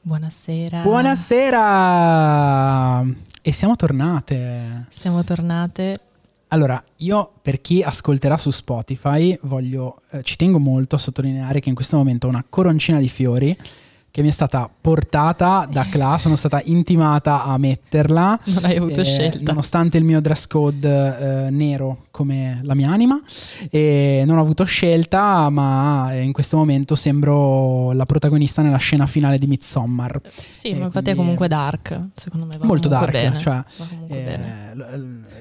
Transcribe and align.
Buonasera. 0.00 0.82
Buonasera! 0.82 1.96
E 3.42 3.52
siamo 3.52 3.74
tornate. 3.76 4.86
Siamo 4.90 5.24
tornate. 5.24 6.00
Allora, 6.48 6.82
io 6.96 7.32
per 7.42 7.60
chi 7.60 7.82
ascolterà 7.82 8.38
su 8.38 8.50
Spotify, 8.50 9.38
voglio, 9.42 9.98
eh, 10.10 10.22
ci 10.22 10.36
tengo 10.36 10.58
molto 10.58 10.96
a 10.96 10.98
sottolineare 10.98 11.60
che 11.60 11.68
in 11.68 11.74
questo 11.74 11.96
momento 11.96 12.26
ho 12.26 12.30
una 12.30 12.44
coroncina 12.48 13.00
di 13.00 13.08
fiori 13.08 13.54
che 14.18 14.24
mi 14.24 14.30
è 14.30 14.32
stata 14.32 14.68
portata 14.80 15.68
da 15.70 15.84
Cla, 15.88 16.18
sono 16.18 16.34
stata 16.34 16.60
intimata 16.64 17.44
a 17.44 17.56
metterla. 17.56 18.40
Non 18.58 18.64
hai 18.64 18.76
avuto 18.76 19.00
eh, 19.02 19.04
scelta. 19.04 19.52
Nonostante 19.52 19.96
il 19.96 20.02
mio 20.02 20.20
dress 20.20 20.48
code 20.48 21.46
eh, 21.46 21.50
nero 21.50 22.06
come 22.10 22.58
la 22.64 22.74
mia 22.74 22.90
anima, 22.90 23.20
e 23.70 24.24
non 24.26 24.38
ho 24.38 24.40
avuto 24.40 24.64
scelta, 24.64 25.48
ma 25.50 26.12
in 26.14 26.32
questo 26.32 26.56
momento 26.56 26.96
sembro 26.96 27.92
la 27.92 28.04
protagonista 28.06 28.60
nella 28.60 28.76
scena 28.78 29.06
finale 29.06 29.38
di 29.38 29.46
Midsommar. 29.46 30.20
Sì, 30.50 30.70
Eh, 30.70 30.74
ma 30.78 30.86
infatti 30.86 31.10
è 31.10 31.14
comunque 31.14 31.46
dark, 31.46 32.08
secondo 32.14 32.46
me 32.46 32.56
Molto 32.66 32.88
dark, 32.88 33.12
bene. 33.12 33.38
cioè, 33.38 33.62
Va 33.76 33.84
comunque 33.88 34.18
eh, 34.18 34.22
bene. 34.24 34.67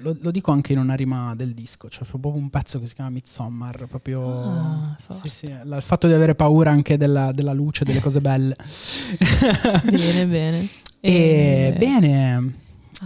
Lo, 0.02 0.16
lo- 0.20 0.32
dico 0.32 0.52
anche 0.52 0.74
in 0.74 0.80
una 0.80 0.96
rima 0.96 1.34
del 1.36 1.54
disco, 1.54 1.88
c'è 1.88 2.04
proprio 2.04 2.34
un 2.34 2.50
pezzo 2.50 2.80
che 2.80 2.86
si 2.88 2.94
chiama 2.96 3.10
Midsommar, 3.12 3.86
proprio 3.88 4.24
Ah, 4.30 4.98
sì, 5.22 5.30
sì, 5.30 5.46
il 5.46 5.80
fatto 5.82 6.08
di 6.08 6.14
avere 6.14 6.36
paura 6.36 6.72
anche 6.72 6.98
della, 6.98 7.32
della 7.32 7.54
luce, 7.54 7.84
delle 7.84 8.00
cose 8.02 8.20
belle. 8.22 8.56
Bene, 9.90 10.26
bene. 10.26 10.68
E, 11.00 11.76
bene, 11.78 12.34
allora, 12.34 12.52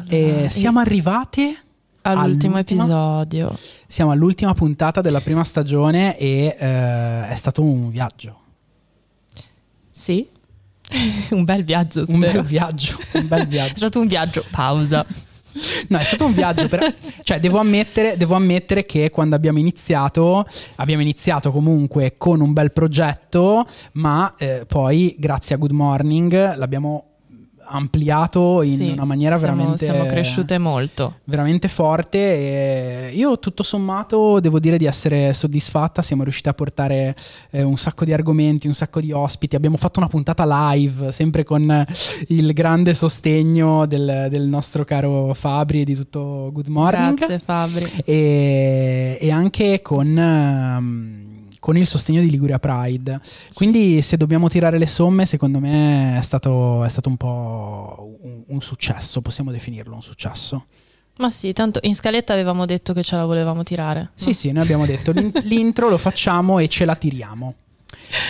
e 0.08 0.44
e- 0.46 0.50
siamo 0.50 0.80
arrivati, 0.80 1.56
all'ultimo 2.04 2.56
all'ultima- 2.56 2.60
episodio. 2.84 3.58
siamo 3.88 4.12
all'ultima 4.12 4.54
puntata 4.54 5.02
della 5.02 5.20
prima 5.22 5.44
stagione 5.44 6.18
e 6.18 6.56
eh, 6.58 7.28
è 7.30 7.36
stato 7.36 7.62
un 7.62 7.90
viaggio, 7.90 8.40
Sì. 9.90 10.28
un 11.32 11.44
bel 11.46 11.64
viaggio, 11.64 12.00
un 12.02 12.06
spero. 12.20 12.40
bel 12.42 12.44
viaggio, 12.44 12.98
un 13.14 13.28
bel 13.28 13.42
È 13.44 13.48
viaggio. 13.48 13.76
stato 13.76 14.00
un 14.00 14.08
viaggio, 14.08 14.44
pausa. 14.52 15.06
No, 15.88 15.98
è 15.98 16.04
stato 16.04 16.26
un 16.26 16.34
viaggio, 16.34 16.68
però, 16.68 16.86
cioè 17.24 17.40
devo 17.40 17.60
ammettere, 17.60 18.18
devo 18.18 18.36
ammettere 18.36 18.86
che 18.86 19.10
quando 19.10 19.36
abbiamo 19.36 19.60
iniziato, 19.60 20.46
abbiamo 20.76 21.02
iniziato 21.02 21.52
comunque 21.52 22.16
con 22.18 22.42
un 22.42 22.54
bel 22.54 22.72
progetto, 22.72 23.66
ma 23.94 24.34
eh, 24.38 24.66
poi 24.68 25.16
grazie 25.18 25.56
a 25.56 25.58
Good 25.58 25.72
Morning 25.72 26.56
l'abbiamo 26.56 27.11
ampliato 27.72 28.62
in 28.62 28.76
Sì, 28.76 28.90
una 28.90 29.06
maniera 29.06 29.38
siamo, 29.38 29.56
veramente 29.56 29.86
Siamo 29.86 30.06
cresciute 30.06 30.58
molto. 30.58 31.16
veramente 31.24 31.68
forte 31.68 32.18
e 32.18 33.12
io 33.14 33.40
tutto 33.40 33.64
sommato 33.64 34.40
devo 34.40 34.60
dire 34.60 34.78
di 34.78 34.86
essere 34.86 35.34
soddisfatta, 35.34 36.02
siamo 36.02 36.24
riusciti 36.24 36.50
a 36.50 36.54
portare 36.54 37.16
eh, 37.52 37.64
un 37.64 37.78
sacco 37.78 38.06
di 38.06 38.14
argomenti, 38.14 38.68
un 38.68 38.74
sacco 38.74 39.00
di 39.00 39.12
ospiti, 39.12 39.56
abbiamo 39.56 39.78
fatto 39.78 40.00
una 40.00 40.08
puntata 40.10 40.46
live 40.74 41.12
sempre 41.12 41.44
con 41.44 41.86
il 42.28 42.54
grande 42.54 42.94
sostegno 42.94 43.86
del, 43.86 44.28
del 44.30 44.48
nostro 44.48 44.84
caro 44.86 45.34
Fabri 45.34 45.82
e 45.82 45.86
di 45.86 45.96
tutto 45.96 46.50
Good 46.52 46.68
Morning 46.68 47.16
Grazie 47.18 47.40
Fabri. 47.40 47.92
e, 48.06 49.18
e 49.20 49.32
anche 49.32 49.82
con... 49.82 50.18
ehm, 50.18 51.21
con 51.62 51.78
il 51.78 51.86
sostegno 51.86 52.22
di 52.22 52.32
Liguria 52.32 52.58
Pride. 52.58 53.22
Quindi, 53.54 54.02
se 54.02 54.18
dobbiamo 54.18 54.50
tirare 54.50 54.80
le 54.80 54.88
somme, 54.88 55.28
secondo 55.28 55.60
me 55.60 56.18
è 56.18 56.22
stato, 56.22 56.84
è 56.84 56.90
stato 56.90 57.08
un 57.08 57.18
po' 57.18 58.18
un, 58.24 58.42
un 58.48 58.62
successo, 58.62 59.22
possiamo 59.22 59.52
definirlo 59.52 59.94
un 59.94 60.02
successo. 60.02 60.66
Ma 61.18 61.30
sì, 61.30 61.54
tanto 61.54 61.80
in 61.84 61.94
scaletta 61.94 62.34
avevamo 62.34 62.66
detto 62.66 62.94
che 62.94 63.04
ce 63.04 63.16
la 63.16 63.26
volevamo 63.26 63.62
tirare. 63.62 64.10
Sì, 64.16 64.30
no? 64.30 64.34
sì, 64.34 64.52
noi 64.52 64.64
abbiamo 64.64 64.88
detto 64.88 65.12
l'in- 65.12 65.32
l'intro 65.46 65.88
lo 65.88 66.00
facciamo 66.00 66.58
e 66.58 66.68
ce 66.68 66.84
la 66.84 66.96
tiriamo. 66.96 67.54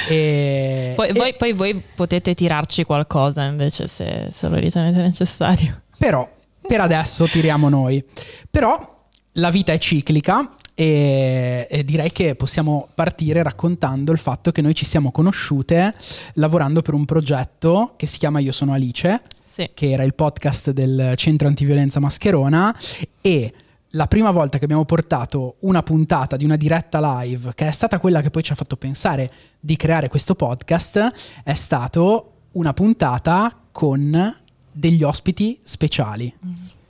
E, 0.09 0.91
Poi, 0.97 1.07
e- 1.07 1.13
voi, 1.13 1.35
poi 1.35 1.53
voi 1.53 1.81
potete 1.95 2.33
tirarci 2.33 2.83
qualcosa 2.83 3.45
invece 3.45 3.87
se, 3.87 4.27
se 4.29 4.47
lo 4.49 4.57
ritenete 4.57 5.01
necessario. 5.01 5.83
Però, 5.97 6.29
per 6.67 6.81
adesso 6.81 7.27
tiriamo 7.27 7.69
noi. 7.69 8.03
Però 8.49 9.03
la 9.35 9.49
vita 9.51 9.71
è 9.71 9.77
ciclica 9.77 10.53
e, 10.81 11.67
e 11.69 11.85
direi 11.85 12.11
che 12.11 12.33
possiamo 12.33 12.87
partire 12.95 13.43
raccontando 13.43 14.11
il 14.11 14.17
fatto 14.17 14.51
che 14.51 14.63
noi 14.63 14.73
ci 14.73 14.83
siamo 14.83 15.11
conosciute 15.11 15.93
lavorando 16.33 16.81
per 16.81 16.95
un 16.95 17.05
progetto 17.05 17.93
che 17.97 18.07
si 18.07 18.17
chiama 18.17 18.39
Io 18.39 18.51
sono 18.51 18.73
Alice, 18.73 19.21
Sì. 19.43 19.69
che 19.75 19.91
era 19.91 20.01
il 20.01 20.15
podcast 20.15 20.71
del 20.71 21.13
Centro 21.17 21.47
Antiviolenza 21.47 21.99
Mascherona 21.99 22.75
e 23.21 23.53
la 23.89 24.07
prima 24.07 24.31
volta 24.31 24.57
che 24.57 24.63
abbiamo 24.63 24.83
portato 24.85 25.57
una 25.59 25.83
puntata 25.83 26.35
di 26.35 26.45
una 26.45 26.55
diretta 26.55 27.19
live, 27.21 27.51
che 27.53 27.67
è 27.67 27.71
stata 27.71 27.99
quella 27.99 28.23
che 28.23 28.31
poi 28.31 28.41
ci 28.41 28.51
ha 28.51 28.55
fatto 28.55 28.75
pensare 28.75 29.29
di 29.59 29.75
creare 29.75 30.07
questo 30.07 30.33
podcast, 30.33 31.11
è 31.43 31.53
stato 31.53 32.31
una 32.53 32.73
puntata 32.73 33.55
con 33.71 34.35
degli 34.71 35.03
ospiti 35.03 35.59
speciali. 35.61 36.33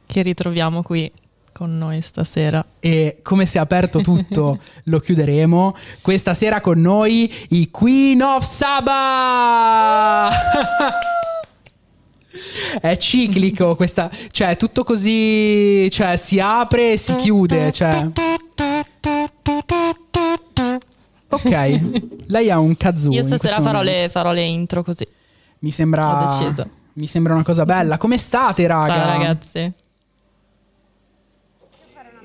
Che 0.05 0.21
ritroviamo 0.21 0.81
qui 0.81 1.11
con 1.53 1.77
noi 1.77 2.01
stasera. 2.01 2.65
E 2.79 3.19
come 3.21 3.45
si 3.45 3.57
è 3.57 3.59
aperto 3.59 4.01
tutto, 4.01 4.59
lo 4.85 4.99
chiuderemo. 4.99 5.75
Questa 6.01 6.33
sera 6.33 6.61
con 6.61 6.81
noi 6.81 7.31
i 7.49 7.69
Queen 7.69 8.21
of 8.21 8.43
Saba! 8.43 10.29
È 12.79 12.97
ciclico 12.97 13.75
questa, 13.75 14.09
cioè 14.31 14.51
è 14.51 14.57
tutto 14.57 14.85
così, 14.85 15.89
cioè 15.91 16.15
si 16.15 16.39
apre 16.39 16.93
e 16.93 16.97
si 16.97 17.13
chiude, 17.15 17.73
cioè. 17.73 18.07
Ok, 21.27 21.81
lei 22.27 22.49
ha 22.49 22.57
un 22.57 22.75
kazoo. 22.77 23.11
Io 23.11 23.21
stasera 23.21 23.61
farò 23.61 23.81
le, 23.81 24.07
farò 24.09 24.31
le 24.31 24.43
intro 24.43 24.81
così. 24.81 25.05
Mi 25.59 25.71
sembra 25.71 26.23
Ho 26.23 26.27
deciso. 26.27 26.69
Mi 26.93 27.07
sembra 27.07 27.33
una 27.33 27.43
cosa 27.43 27.65
bella. 27.65 27.97
Come 27.97 28.17
state, 28.17 28.65
raga? 28.65 28.85
Ciao 28.85 29.05
ragazzi. 29.05 29.73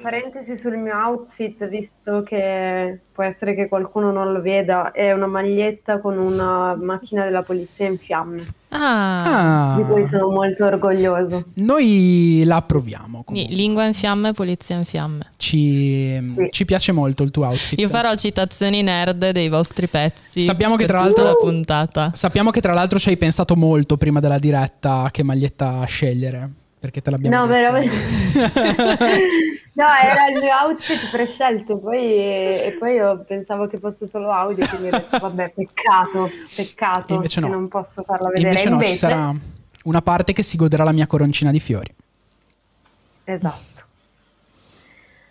Parentesi 0.06 0.56
sul 0.56 0.76
mio 0.76 0.94
outfit, 0.96 1.66
visto 1.68 2.22
che 2.22 3.00
può 3.12 3.24
essere 3.24 3.56
che 3.56 3.66
qualcuno 3.66 4.12
non 4.12 4.30
lo 4.32 4.40
veda, 4.40 4.92
è 4.92 5.10
una 5.10 5.26
maglietta 5.26 5.98
con 5.98 6.16
una 6.16 6.76
macchina 6.76 7.24
della 7.24 7.42
polizia 7.42 7.88
in 7.88 7.98
fiamme, 7.98 8.46
Ah, 8.68 9.72
Ah, 9.72 9.76
di 9.76 9.82
cui 9.82 10.04
sono 10.04 10.28
molto 10.30 10.64
orgoglioso. 10.64 11.46
noi 11.54 12.44
la 12.46 12.54
approviamo. 12.54 13.24
comunque. 13.24 13.52
lingua 13.52 13.84
in 13.84 13.94
fiamme, 13.94 14.30
polizia 14.32 14.76
in 14.76 14.84
fiamme. 14.84 15.32
Ci, 15.36 16.34
Sì. 16.36 16.48
ci 16.52 16.64
piace 16.64 16.92
molto 16.92 17.24
il 17.24 17.32
tuo 17.32 17.46
outfit. 17.46 17.80
Io 17.80 17.88
farò 17.88 18.14
citazioni 18.14 18.82
nerd 18.84 19.30
dei 19.30 19.48
vostri 19.48 19.88
pezzi. 19.88 20.40
Sappiamo 20.40 20.76
che 20.76 20.86
tra 20.86 21.00
l'altro- 21.00 21.24
la 21.24 21.34
puntata. 21.34 22.12
Sappiamo 22.14 22.50
che 22.52 22.60
tra 22.60 22.72
l'altro 22.72 23.00
ci 23.00 23.08
hai 23.08 23.16
pensato 23.16 23.56
molto 23.56 23.96
prima 23.96 24.20
della 24.20 24.38
diretta 24.38 25.08
che 25.10 25.24
maglietta 25.24 25.82
scegliere. 25.84 26.50
Perché 26.78 27.00
te 27.00 27.10
l'abbiamo 27.10 27.36
No, 27.36 27.46
detto. 27.46 27.58
veramente. 27.58 27.94
No, 29.76 29.84
era 30.02 30.26
il 30.28 30.38
mio 30.42 30.54
outfit 30.66 31.10
prescelto, 31.10 31.76
poi, 31.76 31.98
e 32.02 32.76
poi 32.78 32.94
io 32.94 33.22
pensavo 33.28 33.66
che 33.66 33.78
fosse 33.78 34.06
solo 34.06 34.30
audio, 34.30 34.66
quindi 34.68 34.86
ho 34.88 34.90
detto, 34.92 35.18
vabbè, 35.18 35.52
peccato, 35.54 36.30
peccato 36.54 37.12
E 37.12 37.16
invece 37.16 37.40
no. 37.40 37.48
non 37.48 37.68
posso 37.68 38.02
farla 38.02 38.28
vedere. 38.30 38.48
invece 38.48 38.68
no, 38.70 38.82
ci 38.82 38.94
sarà 38.94 39.34
una 39.84 40.00
parte 40.00 40.32
che 40.32 40.42
si 40.42 40.56
goderà 40.56 40.82
la 40.82 40.92
mia 40.92 41.06
coroncina 41.06 41.50
di 41.50 41.60
fiori. 41.60 41.94
Esatto. 43.24 43.82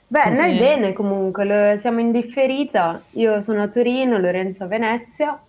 Beh, 0.08 0.26
noi 0.30 0.36
Come- 0.36 0.60
bene 0.60 0.94
comunque, 0.94 1.44
lo- 1.74 1.78
siamo 1.80 2.00
in 2.00 2.12
differita. 2.12 3.02
Io 3.14 3.42
sono 3.42 3.64
a 3.64 3.68
Torino, 3.68 4.20
Lorenzo 4.20 4.64
a 4.64 4.68
Venezia. 4.68 5.42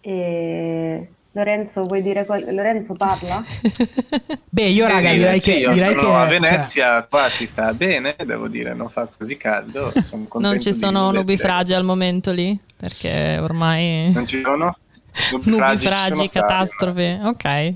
E 0.00 1.08
Lorenzo, 1.38 1.82
vuoi 1.82 2.02
dire 2.02 2.24
qual- 2.26 2.44
Lorenzo 2.52 2.94
parla? 2.94 3.42
Beh, 4.50 4.64
io 4.66 4.86
Eh, 4.86 4.88
raga 4.88 5.12
direi 5.12 5.40
sì, 5.40 5.52
che... 5.52 5.58
io 5.58 5.72
direi 5.72 5.90
sono 5.90 6.00
che 6.10 6.16
a 6.16 6.28
cioè, 6.28 6.38
Venezia, 6.40 7.02
qua 7.08 7.28
si 7.28 7.46
sta 7.46 7.72
bene, 7.72 8.16
devo 8.24 8.48
dire, 8.48 8.74
non 8.74 8.88
fa 8.90 9.08
così 9.16 9.36
caldo. 9.36 9.92
Non 10.38 10.58
ci 10.58 10.72
sono 10.72 11.10
nubifragi 11.12 11.74
al 11.74 11.84
momento 11.84 12.32
lì? 12.32 12.58
Perché 12.76 13.38
ormai... 13.40 14.10
Non 14.12 14.26
ci 14.26 14.42
sono? 14.42 14.76
Nubifragi 15.32 15.42
ci 15.42 15.50
sono 15.50 15.66
Nubifragi, 15.66 16.26
stati, 16.26 16.28
catastrofi. 16.30 17.18
Ok. 17.22 17.74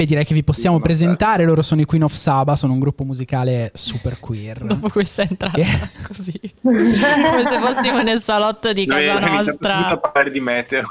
Beh, 0.00 0.06
direi 0.06 0.24
che 0.24 0.34
vi 0.34 0.42
possiamo 0.42 0.76
Sono 0.76 0.86
presentare. 0.86 1.44
Loro 1.44 1.62
sono 1.62 1.80
i 1.80 1.84
Queen 1.84 2.04
of 2.04 2.12
Saba, 2.12 2.56
sono 2.56 2.72
un 2.72 2.78
gruppo 2.78 3.04
musicale 3.04 3.70
super 3.74 4.18
queer. 4.20 4.58
Dopo 4.64 4.88
questa 4.88 5.22
entrata 5.22 5.54
Che- 5.56 5.66
così. 6.06 6.40
Come 6.62 6.92
se 6.92 7.58
fossimo 7.60 8.02
nel 8.02 8.20
salotto 8.20 8.72
di 8.72 8.86
casa 8.86 8.98
abbiamo 9.14 9.34
iniziato 9.34 9.50
subito 9.50 9.66
a 9.68 9.78
nostra. 9.82 9.98
parlare 9.98 10.30
di 10.30 10.40
meteo. 10.40 10.82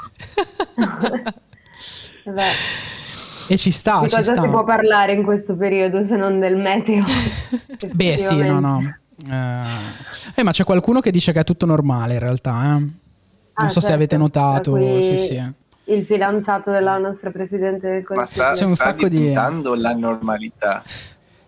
Beh, 2.24 2.52
E 3.48 3.56
ci 3.56 3.70
sta, 3.70 4.00
di 4.02 4.08
ci 4.08 4.14
cosa 4.16 4.32
sta. 4.32 4.40
si 4.42 4.48
può 4.48 4.62
parlare 4.64 5.12
in 5.14 5.24
questo 5.24 5.56
periodo 5.56 6.04
se 6.04 6.14
non 6.16 6.38
del 6.38 6.56
meteo? 6.56 7.02
Beh, 7.92 8.16
sì, 8.18 8.36
no, 8.36 8.60
no. 8.60 8.94
Eh, 9.28 9.64
eh, 10.36 10.42
ma 10.42 10.52
c'è 10.52 10.64
qualcuno 10.64 11.00
che 11.00 11.10
dice 11.10 11.32
che 11.32 11.40
è 11.40 11.44
tutto 11.44 11.66
normale 11.66 12.14
in 12.14 12.20
realtà, 12.20 12.62
eh? 12.62 12.68
Non 12.68 13.68
Ah, 13.68 13.68
so 13.68 13.80
se 13.80 13.88
certo, 13.88 13.94
avete 13.94 14.16
notato, 14.16 14.70
cui 14.72 15.02
sì, 15.02 15.18
sì. 15.18 15.42
Il 15.90 16.04
fidanzato 16.04 16.70
della 16.70 16.98
nostra 16.98 17.30
Presidente 17.30 17.88
del 17.88 18.04
Ma 18.14 18.24
sta, 18.24 18.46
Consiglio. 18.46 18.64
C'è 18.64 18.70
un 18.70 18.76
sta 18.76 18.84
sacco 18.84 19.08
di- 19.08 19.32
la 19.32 19.92
normalità. 19.92 20.82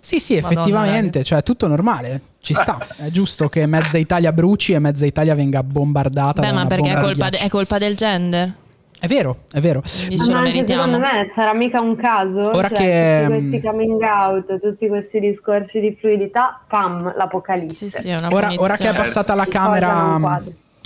Sì, 0.05 0.19
sì, 0.19 0.35
Madonna, 0.35 0.61
effettivamente, 0.61 1.23
cioè 1.23 1.39
è 1.39 1.43
tutto 1.45 1.69
normale, 1.69 2.21
ci 2.41 2.55
sta. 2.55 2.77
È 2.97 3.09
giusto 3.11 3.49
che 3.49 3.67
mezza 3.67 3.99
Italia 3.99 4.33
bruci 4.33 4.73
e 4.73 4.81
mezza 4.81 5.07
Italia 5.07 5.37
venga 5.37 5.63
bombardata 5.63 6.41
Beh, 6.41 6.49
da 6.49 6.53
ma 6.53 6.61
una 6.61 6.67
perché 6.67 6.91
è 6.91 7.01
colpa, 7.01 7.29
de- 7.29 7.39
è 7.39 7.49
colpa 7.49 7.79
del 7.79 7.95
gender? 7.95 8.53
È 8.99 9.07
vero, 9.07 9.45
è 9.53 9.61
vero. 9.61 9.81
Ma 10.29 10.39
anche 10.39 10.67
secondo 10.67 10.99
me 10.99 11.29
sarà 11.33 11.55
mica 11.55 11.81
un 11.81 11.95
caso. 11.95 12.41
Ora 12.41 12.69
cioè, 12.69 12.79
che, 12.79 13.25
tutti 13.27 13.39
questi 13.41 13.59
mm, 13.59 13.71
coming 13.71 14.01
out, 14.03 14.61
tutti 14.61 14.89
questi 14.89 15.21
discorsi 15.21 15.81
di 15.81 15.97
fluidità, 15.99 16.61
pam, 16.67 17.15
l'apocalisse. 17.17 17.89
Sì, 17.89 17.99
sì, 18.01 18.09
è 18.09 18.15
una 18.17 18.29
Ora, 18.33 18.53
ora 18.57 18.77
che 18.77 18.89
è 18.89 18.95
passata 18.95 19.35
la 19.35 19.43
non 19.45 19.53
Camera. 19.53 20.43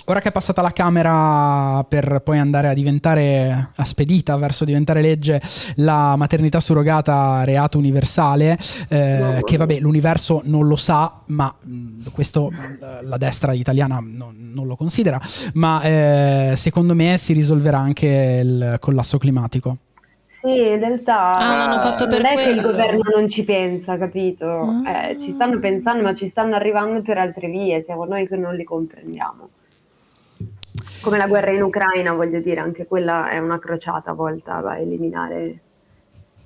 Ora 0.06 0.20
che 0.20 0.28
è 0.28 0.32
passata 0.32 0.62
la 0.62 0.72
Camera 0.72 1.84
per 1.88 2.20
poi 2.24 2.38
andare 2.38 2.68
a 2.68 2.74
diventare 2.74 3.70
a 3.74 3.84
spedita 3.84 4.36
verso 4.36 4.64
diventare 4.64 5.00
legge 5.00 5.40
la 5.76 6.14
maternità 6.16 6.60
surrogata 6.60 7.44
reato 7.44 7.78
universale, 7.78 8.56
eh, 8.88 9.40
che 9.44 9.56
vabbè 9.56 9.78
l'universo 9.80 10.42
non 10.44 10.66
lo 10.66 10.76
sa, 10.76 11.20
ma 11.26 11.54
mh, 11.60 12.10
questo 12.12 12.50
eh, 12.50 13.02
la 13.04 13.16
destra 13.16 13.52
italiana 13.52 13.98
non, 14.00 14.50
non 14.52 14.66
lo 14.66 14.76
considera, 14.76 15.20
ma 15.54 15.82
eh, 15.82 16.52
secondo 16.56 16.94
me 16.94 17.18
si 17.18 17.32
risolverà 17.32 17.78
anche 17.78 18.40
il 18.44 18.76
collasso 18.80 19.18
climatico. 19.18 19.76
Sì, 20.24 20.48
in 20.50 20.78
realtà 20.78 21.32
Ah, 21.32 21.94
per 22.06 22.08
non 22.08 22.26
è 22.26 22.34
che 22.36 22.50
il 22.50 22.60
quello. 22.60 22.62
governo 22.62 23.02
non 23.14 23.28
ci 23.28 23.42
pensa, 23.44 23.96
capito? 23.98 24.46
Ah. 24.84 25.08
Eh, 25.10 25.18
ci 25.18 25.30
stanno 25.30 25.58
pensando, 25.58 26.02
ma 26.02 26.14
ci 26.14 26.26
stanno 26.26 26.54
arrivando 26.54 27.00
per 27.02 27.18
altre 27.18 27.48
vie, 27.48 27.82
siamo 27.82 28.04
noi 28.04 28.28
che 28.28 28.36
non 28.36 28.54
li 28.54 28.64
comprendiamo. 28.64 29.48
Come 31.00 31.18
la 31.18 31.26
guerra 31.26 31.50
in 31.52 31.62
Ucraina, 31.62 32.12
voglio 32.12 32.40
dire, 32.40 32.60
anche 32.60 32.86
quella 32.86 33.30
è 33.30 33.38
una 33.38 33.58
crociata 33.58 34.12
volta 34.12 34.56
a 34.64 34.78
eliminare 34.78 35.58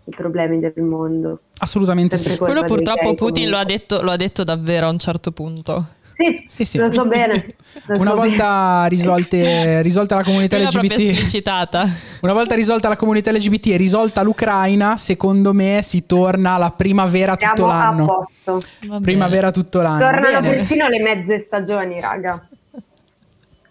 i 0.05 0.11
problemi 0.15 0.59
del 0.61 0.73
mondo. 0.83 1.41
Assolutamente 1.59 2.17
sì. 2.19 2.29
Sempre 2.29 2.47
Quello 2.47 2.61
colpa 2.61 2.75
dei 2.77 2.85
purtroppo 2.85 3.15
Putin 3.15 3.49
lo 3.51 3.57
ha, 3.57 3.65
detto, 3.65 4.03
lo 4.03 4.11
ha 4.11 4.17
detto 4.17 4.45
davvero 4.45 4.87
a 4.87 4.91
un 4.91 4.99
certo 4.99 5.31
punto. 5.33 5.87
Sì, 6.13 6.45
Sì, 6.47 6.65
sì. 6.67 6.77
lo 6.77 6.93
so 6.93 7.07
bene. 7.07 7.55
lo 7.87 7.97
Una 7.99 8.11
so 8.11 8.17
volta 8.17 8.85
risolte, 8.87 9.81
risolta 9.83 10.17
la 10.17 10.23
comunità 10.25 10.59
proprio 10.59 10.83
LGBT, 10.83 10.99
esplicitata. 11.09 11.89
una 12.21 12.33
volta 12.35 12.55
risolta 12.55 12.89
la 12.89 12.97
comunità 12.97 13.33
LGBT 13.33 13.67
e 13.69 13.77
risolta 13.79 14.21
l'Ucraina, 14.23 14.99
secondo 14.99 15.55
me 15.55 15.81
si 15.83 16.05
torna 16.05 16.53
alla 16.55 16.71
primavera 16.73 17.37
bene. 17.37 17.49
tutto 17.55 17.69
Siamo 17.69 17.73
a 17.73 17.85
l'anno. 17.85 18.05
posto. 18.05 18.53
Va 18.53 18.61
bene. 18.89 19.01
Primavera 19.01 19.51
tutto 19.51 19.81
l'anno. 19.81 19.99
Tornano 20.01 20.41
Bene. 20.43 20.57
persino 20.57 20.89
le 20.89 21.01
mezze 21.01 21.39
stagioni, 21.39 22.01
raga. 22.01 22.47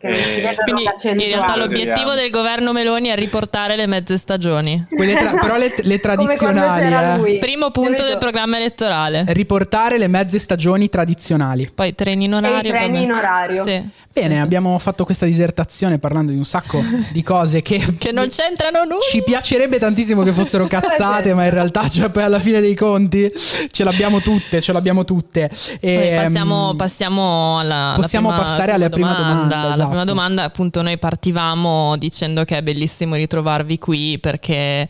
Eh, 0.01 0.55
Quindi 0.63 0.83
in 1.23 1.29
realtà 1.29 1.57
l'obiettivo 1.57 2.13
del 2.13 2.29
governo 2.29 2.71
Meloni 2.71 3.09
è 3.09 3.15
riportare 3.15 3.75
le 3.75 3.85
mezze 3.85 4.17
stagioni. 4.17 4.85
Quelle 4.95 5.15
tra- 5.15 5.33
però 5.37 5.57
le, 5.57 5.73
le 5.77 5.99
tradizionali, 5.99 7.33
eh. 7.33 7.37
Primo 7.39 7.69
punto 7.71 8.03
del 8.03 8.17
programma 8.17 8.57
elettorale. 8.57 9.23
riportare 9.27 9.97
le 9.97 10.07
mezze 10.07 10.39
stagioni 10.39 10.87
tradizionali. 10.87 11.69
Poi 11.73 11.93
treni 11.95 12.25
in 12.25 12.33
orario. 12.33 12.71
treni 12.71 13.03
in 13.03 13.11
orario. 13.11 13.63
Sì. 13.65 13.81
Bene, 14.11 14.29
Sì, 14.29 14.35
sì. 14.35 14.41
abbiamo 14.41 14.79
fatto 14.79 15.05
questa 15.05 15.25
disertazione 15.25 15.99
parlando 15.99 16.31
di 16.31 16.37
un 16.37 16.45
sacco 16.45 16.81
di 17.11 17.21
cose 17.21 17.61
che, 17.61 17.77
Che 17.99 18.11
non 18.11 18.29
c'entrano 18.29 18.83
nulla. 18.85 19.01
ci 19.01 19.21
piacerebbe 19.21 19.79
tantissimo 19.79 20.23
che 20.23 20.31
fossero 20.31 20.65
cazzate, 20.65 21.33
ma 21.33 21.43
in 21.43 21.51
realtà, 21.51 21.87
cioè, 21.89 22.09
poi 22.09 22.23
alla 22.23 22.39
fine 22.39 22.61
dei 22.61 22.73
conti 22.75 23.31
ce 23.69 23.83
l'abbiamo 23.83 24.21
tutte, 24.21 24.61
ce 24.61 24.71
l'abbiamo 24.71 25.03
tutte. 25.03 25.49
E, 25.79 25.93
Poi 25.93 26.15
passiamo, 26.23 26.69
ehm, 26.71 26.77
passiamo 26.77 27.59
alla, 27.59 27.75
alla 27.89 27.95
possiamo 27.95 28.29
prima- 28.29 28.43
passare 28.43 28.71
alla 28.71 28.89
prima 28.89 29.13
domanda, 29.13 29.63
La 29.63 29.69
esatto. 29.71 29.88
Prima 29.89 30.05
domanda, 30.05 30.43
appunto, 30.43 30.81
noi 30.81 30.97
partivamo 30.97 31.97
dicendo 31.97 32.43
che 32.45 32.57
è 32.57 32.61
bellissimo 32.63 33.15
ritrovarvi 33.15 33.77
qui 33.77 34.17
perché. 34.19 34.87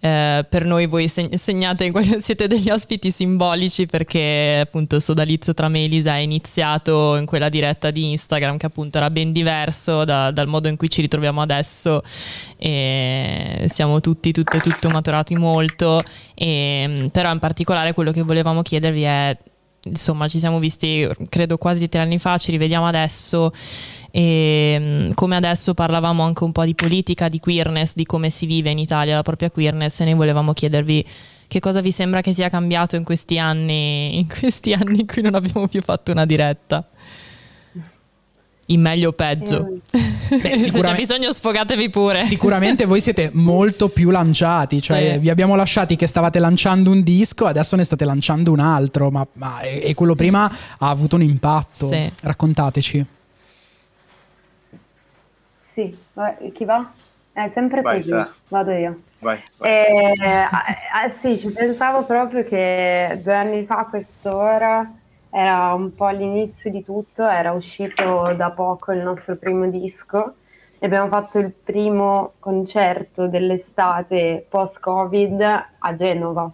eh, 0.00 0.46
per 0.48 0.64
noi 0.64 0.86
voi 0.86 1.08
seg- 1.08 1.34
segnate 1.34 1.90
siete 2.22 2.46
degli 2.46 2.70
ospiti 2.70 3.10
simbolici 3.10 3.86
perché 3.86 4.60
appunto 4.62 4.94
il 4.94 5.02
sodalizio 5.02 5.54
tra 5.54 5.68
me 5.68 5.80
e 5.80 5.84
Elisa 5.84 6.12
è 6.14 6.18
iniziato 6.18 7.16
in 7.16 7.26
quella 7.26 7.48
diretta 7.48 7.90
di 7.90 8.10
Instagram 8.12 8.58
che 8.58 8.66
appunto 8.66 8.98
era 8.98 9.10
ben 9.10 9.32
diverso 9.32 10.04
da- 10.04 10.30
dal 10.30 10.46
modo 10.46 10.68
in 10.68 10.76
cui 10.76 10.88
ci 10.88 11.00
ritroviamo 11.00 11.40
adesso 11.40 12.02
e 12.56 13.66
siamo 13.68 14.00
tutti 14.00 14.30
tutte 14.30 14.60
tutto 14.60 14.88
maturati 14.88 15.34
molto 15.34 16.02
e, 16.34 17.08
però 17.10 17.32
in 17.32 17.40
particolare 17.40 17.92
quello 17.92 18.12
che 18.12 18.22
volevamo 18.22 18.62
chiedervi 18.62 19.02
è 19.02 19.36
insomma 19.84 20.28
ci 20.28 20.38
siamo 20.38 20.58
visti 20.60 21.08
credo 21.28 21.56
quasi 21.56 21.88
tre 21.88 22.02
anni 22.02 22.18
fa, 22.18 22.38
ci 22.38 22.50
rivediamo 22.52 22.86
adesso 22.86 23.52
e 24.10 25.08
mh, 25.10 25.14
come 25.14 25.36
adesso 25.36 25.74
parlavamo 25.74 26.22
anche 26.22 26.44
un 26.44 26.52
po' 26.52 26.64
di 26.64 26.74
politica, 26.74 27.28
di 27.28 27.40
queerness, 27.40 27.94
di 27.94 28.04
come 28.04 28.30
si 28.30 28.46
vive 28.46 28.70
in 28.70 28.78
Italia 28.78 29.14
la 29.14 29.22
propria 29.22 29.50
queerness 29.50 30.00
e 30.00 30.04
noi 30.04 30.14
volevamo 30.14 30.52
chiedervi 30.52 31.04
che 31.46 31.60
cosa 31.60 31.80
vi 31.80 31.90
sembra 31.92 32.20
che 32.20 32.32
sia 32.34 32.48
cambiato 32.50 32.96
in 32.96 33.04
questi 33.04 33.38
anni, 33.38 34.18
in 34.18 34.26
questi 34.28 34.72
anni 34.74 35.00
in 35.00 35.06
cui 35.06 35.22
non 35.22 35.34
abbiamo 35.34 35.66
più 35.66 35.80
fatto 35.82 36.10
una 36.12 36.26
diretta. 36.26 36.86
In 38.70 38.82
meglio 38.82 39.08
o 39.08 39.12
peggio. 39.12 39.66
Eh, 39.92 40.36
Beh, 40.42 40.58
Se 40.58 40.70
c'è 40.70 40.94
bisogno 40.94 41.32
sfogatevi 41.32 41.88
pure. 41.88 42.20
Sicuramente 42.20 42.84
voi 42.84 43.00
siete 43.00 43.30
molto 43.34 43.88
più 43.88 44.10
lanciati, 44.10 44.82
cioè 44.82 45.12
Sì. 45.14 45.18
vi 45.20 45.30
abbiamo 45.30 45.56
lasciati 45.56 45.96
che 45.96 46.06
stavate 46.06 46.38
lanciando 46.38 46.90
un 46.90 47.02
disco, 47.02 47.46
adesso 47.46 47.76
ne 47.76 47.84
state 47.84 48.04
lanciando 48.04 48.52
un 48.52 48.58
altro, 48.60 49.10
ma, 49.10 49.26
ma- 49.34 49.60
e, 49.60 49.80
e 49.84 49.94
quello 49.94 50.14
prima 50.14 50.44
ha 50.76 50.90
avuto 50.90 51.16
un 51.16 51.22
impatto. 51.22 51.88
Sì. 51.88 52.12
Raccontateci. 52.20 53.06
Sì, 55.78 55.96
chi 56.52 56.64
va? 56.64 56.90
È 57.30 57.46
sempre 57.46 57.82
Vai, 57.82 57.98
così, 57.98 58.08
Sa. 58.08 58.28
vado 58.48 58.72
io. 58.72 59.00
Vai, 59.20 59.40
vai. 59.58 59.70
Eh, 59.70 60.12
ah, 60.26 60.64
ah, 61.04 61.08
sì, 61.08 61.38
ci 61.38 61.52
pensavo 61.52 62.02
proprio 62.02 62.42
che 62.42 63.20
due 63.22 63.34
anni 63.36 63.64
fa 63.64 63.78
a 63.78 63.86
quest'ora 63.86 64.92
era 65.30 65.72
un 65.74 65.94
po' 65.94 66.08
l'inizio 66.08 66.72
di 66.72 66.82
tutto, 66.82 67.24
era 67.28 67.52
uscito 67.52 68.32
da 68.34 68.50
poco 68.50 68.90
il 68.90 69.02
nostro 69.02 69.36
primo 69.36 69.70
disco 69.70 70.34
e 70.80 70.86
abbiamo 70.86 71.06
fatto 71.06 71.38
il 71.38 71.52
primo 71.52 72.32
concerto 72.40 73.28
dell'estate 73.28 74.44
post-Covid 74.48 75.40
a 75.78 75.94
Genova, 75.94 76.50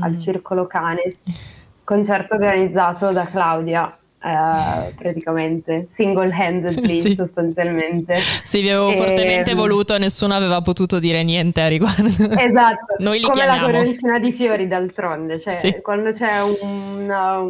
al 0.00 0.12
Mm. 0.12 0.18
Circolo 0.18 0.66
Cane, 0.66 1.12
concerto 1.82 2.34
organizzato 2.34 3.10
da 3.10 3.24
Claudia. 3.24 3.98
Eh, 4.26 4.92
praticamente 4.96 5.86
single-handedly 5.92 7.00
Sì. 7.06 7.14
sostanzialmente 7.14 8.16
Sì, 8.44 8.60
vi 8.60 8.70
avevo 8.70 8.90
Ehm, 8.90 8.96
fortemente 8.96 9.54
voluto 9.54 9.94
e 9.94 9.98
nessuno 9.98 10.34
aveva 10.34 10.60
potuto 10.62 10.98
dire 10.98 11.22
niente 11.22 11.60
a 11.60 11.68
riguardo. 11.68 12.08
Esatto, 12.08 12.96
Noi 12.98 13.18
li 13.18 13.24
come 13.24 13.34
chiamiamo. 13.34 13.66
la 13.68 13.72
coroncina 13.78 14.18
di 14.18 14.32
fiori 14.32 14.66
d'altronde, 14.66 15.38
cioè 15.40 15.52
Sì. 15.52 15.80
quando 15.80 16.10
c'è 16.10 16.40
una- 16.60 17.42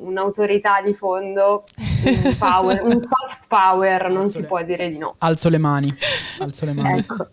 un'autorità 0.00 0.80
di 0.84 0.94
fondo, 0.94 1.64
un, 2.04 2.36
power, 2.38 2.82
un 2.84 3.00
soft 3.02 3.46
power, 3.48 4.10
non 4.10 4.28
si 4.28 4.42
può 4.42 4.62
dire 4.62 4.88
di 4.90 4.98
no. 4.98 5.14
Alzo 5.18 5.48
le 5.48 5.58
mani. 5.58 5.92
Alzo 6.38 6.64
le 6.66 6.72
mani. 6.72 6.98
Ecco. 7.00 7.26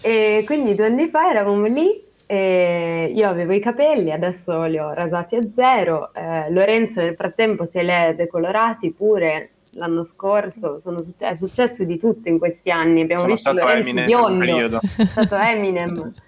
E 0.00 0.42
quindi 0.44 0.74
due 0.74 0.86
anni 0.86 1.08
fa 1.08 1.30
eravamo 1.30 1.66
lì, 1.66 2.02
e 2.26 3.12
io 3.14 3.28
avevo 3.28 3.52
i 3.52 3.60
capelli, 3.60 4.10
adesso 4.12 4.64
li 4.64 4.78
ho 4.78 4.92
rasati 4.92 5.36
a 5.36 5.40
zero, 5.54 6.12
eh, 6.14 6.50
Lorenzo 6.50 7.00
nel 7.00 7.14
frattempo 7.14 7.64
se 7.66 7.82
li 7.82 7.90
è 7.90 8.14
decolorati 8.14 8.92
pure. 8.92 9.50
L'anno 9.76 10.04
scorso, 10.04 10.78
sono 10.78 11.04
è 11.18 11.34
successo 11.34 11.82
di 11.82 11.98
tutto 11.98 12.28
in 12.28 12.38
questi 12.38 12.70
anni, 12.70 13.00
abbiamo 13.00 13.22
Sono 13.22 13.32
visto 13.32 13.50
stato 13.50 13.66
Lorenzo 13.66 13.88
Eminem 13.88 14.06
biondo, 14.06 14.78
è 14.78 15.04
stato 15.04 15.36
Eminem. 15.36 16.12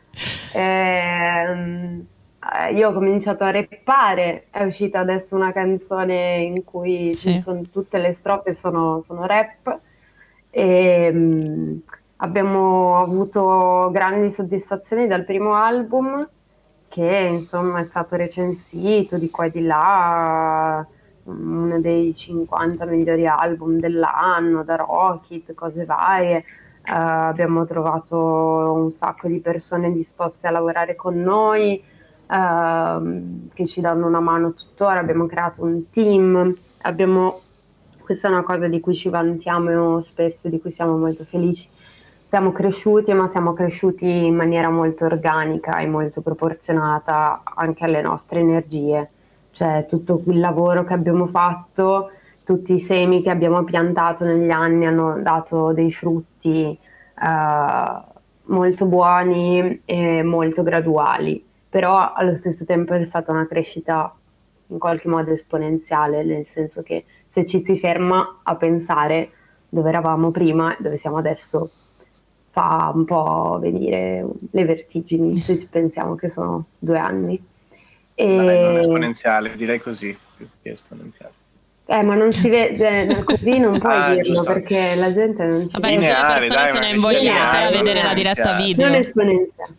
Ehm, 0.55 2.07
eh, 2.41 2.73
io 2.73 2.88
ho 2.88 2.93
cominciato 2.93 3.45
a 3.45 3.50
rappare, 3.50 4.47
è 4.50 4.62
uscita 4.62 5.00
adesso 5.00 5.35
una 5.37 5.53
canzone 5.53 6.37
in 6.38 6.65
cui 6.65 7.12
Sì. 7.15 7.33
ci 7.33 7.41
sono- 7.41 7.62
tutte 7.71 7.99
le 7.99 8.12
strofe 8.12 8.55
sono, 8.55 9.00
sono 9.00 9.26
rap. 9.26 9.79
E 10.50 11.11
mm, 11.12 11.76
abbiamo 12.19 12.99
avuto 12.99 13.91
grandi 13.93 14.31
soddisfazioni 14.31 15.07
dal 15.07 15.25
primo 15.25 15.55
album 15.55 16.27
che 16.89 17.29
insomma 17.31 17.81
è 17.81 17.85
stato 17.85 18.17
recensito 18.17 19.19
di 19.19 19.29
qua 19.29 19.47
e 19.47 19.51
di 19.51 19.63
là, 19.63 20.87
uno 21.25 21.81
dei 21.81 22.15
50 22.15 22.85
migliori 22.87 23.27
album 23.27 23.79
dell'anno, 23.79 24.65
da 24.65 24.77
Rocket, 24.77 25.53
cose 25.55 25.85
varie. 25.85 26.39
Eh, 26.39 26.93
abbiamo 26.93 27.67
trovato 27.67 28.17
un 28.17 28.93
sacco 28.93 29.27
di 29.29 29.41
persone 29.41 29.93
disposte 29.93 30.47
a 30.47 30.53
lavorare 30.53 30.95
con 30.95 31.21
noi, 31.21 31.83
ehm, 32.31 33.49
che 33.53 33.67
ci 33.67 33.81
danno 33.81 34.07
una 34.07 34.21
mano 34.21 34.55
tuttora. 34.55 35.01
Abbiamo 35.01 35.27
creato 35.27 35.65
un 35.65 35.91
team, 35.91 36.55
abbiamo, 36.83 37.41
questa 38.01 38.29
è 38.29 38.31
una 38.31 38.43
cosa 38.43 38.69
di 38.69 38.81
cui 38.81 38.95
ci 38.95 39.09
vantiamo 39.09 40.01
spesso, 40.01 40.49
di 40.49 40.61
cui 40.61 40.71
siamo 40.71 40.97
molto 40.97 41.25
felici. 41.25 41.69
Siamo 42.28 42.50
cresciuti, 42.50 43.12
ma 43.12 43.28
siamo 43.28 43.52
cresciuti 43.52 44.26
in 44.26 44.35
maniera 44.35 44.68
molto 44.68 45.04
organica 45.04 45.78
e 45.78 45.87
molto 45.87 46.23
proporzionata 46.23 47.42
anche 47.45 47.85
alle 47.85 48.02
nostre 48.02 48.40
energie. 48.40 49.11
Cioè 49.52 49.87
tutto 49.88 50.21
il 50.26 50.40
lavoro 50.40 50.83
che 50.83 50.92
abbiamo 50.92 51.28
fatto, 51.28 52.11
tutti 52.45 52.75
i 52.75 52.80
semi 52.80 53.23
che 53.23 53.30
abbiamo 53.30 53.62
piantato 53.62 54.25
negli 54.25 54.50
anni 54.50 54.87
hanno 54.87 55.23
dato 55.23 55.73
dei 55.73 55.92
frutti 55.92 56.76
eh, 56.76 58.02
molto 58.42 58.87
buoni 58.87 59.83
e 59.85 60.23
molto 60.25 60.64
graduali, 60.64 61.45
però 61.68 62.12
allo 62.12 62.35
stesso 62.35 62.64
tempo 62.64 62.95
è 62.95 63.04
stata 63.04 63.30
una 63.30 63.47
crescita 63.47 64.12
in 64.66 64.78
qualche 64.80 65.09
modo 65.09 65.30
esponenziale, 65.30 66.25
nel 66.25 66.45
senso 66.45 66.83
che 66.83 67.04
se 67.28 67.47
ci 67.47 67.62
si 67.64 67.78
ferma 67.78 68.40
a 68.42 68.56
pensare 68.56 69.30
dove 69.68 69.88
eravamo 69.88 70.33
prima 70.33 70.76
e 70.76 70.83
dove 70.83 70.97
siamo 70.97 71.18
adesso, 71.18 71.71
fa 72.57 72.91
un 72.95 73.05
po' 73.05 73.59
venire 73.61 74.25
le 74.51 74.65
vertigini 74.65 75.37
se 75.41 75.59
ci 75.59 75.67
pensiamo 75.67 76.15
che 76.15 76.31
sono 76.31 76.65
due 76.79 76.99
anni. 76.99 77.39
E... 78.15 78.37
Vabbè, 78.37 78.63
non 78.63 78.79
esponenziale, 78.79 79.55
direi 79.57 79.79
così, 79.79 80.17
più 80.37 80.49
che 80.63 80.71
esponenziale. 80.71 81.33
Eh, 81.89 82.03
ma 82.03 82.15
non 82.15 82.33
si 82.33 82.49
vede 82.49 83.09
eh, 83.09 83.23
così, 83.25 83.59
non 83.59 83.77
puoi 83.79 83.93
ah, 83.95 84.15
dirlo 84.15 84.33
giusto. 84.33 84.53
perché 84.55 84.95
la 84.95 85.13
gente 85.13 85.45
non 85.45 85.69
ci 85.69 85.79
Vabbè, 85.79 85.97
vede. 85.99 86.07
Così 86.07 86.15
le 86.15 86.25
persone 86.27 86.63
dai, 86.63 86.73
sono 86.73 86.85
invogliate 86.87 87.57
a 87.57 87.71
vedere 87.71 88.03
la 88.03 88.15
diretta 88.15 88.57
video. 88.57 88.87
Non 88.87 88.97
esponenziale. 88.97 89.75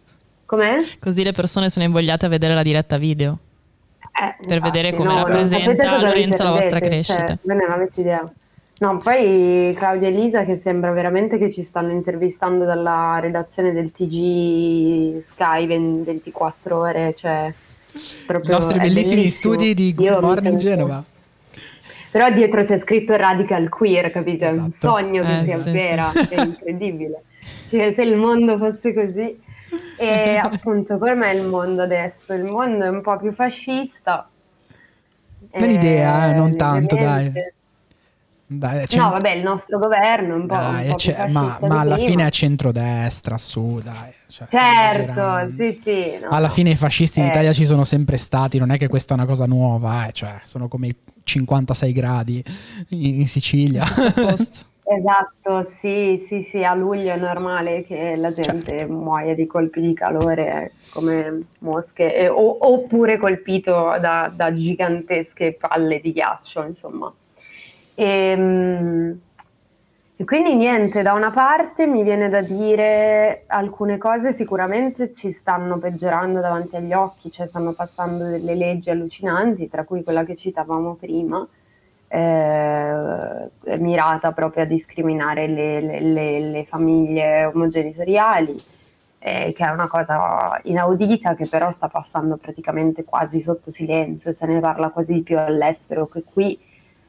Com'è? 0.46 0.76
Così 1.00 1.24
le 1.24 1.32
persone 1.32 1.70
sono 1.70 1.86
invogliate 1.86 2.26
a 2.28 2.30
vedere 2.30 2.54
la 2.54 2.64
diretta 2.64 2.98
video. 2.98 3.40
Eh, 4.00 4.36
per 4.48 4.58
infatti, 4.58 4.78
vedere 4.78 4.96
come 4.96 5.14
no, 5.14 5.24
rappresenta 5.24 6.00
Lorenzo 6.00 6.44
la 6.44 6.52
vostra 6.52 6.80
crescita. 6.80 7.26
Cioè, 7.26 7.38
non 7.42 7.60
avete 7.70 8.02
idea. 8.02 8.32
No, 8.80 8.98
poi 8.98 9.74
Claudia 9.76 10.08
e 10.08 10.12
Elisa 10.12 10.44
che 10.44 10.56
sembra 10.56 10.92
veramente 10.92 11.40
che 11.40 11.52
ci 11.52 11.64
stanno 11.64 11.92
intervistando 11.92 12.64
dalla 12.64 13.18
redazione 13.20 13.74
del 13.74 13.92
TG 13.92 15.18
Sky 15.18 15.66
24 15.66 16.78
ore, 16.78 17.16
cioè 17.18 17.52
proprio 18.28 18.52
I 18.52 18.54
nostri 18.54 18.78
bellissimi 18.78 19.16
bellissimo. 19.16 19.54
studi 19.54 19.74
di 19.74 19.96
Good 19.96 20.14
Io 20.14 20.22
Morning 20.22 20.58
Genova. 20.58 21.04
Però 22.12 22.30
dietro 22.32 22.64
c'è 22.64 22.78
scritto 22.78 23.16
Radical 23.16 23.68
Queer, 23.68 24.12
capito? 24.12 24.46
È 24.46 24.52
un 24.52 24.68
esatto. 24.68 24.72
sogno 24.72 25.24
che 25.24 25.40
eh, 25.40 25.44
si 25.44 25.52
avvera, 25.52 26.12
sì, 26.14 26.34
è 26.36 26.42
incredibile. 26.42 27.24
Cioè, 27.70 27.92
se 27.92 28.04
il 28.04 28.16
mondo 28.16 28.58
fosse 28.58 28.94
così. 28.94 29.40
E 29.98 30.38
appunto, 30.42 30.98
com'è 30.98 31.32
il 31.34 31.44
mondo 31.44 31.82
adesso? 31.82 32.34
Il 32.34 32.44
mondo 32.44 32.86
è 32.86 32.90
un 32.90 33.02
po' 33.02 33.18
più 33.18 33.34
fascista. 33.34 34.30
Bell'idea, 35.52 36.30
eh, 36.30 36.34
non 36.34 36.56
tanto, 36.56 36.96
dai. 36.96 37.32
Dai, 38.50 38.86
no, 38.96 39.10
vabbè, 39.10 39.32
il 39.32 39.44
nostro 39.44 39.78
governo 39.78 40.34
è 40.34 40.38
un 40.38 40.48
po', 40.48 40.56
dai, 40.56 40.88
un 40.88 40.96
po 40.96 41.32
ma, 41.32 41.58
ma 41.62 41.80
alla 41.82 41.98
fine 41.98 42.26
è 42.26 42.30
centrodestra, 42.30 43.38
su, 43.38 43.82
dai. 43.84 44.14
Cioè, 44.26 44.48
certo, 44.50 45.54
sì, 45.54 45.82
sì. 45.84 46.18
No, 46.22 46.30
alla 46.30 46.48
fine 46.48 46.70
i 46.70 46.76
fascisti 46.78 47.20
eh. 47.20 47.24
in 47.24 47.28
Italia 47.30 47.52
ci 47.52 47.66
sono 47.66 47.84
sempre 47.84 48.16
stati, 48.16 48.58
non 48.58 48.72
è 48.72 48.78
che 48.78 48.88
questa 48.88 49.14
è 49.14 49.18
una 49.18 49.26
cosa 49.26 49.46
nuova, 49.46 50.08
eh, 50.08 50.14
cioè, 50.14 50.40
sono 50.44 50.70
come 50.70 50.88
i 50.88 50.96
56 51.26 51.92
gradi 51.92 52.42
in, 52.90 53.20
in 53.20 53.28
Sicilia. 53.28 53.84
Esatto, 54.90 55.64
sì, 55.64 56.24
sì, 56.26 56.42
sì, 56.42 56.64
a 56.64 56.74
luglio 56.74 57.12
è 57.12 57.18
normale 57.18 57.84
che 57.84 58.16
la 58.16 58.32
gente 58.32 58.80
certo. 58.80 58.94
muoia 58.94 59.36
di 59.36 59.46
colpi 59.46 59.82
di 59.82 59.94
calore 59.94 60.76
come 60.92 61.48
mosche, 61.60 62.16
eh, 62.16 62.30
o, 62.30 62.58
oppure 62.62 63.18
colpito 63.18 63.98
da, 64.00 64.32
da 64.34 64.54
gigantesche 64.54 65.58
palle 65.60 66.00
di 66.00 66.14
ghiaccio, 66.14 66.64
insomma. 66.64 67.14
E, 68.00 68.04
ehm, 68.06 69.20
e 70.20 70.24
quindi 70.26 70.56
niente, 70.56 71.02
da 71.02 71.14
una 71.14 71.32
parte 71.32 71.86
mi 71.88 72.04
viene 72.04 72.30
da 72.30 72.42
dire 72.42 73.44
alcune 73.48 73.98
cose 73.98 74.32
sicuramente 74.32 75.14
ci 75.14 75.32
stanno 75.32 75.78
peggiorando 75.78 76.40
davanti 76.40 76.76
agli 76.76 76.94
occhi, 76.94 77.32
cioè 77.32 77.48
stanno 77.48 77.74
passando 77.74 78.24
delle 78.26 78.56
leggi 78.56 78.90
allucinanti, 78.90 79.68
tra 79.70 79.84
cui 79.84 80.04
quella 80.04 80.24
che 80.26 80.36
citavamo 80.36 80.96
prima, 80.96 81.48
eh, 82.08 83.50
mirata 83.78 84.32
proprio 84.32 84.64
a 84.64 84.66
discriminare 84.66 85.48
le, 85.48 85.82
le, 85.82 86.00
le, 86.02 86.40
le 86.40 86.66
famiglie 86.66 87.46
omogenitoriali, 87.46 88.56
eh, 89.20 89.54
che 89.56 89.66
è 89.66 89.70
una 89.70 89.88
cosa 89.88 90.60
inaudita 90.64 91.36
che 91.36 91.48
però 91.48 91.72
sta 91.72 91.90
passando 91.90 92.38
praticamente 92.38 93.04
quasi 93.04 93.40
sotto 93.42 93.70
silenzio, 93.72 94.32
se 94.34 94.46
ne 94.48 94.60
parla 94.60 94.90
quasi 94.90 95.14
di 95.14 95.22
più 95.22 95.38
all'estero 95.38 96.08
che 96.08 96.24
qui 96.24 96.60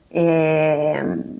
e, 0.08 0.22
ehm, 0.22 1.38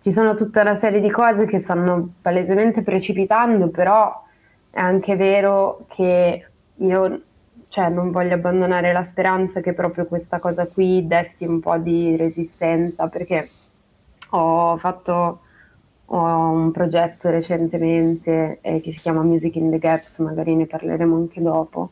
ci 0.00 0.12
sono 0.12 0.34
tutta 0.34 0.60
una 0.60 0.74
serie 0.76 1.00
di 1.00 1.10
cose 1.10 1.46
che 1.46 1.58
stanno 1.60 2.14
palesemente 2.20 2.82
precipitando, 2.82 3.68
però 3.68 4.22
è 4.70 4.80
anche 4.80 5.16
vero 5.16 5.86
che 5.88 6.46
io 6.76 7.20
cioè, 7.68 7.88
non 7.88 8.10
voglio 8.10 8.34
abbandonare 8.34 8.92
la 8.92 9.02
speranza 9.02 9.60
che 9.60 9.72
proprio 9.72 10.06
questa 10.06 10.38
cosa 10.38 10.66
qui 10.66 11.06
desti 11.06 11.44
un 11.44 11.60
po' 11.60 11.76
di 11.78 12.16
resistenza, 12.16 13.08
perché 13.08 13.48
ho 14.30 14.76
fatto 14.76 15.40
ho 16.06 16.50
un 16.50 16.70
progetto 16.70 17.30
recentemente 17.30 18.58
eh, 18.60 18.80
che 18.80 18.90
si 18.90 19.00
chiama 19.00 19.22
Music 19.22 19.56
in 19.56 19.70
the 19.70 19.78
Gaps, 19.78 20.18
magari 20.18 20.54
ne 20.54 20.66
parleremo 20.66 21.16
anche 21.16 21.40
dopo, 21.40 21.90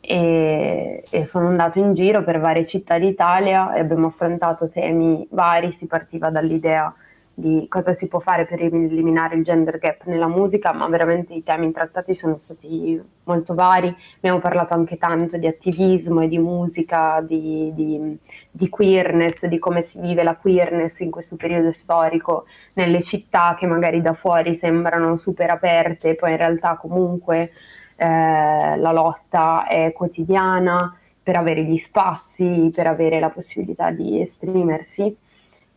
e, 0.00 1.04
e, 1.08 1.26
sono 1.26 1.48
andato 1.48 1.78
in 1.78 1.94
giro 1.94 2.24
per 2.24 2.40
varie 2.40 2.64
città 2.64 2.98
d'Italia 2.98 3.74
e 3.74 3.80
abbiamo 3.80 4.08
affrontato 4.08 4.68
temi 4.68 5.26
vari, 5.30 5.72
si 5.72 5.86
partiva 5.86 6.30
dall'idea 6.30 6.94
di 7.40 7.66
cosa 7.68 7.92
si 7.92 8.06
può 8.06 8.20
fare 8.20 8.44
per 8.44 8.62
eliminare 8.62 9.34
il 9.34 9.42
gender 9.42 9.78
gap 9.78 10.04
nella 10.04 10.28
musica, 10.28 10.72
ma 10.72 10.86
veramente 10.88 11.32
i 11.32 11.42
temi 11.42 11.72
trattati 11.72 12.14
sono 12.14 12.36
stati 12.38 13.00
molto 13.24 13.54
vari. 13.54 13.94
Abbiamo 14.16 14.38
parlato 14.40 14.74
anche 14.74 14.98
tanto 14.98 15.38
di 15.38 15.46
attivismo 15.46 16.20
e 16.20 16.28
di 16.28 16.38
musica, 16.38 17.20
di, 17.26 17.72
di, 17.74 18.18
di 18.50 18.68
queerness, 18.68 19.46
di 19.46 19.58
come 19.58 19.80
si 19.80 20.00
vive 20.00 20.22
la 20.22 20.36
queerness 20.36 21.00
in 21.00 21.10
questo 21.10 21.36
periodo 21.36 21.72
storico 21.72 22.44
nelle 22.74 23.02
città 23.02 23.56
che 23.58 23.66
magari 23.66 24.02
da 24.02 24.12
fuori 24.12 24.54
sembrano 24.54 25.16
super 25.16 25.50
aperte, 25.50 26.14
poi 26.14 26.32
in 26.32 26.36
realtà 26.36 26.76
comunque 26.76 27.52
eh, 28.00 28.78
la 28.78 28.92
lotta 28.92 29.66
è 29.66 29.92
quotidiana 29.92 30.96
per 31.22 31.36
avere 31.36 31.62
gli 31.64 31.76
spazi, 31.76 32.70
per 32.74 32.86
avere 32.86 33.20
la 33.20 33.28
possibilità 33.28 33.90
di 33.90 34.18
esprimersi. 34.18 35.14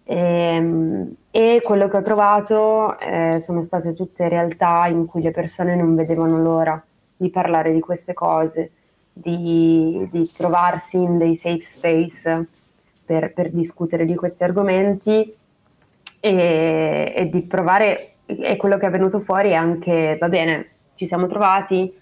E, 0.06 0.16
ehm, 0.16 1.16
e 1.32 1.60
quello 1.62 1.90
che 1.90 1.98
ho 1.98 2.02
trovato 2.02 2.98
eh, 2.98 3.40
sono 3.42 3.62
state 3.64 3.94
tutte 3.94 4.30
realtà 4.30 4.88
in 4.88 5.06
cui 5.06 5.22
le 5.22 5.32
persone 5.32 5.76
non 5.76 5.96
vedevano 5.96 6.42
l'ora 6.42 6.82
di 7.18 7.30
parlare 7.30 7.74
di 7.74 7.82
queste 7.82 8.14
cose, 8.14 8.72
di, 9.12 10.08
di 10.10 10.32
trovarsi 10.32 10.96
in 10.96 11.18
dei 11.18 11.36
safe 11.36 11.62
space 11.62 12.48
per, 13.04 13.34
per, 13.34 13.52
discutere 13.52 14.06
di 14.06 14.16
questi 14.16 14.46
argomenti 14.46 15.36
e, 16.22 17.14
e 17.16 17.30
di 17.30 17.42
provare, 17.42 18.14
e 18.26 18.56
quello 18.56 18.78
che 18.78 18.88
è 18.88 18.90
venuto 18.90 19.20
fuori 19.20 19.50
è 19.50 19.56
anche, 19.56 20.16
va 20.18 20.30
bene, 20.30 20.68
ci 20.96 21.06
siamo 21.06 21.28
trovati, 21.28 22.02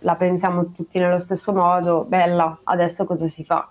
la 0.00 0.14
pensiamo 0.16 0.70
tutti 0.70 0.98
nello 0.98 1.18
stesso 1.18 1.52
modo, 1.52 2.04
bella, 2.04 2.60
adesso 2.64 3.04
cosa 3.04 3.26
si 3.26 3.44
fa? 3.44 3.68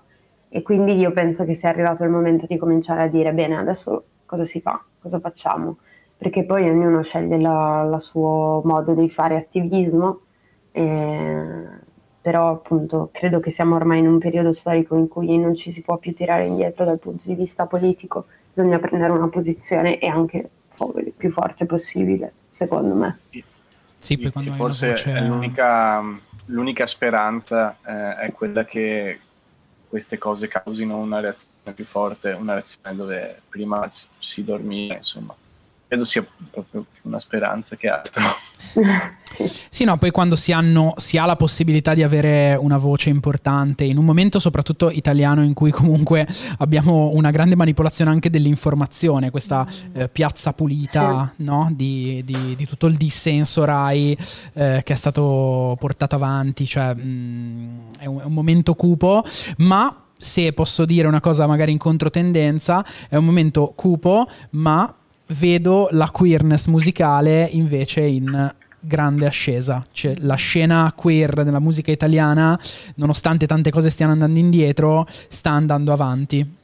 E 0.50 0.62
quindi 0.62 0.96
io 0.98 1.12
penso 1.12 1.46
che 1.46 1.54
sia 1.56 1.70
arrivato 1.70 2.04
il 2.04 2.10
momento 2.10 2.46
di 2.46 2.58
cominciare 2.58 3.04
a 3.04 3.08
dire, 3.08 3.34
bene, 3.34 3.58
adesso 3.58 4.04
cosa 4.26 4.46
si 4.46 4.62
fa? 4.62 4.84
Cosa 5.00 5.20
facciamo? 5.20 5.78
Perché 6.18 6.46
poi 6.46 6.70
ognuno 6.70 7.02
sceglie 7.02 7.36
il 7.36 7.98
suo 8.00 8.62
modo 8.64 8.94
di 8.94 9.10
fare 9.10 9.36
attivismo, 9.36 10.22
eh, 10.72 11.86
però 12.22 12.50
appunto 12.50 13.10
credo 13.12 13.40
che 13.40 13.52
siamo 13.52 13.76
ormai 13.76 14.00
in 14.00 14.08
un 14.08 14.20
periodo 14.20 14.52
storico 14.52 14.96
in 14.96 15.08
cui 15.08 15.38
non 15.38 15.56
ci 15.56 15.72
si 15.72 15.82
può 15.82 15.98
più 15.98 16.14
tirare 16.14 16.46
indietro 16.46 16.86
dal 16.86 17.00
punto 17.00 17.24
di 17.26 17.36
vista 17.36 17.68
politico, 17.68 18.26
bisogna 18.54 18.80
prendere 18.80 19.12
una 19.12 19.30
posizione 19.30 20.00
e 20.00 20.08
anche 20.08 20.50
il 20.96 21.14
più 21.16 21.32
forte 21.32 21.66
possibile, 21.66 22.34
secondo 22.52 22.96
me. 22.96 23.18
Sì, 24.16 24.32
quando 24.32 24.54
forse 24.54 24.90
voce... 24.90 25.20
l'unica, 25.22 26.04
l'unica, 26.46 26.88
speranza 26.88 27.78
eh, 27.86 28.16
è 28.28 28.32
quella 28.32 28.64
che 28.64 29.20
queste 29.90 30.18
cose 30.18 30.48
causino 30.48 30.98
una 30.98 31.20
reazione 31.20 31.74
più 31.74 31.86
forte, 31.86 32.32
una 32.32 32.54
reazione 32.54 32.96
dove 32.96 33.42
prima 33.50 33.88
si 33.90 34.44
dormiva, 34.44 34.96
insomma 34.96 35.36
credo 35.88 36.04
sia 36.04 36.26
proprio 36.52 36.86
una 37.04 37.20
speranza 37.20 37.78
che 37.78 37.88
altro. 37.88 38.22
sì, 39.70 39.86
no, 39.86 39.98
poi 39.98 40.12
quando 40.12 40.36
si, 40.36 40.52
hanno, 40.52 40.94
si, 40.98 41.18
ha 41.18 41.26
la 41.26 41.38
possibilità 41.38 41.94
di 41.94 42.04
avere 42.04 42.58
una 42.60 42.78
voce 42.78 43.10
importante, 43.10 43.86
in 43.86 43.98
un 43.98 44.04
momento 44.04 44.40
soprattutto 44.40 44.90
italiano 44.90 45.44
in 45.44 45.54
cui 45.54 45.72
comunque 45.72 46.28
abbiamo 46.58 47.12
una 47.14 47.32
grande 47.32 47.56
manipolazione 47.56 48.12
anche 48.12 48.30
dell'informazione, 48.30 49.32
questa 49.32 49.66
eh, 49.94 50.10
piazza 50.10 50.52
pulita 50.52 51.34
sì. 51.36 51.44
no? 51.44 51.70
di, 51.72 52.22
di, 52.26 52.56
di, 52.56 52.68
tutto 52.68 52.88
il 52.88 52.98
dissenso 52.98 53.64
RAI 53.64 54.18
eh, 54.54 54.82
che 54.84 54.94
è 54.94 54.96
stato 54.98 55.78
portato 55.80 56.16
avanti, 56.16 56.66
cioè 56.66 56.94
mh, 56.94 57.02
mm, 57.02 57.80
è, 58.00 58.06
un, 58.06 58.20
è 58.20 58.24
un 58.26 58.34
momento 58.34 58.74
cupo, 58.74 59.24
ma 59.58 60.02
se 60.18 60.52
posso 60.52 60.84
dire 60.84 61.08
una 61.08 61.22
cosa 61.22 61.48
magari 61.48 61.72
in 61.72 61.78
controtendenza, 61.78 62.84
è 63.08 63.16
un 63.16 63.26
momento 63.26 63.72
cupo, 63.76 64.28
ma 64.52 64.94
vedo 65.28 65.90
la 65.92 66.10
queerness 66.10 66.68
musicale 66.68 67.48
invece 67.52 68.02
in 68.02 68.54
grande 68.80 69.26
ascesa. 69.26 69.84
Cioè, 69.92 70.16
la 70.20 70.36
scena 70.36 70.92
queer 70.96 71.44
della 71.44 71.60
musica 71.60 71.92
italiana, 71.92 72.60
nonostante 72.96 73.46
tante 73.46 73.70
cose 73.70 73.90
stiano 73.90 74.14
andando 74.14 74.40
indietro, 74.40 75.08
sta 75.30 75.52
andando 75.52 75.92
avanti. 75.92 76.56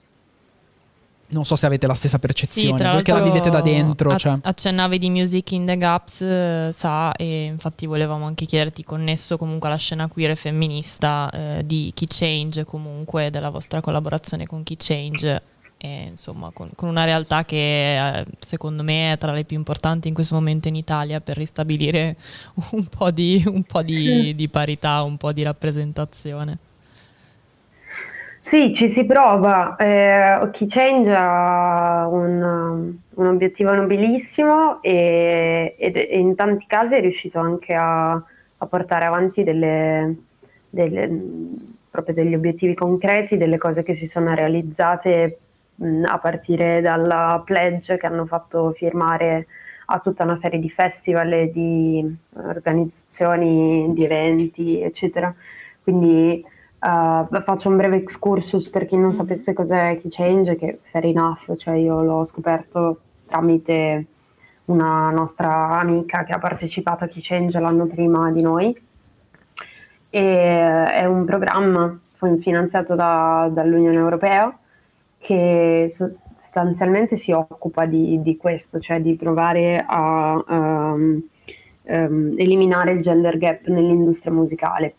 Non 1.26 1.46
so 1.46 1.56
se 1.56 1.66
avete 1.66 1.88
la 1.88 1.96
stessa 1.96 2.20
percezione, 2.20 2.98
sì, 2.98 3.04
che 3.04 3.12
la 3.12 3.22
vivete 3.22 3.50
da 3.50 3.62
dentro. 3.62 4.12
A- 4.12 4.18
cioè. 4.18 4.38
Accennavi 4.40 5.00
di 5.00 5.10
Music 5.10 5.52
in 5.54 5.66
the 5.66 5.78
Gaps, 5.78 6.22
eh, 6.22 6.70
sa, 6.72 7.12
e 7.14 7.46
infatti 7.46 7.88
volevamo 7.88 8.26
anche 8.26 8.46
chiederti, 8.46 8.84
connesso 8.84 9.36
comunque 9.36 9.68
alla 9.68 9.78
scena 9.78 10.08
queer 10.08 10.32
e 10.32 10.36
femminista, 10.36 11.32
eh, 11.32 11.64
di 11.66 11.92
Key 11.96 12.08
Change 12.08 12.66
comunque, 12.66 13.32
della 13.32 13.50
vostra 13.50 13.82
collaborazione 13.82 14.46
con 14.46 14.62
Key 14.62 14.78
Change 14.78 15.42
e 15.86 16.06
insomma 16.08 16.50
con, 16.54 16.70
con, 16.76 16.88
una 16.88 17.04
realtà 17.04 17.44
che 17.44 17.98
eh, 17.98 18.26
secondo 18.40 18.84
me 18.84 19.12
è 19.12 19.18
tra 19.18 19.34
le 19.34 19.44
più 19.44 19.58
importanti 19.58 20.08
in 20.08 20.14
questo 20.14 20.34
momento 20.34 20.70
in 20.70 20.76
Italia 20.76 21.20
per 21.20 21.36
ristabilire 21.36 22.16
un 22.72 22.86
po' 22.86 23.12
di, 23.12 23.44
un 23.46 23.64
po 23.64 23.82
di, 23.82 24.34
di 24.34 24.48
parità, 24.48 25.04
un 25.04 25.18
po' 25.18 25.34
di 25.34 25.44
rappresentazione. 25.44 26.58
Sì, 28.40 28.74
ci 28.74 28.88
si 28.88 29.04
prova. 29.04 29.76
Eh, 29.76 30.50
Key 30.52 30.68
Change 30.70 31.14
ha 31.14 32.08
un, 32.08 32.96
un 33.10 33.26
obiettivo 33.26 33.74
nobilissimo 33.74 34.82
e, 34.82 35.76
e, 35.78 36.18
in 36.18 36.36
tanti 36.36 36.66
casi 36.66 36.96
è 36.96 37.02
riuscito 37.02 37.40
anche 37.40 37.74
a, 37.74 38.12
a 38.14 38.66
portare 38.68 39.04
avanti 39.04 39.44
delle, 39.44 40.16
delle, 40.70 41.10
proprio 41.90 42.16
degli 42.16 42.36
obiettivi 42.36 42.74
concreti, 42.74 43.36
delle 43.36 43.58
cose 43.58 43.84
che 43.84 43.94
si 43.94 44.08
sono 44.08 44.34
realizzate 44.34 45.40
mh, 45.84 46.04
a 46.06 46.18
partire 46.20 46.82
dalla 46.82 47.42
pledge 47.44 47.98
che 47.98 48.06
hanno 48.06 48.26
fatto 48.26 48.72
firmare 48.72 49.48
a 49.88 50.00
tutta 50.00 50.24
una 50.24 50.36
serie 50.36 50.60
di 50.60 50.70
festival 50.70 51.32
e 51.34 51.52
di 51.52 52.18
organizzazioni, 52.34 53.92
di 53.94 54.04
eventi, 54.04 54.82
eccetera. 54.82 55.34
Quindi 55.82 56.44
uh, 56.80 57.42
faccio 57.42 57.70
un 57.70 57.78
breve 57.78 57.98
excursus 57.98 58.70
per 58.70 58.86
chi 58.86 58.96
non 58.96 59.06
mm-hmm. 59.06 59.14
sapesse 59.14 59.54
cos'è 59.54 59.98
Key 60.00 60.10
Change, 60.10 60.56
che 60.56 60.80
fair 60.90 61.06
enough, 61.06 61.56
cioè 61.58 61.76
io 61.76 62.02
l'ho 62.02 62.24
scoperto 62.26 63.02
tramite 63.28 64.06
una 64.66 65.10
nostra 65.10 65.80
amica 65.80 66.24
che 66.24 66.32
ha 66.32 66.40
partecipato 66.40 67.04
a 67.04 67.08
Key 67.08 67.22
Change 67.22 67.60
l'anno 67.60 67.86
prima 67.86 68.32
di 68.32 68.42
noi. 68.42 68.82
E 70.10 70.86
è 70.92 71.06
un 71.06 71.26
programma 71.26 72.00
finanziato 72.40 72.96
da, 72.96 73.50
dall'Unione 73.52 73.98
Europea 73.98 74.58
che 75.24 75.88
sostanzialmente 75.90 77.16
si 77.16 77.32
occupa 77.32 77.86
di, 77.86 78.22
di 78.22 78.36
questo, 78.36 78.78
cioè 78.82 79.00
di 79.00 79.16
provare 79.16 79.82
a 79.88 80.44
um, 80.46 81.22
um, 81.84 82.34
eliminare 82.38 82.92
il 82.92 83.02
gender 83.02 83.38
gap 83.38 83.66
nell'industria 83.68 84.34
musicale. 84.34 84.96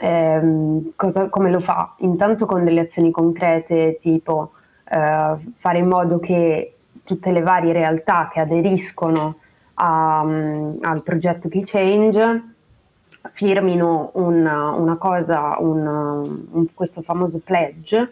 Um, 0.00 0.92
cosa, 0.94 1.28
come 1.28 1.50
lo 1.50 1.58
fa? 1.58 1.96
Intanto 1.98 2.46
con 2.46 2.62
delle 2.62 2.82
azioni 2.82 3.10
concrete 3.10 3.98
tipo 4.00 4.52
uh, 4.90 5.52
fare 5.56 5.78
in 5.78 5.88
modo 5.88 6.20
che 6.20 6.74
tutte 7.02 7.32
le 7.32 7.42
varie 7.42 7.72
realtà 7.72 8.28
che 8.32 8.38
aderiscono 8.38 9.38
a, 9.74 10.20
um, 10.22 10.78
al 10.82 11.02
progetto 11.02 11.48
Key 11.48 11.64
Change 11.64 12.42
firmino 13.32 14.12
una, 14.14 14.70
una 14.70 14.96
cosa, 14.98 15.56
un, 15.58 15.84
un, 16.48 16.66
questo 16.74 17.02
famoso 17.02 17.40
pledge 17.42 18.08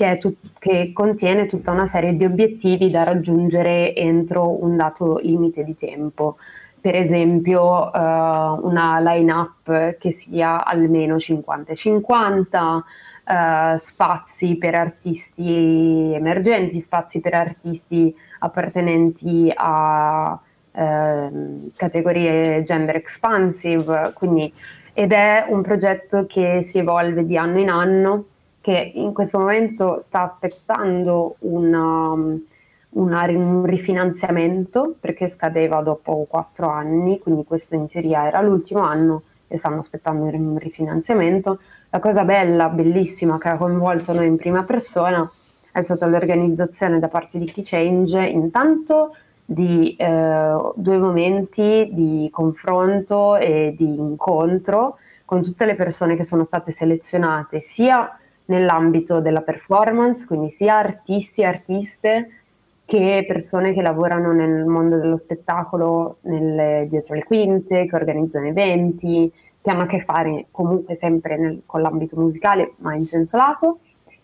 che, 0.00 0.16
tut- 0.16 0.52
che, 0.58 0.92
contiene 0.94 1.44
tutta 1.46 1.72
una 1.72 1.84
serie 1.84 2.16
di 2.16 2.24
obiettivi 2.24 2.90
da 2.90 3.02
raggiungere 3.02 3.94
entro 3.94 4.64
un 4.64 4.76
dato 4.76 5.18
limite 5.18 5.62
di 5.62 5.76
tempo. 5.76 6.38
Per 6.80 6.96
esempio, 6.96 7.90
uh, 7.92 8.66
una 8.66 8.98
line-up 9.00 9.98
che 9.98 10.10
sia 10.10 10.64
almeno 10.64 11.16
50-50, 11.16 12.76
uh, 13.26 13.76
spazi 13.76 14.56
per 14.56 14.74
artisti 14.74 16.12
emergenti, 16.14 16.80
spazi 16.80 17.20
per 17.20 17.34
artisti 17.34 18.14
appartenenti 18.38 19.52
a 19.54 20.32
uh, 20.32 21.70
categorie 21.76 22.62
gender 22.62 22.96
expansive, 22.96 24.12
quindi, 24.14 24.50
ed 24.94 25.12
è 25.12 25.44
un 25.46 25.60
progetto 25.60 26.24
che 26.26 26.62
si 26.62 26.78
evolve 26.78 27.26
di 27.26 27.36
anno 27.36 27.58
in 27.58 27.68
anno 27.68 28.24
che 28.70 28.92
in 28.94 29.12
questo 29.12 29.40
momento 29.40 30.00
sta 30.00 30.22
aspettando 30.22 31.34
una, 31.40 32.12
um, 32.12 32.40
una, 32.90 33.24
un 33.24 33.64
rifinanziamento 33.64 34.94
perché 35.00 35.26
scadeva 35.26 35.82
dopo 35.82 36.24
quattro 36.28 36.68
anni, 36.68 37.18
quindi 37.18 37.44
questo 37.44 37.74
in 37.74 37.88
teoria 37.88 38.28
era 38.28 38.40
l'ultimo 38.40 38.82
anno 38.82 39.22
e 39.48 39.56
stanno 39.56 39.80
aspettando 39.80 40.22
un 40.22 40.56
rifinanziamento. 40.56 41.58
La 41.90 41.98
cosa 41.98 42.22
bella, 42.22 42.68
bellissima 42.68 43.38
che 43.38 43.48
ha 43.48 43.56
coinvolto 43.56 44.12
noi 44.12 44.26
in 44.26 44.36
prima 44.36 44.62
persona 44.62 45.28
è 45.72 45.80
stata 45.80 46.06
l'organizzazione 46.06 47.00
da 47.00 47.08
parte 47.08 47.38
di 47.38 47.46
Key 47.46 47.64
Change 47.64 48.24
intanto 48.24 49.16
di 49.44 49.96
eh, 49.96 50.56
due 50.76 50.96
momenti 50.96 51.88
di 51.90 52.28
confronto 52.30 53.36
e 53.36 53.74
di 53.76 53.98
incontro 53.98 54.98
con 55.24 55.42
tutte 55.42 55.64
le 55.64 55.74
persone 55.74 56.14
che 56.14 56.24
sono 56.24 56.44
state 56.44 56.70
selezionate 56.70 57.58
sia 57.58 58.16
nell'ambito 58.50 59.20
della 59.20 59.40
performance, 59.40 60.26
quindi 60.26 60.50
sia 60.50 60.76
artisti 60.76 61.40
e 61.40 61.46
artiste 61.46 62.28
che 62.84 63.24
persone 63.26 63.72
che 63.72 63.82
lavorano 63.82 64.32
nel 64.32 64.64
mondo 64.64 64.98
dello 64.98 65.16
spettacolo, 65.16 66.16
nelle, 66.22 66.86
dietro 66.90 67.14
le 67.14 67.22
quinte, 67.24 67.86
che 67.86 67.96
organizzano 67.96 68.46
eventi, 68.48 69.32
che 69.62 69.70
hanno 69.70 69.82
a 69.82 69.86
che 69.86 70.00
fare 70.00 70.46
comunque 70.50 70.96
sempre 70.96 71.36
nel, 71.38 71.62
con 71.66 71.82
l'ambito 71.82 72.18
musicale, 72.18 72.72
ma 72.78 72.94
in 72.94 73.06
senso 73.06 73.36
lato, 73.36 73.78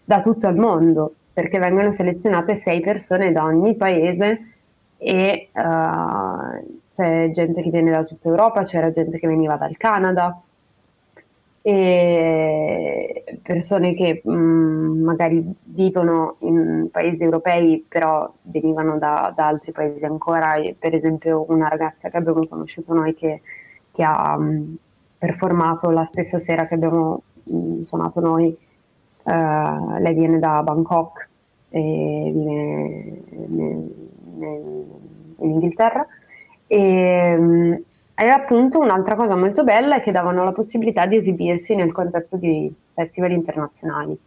da 0.04 0.20
tutto 0.20 0.48
il 0.48 0.56
mondo, 0.56 1.14
perché 1.32 1.58
vengono 1.58 1.92
selezionate 1.92 2.56
sei 2.56 2.80
persone 2.80 3.30
da 3.30 3.44
ogni 3.44 3.76
paese 3.76 4.52
e 4.96 5.48
uh, 5.52 6.76
c'è 6.92 7.30
gente 7.30 7.62
che 7.62 7.70
viene 7.70 7.90
da 7.92 8.02
tutta 8.02 8.28
Europa, 8.28 8.64
c'era 8.64 8.90
gente 8.90 9.18
che 9.18 9.28
veniva 9.28 9.56
dal 9.56 9.76
Canada, 9.76 10.40
e 11.66 13.24
persone 13.42 13.94
che 13.94 14.20
mh, 14.22 14.32
mm, 14.32 15.02
magari 15.02 15.44
vivono 15.64 16.36
in 16.42 16.88
paesi 16.92 17.24
europei 17.24 17.84
però 17.88 18.32
venivano 18.42 18.98
da, 18.98 19.32
da, 19.34 19.48
altri 19.48 19.72
paesi 19.72 20.04
ancora, 20.04 20.54
per 20.78 20.94
esempio 20.94 21.44
una 21.48 21.66
ragazza 21.66 22.08
che 22.08 22.18
abbiamo 22.18 22.46
conosciuto 22.46 22.94
noi 22.94 23.16
che, 23.16 23.40
che 23.90 24.02
ha 24.04 24.36
mh, 24.38 24.44
mm, 24.44 24.74
performato 25.18 25.90
la 25.90 26.04
stessa 26.04 26.38
sera 26.38 26.68
che 26.68 26.74
abbiamo 26.74 27.22
mh, 27.42 27.56
mm, 27.56 27.82
suonato 27.82 28.20
noi, 28.20 28.56
uh, 29.24 29.98
lei 29.98 30.14
viene 30.14 30.38
da 30.38 30.62
Bangkok 30.62 31.28
e 31.70 32.30
vive 32.32 33.22
in 35.38 35.50
Inghilterra. 35.50 36.06
E 36.68 37.84
e 38.18 38.28
appunto 38.28 38.78
un'altra 38.78 39.14
cosa 39.14 39.36
molto 39.36 39.62
bella 39.62 39.96
è 39.96 40.00
che 40.00 40.10
davano 40.10 40.42
la 40.42 40.52
possibilità 40.52 41.04
di 41.04 41.16
esibirsi 41.16 41.74
nel 41.74 41.92
contesto 41.92 42.38
di 42.38 42.74
festival 42.94 43.32
internazionali. 43.32 44.18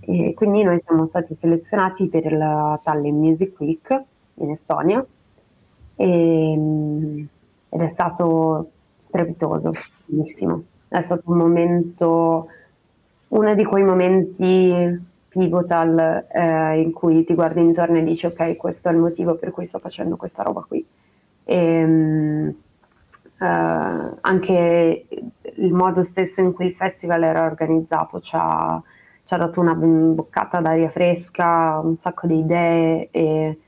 E 0.00 0.32
quindi 0.34 0.62
noi 0.62 0.78
siamo 0.78 1.04
stati 1.04 1.34
selezionati 1.34 2.08
per 2.08 2.32
la 2.32 2.80
Tallinn 2.82 3.18
Music 3.18 3.60
Week 3.60 4.02
in 4.36 4.50
Estonia 4.50 5.04
e, 5.94 6.52
ed 7.68 7.80
è 7.80 7.86
stato 7.88 8.70
strepitoso, 9.00 9.72
bellissimo. 10.06 10.62
È 10.88 11.00
stato 11.02 11.30
un 11.30 11.36
momento, 11.36 12.48
uno 13.28 13.54
di 13.54 13.64
quei 13.64 13.84
momenti 13.84 15.06
pivotal 15.28 16.26
eh, 16.32 16.80
in 16.80 16.92
cui 16.92 17.24
ti 17.24 17.34
guardi 17.34 17.60
intorno 17.60 17.98
e 17.98 18.04
dici 18.04 18.24
ok, 18.24 18.56
questo 18.56 18.88
è 18.88 18.92
il 18.92 18.98
motivo 18.98 19.34
per 19.34 19.50
cui 19.50 19.66
sto 19.66 19.78
facendo 19.80 20.16
questa 20.16 20.42
roba 20.42 20.64
qui. 20.66 20.82
E, 21.44 22.54
Uh, 22.58 22.67
anche 23.40 25.06
il 25.56 25.72
modo 25.72 26.02
stesso 26.02 26.40
in 26.40 26.52
cui 26.52 26.66
il 26.66 26.74
festival 26.74 27.22
era 27.22 27.44
organizzato 27.44 28.20
ci 28.20 28.34
ha, 28.36 28.82
ci 29.24 29.34
ha 29.34 29.36
dato 29.36 29.60
una 29.60 29.74
boccata 29.74 30.60
d'aria 30.60 30.90
fresca, 30.90 31.80
un 31.82 31.96
sacco 31.96 32.26
di 32.26 32.38
idee 32.38 33.08
e, 33.10 33.58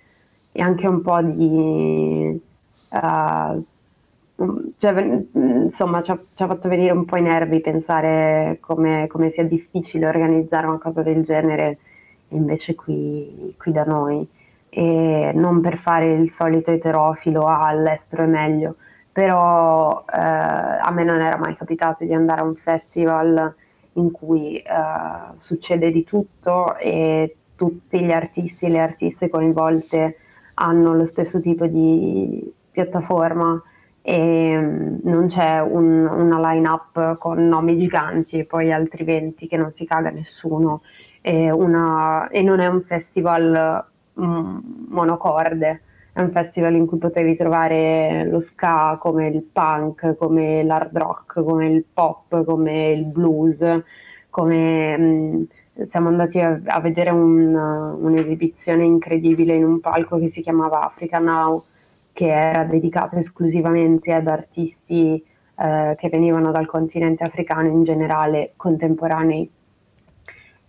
e 0.52 0.62
anche 0.62 0.86
un 0.86 1.02
po' 1.02 1.22
di... 1.22 2.40
Uh, 2.88 3.64
cioè, 4.78 5.24
insomma, 5.34 6.00
ci 6.00 6.10
ha, 6.10 6.18
ci 6.34 6.42
ha, 6.42 6.46
fatto 6.46 6.68
venire 6.68 6.92
un 6.92 7.04
po' 7.04 7.16
i 7.18 7.22
nervi 7.22 7.60
pensare 7.60 8.56
come, 8.60 9.06
come, 9.06 9.28
sia 9.28 9.44
difficile 9.44 10.06
organizzare 10.06 10.66
una 10.66 10.78
cosa 10.78 11.02
del 11.02 11.22
genere 11.24 11.78
invece 12.28 12.74
qui, 12.74 13.54
qui 13.58 13.70
da 13.70 13.84
noi. 13.84 14.26
E 14.70 15.32
non 15.34 15.60
per 15.60 15.76
fare 15.76 16.12
il 16.14 16.30
solito 16.30 16.70
eterofilo, 16.70 17.46
ah, 17.46 17.66
all'estero 17.66 18.22
è 18.22 18.26
meglio, 18.26 18.76
però 19.12 20.04
eh, 20.06 20.18
a 20.18 20.90
me 20.92 21.04
non 21.04 21.20
era 21.20 21.36
mai 21.36 21.56
capitato 21.56 22.04
di 22.04 22.14
andare 22.14 22.40
a 22.40 22.44
un 22.44 22.54
festival 22.54 23.54
in 23.94 24.10
cui 24.10 24.56
eh, 24.58 24.64
succede 25.38 25.90
di 25.90 26.04
tutto 26.04 26.76
e 26.76 27.36
tutti 27.56 28.00
gli 28.00 28.12
artisti 28.12 28.66
e 28.66 28.70
le 28.70 28.80
artiste 28.80 29.28
coinvolte 29.28 30.16
hanno 30.54 30.94
lo 30.94 31.04
stesso 31.04 31.40
tipo 31.40 31.66
di 31.66 32.52
piattaforma 32.70 33.62
e 34.02 34.58
mm, 34.58 34.98
non 35.02 35.26
c'è 35.26 35.60
un, 35.60 36.06
una 36.06 36.52
line-up 36.52 37.18
con 37.18 37.46
nomi 37.46 37.76
giganti 37.76 38.38
e 38.38 38.44
poi 38.44 38.72
altri 38.72 39.04
20 39.04 39.46
che 39.46 39.56
non 39.56 39.70
si 39.70 39.84
caga 39.86 40.10
nessuno. 40.10 40.82
E, 41.22 41.50
una, 41.50 42.28
e 42.28 42.40
non 42.42 42.60
è 42.60 42.66
un 42.66 42.80
festival 42.80 43.84
mm, 44.18 44.58
monocorde 44.88 45.82
è 46.20 46.24
un 46.24 46.30
festival 46.30 46.74
in 46.74 46.86
cui 46.86 46.98
potevi 46.98 47.36
trovare 47.36 48.26
lo 48.26 48.40
ska 48.40 48.96
come 49.00 49.28
il 49.28 49.42
punk, 49.42 50.16
come 50.16 50.62
l'hard 50.62 50.96
rock, 50.96 51.42
come 51.42 51.68
il 51.68 51.84
pop, 51.92 52.44
come 52.44 52.90
il 52.90 53.04
blues, 53.04 53.64
come 54.28 54.96
mh, 54.96 55.02
mm, 55.02 55.42
siamo 55.86 56.08
andati 56.08 56.40
a, 56.40 56.60
a 56.64 56.80
vedere 56.80 57.10
un, 57.10 57.54
un'esibizione 57.54 58.84
incredibile 58.84 59.54
in 59.54 59.64
un 59.64 59.80
palco 59.80 60.18
che 60.18 60.28
si 60.28 60.42
chiamava 60.42 60.82
Africa 60.82 61.18
Now, 61.18 61.64
che 62.12 62.26
era 62.28 62.64
dedicato 62.64 63.16
esclusivamente 63.16 64.12
ad 64.12 64.26
artisti 64.26 65.22
eh, 65.56 65.94
che 65.98 66.08
venivano 66.08 66.50
dal 66.52 66.66
continente 66.66 67.24
africano 67.24 67.68
in 67.68 67.82
generale, 67.82 68.52
contemporanei. 68.56 69.50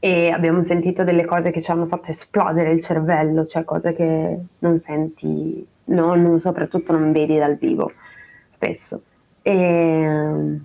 E 0.04 0.32
abbiamo 0.32 0.64
sentito 0.64 1.04
delle 1.04 1.26
cose 1.26 1.52
che 1.52 1.62
ci 1.62 1.70
hanno 1.70 1.86
fatto 1.86 2.10
esplodere 2.10 2.72
il 2.72 2.82
cervello, 2.82 3.46
cioè 3.46 3.64
cose 3.64 3.94
che 3.94 4.36
non 4.58 4.80
senti, 4.80 5.64
non, 5.86 6.40
soprattutto 6.40 6.92
non 6.92 7.12
vedi 7.12 7.38
dal 7.38 7.56
vivo 7.56 7.92
spesso. 8.50 9.04
E, 9.44 10.60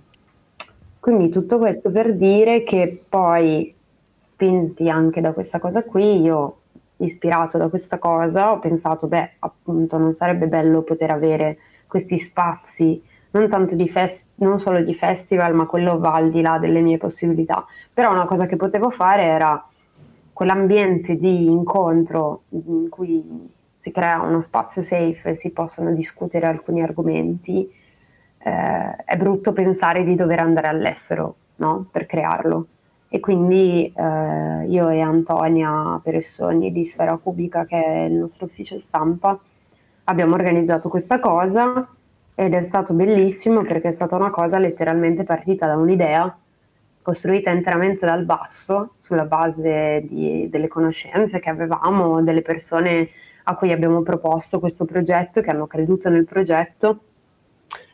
quindi 0.99 1.29
tutto 1.29 1.59
questo 1.59 1.91
per 1.91 2.15
dire 2.15 2.63
che 2.63 3.03
poi, 3.07 3.73
spinti 4.15 4.89
anche 4.89 5.21
da 5.21 5.33
questa 5.33 5.59
cosa 5.59 5.83
qui, 5.83 6.19
io 6.19 6.57
ispirato 6.97 7.59
da 7.59 7.69
questa 7.69 7.99
cosa 7.99 8.51
ho 8.51 8.59
pensato, 8.59 9.05
beh, 9.05 9.33
appunto 9.39 9.99
non 9.99 10.13
sarebbe 10.13 10.47
bello 10.47 10.81
poter 10.81 11.11
avere 11.11 11.59
questi 11.85 12.17
spazi, 12.17 13.01
non 13.31 13.49
tanto 13.49 13.75
di 13.75 13.89
fest- 13.89 14.29
non 14.35 14.59
solo 14.59 14.81
di 14.81 14.93
festival, 14.93 15.53
ma 15.53 15.65
quello 15.65 15.99
va 15.99 16.13
al 16.13 16.31
di 16.31 16.41
là 16.41 16.57
delle 16.57 16.81
mie 16.81 16.97
possibilità. 16.97 17.65
Però 17.93 18.11
una 18.11 18.25
cosa 18.25 18.45
che 18.45 18.55
potevo 18.55 18.89
fare 18.89 19.23
era 19.23 19.63
quell'ambiente 20.33 21.17
di 21.17 21.45
incontro 21.45 22.43
in 22.49 22.89
cui 22.89 23.23
si 23.75 23.91
crea 23.91 24.21
uno 24.21 24.41
spazio 24.41 24.81
safe 24.81 25.31
e 25.31 25.35
si 25.35 25.51
possono 25.51 25.93
discutere 25.93 26.45
alcuni 26.45 26.81
argomenti. 26.81 27.69
Eh, 28.37 28.95
è 29.03 29.17
brutto 29.17 29.51
pensare 29.53 30.03
di 30.03 30.15
dover 30.15 30.39
andare 30.39 30.67
all'estero 30.67 31.35
no? 31.55 31.87
per 31.91 32.05
crearlo 32.05 32.67
e 33.09 33.19
quindi 33.19 33.91
eh, 33.95 34.65
io 34.67 34.89
e 34.89 34.99
Antonia 34.99 35.99
Peressoni 36.03 36.71
di 36.71 36.85
Sfera 36.85 37.15
Cubica, 37.17 37.65
che 37.65 37.81
è 37.81 38.03
il 38.03 38.13
nostro 38.13 38.45
ufficio 38.45 38.79
stampa, 38.79 39.39
abbiamo 40.05 40.35
organizzato 40.35 40.89
questa 40.89 41.19
cosa 41.19 41.87
ed 42.39 42.53
è 42.53 42.61
stato 42.61 42.93
bellissimo 42.93 43.63
perché 43.63 43.87
è 43.87 43.91
stata 43.91 44.15
una 44.15 44.29
cosa 44.29 44.59
letteralmente 44.59 45.23
partita 45.23 45.65
da 45.65 45.75
un'idea 45.75 46.37
costruita 47.01 47.49
interamente 47.49 48.05
dal 48.05 48.25
basso, 48.25 48.95
sulla 48.99 49.25
base 49.25 50.03
di, 50.07 50.47
delle 50.49 50.67
conoscenze 50.67 51.39
che 51.39 51.49
avevamo, 51.49 52.21
delle 52.21 52.43
persone 52.43 53.09
a 53.43 53.55
cui 53.55 53.71
abbiamo 53.71 54.01
proposto 54.03 54.59
questo 54.59 54.85
progetto, 54.85 55.41
che 55.41 55.49
hanno 55.49 55.65
creduto 55.65 56.09
nel 56.09 56.25
progetto. 56.25 56.99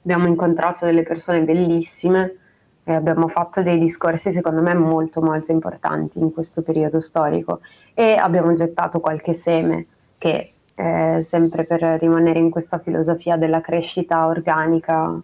Abbiamo 0.03 0.27
incontrato 0.27 0.85
delle 0.85 1.03
persone 1.03 1.43
bellissime, 1.43 2.37
e 2.83 2.91
abbiamo 2.91 3.29
fatto 3.29 3.61
dei 3.61 3.79
discorsi 3.79 4.33
secondo 4.33 4.61
me 4.61 4.73
molto 4.73 5.21
molto 5.21 5.51
importanti 5.51 6.19
in 6.19 6.33
questo 6.33 6.63
periodo 6.63 6.99
storico 6.99 7.61
e 7.93 8.15
abbiamo 8.15 8.53
gettato 8.55 8.99
qualche 8.99 9.31
seme 9.31 9.85
che 10.17 10.52
eh, 10.75 11.19
sempre 11.21 11.63
per 11.65 11.81
rimanere 11.99 12.39
in 12.39 12.49
questa 12.49 12.79
filosofia 12.79 13.37
della 13.37 13.61
crescita 13.61 14.25
organica 14.27 15.21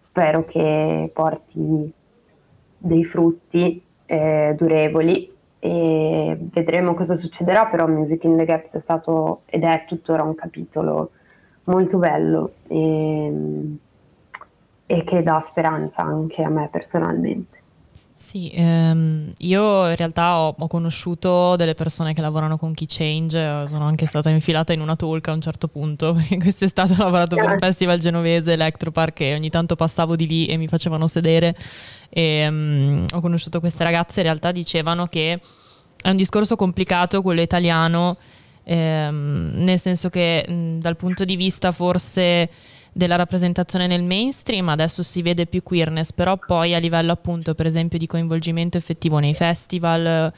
spero 0.00 0.44
che 0.44 1.10
porti 1.12 1.92
dei 2.78 3.04
frutti 3.04 3.82
eh, 4.06 4.54
durevoli 4.56 5.32
e 5.58 6.38
vedremo 6.52 6.94
cosa 6.94 7.16
succederà 7.16 7.66
però 7.66 7.86
Music 7.88 8.22
in 8.24 8.36
the 8.36 8.44
Gaps 8.44 8.74
è 8.74 8.78
stato 8.78 9.42
ed 9.46 9.64
è 9.64 9.84
tuttora 9.86 10.22
un 10.22 10.34
capitolo 10.34 11.10
molto 11.64 11.98
bello 11.98 12.52
e, 12.68 13.76
e 14.86 15.04
che 15.04 15.22
dà 15.22 15.40
speranza 15.40 16.02
anche 16.02 16.42
a 16.42 16.50
me 16.50 16.68
personalmente. 16.70 17.62
Sì, 18.16 18.48
ehm, 18.54 19.32
io 19.38 19.88
in 19.88 19.96
realtà 19.96 20.38
ho, 20.38 20.54
ho, 20.56 20.66
conosciuto 20.68 21.56
delle 21.56 21.74
persone 21.74 22.14
che 22.14 22.20
lavorano 22.20 22.56
con 22.56 22.72
Key 22.72 22.86
Change, 22.88 23.66
sono 23.66 23.86
anche 23.86 24.06
stata 24.06 24.30
infilata 24.30 24.72
in 24.72 24.80
una 24.80 24.94
talk 24.94 25.26
a 25.26 25.32
un 25.32 25.40
certo 25.40 25.66
punto, 25.66 26.16
quest'estate 26.38 26.92
ho 26.92 26.96
lavorato 26.96 27.34
per 27.34 27.50
un 27.50 27.58
festival 27.58 27.98
genovese, 27.98 28.52
Electropark, 28.52 29.20
e 29.20 29.34
ogni 29.34 29.50
tanto 29.50 29.74
passavo 29.74 30.14
di 30.14 30.28
lì 30.28 30.46
e 30.46 30.56
mi 30.56 30.68
facevano 30.68 31.08
sedere. 31.08 31.56
E 32.08 32.46
um, 32.46 33.04
ho 33.12 33.20
conosciuto 33.20 33.58
queste 33.58 33.82
ragazze, 33.82 34.20
in 34.20 34.26
realtà 34.26 34.52
dicevano 34.52 35.06
che 35.06 35.40
è 36.00 36.08
un 36.08 36.16
discorso 36.16 36.54
complicato 36.54 37.20
quello 37.20 37.40
italiano, 37.40 38.16
ehm, 38.62 39.54
nel 39.56 39.80
senso 39.80 40.08
che 40.08 40.46
mh, 40.48 40.78
dal 40.78 40.96
punto 40.96 41.24
di 41.24 41.34
vista 41.34 41.72
forse 41.72 42.48
della 42.94 43.16
rappresentazione 43.16 43.88
nel 43.88 44.04
mainstream, 44.04 44.68
adesso 44.68 45.02
si 45.02 45.20
vede 45.20 45.46
più 45.46 45.64
queerness, 45.64 46.12
però 46.12 46.38
poi 46.38 46.74
a 46.74 46.78
livello 46.78 47.10
appunto 47.10 47.54
per 47.54 47.66
esempio 47.66 47.98
di 47.98 48.06
coinvolgimento 48.06 48.78
effettivo 48.78 49.18
nei 49.18 49.34
festival 49.34 50.32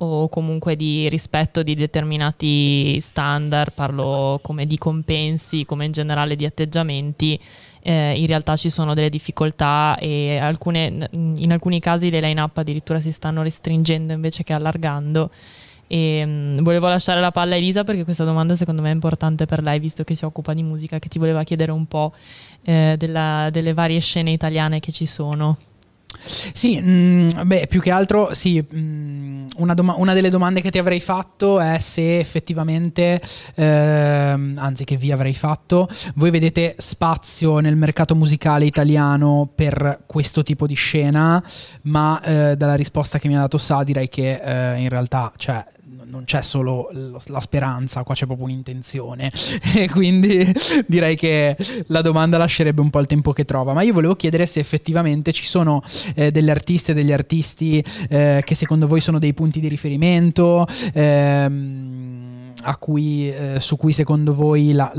o 0.00 0.28
comunque 0.28 0.74
di 0.74 1.08
rispetto 1.08 1.62
di 1.62 1.74
determinati 1.74 2.98
standard, 3.00 3.72
parlo 3.74 4.38
come 4.42 4.66
di 4.66 4.78
compensi, 4.78 5.64
come 5.66 5.84
in 5.84 5.92
generale 5.92 6.34
di 6.34 6.46
atteggiamenti, 6.46 7.38
eh, 7.82 8.14
in 8.16 8.26
realtà 8.26 8.56
ci 8.56 8.70
sono 8.70 8.94
delle 8.94 9.10
difficoltà 9.10 9.96
e 9.98 10.38
alcune, 10.38 11.08
in 11.12 11.52
alcuni 11.52 11.78
casi 11.80 12.10
le 12.10 12.20
line-up 12.20 12.56
addirittura 12.56 13.00
si 13.00 13.12
stanno 13.12 13.42
restringendo 13.42 14.12
invece 14.12 14.44
che 14.44 14.54
allargando 14.54 15.30
e 15.88 16.22
um, 16.24 16.62
volevo 16.62 16.86
lasciare 16.86 17.20
la 17.20 17.32
palla 17.32 17.54
a 17.54 17.56
Elisa 17.56 17.82
perché 17.82 18.04
questa 18.04 18.24
domanda 18.24 18.54
secondo 18.54 18.82
me 18.82 18.90
è 18.90 18.94
importante 18.94 19.46
per 19.46 19.62
lei, 19.62 19.80
visto 19.80 20.04
che 20.04 20.14
si 20.14 20.24
occupa 20.24 20.54
di 20.54 20.62
musica, 20.62 20.98
che 21.00 21.08
ti 21.08 21.18
voleva 21.18 21.42
chiedere 21.42 21.72
un 21.72 21.86
po' 21.86 22.12
eh, 22.62 22.94
della, 22.96 23.48
delle 23.50 23.72
varie 23.72 23.98
scene 23.98 24.30
italiane 24.30 24.78
che 24.78 24.92
ci 24.92 25.06
sono. 25.06 25.56
Sì, 26.20 26.80
mh, 26.80 26.90
mm, 26.90 27.28
beh, 27.44 27.66
più 27.68 27.80
che 27.80 27.90
altro 27.90 28.32
sì, 28.32 28.60
mh, 28.60 28.78
mm, 28.78 29.46
una, 29.56 29.74
doma- 29.74 29.94
una, 29.96 30.14
delle 30.14 30.30
domande 30.30 30.60
che 30.60 30.70
ti 30.70 30.78
avrei 30.78 31.00
fatto 31.00 31.60
è 31.60 31.78
se 31.78 32.18
effettivamente, 32.18 33.20
ehm, 33.54 34.56
anzi 34.58 34.84
che 34.84 34.96
vi 34.96 35.12
avrei 35.12 35.34
fatto, 35.34 35.88
voi 36.14 36.30
vedete 36.30 36.74
spazio 36.78 37.60
nel 37.60 37.76
mercato 37.76 38.14
musicale 38.14 38.64
italiano 38.64 39.48
per 39.54 40.02
questo 40.06 40.42
tipo 40.42 40.66
di 40.66 40.74
scena, 40.74 41.42
ma 41.82 42.20
eh, 42.22 42.56
dalla 42.56 42.74
risposta 42.74 43.18
che 43.18 43.28
mi 43.28 43.36
ha 43.36 43.40
dato 43.40 43.58
Sa 43.58 43.82
direi 43.82 44.08
che 44.08 44.40
eh, 44.42 44.80
in 44.80 44.88
realtà, 44.88 45.32
cioè, 45.36 45.64
non 46.08 46.24
c'è 46.24 46.42
solo 46.42 46.90
la 47.26 47.40
speranza, 47.40 48.02
qua 48.02 48.14
c'è 48.14 48.26
proprio 48.26 48.46
un'intenzione. 48.46 49.30
e 49.74 49.88
quindi 49.88 50.44
direi 50.86 51.16
che 51.16 51.56
la 51.86 52.00
domanda 52.00 52.38
lascerebbe 52.38 52.80
un 52.80 52.90
po' 52.90 53.00
il 53.00 53.06
tempo 53.06 53.32
che 53.32 53.44
trova. 53.44 53.72
Ma 53.72 53.82
io 53.82 53.92
volevo 53.92 54.16
chiedere 54.16 54.46
se 54.46 54.60
effettivamente 54.60 55.32
ci 55.32 55.44
sono 55.44 55.82
eh, 56.14 56.30
delle 56.30 56.50
artiste 56.50 56.94
degli 56.94 57.12
artisti 57.12 57.84
eh, 58.08 58.42
che 58.44 58.54
secondo 58.54 58.86
voi 58.86 59.00
sono 59.00 59.18
dei 59.18 59.34
punti 59.34 59.60
di 59.60 59.68
riferimento. 59.68 60.66
Ehm, 60.92 62.26
cui, 62.78 63.30
eh, 63.30 63.60
su 63.60 63.76
cui 63.76 63.92
secondo 63.92 64.34
voi 64.34 64.72
la, 64.72 64.90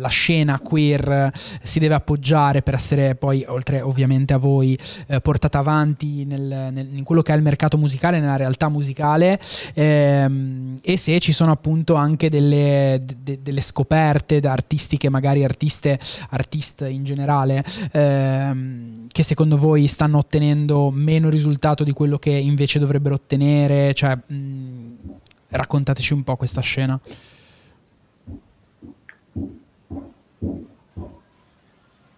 la, 0.00 0.08
scena 0.08 0.58
queer 0.58 1.32
si 1.62 1.78
deve 1.78 1.94
appoggiare 1.94 2.62
per 2.62 2.74
essere 2.74 3.14
poi, 3.14 3.44
oltre 3.46 3.80
ovviamente 3.80 4.32
a 4.32 4.38
voi, 4.38 4.78
eh, 5.06 5.20
portata 5.20 5.58
avanti 5.58 6.24
nel, 6.24 6.70
nel, 6.72 6.88
in 6.96 7.04
quello 7.04 7.22
che 7.22 7.32
è 7.32 7.36
il 7.36 7.42
mercato 7.42 7.76
musicale, 7.78 8.18
nella 8.18 8.36
realtà 8.36 8.68
musicale 8.68 9.40
ehm, 9.74 10.78
e 10.82 10.96
se 10.96 11.18
ci 11.20 11.32
sono 11.32 11.52
appunto 11.52 11.94
anche 11.94 12.28
delle, 12.28 13.02
de, 13.22 13.40
delle 13.42 13.60
scoperte 13.60 14.40
da 14.40 14.52
artistiche, 14.52 15.08
magari 15.08 15.44
artiste, 15.44 15.98
artiste 16.30 16.88
in 16.88 17.04
generale, 17.04 17.64
ehm, 17.92 19.06
che 19.12 19.22
secondo 19.22 19.56
voi 19.56 19.86
stanno 19.86 20.18
ottenendo 20.18 20.90
meno 20.90 21.28
risultato 21.28 21.84
di 21.84 21.92
quello 21.92 22.18
che 22.18 22.30
invece 22.30 22.78
dovrebbero 22.78 23.14
ottenere, 23.14 23.94
cioè 23.94 24.16
mh, 24.16 25.18
Raccontateci 25.50 26.12
un 26.12 26.22
po' 26.22 26.36
questa 26.36 26.60
scena. 26.60 26.98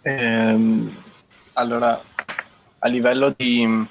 Ehm, 0.02 0.96
allora, 1.54 2.00
a 2.78 2.88
livello 2.88 3.34
di, 3.36 3.86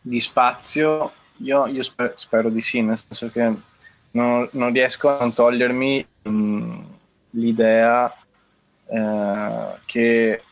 di 0.00 0.20
spazio, 0.20 1.12
io, 1.38 1.66
io 1.66 1.82
sper- 1.82 2.18
spero 2.18 2.50
di 2.50 2.60
sì, 2.60 2.82
nel 2.82 2.98
senso 2.98 3.30
che 3.30 3.52
non, 4.12 4.48
non 4.52 4.72
riesco 4.72 5.08
a 5.08 5.18
non 5.18 5.32
togliermi 5.32 6.06
mh, 6.22 6.80
l'idea 7.30 8.12
eh, 8.86 9.78
che 9.84 10.42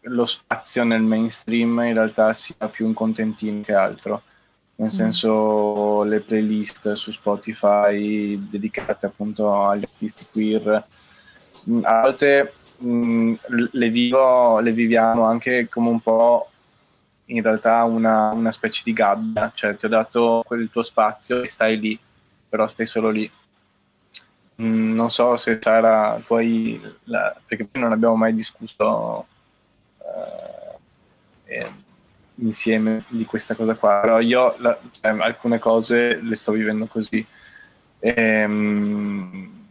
lo 0.00 0.24
spazio 0.26 0.84
nel 0.84 1.02
mainstream 1.02 1.80
in 1.80 1.94
realtà 1.94 2.32
sia 2.32 2.68
più 2.68 2.86
un 2.86 2.92
contentino 2.92 3.62
che 3.62 3.72
altro 3.72 4.22
nel 4.76 4.88
mm. 4.88 4.90
senso 4.90 6.02
le 6.02 6.20
playlist 6.20 6.92
su 6.92 7.10
Spotify 7.12 8.38
dedicate 8.48 9.06
appunto 9.06 9.62
agli 9.62 9.84
artisti 9.84 10.26
queer. 10.30 10.84
Mm, 11.70 11.84
a 11.84 12.00
volte 12.02 12.52
mh, 12.78 12.88
mm, 12.88 13.34
le, 13.72 13.88
vivo, 13.88 14.60
le 14.60 14.72
viviamo 14.72 15.24
anche 15.24 15.68
come 15.68 15.88
un 15.88 16.00
po' 16.00 16.48
in 17.26 17.42
realtà 17.42 17.84
una, 17.84 18.30
una 18.30 18.52
specie 18.52 18.82
di 18.84 18.92
gabbia, 18.92 19.50
cioè 19.54 19.76
ti 19.76 19.86
ho 19.86 19.88
dato 19.88 20.44
il 20.50 20.68
tuo 20.70 20.82
spazio 20.82 21.40
e 21.40 21.46
stai 21.46 21.78
lì, 21.78 21.98
però 22.48 22.66
stai 22.66 22.86
solo 22.86 23.10
lì. 23.10 23.30
Mm, 24.62 24.94
non 24.94 25.10
so 25.10 25.36
se 25.36 25.58
c'era 25.58 26.20
poi, 26.24 26.80
la, 27.04 27.34
perché 27.44 27.64
poi 27.64 27.80
non 27.80 27.92
abbiamo 27.92 28.14
mai 28.14 28.34
discusso 28.34 29.26
eh, 29.98 31.58
eh, 31.58 31.72
insieme 32.36 33.04
di 33.08 33.24
questa 33.24 33.54
cosa 33.54 33.74
qua, 33.74 34.00
però 34.00 34.20
io 34.20 34.54
la, 34.58 34.78
cioè, 35.00 35.10
alcune 35.20 35.58
cose 35.58 36.20
le 36.20 36.36
sto 36.36 36.52
vivendo 36.52 36.86
così. 36.86 37.24
Ehm, 38.00 39.63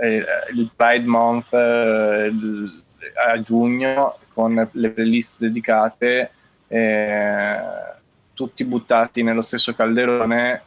eh, 0.00 0.24
il 0.54 0.70
Pride 0.74 1.06
Month 1.06 1.52
eh, 1.52 2.32
a 3.28 3.40
giugno 3.40 4.18
con 4.32 4.68
le 4.72 4.90
playlist 4.90 5.36
dedicate, 5.38 6.30
eh, 6.68 7.58
tutti 8.34 8.64
buttati 8.64 9.22
nello 9.22 9.40
stesso 9.40 9.74
calderone, 9.74 10.62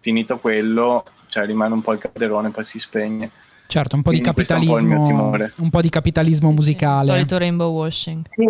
finito 0.00 0.38
quello, 0.38 1.04
cioè 1.28 1.46
rimane 1.46 1.74
un 1.74 1.82
po' 1.82 1.92
il 1.92 2.00
calderone, 2.00 2.50
poi 2.50 2.64
si 2.64 2.80
spegne. 2.80 3.30
Certo, 3.66 3.94
un 3.94 4.02
po' 4.02 4.10
di 4.10 4.20
capitalismo, 4.20 5.04
un, 5.04 5.50
un, 5.56 5.70
po' 5.70 5.80
di 5.80 5.88
capitalismo 5.88 6.50
musicale. 6.50 7.02
Il 7.02 7.06
solito 7.06 7.38
rainbow 7.38 7.72
washing. 7.72 8.26
Sì, 8.28 8.48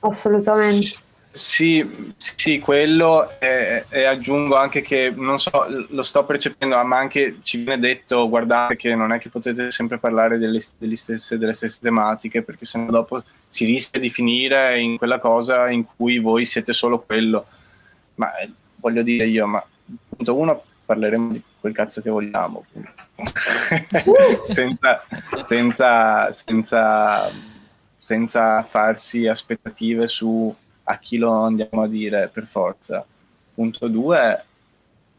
assolutamente. 0.00 1.10
Sì, 1.34 2.12
sì, 2.18 2.58
quello 2.58 3.40
e, 3.40 3.86
e, 3.88 4.04
aggiungo 4.04 4.54
anche 4.54 4.82
che 4.82 5.10
non 5.16 5.38
so, 5.38 5.64
lo 5.88 6.02
sto 6.02 6.26
percependo, 6.26 6.76
ma 6.84 6.98
anche 6.98 7.38
ci 7.42 7.56
viene 7.56 7.80
detto, 7.80 8.28
guardate 8.28 8.76
che 8.76 8.94
non 8.94 9.12
è 9.12 9.18
che 9.18 9.30
potete 9.30 9.70
sempre 9.70 9.96
parlare 9.96 10.36
delle, 10.36 10.60
delle, 10.76 10.94
stesse, 10.94 11.38
delle 11.38 11.54
stesse 11.54 11.78
tematiche, 11.80 12.42
perché 12.42 12.66
sennò 12.66 12.90
dopo 12.90 13.24
si 13.48 13.64
rischia 13.64 13.98
di 13.98 14.10
finire 14.10 14.78
in 14.78 14.98
quella 14.98 15.18
cosa 15.18 15.70
in 15.70 15.86
cui 15.96 16.18
voi 16.18 16.44
siete 16.44 16.74
solo 16.74 17.00
quello. 17.00 17.46
Ma 18.16 18.36
eh, 18.36 18.50
voglio 18.76 19.02
dire 19.02 19.26
io, 19.26 19.46
ma 19.46 19.64
punto 20.10 20.36
uno 20.36 20.62
parleremo 20.84 21.32
di 21.32 21.42
quel 21.58 21.72
cazzo 21.72 22.02
che 22.02 22.10
vogliamo, 22.10 22.66
senza, 24.50 25.02
senza, 25.46 26.30
senza, 26.30 27.30
senza 27.96 28.62
farsi 28.64 29.26
aspettative 29.26 30.06
su 30.06 30.54
a 30.84 30.98
chi 30.98 31.16
lo 31.16 31.30
andiamo 31.32 31.82
a 31.82 31.88
dire 31.88 32.28
per 32.28 32.46
forza. 32.46 33.04
Punto 33.54 33.88
due, 33.88 34.44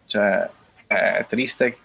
cioè, 0.06 0.50
è 0.88 1.26
triste 1.28 1.78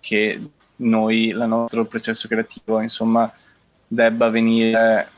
che 0.00 0.50
noi, 0.76 1.26
il 1.28 1.44
nostro 1.46 1.84
processo 1.84 2.28
creativo, 2.28 2.80
insomma, 2.80 3.30
debba 3.86 4.28
venire 4.28 5.10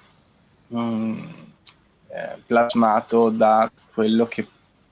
mm, 0.74 1.28
eh, 2.08 2.38
plasmato 2.46 3.30
da 3.30 3.70
quello 3.92 4.26
che 4.26 4.46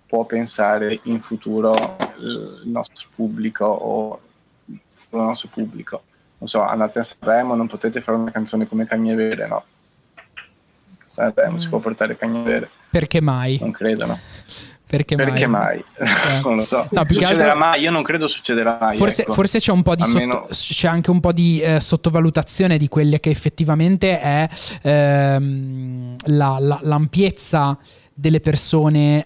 può 0.07 0.25
pensare 0.25 1.01
in 1.05 1.21
futuro 1.21 1.97
il 2.19 2.63
nostro 2.65 3.09
pubblico 3.15 3.65
o 3.65 4.21
il 4.67 4.81
nostro 5.11 5.49
pubblico. 5.53 6.03
Non 6.39 6.49
so, 6.49 6.63
andate 6.63 7.01
a 7.01 7.03
Sanremo, 7.03 7.55
non 7.55 7.67
potete 7.67 8.01
fare 8.01 8.17
una 8.17 8.31
canzone 8.31 8.69
come 8.69 8.87
Cagnevere, 8.87 9.47
no? 9.47 9.65
Sanremo 11.05 11.57
mm. 11.57 11.59
si 11.59 11.69
può 11.69 11.79
portare 11.79 12.17
Cagnevere. 12.17 12.71
Perché 12.91 13.21
mai? 13.21 13.59
Non 13.61 13.71
credo, 13.71 14.07
no? 14.07 14.19
Perché, 14.89 15.17
Perché 15.17 15.47
mai? 15.47 15.85
mai? 15.99 16.09
Eh. 16.09 16.41
non 16.43 16.57
lo 16.57 16.65
so. 16.65 16.89
No, 16.91 17.05
succederà 17.07 17.53
altro... 17.53 17.59
mai? 17.59 17.81
Io 17.83 17.91
non 17.91 18.03
credo 18.03 18.27
succederà 18.27 18.79
mai. 18.81 18.97
Forse, 18.97 19.23
ecco. 19.23 19.35
forse 19.35 19.59
c'è, 19.59 19.75
sotto... 19.75 20.49
c'è, 20.51 20.89
anche 20.89 21.11
un 21.11 21.21
po' 21.21 21.33
di 21.33 21.61
eh, 21.61 21.79
sottovalutazione 21.79 22.79
di 22.79 22.89
quelle 22.89 23.21
che 23.21 23.29
effettivamente 23.29 24.19
è 24.19 24.49
ehm, 24.81 26.17
la, 26.25 26.57
la, 26.59 26.79
l'ampiezza 26.83 27.77
delle 28.15 28.41
persone 28.41 29.25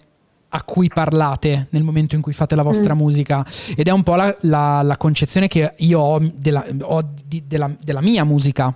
a 0.54 0.62
cui 0.64 0.88
parlate 0.88 1.68
nel 1.70 1.84
momento 1.84 2.16
in 2.16 2.22
cui 2.22 2.32
fate 2.32 2.56
la 2.56 2.62
vostra 2.62 2.94
mm. 2.94 2.98
musica 2.98 3.46
ed 3.76 3.86
è 3.86 3.90
un 3.90 4.02
po' 4.02 4.16
la, 4.16 4.36
la, 4.40 4.82
la 4.82 4.96
concezione 4.96 5.46
che 5.46 5.74
io 5.78 6.00
ho, 6.00 6.20
della, 6.34 6.64
ho 6.80 7.08
di, 7.24 7.44
della, 7.46 7.70
della 7.80 8.02
mia 8.02 8.24
musica 8.24 8.74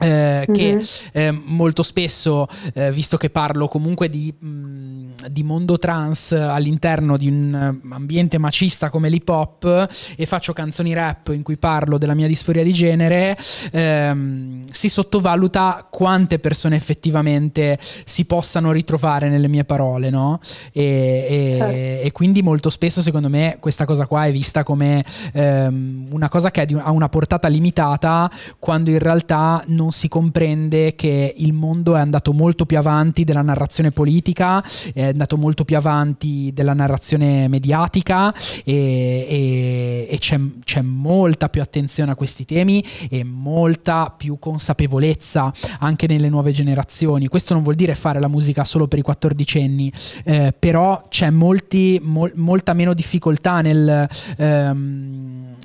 eh, 0.00 0.46
che 0.52 0.74
mm-hmm. 0.74 0.82
eh, 1.12 1.30
molto 1.32 1.82
spesso, 1.82 2.46
eh, 2.74 2.92
visto 2.92 3.16
che 3.16 3.30
parlo 3.30 3.66
comunque 3.66 4.08
di, 4.08 4.32
mh, 4.36 4.46
mm, 4.48 5.10
di, 5.28 5.42
mondo 5.42 5.76
trans 5.78 6.32
all'interno 6.32 7.16
di 7.16 7.28
un 7.28 7.80
ambiente 7.90 8.38
macista 8.38 8.90
come 8.90 9.08
l'hip 9.08 9.28
hop 9.28 9.88
e 10.16 10.26
faccio 10.26 10.52
canzoni 10.52 10.92
rap 10.92 11.28
in 11.34 11.42
cui 11.42 11.56
parlo 11.56 11.98
della 11.98 12.14
mia 12.14 12.28
disforia 12.28 12.62
di 12.62 12.72
genere, 12.72 13.36
ehm, 13.72 14.64
si 14.70 14.88
sottovaluta 14.88 15.86
quante 15.90 16.38
persone 16.38 16.76
effettivamente 16.76 17.78
si 18.04 18.24
possano 18.24 18.70
ritrovare 18.70 19.28
nelle 19.28 19.48
mie 19.48 19.64
parole, 19.64 20.10
no? 20.10 20.38
E, 20.72 20.82
e, 21.28 21.56
certo. 21.58 21.72
e 22.06 22.12
quindi 22.12 22.42
molto 22.42 22.70
spesso 22.70 23.02
secondo 23.02 23.28
me 23.28 23.56
questa 23.58 23.84
cosa 23.84 24.06
qua 24.06 24.26
è 24.26 24.32
vista 24.32 24.62
come 24.62 25.04
ehm, 25.32 26.08
una 26.10 26.28
cosa 26.28 26.50
che 26.50 26.60
ha 26.60 26.90
una 26.90 27.08
portata 27.08 27.48
limitata 27.48 28.30
quando 28.58 28.90
in 28.90 28.98
realtà 28.98 29.64
non 29.66 29.87
non 29.88 29.96
si 29.96 30.08
comprende 30.08 30.94
che 30.94 31.34
il 31.38 31.54
mondo 31.54 31.96
è 31.96 32.00
andato 32.00 32.34
molto 32.34 32.66
più 32.66 32.76
avanti 32.76 33.24
della 33.24 33.40
narrazione 33.40 33.90
politica, 33.90 34.62
è 34.92 35.06
andato 35.06 35.38
molto 35.38 35.64
più 35.64 35.78
avanti 35.78 36.50
della 36.52 36.74
narrazione 36.74 37.48
mediatica 37.48 38.34
e, 38.64 39.26
e, 39.26 40.06
e 40.10 40.18
c'è, 40.18 40.38
c'è, 40.62 40.82
molta 40.82 41.48
più 41.48 41.62
attenzione 41.62 42.12
a 42.12 42.14
questi 42.16 42.44
temi 42.44 42.84
e 43.08 43.24
molta 43.24 44.12
più 44.14 44.38
consapevolezza 44.38 45.52
anche 45.78 46.06
nelle 46.06 46.28
nuove 46.28 46.52
generazioni. 46.52 47.28
Questo 47.28 47.54
non 47.54 47.62
vuol 47.62 47.74
dire 47.74 47.94
fare 47.94 48.20
la 48.20 48.28
musica 48.28 48.64
solo 48.64 48.88
per 48.88 48.98
i 48.98 49.02
quattordicenni, 49.02 49.90
eh, 50.24 50.54
però 50.58 51.02
c'è 51.08 51.30
molti, 51.30 51.98
mol, 52.02 52.32
molta 52.34 52.74
meno 52.74 52.92
difficoltà 52.92 53.62
nel... 53.62 54.06
Ehm, 54.36 55.56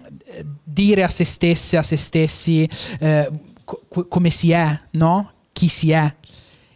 dire 0.63 1.03
a 1.03 1.09
se 1.09 1.23
stesse, 1.23 1.77
a 1.77 1.83
se 1.83 1.95
stessi, 1.95 2.67
eh, 2.99 3.29
co- 3.87 4.07
come 4.07 4.29
si 4.29 4.51
è, 4.51 4.79
no? 4.91 5.31
Chi 5.51 5.67
si 5.67 5.91
è 5.91 6.15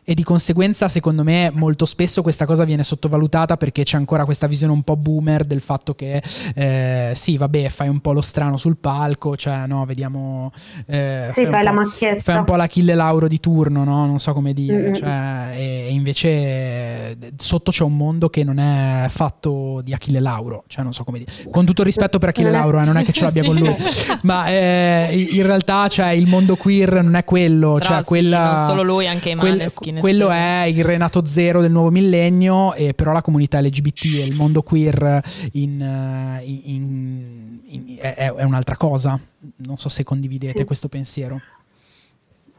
e 0.10 0.13
di 0.13 0.24
conseguenza 0.24 0.88
secondo 0.88 1.22
me 1.22 1.52
molto 1.54 1.86
spesso 1.86 2.22
questa 2.22 2.46
cosa 2.46 2.63
viene 2.63 2.82
sottovalutata 2.82 3.58
perché 3.58 3.84
c'è 3.84 3.98
ancora 3.98 4.24
questa 4.24 4.48
visione 4.48 4.72
un 4.72 4.82
po' 4.82 4.96
boomer 4.96 5.43
del 5.43 5.60
fatto 5.60 5.96
che 5.96 6.24
eh, 6.56 7.12
sì 7.13 7.36
vabbè 7.36 7.67
fai 7.67 7.89
un 7.89 8.00
po' 8.00 8.13
lo 8.13 8.22
strano 8.22 8.56
sul 8.56 8.78
palco 8.78 9.36
cioè 9.36 9.67
no 9.67 9.84
vediamo 9.84 10.54
eh, 10.86 11.26
sì, 11.28 11.41
fai, 11.41 11.52
fai 11.52 11.63
la 11.65 11.74
macchietta 11.74 12.22
fai 12.22 12.38
un 12.38 12.46
po' 12.46 12.56
l'Achille 12.56 12.93
Lauro 12.93 13.28
di 13.28 13.41
turno 13.41 13.84
no 13.84 14.06
non 14.06 14.17
so 14.20 14.32
come 14.32 14.54
dire 14.54 14.78
mm-hmm. 14.78 14.93
cioè, 14.93 15.52
e, 15.58 15.88
invece 15.89 17.17
sotto 17.36 17.72
c'è 17.72 17.84
un 17.84 17.98
mondo 17.98 18.30
che 18.30 18.46
non 18.46 18.60
è 18.60 19.08
fatto 19.10 19.82
di 19.84 19.93
Achille 19.93 20.22
Lauro 20.22 20.63
cioè 20.67 20.86
non 20.86 20.93
so 20.93 21.04
come 21.04 21.17
dire 21.17 21.32
con 21.52 21.65
tutto 21.65 21.82
il 21.82 21.88
rispetto 21.88 22.17
per 22.17 22.30
Achille 22.30 22.52
Lauro 22.52 22.80
eh, 22.80 22.86
non 22.86 22.96
è 22.96 23.04
che 23.04 23.12
ce 23.12 23.26
l'abbia 23.26 23.41
sì. 23.43 23.48
con 23.50 23.58
lui 23.58 23.76
ma 24.22 24.48
eh, 24.48 25.28
in 25.32 25.46
realtà 25.46 25.89
cioè, 25.89 26.12
il 26.12 26.28
mondo 26.28 26.56
queer 26.56 27.04
non 27.04 27.15
è 27.15 27.26
quello 27.26 27.74
Però 27.74 27.86
cioè, 27.86 27.98
sì, 27.98 28.04
quella, 28.06 28.54
non 28.54 28.65
solo 28.67 28.84
lui 28.84 29.06
anche 29.06 29.32
i 29.32 29.36
Maneskin 29.36 29.96
quello 30.00 30.30
è 30.30 30.66
il 30.68 30.84
Renato 30.84 31.26
Zero 31.26 31.62
del 31.62 31.72
nuovo 31.72 31.90
millennio, 31.92 32.74
e 32.74 32.94
però 32.94 33.12
la 33.12 33.22
comunità 33.22 33.60
LGBT 33.60 34.20
e 34.20 34.26
il 34.26 34.36
mondo 34.36 34.62
queer 34.62 35.22
in, 35.54 35.82
eh, 35.82 36.42
in, 36.44 37.60
in, 37.66 37.98
è, 38.00 38.34
è, 38.36 38.44
un'altra 38.44 38.78
cosa. 38.78 39.20
Non 39.58 39.78
so 39.78 39.90
se 39.90 40.04
condividete 40.04 40.60
sì. 40.60 40.66
questo 40.66 40.88
pensiero. 40.88 41.40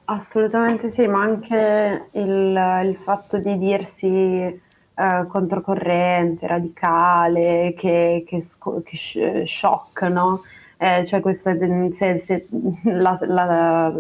Assolutamente 0.05 0.88
sì, 0.90 1.07
ma 1.07 1.20
anche 1.20 2.09
il, 2.12 2.83
il 2.85 2.98
fatto 3.03 3.38
di 3.38 3.59
dirsi 3.59 3.98
eh, 5.01 5.27
controcorrente, 5.29 6.46
radicale, 6.46 7.74
che, 7.77 8.24
che, 8.27 8.40
sco- 8.40 8.83
che 8.83 9.44
shock, 9.46 10.03
no? 10.03 10.42
Eh, 10.77 11.05
cioè 11.07 11.20
questa 11.20 11.55
se, 11.92 12.18
se, 12.18 12.46
la, 12.85 13.18
la, 13.22 13.92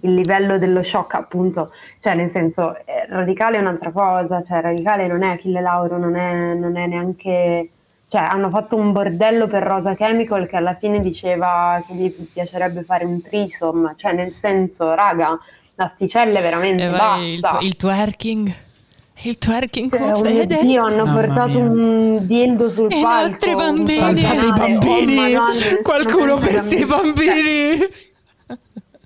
il 0.00 0.14
livello 0.14 0.58
dello 0.58 0.82
shock 0.82 1.14
appunto, 1.14 1.72
cioè 1.98 2.14
nel 2.14 2.30
senso 2.30 2.76
eh, 2.84 3.06
radicale 3.08 3.56
è 3.56 3.60
un'altra 3.60 3.90
cosa, 3.90 4.42
cioè 4.42 4.60
radicale 4.60 5.06
non 5.06 5.22
è 5.22 5.30
Achille 5.30 5.60
Lauro, 5.60 5.98
non 5.98 6.16
è, 6.16 6.54
non 6.54 6.76
è 6.76 6.86
neanche 6.86 7.70
cioè 8.10 8.22
hanno 8.22 8.50
fatto 8.50 8.74
un 8.74 8.90
bordello 8.90 9.46
per 9.46 9.62
Rosa 9.62 9.94
Chemical 9.94 10.48
che 10.48 10.56
alla 10.56 10.74
fine 10.74 10.98
diceva 10.98 11.80
che 11.86 11.94
gli 11.94 12.10
piacerebbe 12.10 12.82
fare 12.82 13.04
un 13.04 13.22
trisom, 13.22 13.94
cioè 13.96 14.12
nel 14.12 14.32
senso, 14.32 14.94
raga, 14.94 15.38
l'asticella 15.76 16.40
è 16.40 16.42
veramente 16.42 16.88
basta. 16.88 17.58
Il, 17.60 17.66
il 17.68 17.76
twerking. 17.76 18.52
Il 19.22 19.38
twerking 19.38 19.90
cioè, 19.90 20.10
con 20.10 20.24
Fede. 20.24 20.58
Dio, 20.60 20.82
hanno 20.84 21.04
Mamma 21.04 21.20
portato 21.20 21.60
mia. 21.60 21.70
un 21.70 22.16
dildo 22.22 22.68
sul 22.68 22.90
I 22.90 23.00
palco. 23.00 23.06
I 23.06 23.30
nostri 23.30 23.54
bambini. 23.54 23.88
Salvate 23.90 24.46
i 24.46 24.52
bambini. 24.52 25.16
Oh, 25.16 25.20
Madonna, 25.20 25.82
Qualcuno 25.82 26.36
pensi 26.38 26.74
ai 26.74 26.84
bambini. 26.86 27.78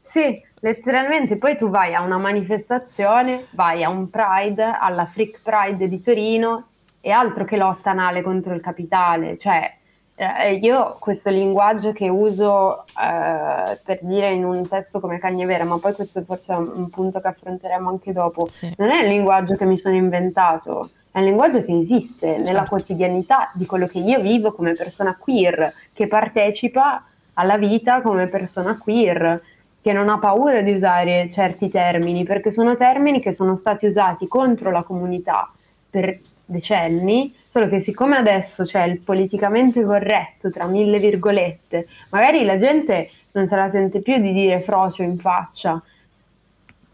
Sì, 0.00 0.40
letteralmente 0.64 1.36
poi 1.36 1.58
tu 1.58 1.68
vai 1.68 1.94
a 1.94 2.00
una 2.00 2.16
manifestazione, 2.16 3.48
vai 3.50 3.84
a 3.84 3.90
un 3.90 4.08
Pride, 4.08 4.64
alla 4.78 5.04
Freak 5.04 5.40
Pride 5.42 5.88
di 5.88 6.00
Torino 6.00 6.68
e 7.02 7.10
altro 7.10 7.44
che 7.44 7.58
lotta 7.58 7.90
anale 7.90 8.22
contro 8.22 8.54
il 8.54 8.62
capitale, 8.62 9.36
cioè 9.36 9.70
eh, 10.14 10.54
io 10.54 10.96
questo 10.98 11.28
linguaggio 11.28 11.92
che 11.92 12.08
uso 12.08 12.84
eh, 12.98 13.78
per 13.84 13.98
dire 14.00 14.32
in 14.32 14.46
un 14.46 14.66
testo 14.66 15.00
come 15.00 15.18
Cagnevera, 15.18 15.64
ma 15.64 15.78
poi 15.78 15.92
questo 15.92 16.22
forse 16.22 16.54
è 16.54 16.56
un 16.56 16.88
punto 16.88 17.20
che 17.20 17.28
affronteremo 17.28 17.90
anche 17.90 18.12
dopo, 18.12 18.46
sì. 18.48 18.72
non 18.78 18.90
è 18.90 19.02
un 19.02 19.08
linguaggio 19.08 19.56
che 19.56 19.66
mi 19.66 19.76
sono 19.76 19.96
inventato, 19.96 20.88
è 21.10 21.18
un 21.18 21.24
linguaggio 21.24 21.62
che 21.62 21.76
esiste 21.76 22.38
nella 22.38 22.60
certo. 22.60 22.70
quotidianità 22.70 23.50
di 23.52 23.66
quello 23.66 23.86
che 23.86 23.98
io 23.98 24.18
vivo 24.22 24.52
come 24.52 24.72
persona 24.72 25.14
queer, 25.14 25.74
che 25.92 26.06
partecipa 26.06 27.04
alla 27.34 27.58
vita 27.58 28.00
come 28.00 28.28
persona 28.28 28.78
queer 28.78 29.42
che 29.84 29.92
non 29.92 30.08
ha 30.08 30.16
paura 30.16 30.62
di 30.62 30.72
usare 30.72 31.28
certi 31.30 31.68
termini, 31.68 32.24
perché 32.24 32.50
sono 32.50 32.74
termini 32.74 33.20
che 33.20 33.34
sono 33.34 33.54
stati 33.54 33.84
usati 33.84 34.26
contro 34.26 34.70
la 34.70 34.82
comunità 34.82 35.52
per 35.90 36.20
decenni, 36.42 37.34
solo 37.46 37.68
che 37.68 37.80
siccome 37.80 38.16
adesso 38.16 38.62
c'è 38.62 38.84
il 38.84 39.00
politicamente 39.00 39.84
corretto, 39.84 40.50
tra 40.50 40.64
mille 40.64 40.98
virgolette, 40.98 41.86
magari 42.08 42.46
la 42.46 42.56
gente 42.56 43.10
non 43.32 43.46
se 43.46 43.56
la 43.56 43.68
sente 43.68 44.00
più 44.00 44.16
di 44.20 44.32
dire 44.32 44.62
frocio 44.62 45.02
in 45.02 45.18
faccia, 45.18 45.82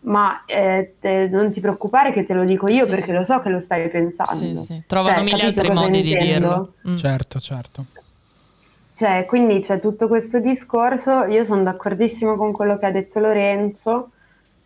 ma 0.00 0.42
eh, 0.44 0.94
te, 0.98 1.28
non 1.28 1.52
ti 1.52 1.60
preoccupare 1.60 2.10
che 2.10 2.24
te 2.24 2.34
lo 2.34 2.42
dico 2.42 2.68
io 2.68 2.86
sì. 2.86 2.90
perché 2.90 3.12
lo 3.12 3.22
so 3.22 3.38
che 3.38 3.50
lo 3.50 3.60
stai 3.60 3.88
pensando. 3.88 4.34
Sì, 4.34 4.56
sì. 4.56 4.82
Trovano 4.88 5.14
cioè, 5.18 5.24
mille 5.24 5.42
altri 5.44 5.70
modi 5.70 6.02
di 6.02 6.16
dirlo. 6.16 6.72
Mm. 6.88 6.96
Certo, 6.96 7.38
certo. 7.38 7.84
Cioè, 9.00 9.24
quindi 9.24 9.60
c'è 9.60 9.80
tutto 9.80 10.08
questo 10.08 10.40
discorso, 10.40 11.24
io 11.24 11.42
sono 11.42 11.62
d'accordissimo 11.62 12.36
con 12.36 12.52
quello 12.52 12.76
che 12.76 12.84
ha 12.84 12.90
detto 12.90 13.18
Lorenzo, 13.18 14.10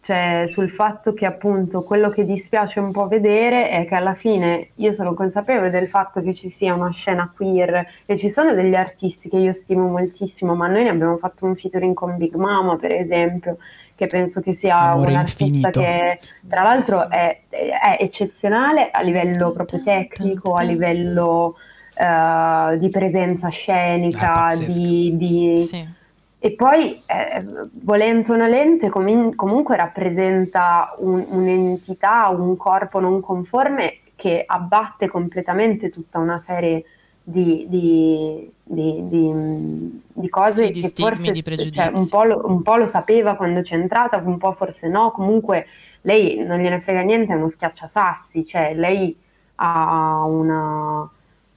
cioè 0.00 0.46
sul 0.48 0.70
fatto 0.70 1.14
che 1.14 1.24
appunto 1.24 1.84
quello 1.84 2.10
che 2.10 2.24
dispiace 2.24 2.80
un 2.80 2.90
po' 2.90 3.06
vedere 3.06 3.68
è 3.68 3.86
che 3.86 3.94
alla 3.94 4.14
fine 4.14 4.70
io 4.74 4.90
sono 4.90 5.14
consapevole 5.14 5.70
del 5.70 5.86
fatto 5.86 6.20
che 6.20 6.34
ci 6.34 6.48
sia 6.48 6.74
una 6.74 6.90
scena 6.90 7.32
queer 7.32 7.86
e 8.06 8.18
ci 8.18 8.28
sono 8.28 8.54
degli 8.54 8.74
artisti 8.74 9.28
che 9.28 9.36
io 9.36 9.52
stimo 9.52 9.86
moltissimo, 9.86 10.56
ma 10.56 10.66
noi 10.66 10.82
ne 10.82 10.88
abbiamo 10.88 11.16
fatto 11.16 11.44
un 11.44 11.54
featuring 11.54 11.94
con 11.94 12.16
Big 12.16 12.34
Mama 12.34 12.76
per 12.76 12.90
esempio, 12.90 13.58
che 13.94 14.08
penso 14.08 14.40
che 14.40 14.52
sia 14.52 14.76
Amore 14.80 15.12
un 15.12 15.16
artista 15.16 15.44
infinito. 15.44 15.78
che 15.78 16.18
tra 16.48 16.62
l'altro 16.64 17.08
è, 17.08 17.42
è 17.50 17.98
eccezionale 18.00 18.90
a 18.90 19.00
livello 19.00 19.52
proprio 19.52 19.80
tecnico, 19.80 20.54
a 20.54 20.62
livello 20.64 21.54
uh, 21.96 22.76
di 22.76 22.88
presenza 22.88 23.48
scenica, 23.48 24.54
di, 24.56 25.16
di... 25.16 25.64
Sì. 25.66 26.02
E 26.44 26.52
poi, 26.52 27.00
eh, 27.06 27.42
volente 27.80 28.30
o 28.30 28.36
nolente, 28.36 28.90
com- 28.90 29.34
comunque 29.34 29.76
rappresenta 29.76 30.94
un, 30.98 31.24
un'entità, 31.30 32.28
un 32.28 32.54
corpo 32.58 33.00
non 33.00 33.20
conforme 33.20 34.00
che 34.14 34.44
abbatte 34.46 35.08
completamente 35.08 35.88
tutta 35.88 36.18
una 36.18 36.38
serie 36.38 36.84
di, 37.22 37.64
di, 37.66 38.52
di, 38.62 40.02
di 40.12 40.28
cose 40.28 40.66
sì, 40.66 40.72
che 40.72 40.82
stigmi, 40.88 41.42
forse 41.42 41.70
cioè, 41.72 41.90
un, 41.94 42.08
po 42.08 42.24
lo, 42.24 42.42
un, 42.44 42.62
po 42.62 42.76
lo, 42.76 42.86
sapeva 42.86 43.36
quando 43.36 43.62
c'è 43.62 43.76
entrata, 43.76 44.18
un 44.22 44.36
po' 44.36 44.52
forse 44.52 44.88
no. 44.88 45.12
Comunque 45.12 45.66
lei 46.02 46.44
non 46.44 46.58
gliene 46.58 46.80
frega 46.82 47.00
niente, 47.00 47.32
è 47.32 47.36
uno 47.36 47.48
schiacciasassi, 47.48 48.44
cioè 48.44 48.74
lei 48.74 49.16
ha 49.54 50.24
una 50.26 51.08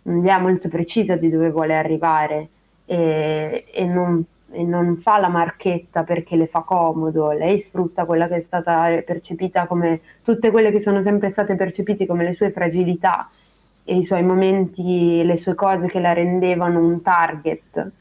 un'idea 0.07 0.39
molto 0.39 0.69
precisa 0.69 1.15
di 1.15 1.29
dove 1.29 1.49
vuole 1.51 1.75
arrivare 1.75 2.49
e, 2.85 3.65
e, 3.71 3.85
non, 3.85 4.23
e, 4.51 4.63
non, 4.63 4.95
fa 4.95 5.17
la 5.17 5.27
marchetta 5.27 6.03
perché 6.03 6.35
le 6.35 6.47
fa 6.47 6.61
comodo, 6.61 7.31
lei 7.31 7.59
sfrutta 7.59 8.05
quella 8.05 8.27
che 8.27 8.37
è 8.37 8.41
stata 8.41 9.01
percepita 9.05 9.67
come 9.67 9.99
tutte 10.23 10.49
quelle 10.51 10.71
che 10.71 10.79
sono 10.79 11.01
sempre 11.01 11.29
state 11.29 11.55
percepite 11.55 12.05
come 12.05 12.23
le 12.23 12.33
sue 12.33 12.51
fragilità 12.51 13.29
e 13.83 13.95
i 13.95 14.03
suoi 14.03 14.23
momenti, 14.23 15.23
le 15.23 15.37
sue 15.37 15.55
cose 15.55 15.87
che 15.87 15.99
la 15.99 16.13
rendevano 16.13 16.79
un 16.79 17.01
target, 17.01 17.91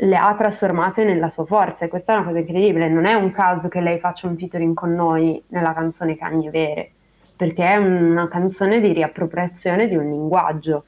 le 0.00 0.16
ha 0.16 0.34
trasformate 0.34 1.04
nella 1.04 1.28
sua 1.28 1.44
forza. 1.44 1.84
E 1.84 1.88
questa 1.88 2.14
è 2.14 2.16
una 2.16 2.24
cosa 2.24 2.38
incredibile, 2.38 2.88
non 2.88 3.04
è 3.04 3.12
un 3.12 3.30
caso 3.30 3.68
che 3.68 3.80
lei 3.80 3.98
faccia 3.98 4.26
un 4.28 4.36
featuring 4.36 4.74
con 4.74 4.94
noi 4.94 5.42
nella 5.48 5.74
canzone 5.74 6.16
Cagne 6.16 6.48
Vere, 6.48 6.90
perché 7.36 7.66
è 7.66 7.76
una 7.76 8.28
canzone 8.28 8.80
di 8.80 8.92
riappropriazione 8.94 9.88
di 9.88 9.96
un 9.96 10.08
linguaggio 10.08 10.84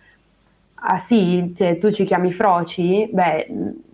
ah 0.80 0.98
sì, 0.98 1.52
cioè, 1.56 1.78
tu 1.78 1.90
ci 1.92 2.04
chiami 2.04 2.32
froci? 2.32 3.08
Beh, 3.12 3.46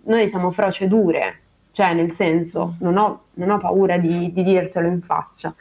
noi 0.03 0.27
siamo 0.27 0.51
froce 0.51 0.87
dure, 0.87 1.39
cioè 1.71 1.93
nel 1.93 2.11
senso, 2.11 2.75
mm. 2.75 2.83
non 2.83 2.97
ho, 2.97 3.21
non 3.35 3.49
ho 3.51 3.57
paura 3.57 3.97
di, 3.97 4.31
di, 4.31 4.43
dirtelo 4.43 4.87
in 4.87 5.01
faccia. 5.01 5.53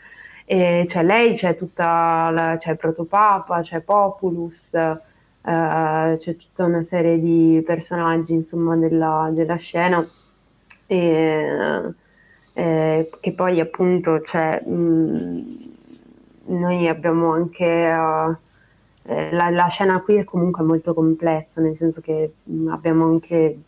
E 0.44 0.84
c'è 0.86 1.02
lei, 1.02 1.34
c'è 1.34 1.56
tutta 1.56 2.30
la, 2.30 2.56
c'è 2.58 2.76
Protopapa, 2.76 3.60
c'è 3.60 3.80
Populus, 3.80 4.72
eh, 4.74 4.98
c'è 5.42 6.36
tutta 6.36 6.64
una 6.64 6.82
serie 6.82 7.18
di 7.18 7.62
personaggi 7.66 8.32
insomma 8.32 8.76
della, 8.76 9.30
della 9.32 9.56
scena 9.56 10.06
e, 10.86 11.92
eh, 12.52 13.10
che 13.20 13.32
poi 13.32 13.60
appunto 13.60 14.20
mh, 14.32 14.70
mm, 14.70 15.40
noi 16.46 16.88
abbiamo 16.88 17.32
anche... 17.32 17.64
Uh, 17.64 18.36
la, 19.06 19.50
la, 19.50 19.68
scena 19.68 20.00
qui 20.02 20.16
è 20.16 20.24
comunque 20.24 20.64
molto 20.64 20.92
complessa, 20.92 21.60
nel 21.60 21.76
senso 21.76 22.00
che 22.00 22.32
abbiamo 22.68 23.06
anche 23.06 23.58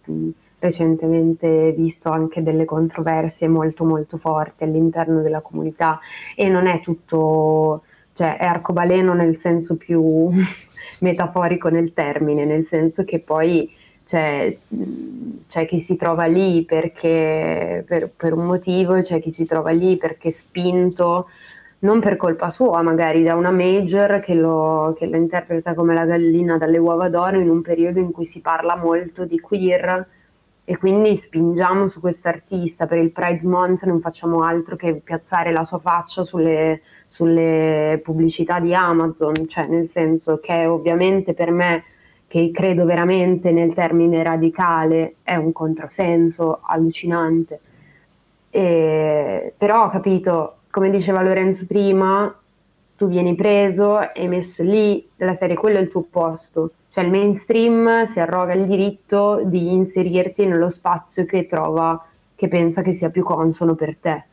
recentemente 0.59 1.73
visto 1.77 2.11
anche 2.11 2.43
delle 2.43 2.65
controversie 2.65 3.47
molto 3.47 3.85
molto 3.85 4.17
forti 4.19 4.65
all'interno 4.65 5.23
della 5.23 5.41
comunità. 5.41 6.01
E 6.35 6.49
non 6.49 6.67
è 6.67 6.81
tutto, 6.81 7.83
cioè 8.15 8.37
è 8.37 8.45
arcobaleno 8.45 9.15
nel 9.15 9.37
senso 9.37 9.77
più 9.77 10.29
metaforico 11.01 11.69
nel 11.69 11.93
termine, 11.93 12.45
nel 12.45 12.65
senso 12.65 13.05
che 13.05 13.21
poi 13.21 13.71
c'è, 14.05 14.57
c'è 15.49 15.67
chi 15.67 15.81
si 15.81 15.95
trova 15.97 16.25
lì 16.25 16.65
perché 16.65 17.85
per, 17.87 18.11
per 18.11 18.33
un 18.33 18.47
motivo, 18.47 19.01
c'è 19.01 19.21
chi 19.21 19.31
si 19.31 19.45
trova 19.45 19.71
lì 19.71 19.97
perché 19.97 20.31
spinto 20.31 21.29
non 21.81 22.01
per 22.01 22.17
colpa 22.17 22.51
sua, 22.51 22.83
magari 22.83 23.23
da 23.23 23.35
una 23.35 23.51
major 23.51 24.21
che 24.21 24.35
lo, 24.35 24.95
che 24.99 25.07
lo 25.07 25.17
interpreta 25.17 25.75
come 25.75 25.95
la 25.95 26.05
gallina 26.05 26.59
dalle 26.59 26.79
uova 26.79 27.09
d'oro 27.09 27.39
in 27.39 27.49
un 27.49 27.63
periodo 27.63 28.01
in 28.01 28.11
cui 28.11 28.25
si 28.25 28.41
parla 28.41 28.77
molto 28.77 29.25
di 29.25 29.39
queer 29.39 30.07
e 30.65 30.77
quindi 30.77 31.17
spingiamo 31.17 31.87
su 31.87 31.99
quest'artista 31.99 32.87
per 32.87 32.99
il 32.99 33.11
Pride 33.11 33.47
Month, 33.47 33.85
non 33.85 34.01
facciamo 34.01 34.43
altro 34.43 34.77
che 34.77 34.97
piazzare 34.97 35.51
la 35.51 35.65
sua 35.65 35.79
faccia 35.79 36.25
sulle, 36.25 36.83
sulle 37.07 37.99
pubblicità 38.05 38.61
di 38.61 38.75
Amazon, 38.75 39.33
cioè 39.47 39.67
nel 39.67 39.87
senso 39.87 40.41
che 40.41 40.67
ovviamente 40.67 41.33
per 41.33 41.51
me 41.53 41.85
che 42.27 42.51
credo 42.53 42.85
veramente 42.85 43.51
nel 43.51 43.73
termine 43.73 44.23
radicale 44.23 45.15
è 45.23 45.37
un 45.37 45.53
controsenso 45.53 46.61
allucinante. 46.63 47.61
E, 48.51 49.55
però 49.57 49.85
ho 49.85 49.89
capito, 49.89 50.58
come 50.71 50.91
diceva 50.91 51.23
Lorenzo 51.23 51.67
prima, 51.67 52.35
tu 52.97 53.07
vieni 53.07 53.35
preso 53.35 54.13
e 54.13 54.27
messo 54.27 54.63
lì, 54.63 55.09
la 55.17 55.35
serie 55.35 55.57
quello 55.57 55.79
è 55.79 55.81
il 55.81 55.89
tuo 55.89 56.05
posto. 56.11 56.73
Cioè 56.91 57.05
il 57.05 57.11
mainstream 57.11 58.05
si 58.07 58.19
arroga 58.19 58.55
il 58.55 58.67
diritto 58.67 59.43
di 59.45 59.73
inserirti 59.73 60.47
nello 60.47 60.69
spazio 60.69 61.25
che 61.25 61.47
trova, 61.47 62.05
che 62.35 62.49
pensa 62.49 62.83
che 62.83 62.93
sia 62.93 63.11
più 63.11 63.23
consono 63.23 63.75
per 63.75 63.97
te. 63.97 64.25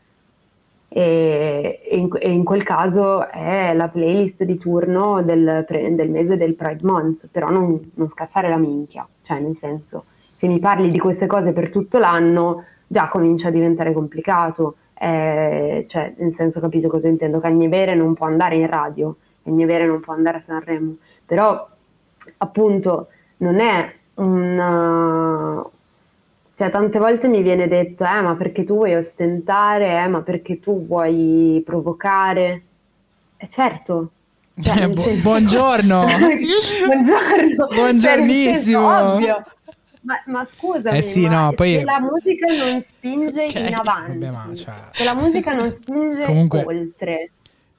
E, 0.87 1.81
e, 1.83 1.95
in, 1.97 2.09
e 2.17 2.31
in, 2.31 2.43
quel 2.43 2.63
caso 2.63 3.27
è 3.27 3.73
la 3.73 3.89
playlist 3.89 4.43
di 4.43 4.57
turno 4.57 5.21
del, 5.21 5.65
del 5.67 6.09
mese 6.09 6.37
del 6.37 6.55
Pride 6.55 6.83
Month, 6.83 7.27
però 7.29 7.49
non, 7.49 7.79
non 7.95 8.09
scassare 8.09 8.49
la 8.49 8.57
minchia, 8.57 9.07
cioè 9.21 9.39
nel 9.41 9.57
senso, 9.57 10.05
se 10.33 10.47
mi 10.47 10.57
parli 10.57 10.89
di 10.89 10.97
queste 10.97 11.27
cose 11.27 11.51
per 11.51 11.69
tutto 11.69 11.99
l'anno, 11.99 12.63
già 12.87 13.09
comincia 13.09 13.49
a 13.49 13.51
diventare 13.51 13.93
complicato 13.93 14.77
eh, 14.97 15.85
cioè, 15.87 16.13
nel 16.17 16.33
senso 16.33 16.59
capito 16.59 16.87
cosa 16.87 17.07
intendo, 17.07 17.39
Cagnevere 17.39 17.95
non 17.95 18.13
può 18.13 18.25
andare 18.25 18.55
in 18.55 18.67
radio, 18.67 19.15
Cagnevere 19.43 19.85
non 19.85 19.99
può 19.99 20.13
andare 20.13 20.37
a 20.37 20.41
Sanremo, 20.41 20.95
però 21.25 21.67
appunto 22.37 23.07
non 23.37 23.59
è 23.59 23.93
un... 24.15 25.63
Cioè, 26.57 26.69
tante 26.69 26.99
volte 26.99 27.27
mi 27.27 27.41
viene 27.41 27.67
detto, 27.67 28.05
eh, 28.05 28.21
ma 28.21 28.35
perché 28.35 28.63
tu 28.63 28.75
vuoi 28.75 28.95
ostentare, 28.95 30.01
eh, 30.03 30.07
ma 30.07 30.21
perché 30.21 30.59
tu 30.59 30.85
vuoi 30.85 31.61
provocare? 31.65 32.63
E 33.35 33.49
certo, 33.49 34.11
cioè, 34.61 34.83
eh, 34.83 34.87
bu- 34.89 35.21
buongiorno. 35.21 36.05
buongiorno. 36.85 37.67
Buongiornissimo. 37.75 38.81
Cioè, 38.81 39.01
ovvio. 39.01 39.43
Ma, 40.05 40.21
ma 40.27 40.45
scusami, 40.45 40.97
eh 40.97 41.01
sì, 41.01 41.27
no, 41.27 41.51
poi... 41.55 41.73
se 41.73 41.83
la 41.83 41.99
musica 41.99 42.45
non 42.45 42.79
spinge 42.81 43.45
okay. 43.45 43.67
in 43.67 43.73
avanti, 43.73 44.19
Vabbè, 44.19 44.31
ma, 44.31 44.53
cioè... 44.53 44.73
se 44.91 45.03
la 45.03 45.15
musica 45.15 45.55
non 45.55 45.71
spinge 45.71 46.25
Comunque... 46.25 46.63
oltre, 46.63 47.31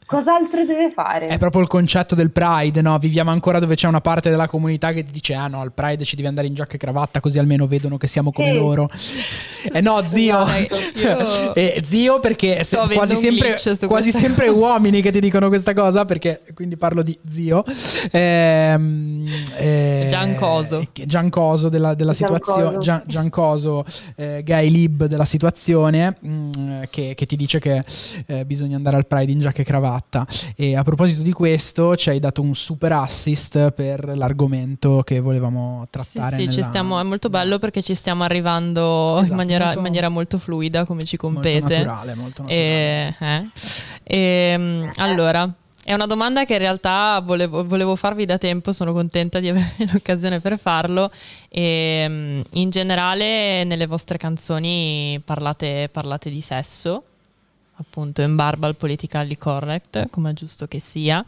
Cos'altro 0.06 0.64
deve 0.64 0.92
fare? 0.92 1.26
È 1.26 1.36
proprio 1.36 1.62
il 1.62 1.66
concetto 1.66 2.14
del 2.14 2.30
Pride, 2.30 2.80
no? 2.80 2.96
Viviamo 2.96 3.32
ancora 3.32 3.58
dove 3.58 3.74
c'è 3.74 3.88
una 3.88 4.00
parte 4.00 4.30
della 4.30 4.46
comunità 4.46 4.92
che 4.92 5.04
ti 5.04 5.10
dice: 5.10 5.34
Ah 5.34 5.48
no, 5.48 5.60
al 5.60 5.72
Pride 5.72 6.04
ci 6.04 6.14
devi 6.14 6.28
andare 6.28 6.46
in 6.46 6.54
giacca 6.54 6.76
e 6.76 6.78
cravatta, 6.78 7.18
così 7.18 7.40
almeno 7.40 7.66
vedono 7.66 7.96
che 7.96 8.06
siamo 8.06 8.30
sì. 8.30 8.36
come 8.36 8.52
loro. 8.52 8.88
eh 9.72 9.80
no, 9.80 10.06
zio. 10.06 10.46
Io... 10.94 11.54
eh, 11.54 11.80
zio, 11.84 12.20
perché 12.20 12.64
quasi, 12.94 13.16
sempre, 13.16 13.56
quasi 13.88 14.12
sempre, 14.12 14.46
uomini 14.48 15.02
che 15.02 15.10
ti 15.10 15.18
dicono 15.18 15.48
questa 15.48 15.74
cosa, 15.74 16.04
perché 16.04 16.42
quindi 16.54 16.76
parlo 16.76 17.02
di 17.02 17.18
zio. 17.26 17.64
Ehm, 18.12 19.28
eh, 19.56 20.06
Giancoso. 20.08 20.86
Giancoso 20.92 21.68
della, 21.68 21.94
della 21.94 22.14
situazione. 22.14 22.78
Gian, 22.78 23.02
Giancoso, 23.06 23.84
eh, 24.14 24.42
gay 24.44 24.70
lib 24.70 25.06
della 25.06 25.24
situazione, 25.24 26.16
mh, 26.16 26.28
mm, 26.28 26.82
che, 26.90 27.14
che, 27.16 27.26
ti 27.26 27.34
dice 27.34 27.58
che 27.58 27.82
eh, 28.26 28.44
bisogna 28.44 28.76
andare 28.76 28.98
al 28.98 29.06
Pride 29.08 29.32
in 29.32 29.40
giacca 29.40 29.62
e 29.62 29.64
cravatta 29.64 29.94
fatta. 29.96 30.26
E 30.54 30.76
a 30.76 30.82
proposito 30.82 31.22
di 31.22 31.32
questo, 31.32 31.96
ci 31.96 32.10
hai 32.10 32.18
dato 32.18 32.42
un 32.42 32.54
super 32.54 32.92
assist 32.92 33.70
per 33.70 34.16
l'argomento 34.16 35.02
che 35.02 35.20
volevamo 35.20 35.86
trattare. 35.90 36.36
Sì, 36.36 36.42
sì, 36.42 36.56
nella... 36.56 36.66
stiamo, 36.68 37.00
è 37.00 37.02
molto 37.02 37.30
bello 37.30 37.58
perché 37.58 37.82
ci 37.82 37.94
stiamo 37.94 38.24
arrivando 38.24 39.18
esatto, 39.18 39.30
in, 39.30 39.36
maniera, 39.36 39.64
molto, 39.64 39.78
in, 39.78 39.84
maniera, 39.84 40.08
molto 40.08 40.38
fluida, 40.38 40.84
come 40.84 41.04
ci 41.04 41.16
compete. 41.16 41.60
Molto 41.60 41.74
naturale, 41.76 42.14
molto 42.14 42.42
naturale. 42.42 42.62
E, 42.62 43.14
eh. 43.18 43.48
e, 44.02 44.18
ehm, 44.52 44.90
allora. 44.96 45.52
È 45.86 45.94
una 45.94 46.06
domanda 46.06 46.44
che 46.44 46.54
in 46.54 46.58
realtà 46.58 47.22
volevo, 47.24 47.64
volevo, 47.64 47.94
farvi 47.94 48.24
da 48.24 48.38
tempo, 48.38 48.72
sono 48.72 48.92
contenta 48.92 49.38
di 49.38 49.46
avere 49.50 49.72
l'occasione 49.92 50.40
per 50.40 50.58
farlo. 50.58 51.12
E, 51.48 52.04
mm, 52.08 52.40
in 52.54 52.70
generale 52.70 53.62
nelle 53.62 53.86
vostre 53.86 54.18
canzoni 54.18 55.20
parlate, 55.24 55.88
parlate 55.92 56.28
di 56.28 56.40
sesso, 56.40 57.04
appunto 57.76 58.22
in 58.22 58.36
barba 58.36 58.66
al 58.66 58.76
politically 58.76 59.36
correct, 59.36 60.08
come 60.10 60.30
è 60.30 60.32
giusto 60.34 60.66
che 60.66 60.78
sia. 60.78 61.24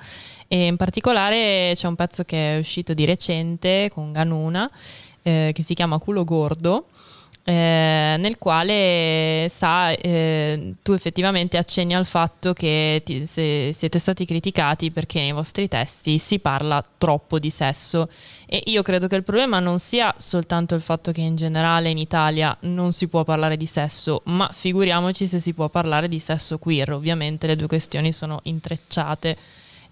E 0.46 0.66
in 0.66 0.76
particolare 0.76 1.72
c'è 1.74 1.86
un 1.86 1.94
pezzo 1.94 2.24
che 2.24 2.57
è 2.57 2.59
uscito 2.59 2.94
di 2.94 3.05
recente 3.05 3.90
con 3.92 4.12
Ganuna, 4.12 4.70
eh, 5.22 5.51
che 5.55 5.62
si 5.62 5.74
chiama 5.74 5.99
Culo 5.99 6.24
Gordo 6.24 6.86
eh, 7.49 8.16
nel 8.18 8.36
quale 8.36 9.46
sa, 9.49 9.92
eh, 9.92 10.74
tu 10.82 10.92
effettivamente 10.92 11.57
accenni 11.57 11.94
al 11.94 12.05
fatto 12.05 12.53
che 12.53 13.01
ti, 13.03 13.24
siete 13.24 13.99
stati 13.99 14.26
criticati 14.26 14.90
perché 14.90 15.20
nei 15.20 15.32
vostri 15.32 15.66
testi 15.66 16.18
si 16.18 16.40
parla 16.40 16.84
troppo 16.99 17.38
di 17.38 17.49
sesso. 17.49 18.11
E 18.44 18.62
io 18.66 18.82
credo 18.82 19.07
che 19.07 19.16
il 19.16 19.22
problema 19.22 19.61
non 19.61 19.78
sia 19.78 20.14
soltanto 20.18 20.74
il 20.74 20.82
fatto 20.82 21.11
che 21.11 21.22
in 21.22 21.36
generale 21.36 21.88
in 21.88 21.96
Italia 21.96 22.55
non 22.62 22.92
si 22.92 23.09
può 23.09 23.24
parlare 23.24 23.57
di 23.57 23.66
sesso, 23.66 24.20
ma 24.26 24.51
figuriamoci 24.53 25.26
se 25.26 25.40
si 25.40 25.55
può 25.55 25.70
parlare 25.70 26.07
di 26.07 26.18
sesso 26.18 26.59
queer, 26.59 26.92
ovviamente 26.92 27.46
le 27.46 27.57
due 27.57 27.66
questioni 27.66 28.12
sono 28.12 28.40
intrecciate 28.42 29.36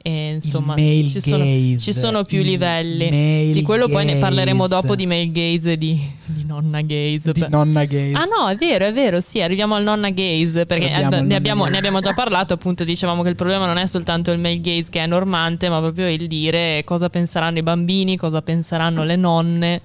e 0.07 0.35
insomma 0.35 0.77
ci 0.77 1.21
sono, 1.21 1.45
ci 1.45 1.93
sono, 1.93 2.23
più 2.23 2.41
livelli. 2.41 3.53
Sì, 3.53 3.63
quello 3.63 3.89
gaze. 3.89 3.93
poi 3.93 4.05
ne 4.05 4.17
parleremo 4.21 4.69
dopo 4.69 4.95
di 4.95 5.05
male 5.05 5.33
gaze 5.33 5.73
e 5.73 5.79
di, 5.79 6.01
di 6.27 6.45
nonna 6.45 6.81
gaze. 6.83 7.33
Di 7.33 7.45
nonna 7.49 7.85
gaze. 7.85 8.13
Ah 8.13 8.25
no, 8.25 8.49
è 8.49 8.55
vero, 8.55 8.87
è 8.87 8.93
vero, 8.93 9.21
sì, 9.21 9.41
arriviamo 9.41 9.75
al 9.75 9.83
nonna 9.83 10.11
gaze 10.11 10.65
perché 10.65 10.93
abbiamo 10.93 11.27
ne, 11.27 11.35
abbiamo, 11.35 11.65
ne, 11.65 11.77
abbiamo, 11.77 11.99
già 11.99 12.13
parlato, 12.13 12.55
appunto 12.55 12.85
dicevamo 12.85 13.25
che 13.25 13.31
il 13.31 13.35
problema 13.35 13.67
non 13.67 13.79
è 13.79 13.87
soltanto 13.87 14.31
il 14.31 14.39
male 14.39 14.61
gaze 14.61 14.91
che 14.91 15.03
è 15.03 15.07
normante, 15.09 15.69
ma 15.69 15.81
proprio 15.81 16.09
il 16.09 16.29
dire 16.29 16.85
cosa 16.85 17.11
penseranno 17.11 17.59
i 17.59 17.63
bambini, 17.65 18.17
cosa 18.17 18.43
penseranno 18.43 19.03
le 19.03 19.17
nonne. 19.17 19.83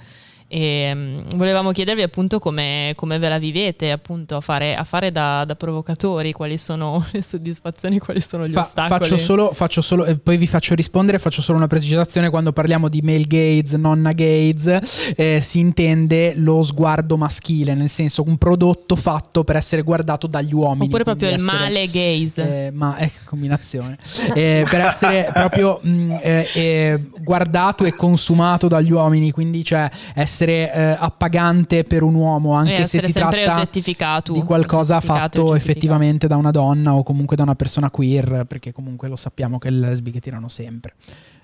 E 0.53 0.91
um, 0.93 1.23
volevamo 1.37 1.71
chiedervi 1.71 2.01
appunto 2.01 2.37
come, 2.37 2.91
come, 2.97 3.17
ve 3.19 3.29
la 3.29 3.39
vivete 3.39 3.89
appunto 3.89 4.35
a 4.35 4.41
fare, 4.41 4.75
a 4.75 4.83
fare 4.83 5.09
da, 5.09 5.45
da, 5.45 5.55
provocatori, 5.55 6.33
quali 6.33 6.57
sono 6.57 7.05
le 7.11 7.21
soddisfazioni, 7.21 7.99
quali 7.99 8.19
sono 8.19 8.45
gli 8.45 8.51
Fa, 8.51 8.59
ostacoli. 8.59 8.99
Faccio 8.99 9.17
solo, 9.17 9.53
faccio 9.53 9.81
solo 9.81 10.03
eh, 10.03 10.17
poi 10.17 10.35
vi 10.35 10.47
faccio 10.47 10.75
rispondere, 10.75 11.19
faccio 11.19 11.41
solo 11.41 11.57
una 11.57 11.67
precisazione, 11.67 12.29
quando 12.29 12.51
parliamo 12.51 12.89
di 12.89 13.01
male 13.01 13.23
gaze, 13.27 13.77
nonna 13.77 14.11
gaze, 14.11 14.81
eh, 15.15 15.39
si 15.39 15.59
intende 15.59 16.33
lo 16.35 16.61
sguardo 16.63 17.15
maschile, 17.15 17.73
nel 17.73 17.89
senso 17.89 18.21
un 18.27 18.37
prodotto 18.37 18.97
fatto 18.97 19.45
per 19.45 19.55
essere 19.55 19.83
guardato 19.83 20.27
dagli 20.27 20.53
uomini. 20.53 20.87
Oppure 20.87 21.05
proprio 21.05 21.29
il 21.29 21.35
essere, 21.35 21.57
male 21.57 21.87
gaze. 21.87 22.65
Eh, 22.65 22.71
ma 22.71 22.97
è 22.97 23.05
eh, 23.05 23.11
combinazione. 23.23 23.97
Eh, 24.33 24.65
per 24.69 24.81
essere 24.81 25.29
proprio 25.31 25.79
mh, 25.81 25.89
mm, 25.89 26.11
eh, 26.21 27.05
guardato 27.21 27.85
e 27.85 27.95
consumato 27.95 28.67
dagli 28.67 28.91
uomini, 28.91 29.31
quindi 29.31 29.63
cioè 29.63 29.89
essere 30.13 30.39
essere 30.41 30.73
eh, 30.73 30.95
appagante 30.99 31.83
per 31.83 32.03
un 32.03 32.15
uomo, 32.15 32.53
anche 32.53 32.85
se 32.85 32.99
si 32.99 33.11
tratta 33.11 33.67
di 33.71 34.43
qualcosa 34.43 34.99
fatto 34.99 35.55
effettivamente 35.55 36.27
da 36.27 36.35
una 36.35 36.51
donna 36.51 36.93
o 36.95 37.03
comunque 37.03 37.35
da 37.35 37.43
una 37.43 37.55
persona 37.55 37.89
queer, 37.89 38.45
perché 38.47 38.71
comunque 38.71 39.07
lo 39.07 39.15
sappiamo 39.15 39.59
che 39.59 39.69
le 39.69 39.87
lesbiche 39.87 40.19
tirano 40.19 40.47
sempre, 40.47 40.93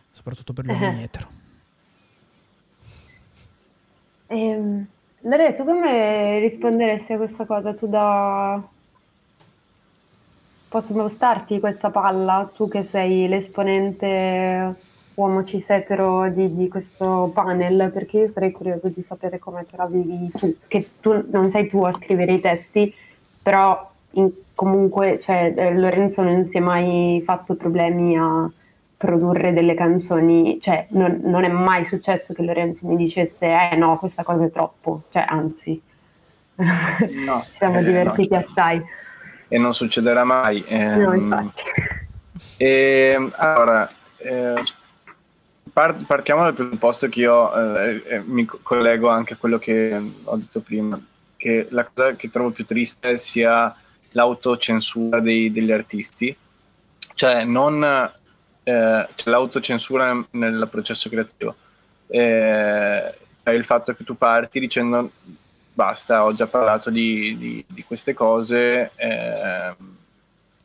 soprattutto 0.09 0.53
per 0.53 0.65
gli 0.65 0.69
uomini 0.69 1.01
eh. 1.01 1.03
etero. 1.03 1.27
Ehm, 4.27 4.85
Daria, 5.21 5.53
tu 5.53 5.63
come 5.63 6.39
risponderesti 6.39 7.13
a 7.13 7.17
questa 7.17 7.45
cosa? 7.45 7.73
Tu 7.73 7.87
da... 7.87 8.61
Posso 10.69 11.07
starti 11.07 11.61
questa 11.61 11.89
palla, 11.89 12.49
tu 12.53 12.67
che 12.67 12.83
sei 12.83 13.27
l'esponente 13.27 14.75
uomo 15.17 15.43
cis 15.43 15.69
etero 15.71 16.29
di, 16.29 16.55
di, 16.55 16.67
questo 16.67 17.31
panel, 17.33 17.89
perché 17.91 18.19
io 18.19 18.27
sarei 18.27 18.51
curiosa 18.51 18.87
di 18.87 19.01
sapere 19.01 19.39
come 19.39 19.65
te 19.65 19.75
la 19.75 19.87
vivi 19.87 20.29
tu, 20.31 20.55
che 20.67 20.89
tu 21.01 21.25
non 21.31 21.49
sei 21.49 21.67
tu 21.67 21.83
a 21.83 21.91
scrivere 21.91 22.33
i 22.33 22.39
testi, 22.39 22.93
però 23.41 23.91
in, 24.11 24.29
comunque 24.53 25.19
cioè, 25.19 25.53
eh, 25.57 25.73
Lorenzo 25.73 26.21
non 26.21 26.45
si 26.45 26.57
è 26.57 26.59
mai 26.59 27.21
fatto 27.25 27.55
problemi 27.55 28.15
a 28.15 28.49
produrre 28.95 29.53
delle 29.53 29.73
canzoni, 29.73 30.59
cioè 30.61 30.85
non, 30.91 31.19
non, 31.23 31.43
è 31.43 31.49
mai 31.49 31.83
successo 31.85 32.33
che 32.33 32.43
Lorenzo 32.43 32.85
mi 32.85 32.95
dicesse 32.95 33.47
eh 33.71 33.75
no, 33.75 33.97
questa 33.97 34.21
cosa 34.21 34.45
è 34.45 34.51
troppo, 34.51 35.03
cioè 35.09 35.25
anzi, 35.27 35.81
no, 36.55 37.43
ci 37.49 37.53
siamo 37.53 37.79
eh, 37.79 37.83
divertiti 37.83 38.33
no. 38.33 38.37
assai. 38.37 38.83
E 39.47 39.57
non 39.57 39.73
succederà 39.73 40.23
mai. 40.23 40.63
Ehm, 40.67 41.01
no, 41.01 41.13
infatti. 41.13 41.63
E, 42.57 43.13
ehm, 43.15 43.33
allora, 43.35 43.89
eh, 44.17 44.53
Part- 45.77 46.05
partiamo 46.05 46.41
dal 46.41 46.55
presupposto 46.55 47.07
che 47.07 47.19
io 47.19 47.77
eh, 47.77 48.01
eh, 48.07 48.19
mi 48.25 48.45
collego 48.45 49.09
anche 49.09 49.33
a 49.33 49.37
quello 49.37 49.59
che 49.59 50.11
ho 50.23 50.35
detto 50.35 50.61
prima, 50.61 50.99
che 51.35 51.67
la 51.69 51.85
cosa 51.85 52.15
che 52.15 52.31
trovo 52.31 52.49
più 52.49 52.65
triste 52.65 53.19
sia 53.19 53.75
l'autocensura 54.13 55.19
dei, 55.19 55.51
degli 55.51 55.71
artisti, 55.71 56.35
cioè 57.13 57.43
non 57.43 57.83
eh, 57.83 59.07
cioè 59.13 59.29
l'autocensura 59.29 60.25
nel 60.31 60.67
processo 60.71 61.09
creativo, 61.09 61.55
eh, 62.07 63.15
è 63.43 63.49
il 63.51 63.63
fatto 63.63 63.93
che 63.93 64.03
tu 64.03 64.17
parti 64.17 64.59
dicendo 64.59 65.11
basta, 65.75 66.25
ho 66.25 66.33
già 66.33 66.47
parlato 66.47 66.89
di, 66.89 67.37
di, 67.37 67.63
di 67.67 67.83
queste 67.83 68.15
cose 68.15 68.93
eh, 68.95 69.75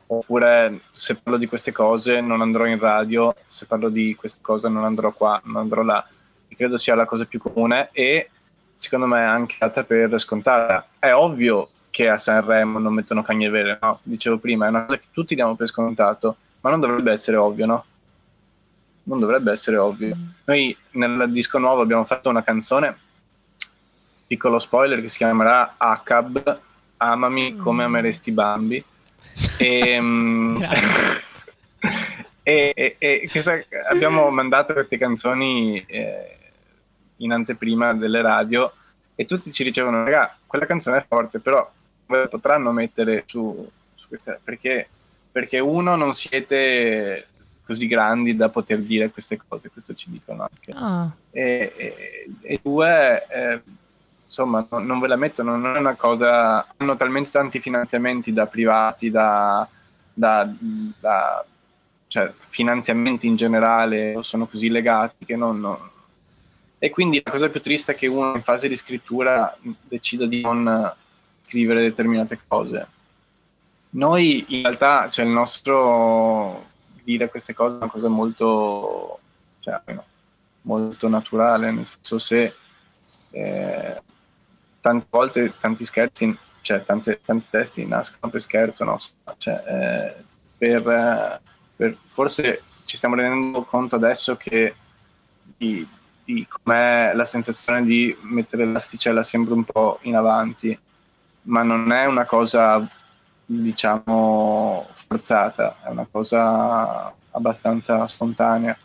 oppure 0.07 0.81
se 0.91 1.15
parlo 1.15 1.37
di 1.37 1.47
queste 1.47 1.71
cose 1.71 2.21
non 2.21 2.41
andrò 2.41 2.65
in 2.65 2.79
radio, 2.79 3.33
se 3.47 3.65
parlo 3.65 3.89
di 3.89 4.15
queste 4.15 4.39
cose 4.41 4.69
non 4.69 4.83
andrò 4.83 5.11
qua, 5.11 5.41
non 5.45 5.57
andrò 5.57 5.81
là. 5.81 6.05
E 6.47 6.55
credo 6.55 6.77
sia 6.77 6.95
la 6.95 7.05
cosa 7.05 7.25
più 7.25 7.39
comune 7.39 7.89
e 7.91 8.29
secondo 8.75 9.05
me 9.05 9.23
anche 9.23 9.55
data 9.59 9.83
per 9.83 10.19
scontata. 10.19 10.87
È 10.99 11.11
ovvio 11.11 11.69
che 11.89 12.09
a 12.09 12.17
Sanremo 12.17 12.79
non 12.79 12.93
mettono 12.93 13.23
cagne 13.23 13.49
vere, 13.49 13.77
no? 13.81 13.99
Dicevo 14.03 14.37
prima, 14.37 14.65
è 14.65 14.69
una 14.69 14.85
cosa 14.85 14.97
che 14.97 15.07
tutti 15.11 15.35
diamo 15.35 15.55
per 15.55 15.67
scontato, 15.67 16.35
ma 16.61 16.69
non 16.69 16.79
dovrebbe 16.79 17.11
essere 17.11 17.37
ovvio, 17.37 17.65
no? 17.65 17.85
Non 19.03 19.19
dovrebbe 19.19 19.51
essere 19.51 19.77
ovvio. 19.77 20.15
Mm. 20.15 20.27
Noi 20.45 20.75
nel 20.91 21.31
disco 21.31 21.59
nuovo 21.59 21.81
abbiamo 21.81 22.03
fatto 22.05 22.29
una 22.29 22.43
canzone, 22.43 22.97
piccolo 24.25 24.59
spoiler, 24.59 25.01
che 25.01 25.07
si 25.07 25.17
chiamerà 25.17 25.75
ACAB, 25.77 26.59
Amami 26.97 27.57
come 27.57 27.83
mm. 27.83 27.85
ameresti 27.85 28.31
Bambi 28.31 28.83
Ehm, 29.57 30.59
e, 32.43 32.73
e, 32.75 32.95
e 32.99 33.29
questa, 33.29 33.59
abbiamo 33.89 34.29
mandato 34.29 34.73
queste 34.73 34.97
canzoni 34.97 35.83
eh, 35.85 36.37
in 37.17 37.31
anteprima 37.31 37.93
delle 37.93 38.21
radio 38.21 38.71
e 39.15 39.25
tutti 39.25 39.51
ci 39.51 39.63
dicevano, 39.63 40.03
raga, 40.03 40.35
quella 40.45 40.65
canzone 40.65 40.97
è 40.97 41.05
forte, 41.07 41.39
però 41.39 41.69
potranno 42.29 42.71
mettere 42.71 43.23
su, 43.27 43.69
su 43.95 44.07
questa, 44.07 44.39
perché, 44.43 44.87
perché 45.31 45.59
uno 45.59 45.95
non 45.95 46.13
siete 46.13 47.27
così 47.65 47.87
grandi 47.87 48.35
da 48.35 48.49
poter 48.49 48.81
dire 48.81 49.09
queste 49.09 49.39
cose, 49.47 49.69
questo 49.69 49.93
ci 49.93 50.09
dicono 50.09 50.41
anche. 50.43 50.71
Ah. 50.73 51.11
E, 51.31 51.73
e, 51.75 52.29
e, 52.41 52.59
due, 52.61 53.25
eh, 53.27 53.61
insomma, 54.33 54.65
non, 54.71 54.85
non, 54.87 54.99
ve 54.99 55.07
la 55.07 55.15
mettono, 55.15 55.55
non 55.55 55.75
è 55.75 55.79
una 55.79 55.95
cosa, 55.95 56.65
hanno 56.75 56.95
talmente 56.95 57.29
tanti 57.29 57.59
finanziamenti 57.59 58.33
da 58.33 58.47
privati, 58.47 59.11
da, 59.11 59.67
da, 60.11 60.51
da 60.99 61.45
cioè, 62.07 62.33
finanziamenti 62.49 63.27
in 63.27 63.35
generale, 63.35 64.17
sono 64.21 64.47
così 64.47 64.69
legati 64.69 65.23
che 65.23 65.35
non, 65.35 65.59
non, 65.59 65.77
E 66.79 66.89
quindi 66.89 67.21
la 67.23 67.29
cosa 67.29 67.49
più 67.49 67.61
triste 67.61 67.91
è 67.91 67.95
che 67.95 68.07
uno 68.07 68.33
in 68.33 68.41
fase 68.41 68.67
di 68.67 68.75
scrittura 68.75 69.55
decida 69.87 70.25
di 70.25 70.41
non 70.41 70.95
scrivere 71.45 71.81
determinate 71.81 72.39
cose. 72.47 72.87
Noi 73.91 74.45
in 74.47 74.63
realtà, 74.63 75.11
cioè 75.11 75.25
il 75.25 75.31
nostro 75.31 76.71
dire 77.03 77.29
queste 77.29 77.53
cose 77.53 77.75
è 77.75 77.77
una 77.77 77.87
cosa 77.87 78.07
molto, 78.07 79.19
cioè, 79.59 79.79
molto 80.61 81.07
naturale, 81.07 81.69
nel 81.69 81.85
senso 81.85 82.17
se 82.17 82.55
eh, 83.29 84.01
tante 84.83 85.05
volte 85.09 85.53
tanti 85.61 85.85
scherzi, 85.85 86.37
cioè 86.59 86.83
tante, 86.83 87.21
tanti 87.23 87.47
testi 87.49 87.85
nascono 87.85 88.29
per 88.29 88.41
scherzo, 88.41 88.83
no? 88.83 88.99
Cioè, 89.37 89.63
eh, 89.65 90.23
per, 90.57 90.89
eh, 90.89 91.39
per, 91.73 91.97
forse 92.07 92.63
ci 92.83 92.97
stiamo 92.97 93.15
rendendo 93.15 93.63
conto 93.63 93.95
adesso 93.95 94.35
che 94.35 94.75
di, 95.55 95.87
di 96.25 96.45
com'è 96.49 97.13
la 97.13 97.23
sensazione 97.23 97.85
di 97.85 98.13
mettere 98.23 98.65
l'asticella 98.65 99.23
sempre 99.23 99.53
un 99.53 99.63
po' 99.63 99.99
in 100.01 100.17
avanti, 100.17 100.77
ma 101.43 101.63
non 101.63 101.89
è 101.93 102.05
una 102.05 102.25
cosa, 102.25 102.85
diciamo, 103.45 104.89
forzata, 105.07 105.77
è 105.81 105.89
una 105.91 106.07
cosa 106.11 107.13
abbastanza 107.31 108.05
spontanea. 108.05 108.77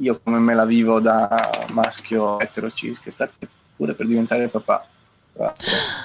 Io 0.00 0.20
come 0.22 0.38
me 0.40 0.54
la 0.54 0.66
vivo 0.66 1.00
da 1.00 1.66
maschio 1.72 2.38
etero 2.38 2.70
cis 2.70 3.00
che 3.00 3.10
sta 3.10 3.30
pure 3.76 3.94
per 3.94 4.06
diventare 4.06 4.48
papà. 4.48 4.86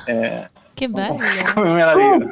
Eh, 0.05 0.49
che 0.73 0.87
bello! 0.89 1.17
Come 1.53 1.73
me 1.73 1.83
la 1.83 1.93
vivo? 1.93 2.31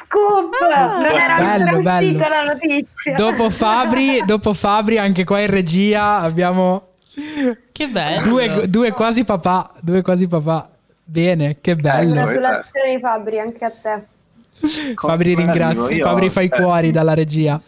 Scoop! 0.00 0.54
Ah, 0.74 0.86
non 0.98 1.04
era 1.04 1.36
bello, 1.36 1.80
bello. 1.80 2.18
la 2.18 2.42
notizia. 2.44 3.14
Dopo 3.14 3.48
Fabri, 3.48 4.22
dopo 4.26 4.52
Fabri, 4.52 4.98
anche 4.98 5.24
qua 5.24 5.40
in 5.40 5.50
regia 5.50 6.18
abbiamo... 6.18 6.88
Che 7.72 7.88
bello! 7.88 8.28
Due, 8.28 8.68
due 8.68 8.92
quasi 8.92 9.24
papà, 9.24 9.72
due 9.80 10.02
quasi 10.02 10.28
papà. 10.28 10.68
Bene, 11.02 11.56
che 11.60 11.74
bello. 11.74 12.14
Congratulazioni 12.14 13.00
Fabri, 13.00 13.38
anche 13.40 13.64
a 13.64 13.70
te. 13.70 14.02
Fabri 14.94 15.34
ringrazio, 15.34 16.04
Fabri 16.04 16.28
fai 16.28 16.46
eh. 16.46 16.50
cuori 16.50 16.90
dalla 16.90 17.14
regia. 17.14 17.58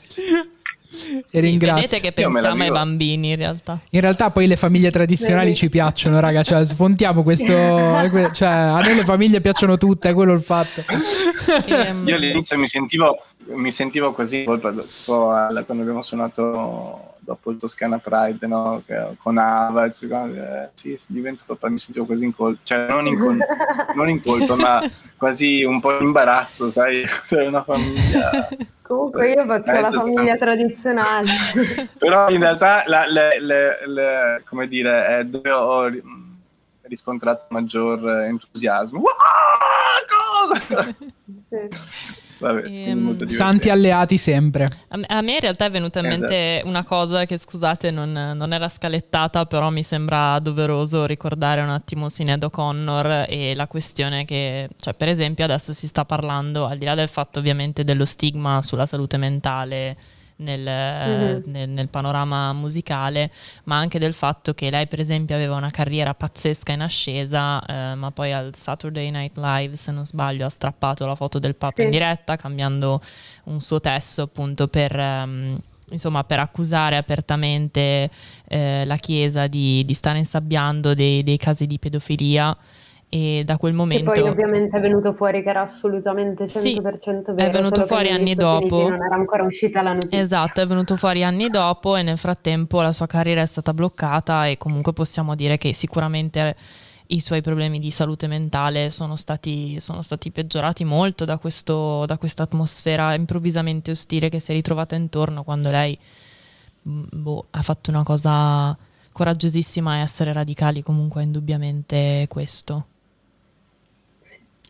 E 1.31 1.41
ringrazio. 1.41 1.83
Vedete 1.83 2.01
che 2.01 2.13
pensiamo 2.13 2.63
ai 2.63 2.71
bambini 2.71 3.31
in 3.31 3.37
realtà. 3.37 3.79
In 3.91 4.01
realtà 4.01 4.31
poi 4.31 4.47
le 4.47 4.57
famiglie 4.57 4.91
tradizionali 4.91 5.47
Vedi. 5.47 5.57
ci 5.57 5.69
piacciono, 5.69 6.21
raga, 6.21 6.43
cioè 6.43 6.65
sfontiamo 6.65 7.23
questo... 7.23 7.53
cioè 8.33 8.49
a 8.49 8.81
noi 8.81 8.95
le 8.95 9.05
famiglie 9.05 9.41
piacciono 9.41 9.79
tutte, 9.79 10.11
è 10.11 10.15
quello 10.15 10.33
il 10.33 10.43
fatto. 10.43 10.85
Ehm. 11.67 12.07
Io 12.07 12.17
all'inizio 12.17 12.59
mi 12.59 12.67
sentivo, 12.67 13.25
mi 13.55 13.71
sentivo 13.71 14.13
così 14.13 14.45
quando 14.45 14.87
abbiamo 15.05 16.03
suonato 16.03 17.12
dopo 17.25 17.51
il 17.51 17.57
Toscana 17.57 17.99
Pride 17.99 18.47
no? 18.47 18.83
con 19.19 19.39
Ava, 19.39 19.87
eh, 19.87 20.71
sì, 20.75 20.99
divento 21.07 21.45
papà, 21.47 21.69
mi 21.69 21.79
sentivo 21.79 22.05
quasi 22.05 22.25
in 22.25 22.35
colpo, 22.35 22.61
cioè 22.65 22.89
non 22.89 23.07
in, 23.07 23.19
col- 23.19 23.39
non 23.95 24.09
in 24.09 24.21
colpa, 24.21 24.57
ma 24.57 24.83
quasi 25.17 25.63
un 25.63 25.81
po' 25.81 25.97
in 25.97 26.07
imbarazzo, 26.07 26.71
sai, 26.71 27.05
sei 27.23 27.47
una 27.47 27.63
famiglia. 27.63 28.49
Comunque 28.83 29.31
io 29.31 29.47
faccio 29.47 29.81
la 29.81 29.91
famiglia 29.91 30.37
tradizionale. 30.37 31.31
Però 31.97 32.29
in 32.29 32.41
realtà, 32.41 32.83
la, 32.87 33.07
le, 33.07 33.41
le, 33.41 33.87
le, 33.87 34.43
come 34.45 34.67
dire, 34.67 35.07
è 35.07 35.25
dove 35.25 35.51
ho 35.51 35.89
riscontrato 36.83 37.47
maggior 37.51 38.25
entusiasmo. 38.27 39.01
Wow, 39.01 39.13
cosa? 40.67 40.95
Sì. 41.49 41.69
Vabbè, 42.43 42.65
ehm, 42.67 43.27
santi 43.27 43.71
alleati 43.71 44.19
sempre. 44.19 44.67
A, 44.89 45.23
me 45.23 45.33
in 45.35 45.41
realtà 45.41 45.67
è 45.67 45.71
venuta 45.71 46.01
in 46.01 46.09
mente 46.09 46.55
esatto. 46.57 46.69
una 46.69 46.85
cosa 46.85 47.25
che 47.25 47.39
scusate 47.39 47.91
non, 47.91 48.13
non, 48.13 48.53
era 48.53 48.69
scalettata, 48.69 49.47
però 49.47 49.71
mi 49.71 49.85
sembra 49.85 50.39
doveroso 50.41 51.07
ricordare 51.07 51.61
un 51.61 51.71
attimo 51.71 52.09
Sinead 52.09 52.43
O'Connor 52.43 53.27
e 53.29 53.55
la 53.55 53.69
questione 53.69 54.25
che, 54.25 54.69
cioè 54.77 54.95
per 54.95 55.09
esempio 55.09 55.45
adesso 55.45 55.73
si 55.73 55.87
sta 55.87 56.05
parlando, 56.05 56.67
al 56.67 56.79
di 56.79 56.85
là 56.85 56.95
del 56.95 57.09
fatto 57.09 57.39
ovviamente 57.39 57.85
dello 57.85 58.05
stigma 58.05 58.61
sulla 58.63 58.87
salute 58.87 59.17
mentale 59.17 59.97
nel, 60.43 60.61
mm-hmm. 60.61 61.41
nel, 61.47 61.69
nel, 61.69 61.89
panorama 61.89 62.53
musicale, 62.53 63.31
ma 63.65 63.79
anche 63.79 63.99
del 63.99 64.13
fatto 64.13 64.55
che 64.55 64.71
lei 64.71 64.87
per 64.87 65.01
esempio 65.01 65.35
aveva 65.35 65.57
una 65.57 65.71
carriera 65.71 66.15
pazzesca 66.15 66.73
in 66.73 66.83
ascesa, 66.83 67.65
eh, 67.65 67.95
ma 67.95 68.11
poi 68.11 68.33
al 68.33 68.55
Saturday 68.55 69.11
Night 69.11 69.37
Live, 69.37 69.77
se 69.77 69.93
non 69.93 70.05
sbaglio, 70.05 70.45
ha 70.45 70.51
strappato 70.51 71.07
la 71.07 71.15
foto 71.15 71.39
del 71.39 71.55
Papa 71.55 71.75
sì. 71.77 71.83
in 71.83 71.91
diretta, 71.91 72.37
cambiando 72.37 73.01
un 73.45 73.61
suo 73.61 73.81
testo 73.81 74.23
appunto 74.23 74.69
per... 74.69 74.97
Um, 74.97 75.59
insomma, 75.93 76.25
per 76.25 76.39
accusare 76.39 76.97
apertamente 76.97 78.09
eh, 78.49 78.85
la 78.87 78.97
Chiesa 78.97 79.47
di, 79.47 79.85
di 79.85 79.93
stare 79.93 80.17
insabbiando 80.17 80.95
dei, 80.95 81.23
dei 81.23 81.37
casi 81.37 81.67
di 81.67 81.79
pedofilia 81.79 82.57
e 83.15 83.43
da 83.45 83.59
quel 83.59 83.75
momento... 83.75 84.11
E 84.11 84.21
poi 84.21 84.31
ovviamente 84.31 84.75
è 84.75 84.81
venuto 84.81 85.13
fuori 85.13 85.43
che 85.43 85.51
era 85.51 85.61
assolutamente 85.61 86.45
100% 86.45 86.49
sì, 86.49 86.81
vero. 86.81 87.35
È 87.37 87.51
venuto 87.51 87.85
fuori 87.85 88.09
anni 88.09 88.35
dopo. 88.35 88.89
Non 88.89 89.03
era 89.03 89.15
ancora 89.15 89.45
uscita 89.45 89.83
la 89.83 89.93
notizia. 89.93 90.19
Esatto, 90.19 90.63
è 90.63 90.67
venuto 90.67 90.97
fuori 90.97 91.23
anni 91.23 91.51
dopo 91.51 91.97
e 91.97 92.03
nel 92.03 92.17
frattempo 92.17 92.81
la 92.81 92.93
sua 92.93 93.05
carriera 93.05 93.43
è 93.43 93.47
stata 93.47 93.75
bloccata 93.75 94.47
e 94.47 94.57
comunque 94.57 94.95
possiamo 94.95 95.35
dire 95.35 95.59
che 95.59 95.75
sicuramente 95.75 96.57
i 97.09 97.21
suoi 97.21 97.43
problemi 97.43 97.79
di 97.79 97.91
salute 97.91 98.27
mentale 98.29 98.89
sono 98.89 99.17
stati, 99.17 99.79
sono 99.79 100.01
stati 100.01 100.31
peggiorati 100.31 100.83
molto 100.83 101.27
da, 101.27 101.37
questo, 101.37 102.07
da 102.07 102.17
questa 102.17 102.45
atmosfera 102.45 103.13
improvvisamente 103.13 103.91
ostile 103.91 104.31
che 104.31 104.41
si 104.41 104.53
è 104.53 104.55
ritrovata 104.55 104.95
intorno 104.95 105.43
quando 105.43 105.69
lei 105.69 105.99
mm, 106.89 107.03
boh, 107.13 107.45
ha 107.51 107.61
fatto 107.61 107.91
una 107.91 108.05
cosa 108.05 108.75
coraggiosissima 109.13 109.97
e 109.97 110.01
essere 110.01 110.33
radicali 110.33 110.83
comunque 110.83 111.21
è 111.21 111.25
indubbiamente 111.27 112.25
questo. 112.31 112.87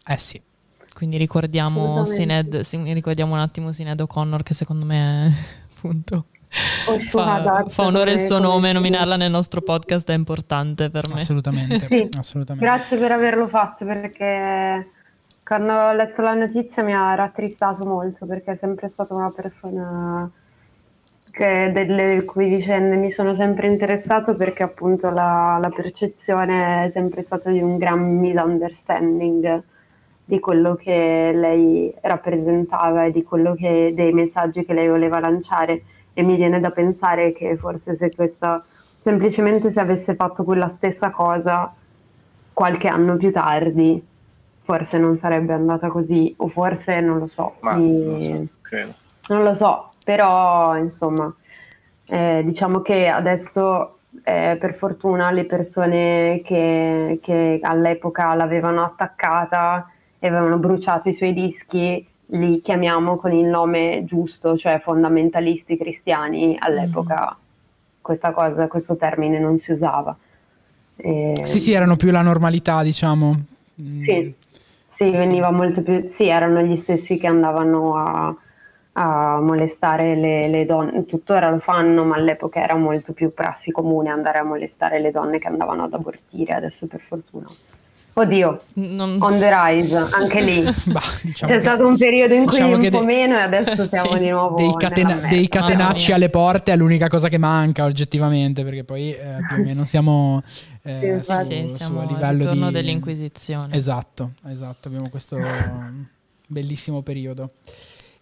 Eh 0.06 0.16
sì. 0.16 0.40
Quindi 0.94 1.16
ricordiamo, 1.16 2.04
Sined, 2.04 2.60
ricordiamo 2.92 3.32
un 3.32 3.40
attimo 3.40 3.72
Sined 3.72 4.00
O'Connor 4.00 4.42
che 4.42 4.54
secondo 4.54 4.84
me 4.84 5.26
è 5.26 5.30
appunto 5.76 6.26
fa, 7.08 7.64
fa, 7.68 7.84
onore 7.84 8.12
il 8.12 8.18
suo 8.18 8.38
nome, 8.38 8.72
nominarla 8.72 9.16
nel 9.16 9.30
nostro 9.30 9.62
podcast 9.62 10.10
è 10.10 10.14
importante 10.14 10.90
per 10.90 11.08
me. 11.08 11.14
Assolutamente, 11.14 11.80
sì. 11.86 12.08
assolutamente. 12.18 12.68
Grazie 12.68 12.98
per 12.98 13.12
averlo 13.12 13.48
fatto 13.48 13.84
perché 13.84 14.90
quando 15.44 15.72
ho 15.72 15.92
letto 15.92 16.22
la 16.22 16.34
notizia 16.34 16.82
mi 16.82 16.94
ha 16.94 17.14
rattristato 17.14 17.84
molto 17.84 18.26
perché 18.26 18.52
è 18.52 18.56
sempre 18.56 18.88
stata 18.88 19.14
una 19.14 19.30
persona 19.30 20.30
che 21.30 21.70
delle 21.72 22.24
cui 22.24 22.48
vicende 22.48 22.96
mi 22.96 23.10
sono 23.10 23.32
sempre 23.32 23.66
interessato 23.66 24.36
perché 24.36 24.62
appunto 24.62 25.08
la, 25.08 25.56
la 25.58 25.70
percezione 25.70 26.84
è 26.84 26.88
sempre 26.90 27.22
stata 27.22 27.50
di 27.50 27.60
un 27.60 27.78
gran 27.78 28.18
misunderstanding 28.18 29.62
di 30.24 30.40
quello 30.40 30.74
che 30.74 31.32
lei 31.34 31.92
rappresentava 32.00 33.04
e 33.04 33.10
di 33.10 33.22
quello 33.22 33.54
che, 33.54 33.92
dei 33.94 34.12
messaggi 34.12 34.64
che 34.64 34.72
lei 34.72 34.88
voleva 34.88 35.20
lanciare. 35.20 35.82
E 36.14 36.22
mi 36.22 36.36
viene 36.36 36.60
da 36.60 36.70
pensare 36.70 37.32
che 37.32 37.56
forse 37.56 37.94
se 37.94 38.14
questa 38.14 38.64
semplicemente 39.02 39.70
se 39.70 39.80
avesse 39.80 40.14
fatto 40.14 40.44
quella 40.44 40.68
stessa 40.68 41.10
cosa 41.10 41.74
qualche 42.52 42.86
anno 42.86 43.16
più 43.16 43.32
tardi 43.32 44.00
forse 44.62 44.96
non 44.96 45.16
sarebbe 45.16 45.52
andata 45.52 45.88
così 45.88 46.32
o 46.38 46.46
forse 46.46 47.00
non 47.00 47.18
lo 47.18 47.26
so, 47.26 47.56
Ma, 47.60 47.74
non, 47.74 48.48
so 48.62 49.32
non 49.34 49.42
lo 49.42 49.54
so 49.54 49.90
però 50.04 50.76
insomma 50.76 51.34
eh, 52.06 52.42
diciamo 52.44 52.80
che 52.80 53.08
adesso 53.08 53.98
eh, 54.22 54.56
per 54.60 54.74
fortuna 54.74 55.32
le 55.32 55.46
persone 55.46 56.42
che, 56.44 57.18
che 57.20 57.58
all'epoca 57.60 58.34
l'avevano 58.34 58.84
attaccata 58.84 59.90
e 60.24 60.28
avevano 60.28 60.56
bruciato 60.56 61.08
i 61.08 61.14
suoi 61.14 61.32
dischi, 61.32 62.06
li 62.26 62.60
chiamiamo 62.60 63.16
con 63.16 63.32
il 63.32 63.44
nome 63.44 64.04
giusto, 64.04 64.56
cioè 64.56 64.78
fondamentalisti 64.78 65.76
cristiani. 65.76 66.56
All'epoca 66.60 67.36
mm. 67.36 67.42
questa 68.00 68.30
cosa, 68.30 68.68
questo 68.68 68.94
termine 68.94 69.40
non 69.40 69.58
si 69.58 69.72
usava. 69.72 70.16
E... 70.94 71.32
Sì, 71.42 71.58
sì, 71.58 71.72
erano 71.72 71.96
più 71.96 72.12
la 72.12 72.22
normalità, 72.22 72.84
diciamo. 72.84 73.36
Mm. 73.82 73.96
Sì, 73.96 74.32
sì, 74.86 75.10
veniva 75.10 75.48
sì. 75.48 75.54
molto 75.54 75.82
più... 75.82 76.04
Sì, 76.06 76.28
erano 76.28 76.62
gli 76.62 76.76
stessi 76.76 77.18
che 77.18 77.26
andavano 77.26 77.96
a, 77.96 78.36
a 78.92 79.40
molestare 79.40 80.14
le, 80.14 80.46
le, 80.46 80.64
donne, 80.64 81.04
tuttora 81.04 81.50
lo 81.50 81.58
fanno, 81.58 82.04
ma 82.04 82.14
all'epoca 82.14 82.62
era 82.62 82.76
molto 82.76 83.12
più 83.12 83.34
prassi 83.34 83.72
comune 83.72 84.10
andare 84.10 84.38
a 84.38 84.44
molestare 84.44 85.00
le 85.00 85.10
donne 85.10 85.40
che 85.40 85.48
andavano 85.48 85.82
ad 85.82 85.94
abortire, 85.94 86.54
adesso 86.54 86.86
per 86.86 87.00
fortuna 87.00 87.46
Oddio, 88.14 88.62
non... 88.74 89.16
on 89.20 89.38
the 89.38 89.50
rise, 89.50 89.96
anche 89.96 90.40
lì. 90.42 90.62
bah, 90.92 91.00
diciamo 91.22 91.52
C'è 91.52 91.58
che, 91.58 91.64
stato 91.64 91.86
un 91.86 91.96
periodo 91.96 92.34
in 92.34 92.44
cui 92.44 92.56
diciamo 92.56 92.76
un 92.76 92.90
po' 92.90 93.00
de... 93.00 93.06
meno 93.06 93.36
e 93.36 93.40
adesso 93.40 93.82
siamo 93.88 94.12
sì, 94.12 94.18
di 94.18 94.28
nuovo 94.28 94.56
dei, 94.56 94.74
catena- 94.76 95.28
dei 95.28 95.48
catenacci 95.48 96.12
alle 96.12 96.28
porte 96.28 96.72
è 96.72 96.76
l'unica 96.76 97.08
cosa 97.08 97.28
che 97.28 97.38
manca 97.38 97.84
oggettivamente, 97.84 98.64
perché 98.64 98.84
poi 98.84 99.12
eh, 99.12 99.36
più 99.48 99.62
o 99.62 99.64
meno 99.64 99.84
siamo, 99.84 100.42
eh, 100.82 101.20
sì, 101.22 101.32
su, 101.32 101.44
sì, 101.44 101.72
siamo 101.74 102.00
su 102.00 102.06
a 102.06 102.12
livello 102.12 102.52
di... 102.52 102.70
dell'Inquisizione. 102.70 103.74
Esatto, 103.74 104.32
esatto, 104.46 104.88
abbiamo 104.88 105.08
questo 105.08 105.38
bellissimo 106.46 107.00
periodo. 107.00 107.50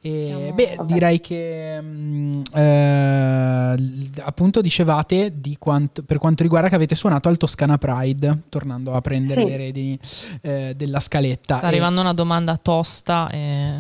E, 0.03 0.53
beh, 0.55 0.78
direi 0.84 1.20
che 1.20 1.78
mh, 1.78 1.86
mm, 1.86 2.42
eh, 2.55 3.74
appunto 4.20 4.62
dicevate 4.62 5.32
di 5.34 5.57
quanto, 5.59 6.03
per 6.03 6.16
quanto 6.16 6.42
riguarda 6.42 6.70
che 6.70 6.74
avete 6.74 6.94
suonato 6.94 7.28
al 7.28 7.36
Toscana 7.36 7.76
Pride, 7.76 8.44
tornando 8.48 8.94
a 8.94 9.03
prendere 9.03 9.42
sì. 9.42 9.48
le 9.51 9.57
redini 9.59 9.98
eh, 10.40 10.72
della 10.74 11.01
scaletta. 11.01 11.57
Sta 11.59 11.66
e... 11.66 11.68
arrivando 11.68 12.01
una 12.01 12.14
domanda 12.14 12.57
tosta 12.57 13.28
e... 13.30 13.74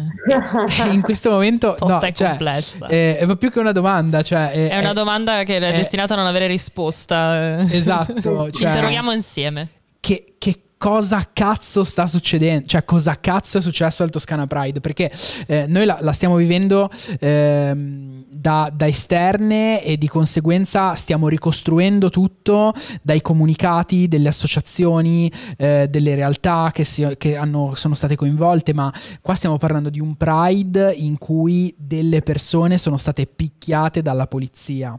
in 0.92 1.00
questo 1.00 1.30
momento 1.30 1.74
tosta 1.80 2.00
no, 2.00 2.02
e 2.02 2.12
cioè, 2.12 2.28
complessa. 2.28 2.86
È, 2.86 3.16
è 3.16 3.36
più 3.36 3.50
che 3.50 3.58
una 3.58 3.72
domanda, 3.72 4.20
cioè, 4.20 4.50
è, 4.50 4.68
è 4.68 4.78
una 4.78 4.92
domanda 4.92 5.42
che 5.44 5.56
è, 5.56 5.72
destinata 5.72 6.12
a 6.12 6.16
non 6.18 6.26
avere 6.26 6.46
risposta. 6.46 7.60
Esatto. 7.60 8.50
Ci 8.50 8.60
cioè, 8.60 8.68
interroghiamo 8.68 9.10
insieme. 9.12 9.68
Che, 10.00 10.34
che 10.36 10.60
cosa 10.80 11.28
cazzo 11.30 11.84
sta 11.84 12.06
succedendo, 12.06 12.66
cioè 12.66 12.86
cosa 12.86 13.20
cazzo 13.20 13.58
è 13.58 13.60
successo 13.60 14.02
al 14.02 14.08
Toscana 14.08 14.46
Pride, 14.46 14.80
perché 14.80 15.12
eh, 15.46 15.66
noi 15.66 15.84
la, 15.84 15.98
la, 16.00 16.12
stiamo 16.12 16.36
vivendo 16.36 16.88
eh, 17.18 18.24
da, 18.26 18.72
da, 18.74 18.86
esterne 18.86 19.84
e 19.84 19.98
di 19.98 20.08
conseguenza 20.08 20.94
stiamo 20.94 21.28
ricostruendo 21.28 22.08
tutto 22.08 22.72
dai 23.02 23.20
comunicati 23.20 24.08
delle 24.08 24.28
associazioni, 24.28 25.30
eh, 25.58 25.86
delle 25.90 26.14
realtà 26.14 26.70
che, 26.72 26.84
si, 26.84 27.06
che 27.18 27.36
hanno, 27.36 27.74
sono 27.74 27.94
state 27.94 28.16
coinvolte, 28.16 28.72
ma 28.72 28.90
qua 29.20 29.34
stiamo 29.34 29.58
parlando 29.58 29.90
di 29.90 30.00
un 30.00 30.16
Pride 30.16 30.94
in 30.94 31.18
cui 31.18 31.74
delle 31.76 32.22
persone 32.22 32.78
sono 32.78 32.96
state 32.96 33.26
picchiate 33.26 34.00
dalla 34.00 34.26
polizia. 34.26 34.98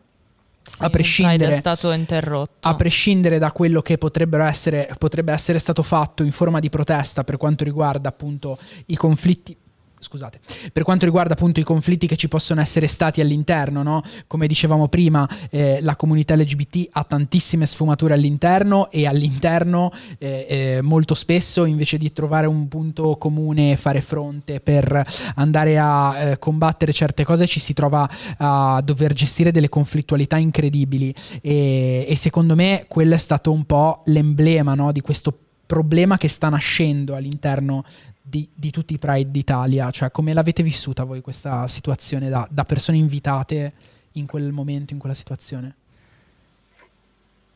Sì, 0.63 0.83
a 0.83 0.89
prescindere, 0.91 1.61
a 1.63 2.75
prescindere 2.75 3.39
da 3.39 3.51
quello 3.51 3.81
che 3.81 3.97
essere, 4.45 4.93
potrebbe 4.97 5.33
essere 5.33 5.57
stato 5.57 5.81
fatto 5.81 6.23
in 6.23 6.31
forma 6.31 6.59
di 6.59 6.69
protesta 6.69 7.23
per 7.23 7.37
quanto 7.37 7.63
riguarda 7.63 8.09
appunto 8.09 8.59
i 8.85 8.95
conflitti 8.95 9.57
scusate, 10.01 10.39
per 10.73 10.81
quanto 10.83 11.05
riguarda 11.05 11.33
appunto 11.33 11.59
i 11.59 11.63
conflitti 11.63 12.07
che 12.07 12.15
ci 12.15 12.27
possono 12.27 12.59
essere 12.59 12.87
stati 12.87 13.21
all'interno, 13.21 13.83
no? 13.83 14.03
come 14.25 14.47
dicevamo 14.47 14.87
prima, 14.87 15.29
eh, 15.51 15.79
la 15.81 15.95
comunità 15.95 16.35
LGBT 16.35 16.89
ha 16.93 17.03
tantissime 17.03 17.67
sfumature 17.67 18.15
all'interno 18.15 18.89
e 18.89 19.05
all'interno 19.05 19.91
eh, 20.17 20.45
eh, 20.49 20.81
molto 20.81 21.13
spesso 21.13 21.65
invece 21.65 21.99
di 21.99 22.11
trovare 22.11 22.47
un 22.47 22.67
punto 22.67 23.15
comune 23.17 23.71
e 23.71 23.77
fare 23.77 24.01
fronte 24.01 24.59
per 24.59 25.05
andare 25.35 25.77
a 25.77 26.17
eh, 26.17 26.39
combattere 26.39 26.91
certe 26.91 27.23
cose 27.23 27.45
ci 27.45 27.59
si 27.59 27.73
trova 27.73 28.09
a 28.37 28.81
dover 28.83 29.13
gestire 29.13 29.51
delle 29.51 29.69
conflittualità 29.69 30.37
incredibili 30.37 31.13
e, 31.41 32.05
e 32.07 32.15
secondo 32.15 32.55
me 32.55 32.85
quello 32.87 33.13
è 33.13 33.19
stato 33.19 33.51
un 33.51 33.65
po' 33.65 34.01
l'emblema 34.05 34.73
no? 34.73 34.91
di 34.91 35.01
questo 35.01 35.37
problema 35.71 36.17
che 36.17 36.27
sta 36.27 36.49
nascendo 36.49 37.15
all'interno 37.15 37.85
di, 38.31 38.47
di, 38.53 38.71
tutti 38.71 38.93
i 38.93 38.97
Pride 38.97 39.29
d'Italia? 39.29 39.91
Cioè, 39.91 40.09
come 40.09 40.33
l'avete 40.33 40.63
vissuta 40.63 41.03
voi 41.03 41.19
questa 41.19 41.67
situazione 41.67 42.29
da, 42.29 42.47
da 42.49 42.63
persone 42.63 42.97
invitate 42.97 43.73
in 44.13 44.25
quel 44.25 44.53
momento, 44.53 44.93
in 44.93 44.99
quella 44.99 45.13
situazione? 45.13 45.75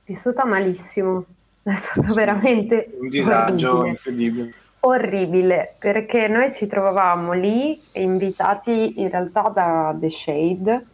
Vissuta 0.03 0.45
malissimo, 0.45 1.25
è 1.63 1.71
stato 1.71 2.13
veramente 2.13 2.89
un 2.99 3.07
disagio 3.07 3.77
orribile. 3.77 3.89
incredibile. 3.89 4.53
Orribile, 4.81 5.75
perché 5.79 6.27
noi 6.27 6.53
ci 6.53 6.67
trovavamo 6.67 7.31
lì 7.31 7.81
invitati 7.93 8.99
in 8.99 9.09
realtà 9.09 9.49
da 9.53 9.95
The 9.97 10.09
Shade. 10.09 10.85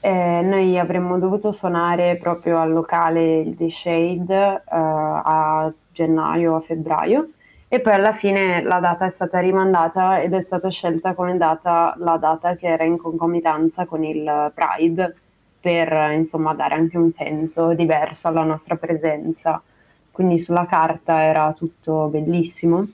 Eh, 0.00 0.40
noi 0.42 0.78
avremmo 0.78 1.18
dovuto 1.18 1.52
suonare 1.52 2.16
proprio 2.16 2.58
al 2.58 2.72
locale 2.72 3.52
The 3.56 3.68
Shade 3.68 4.32
eh, 4.32 4.62
a 4.66 5.72
gennaio, 5.92 6.56
a 6.56 6.60
febbraio 6.60 7.28
e 7.72 7.80
poi 7.80 7.94
alla 7.94 8.12
fine 8.12 8.62
la 8.62 8.80
data 8.80 9.06
è 9.06 9.08
stata 9.08 9.38
rimandata 9.38 10.20
ed 10.20 10.34
è 10.34 10.42
stata 10.42 10.68
scelta 10.68 11.14
come 11.14 11.38
data 11.38 11.94
la 11.96 12.18
data 12.18 12.54
che 12.54 12.66
era 12.66 12.84
in 12.84 12.98
concomitanza 12.98 13.86
con 13.86 14.04
il 14.04 14.52
Pride 14.54 15.16
per 15.58 16.10
insomma 16.12 16.52
dare 16.52 16.74
anche 16.74 16.98
un 16.98 17.10
senso 17.10 17.72
diverso 17.72 18.28
alla 18.28 18.42
nostra 18.42 18.76
presenza. 18.76 19.62
Quindi 20.10 20.38
sulla 20.38 20.66
carta 20.66 21.22
era 21.22 21.54
tutto 21.54 22.08
bellissimo. 22.08 22.86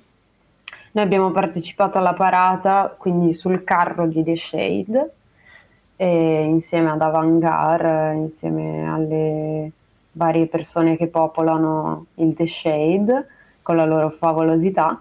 Noi 0.92 1.04
abbiamo 1.04 1.32
partecipato 1.32 1.98
alla 1.98 2.14
parata, 2.14 2.94
quindi 2.96 3.32
sul 3.32 3.64
carro 3.64 4.06
di 4.06 4.22
The 4.22 4.36
Shade, 4.36 5.12
insieme 5.96 6.90
ad 6.90 7.02
Avangar, 7.02 8.14
insieme 8.14 8.88
alle 8.88 9.72
varie 10.12 10.46
persone 10.46 10.96
che 10.96 11.08
popolano 11.08 12.06
il 12.14 12.32
The 12.34 12.46
Shade 12.46 13.26
con 13.68 13.76
la 13.76 13.84
loro 13.84 14.08
favolosità. 14.08 14.98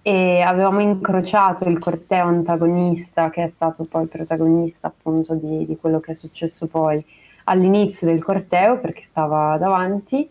E 0.00 0.40
avevamo 0.42 0.78
incrociato 0.78 1.68
il 1.68 1.80
corteo 1.80 2.24
antagonista 2.24 3.30
che 3.30 3.42
è 3.42 3.48
stato 3.48 3.82
poi 3.82 4.06
protagonista 4.06 4.86
appunto 4.86 5.34
di, 5.34 5.66
di 5.66 5.76
quello 5.76 5.98
che 5.98 6.12
è 6.12 6.14
successo 6.14 6.68
poi 6.68 7.04
all'inizio 7.44 8.06
del 8.06 8.22
corteo 8.22 8.78
perché 8.78 9.02
stava 9.02 9.58
davanti. 9.58 10.28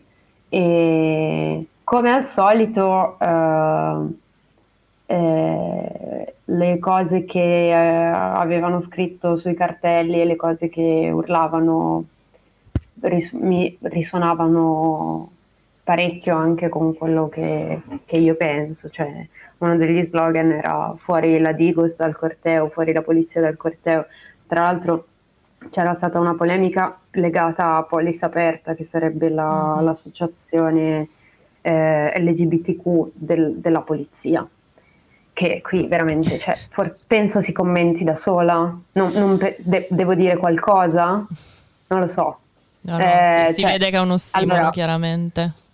E 0.48 1.66
come 1.84 2.10
al 2.10 2.24
solito 2.24 3.18
eh, 3.20 4.06
eh, 5.04 6.34
le 6.42 6.78
cose 6.78 7.26
che 7.26 7.68
eh, 7.68 7.74
avevano 7.74 8.80
scritto 8.80 9.36
sui 9.36 9.52
cartelli 9.54 10.18
e 10.18 10.24
le 10.24 10.36
cose 10.36 10.70
che 10.70 11.10
urlavano 11.12 12.04
ris- 13.00 13.32
mi 13.32 13.76
risuonavano 13.82 15.30
parecchio 15.90 16.36
anche 16.36 16.68
con 16.68 16.94
quello 16.94 17.28
che, 17.28 17.80
che, 18.06 18.16
io 18.16 18.36
penso, 18.36 18.88
cioè 18.90 19.26
uno 19.58 19.76
degli 19.76 20.00
slogan 20.04 20.52
era 20.52 20.94
fuori 20.96 21.40
la 21.40 21.50
Digos 21.50 21.96
dal 21.96 22.16
corteo, 22.16 22.68
fuori 22.68 22.92
la 22.92 23.02
polizia 23.02 23.40
dal 23.40 23.56
corteo, 23.56 24.06
tra 24.46 24.62
l'altro 24.62 25.06
c'era 25.68 25.92
stata 25.94 26.20
una 26.20 26.36
polemica 26.36 26.96
legata 27.10 27.74
a 27.74 27.82
Polis 27.82 28.22
Aperta, 28.22 28.76
che 28.76 28.84
sarebbe 28.84 29.30
la, 29.30 29.74
mm-hmm. 29.74 29.84
l'associazione 29.84 31.08
eh, 31.60 32.20
LGBTQ 32.20 33.10
del, 33.12 33.56
della 33.56 33.80
polizia, 33.80 34.46
che 35.32 35.60
qui 35.60 35.88
veramente 35.88 36.38
cioè, 36.38 36.56
for- 36.70 36.96
penso 37.04 37.40
si 37.40 37.50
commenti 37.50 38.04
da 38.04 38.14
sola, 38.14 38.78
non, 38.92 39.10
non 39.12 39.38
pe- 39.38 39.56
de- 39.58 39.88
devo 39.90 40.14
dire 40.14 40.36
qualcosa? 40.36 41.26
Non 41.88 41.98
lo 41.98 42.06
so. 42.06 42.38
No, 42.82 42.96
no, 42.96 43.02
eh, 43.02 43.46
si, 43.48 43.54
si 43.54 43.60
cioè, 43.62 43.72
vede 43.72 43.90
che 43.90 43.96
è 43.96 44.00
uno 44.00 44.12
ossimoro 44.12 44.54
allora, 44.54 44.70
chiaramente 44.70 45.68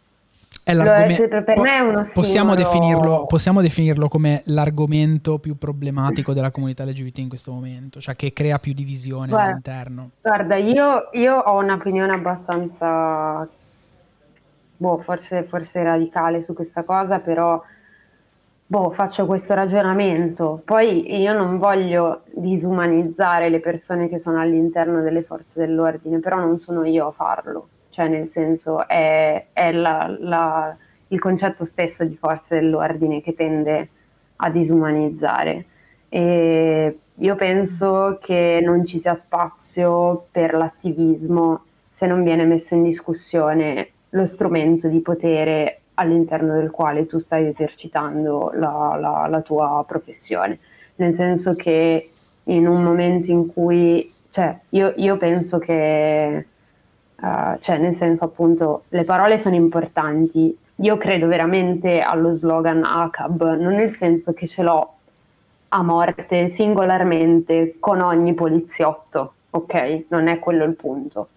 è 0.67 0.75
l'argomento. 0.75 1.43
Per 1.45 1.61
me 1.61 1.77
è 1.77 1.79
uno 1.79 2.03
possiamo 2.13 2.57
definirlo, 2.57 3.27
possiamo 3.27 3.61
definirlo 3.61 4.09
come 4.09 4.43
l'argomento 4.47 5.39
più 5.39 5.57
problematico 5.57 6.33
della 6.33 6.51
comunità 6.51 6.83
LGBT 6.85 7.19
in 7.19 7.29
questo 7.29 7.53
momento, 7.53 8.01
cioè 8.01 8.17
che 8.17 8.33
crea 8.33 8.59
più 8.59 8.73
divisione 8.73 9.29
guarda, 9.29 9.49
all'interno. 9.49 10.11
Guarda, 10.21 10.57
io, 10.57 11.11
io, 11.13 11.37
ho 11.37 11.59
un'opinione 11.61 12.13
abbastanza, 12.13 13.49
boh, 14.77 14.99
forse, 15.05 15.45
forse 15.45 15.85
radicale 15.85 16.43
su 16.43 16.53
questa 16.53 16.83
cosa, 16.83 17.21
però 17.21 17.63
boh, 18.67 18.91
faccio 18.91 19.25
questo 19.25 19.55
ragionamento. 19.55 20.63
Poi 20.65 21.17
io 21.21 21.33
non 21.33 21.59
voglio 21.59 22.23
disumanizzare 22.33 23.51
le 23.51 23.61
persone 23.61 24.09
che 24.09 24.19
sono 24.19 24.41
all'interno 24.41 25.01
delle 25.01 25.23
forze 25.23 25.61
dell'ordine, 25.61 26.19
però 26.19 26.39
non 26.39 26.59
sono 26.59 26.85
io 26.85 27.07
a 27.07 27.13
farlo 27.13 27.69
cioè 27.97 28.09
nel 28.09 28.29
senso 28.29 28.87
è, 28.87 29.47
è 29.55 29.73
la, 29.73 30.15
la, 30.21 30.77
il 31.09 31.19
concetto 31.19 31.65
stesso 31.65 32.05
di 32.05 32.15
forze 32.15 32.57
dell'ordine 32.57 33.23
che 33.23 33.35
tende 33.35 33.89
a 34.37 34.51
disumanizzare. 34.51 35.65
E 36.11 36.99
io 37.15 37.35
penso 37.37 38.19
che 38.21 38.61
non 38.63 38.85
ci 38.85 38.99
sia 38.99 39.15
spazio 39.15 40.27
per 40.31 40.53
l'attivismo 40.53 41.65
se 41.89 42.07
non 42.07 42.23
viene 42.23 42.45
messo 42.45 42.75
in 42.75 42.83
discussione 42.83 43.89
lo 44.11 44.27
strumento 44.27 44.89
di 44.89 45.01
potere 45.01 45.81
all'interno 45.95 46.53
del 46.53 46.71
quale 46.71 47.07
tu 47.07 47.19
stai 47.19 47.47
esercitando 47.47 48.53
la, 48.57 48.99
la, 49.01 49.27
la 49.27 49.41
tua 49.41 49.83
professione. 49.89 50.59
Nel 50.97 51.15
senso 51.15 51.55
che 51.55 52.11
in 52.45 52.67
un 52.67 52.83
momento 52.83 53.31
in 53.31 53.51
cui, 53.51 54.13
cioè, 54.29 54.55
io, 54.69 54.93
io 54.97 55.17
penso 55.17 55.57
che 55.57 56.47
Uh, 57.19 57.57
cioè 57.61 57.79
nel 57.79 57.95
senso 57.95 58.25
appunto 58.25 58.85
le 58.89 59.05
parole 59.05 59.39
sono 59.39 59.55
importanti. 59.55 60.57
Io 60.77 60.97
credo 60.99 61.27
veramente 61.27 62.01
allo 62.01 62.33
slogan 62.33 62.85
ACAB, 62.85 63.57
non 63.57 63.75
nel 63.75 63.91
senso 63.91 64.35
che 64.35 64.47
ce 64.47 64.63
l'ho 64.63 64.93
a 65.69 65.83
morte 65.83 66.49
singolarmente 66.49 67.77
con 67.81 68.01
ogni 68.01 68.35
poliziotto, 68.35 69.33
ok? 69.51 70.05
Non 70.09 70.29
è 70.29 70.39
quello 70.39 70.65
il 70.65 70.75
punto. 70.75 71.29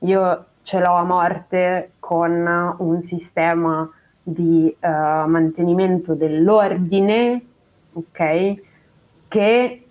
Io 0.00 0.44
ce 0.62 0.78
l'ho 0.78 0.94
a 0.94 1.04
morte 1.04 1.92
con 1.98 2.74
un 2.78 3.02
sistema 3.02 3.90
di 4.22 4.74
uh, 4.78 4.86
mantenimento 5.26 6.14
dell'ordine, 6.14 7.40
ok? 7.94 8.54
Che 9.28 9.81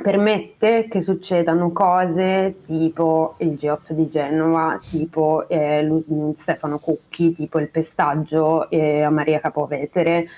permette 0.00 0.88
che 0.88 1.00
succedano 1.00 1.72
cose 1.72 2.56
tipo 2.66 3.34
il 3.38 3.52
G8 3.52 3.92
di 3.92 4.08
Genova, 4.08 4.80
tipo 4.82 5.48
eh, 5.48 5.86
Stefano 6.36 6.78
Cucchi, 6.78 7.34
tipo 7.34 7.58
il 7.58 7.68
pestaggio 7.68 8.68
eh, 8.70 9.02
a 9.02 9.10
Maria 9.10 9.40
Capovetere, 9.40 10.28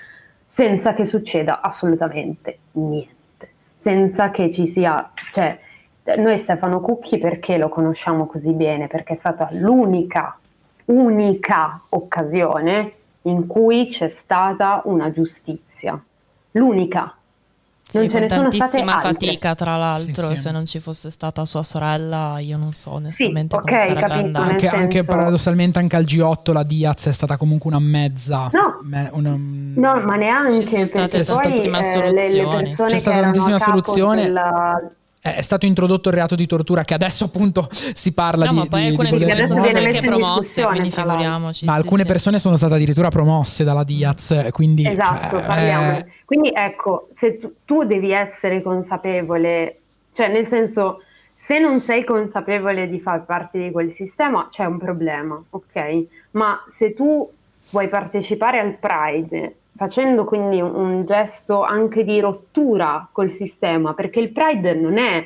senza 0.45 0.93
che 0.93 1.05
succeda 1.05 1.61
assolutamente 1.61 2.59
niente, 2.73 3.49
senza 3.75 4.31
che 4.31 4.51
ci 4.51 4.67
sia, 4.67 5.11
cioè 5.31 5.57
noi 6.17 6.37
Stefano 6.37 6.81
Cucchi 6.81 7.17
perché 7.17 7.57
lo 7.57 7.69
conosciamo 7.69 8.25
così 8.25 8.51
bene? 8.53 8.87
Perché 8.87 9.13
è 9.13 9.17
stata 9.17 9.49
l'unica, 9.51 10.37
unica 10.85 11.81
occasione 11.89 12.93
in 13.23 13.47
cui 13.47 13.87
c'è 13.87 14.09
stata 14.09 14.81
una 14.85 15.11
giustizia, 15.11 16.01
l'unica 16.51 17.15
non 17.99 18.09
ce 18.09 18.19
ne 18.19 18.29
sono 18.29 18.49
state 18.51 18.57
tantissima 18.59 18.95
altre. 18.95 19.09
fatica, 19.11 19.55
tra 19.55 19.77
l'altro, 19.77 20.27
Sì, 20.29 20.35
sì. 20.35 20.41
se 20.41 20.51
non 20.51 20.65
ci 20.65 20.79
fosse 20.79 21.09
stata 21.09 21.45
sua 21.45 21.63
sorella, 21.63 22.39
io 22.39 22.57
non 22.57 22.73
so 22.73 22.91
onestamente 22.91 23.55
ok, 23.55 23.61
come 23.61 23.77
sarebbe 23.77 23.99
capito, 23.99 24.39
Anche, 24.39 24.67
anche 24.69 24.91
senso- 24.97 25.11
paradossalmente 25.11 25.79
anche 25.79 25.95
al 25.95 26.03
G8 26.03 26.51
la 26.53 26.63
Diaz 26.63 27.05
è 27.07 27.11
stata 27.11 27.37
comunque 27.37 27.69
una 27.69 27.79
mezza. 27.79 28.49
No. 28.51 28.79
me- 28.83 29.09
una- 29.13 29.35
No, 29.37 29.99
ma 30.01 30.15
neanche 30.15 30.59
Ci 30.61 30.65
sono 30.67 30.85
state 30.85 31.23
tantissime 31.23 31.79
eh, 31.79 31.81
C'è 32.75 32.97
stata 32.99 33.19
tantissima 33.21 33.59
soluzione. 33.59 34.23
della- 34.23 34.81
è 35.21 35.41
stato 35.41 35.67
introdotto 35.67 36.09
il 36.09 36.15
reato 36.15 36.33
di 36.35 36.47
tortura 36.47 36.83
che 36.83 36.95
adesso 36.95 37.25
appunto 37.25 37.69
si 37.93 38.11
parla 38.11 38.45
No, 38.45 38.51
di, 38.51 38.57
ma 38.57 38.65
poi 38.65 38.79
di- 38.79 38.85
di 38.85 38.91
alcune 38.91 39.09
Sì, 39.09 39.17
figure 39.17 39.47
sono 39.47 39.59
state 39.59 39.79
anche 39.85 40.01
promosse, 40.01 40.65
quindi 40.65 40.91
figuriamoci. 40.91 41.65
ma 41.65 41.73
sì, 41.73 41.77
alcune 41.77 42.01
sì. 42.01 42.07
persone 42.07 42.39
sono 42.39 42.57
state 42.57 42.73
addirittura 42.73 43.09
promosse 43.09 43.63
dalla 43.63 43.83
Diaz, 43.83 44.47
quindi 44.51 44.85
Esatto, 44.87 45.37
cioè, 45.37 45.45
parliamo. 45.45 45.97
eh, 45.97 46.05
Quindi 46.25 46.51
ecco, 46.55 47.09
se 47.13 47.37
tu, 47.37 47.53
tu 47.65 47.83
devi 47.83 48.11
essere 48.11 48.61
consapevole, 48.63 49.79
cioè 50.13 50.27
nel 50.29 50.47
senso, 50.47 51.03
se 51.33 51.59
non 51.59 51.79
sei 51.79 52.03
consapevole 52.03 52.89
di 52.89 52.99
far 52.99 53.23
parte 53.25 53.59
di 53.59 53.71
quel 53.71 53.91
sistema, 53.91 54.47
c'è 54.49 54.65
un 54.65 54.79
problema, 54.79 55.41
ok? 55.51 56.05
Ma 56.31 56.63
se 56.67 56.93
tu 56.93 57.29
vuoi 57.69 57.87
partecipare 57.89 58.59
al 58.59 58.75
Pride 58.79 59.55
facendo 59.81 60.25
quindi 60.25 60.61
un, 60.61 61.05
gesto 61.07 61.63
anche 61.63 62.03
di 62.03 62.19
rottura 62.19 63.09
col 63.11 63.31
sistema, 63.31 63.95
perché 63.95 64.19
il 64.19 64.29
Pride 64.29 64.75
non 64.75 64.99
è 64.99 65.25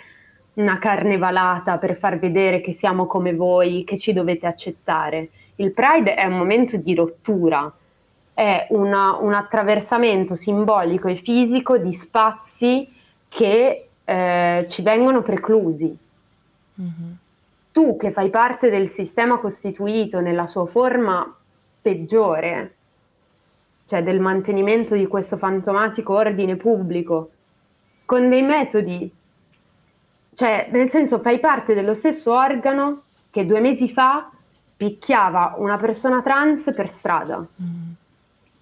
una 0.54 0.80
carnevalata 0.80 1.78
per 1.78 1.98
far 1.98 2.18
vedere 2.18 2.62
che 2.62 2.72
siamo 2.72 3.06
come 3.06 3.34
voi, 3.36 3.84
che 3.84 3.98
ci 3.98 4.14
dovete 4.14 4.48
accettare. 4.48 5.28
Il 5.56 5.74
Pride 5.74 6.16
è 6.16 6.26
un 6.26 6.38
momento 6.38 6.78
di 6.78 6.96
rottura, 6.96 7.70
è 8.34 8.68
una- 8.70 9.18
un 9.18 9.34
attraversamento 9.34 10.36
simbolico 10.36 11.10
e 11.10 11.16
fisico 11.16 11.78
di 11.78 11.92
spazi 11.92 12.90
che 13.28 13.88
eh, 14.06 14.66
ci 14.70 14.82
vengono 14.84 15.22
preclusi. 15.22 15.98
Mhm. 16.76 17.18
Tu 17.74 17.98
che 17.98 18.12
fai 18.12 18.30
parte 18.30 18.70
del 18.70 18.88
sistema 18.88 19.38
costituito 19.38 20.22
nella 20.22 20.48
sua 20.48 20.66
forma 20.66 21.30
peggiore, 21.82 22.75
cioè 23.86 24.04
del 24.04 24.20
mantenimento 24.20 24.96
di 24.96 25.08
questo 25.08 25.38
fantomatico 25.38 26.14
ordine 26.14 26.56
pubblico, 26.56 27.32
con 28.06 28.30
dei 28.30 28.42
metodi, 28.42 29.12
cioè 30.34 30.68
nel 30.72 30.90
senso 30.90 31.20
fai 31.20 31.40
parte 31.40 31.74
dello 31.74 31.94
stesso 31.94 32.34
organo 32.34 33.04
che 33.30 33.46
due 33.46 33.60
mesi 33.60 33.90
fa 33.90 34.30
picchiava 34.78 35.56
una 35.58 35.78
persona 35.78 36.22
trans 36.22 36.72
per 36.76 36.90
strada 36.90 37.38
Mm. 37.62 37.92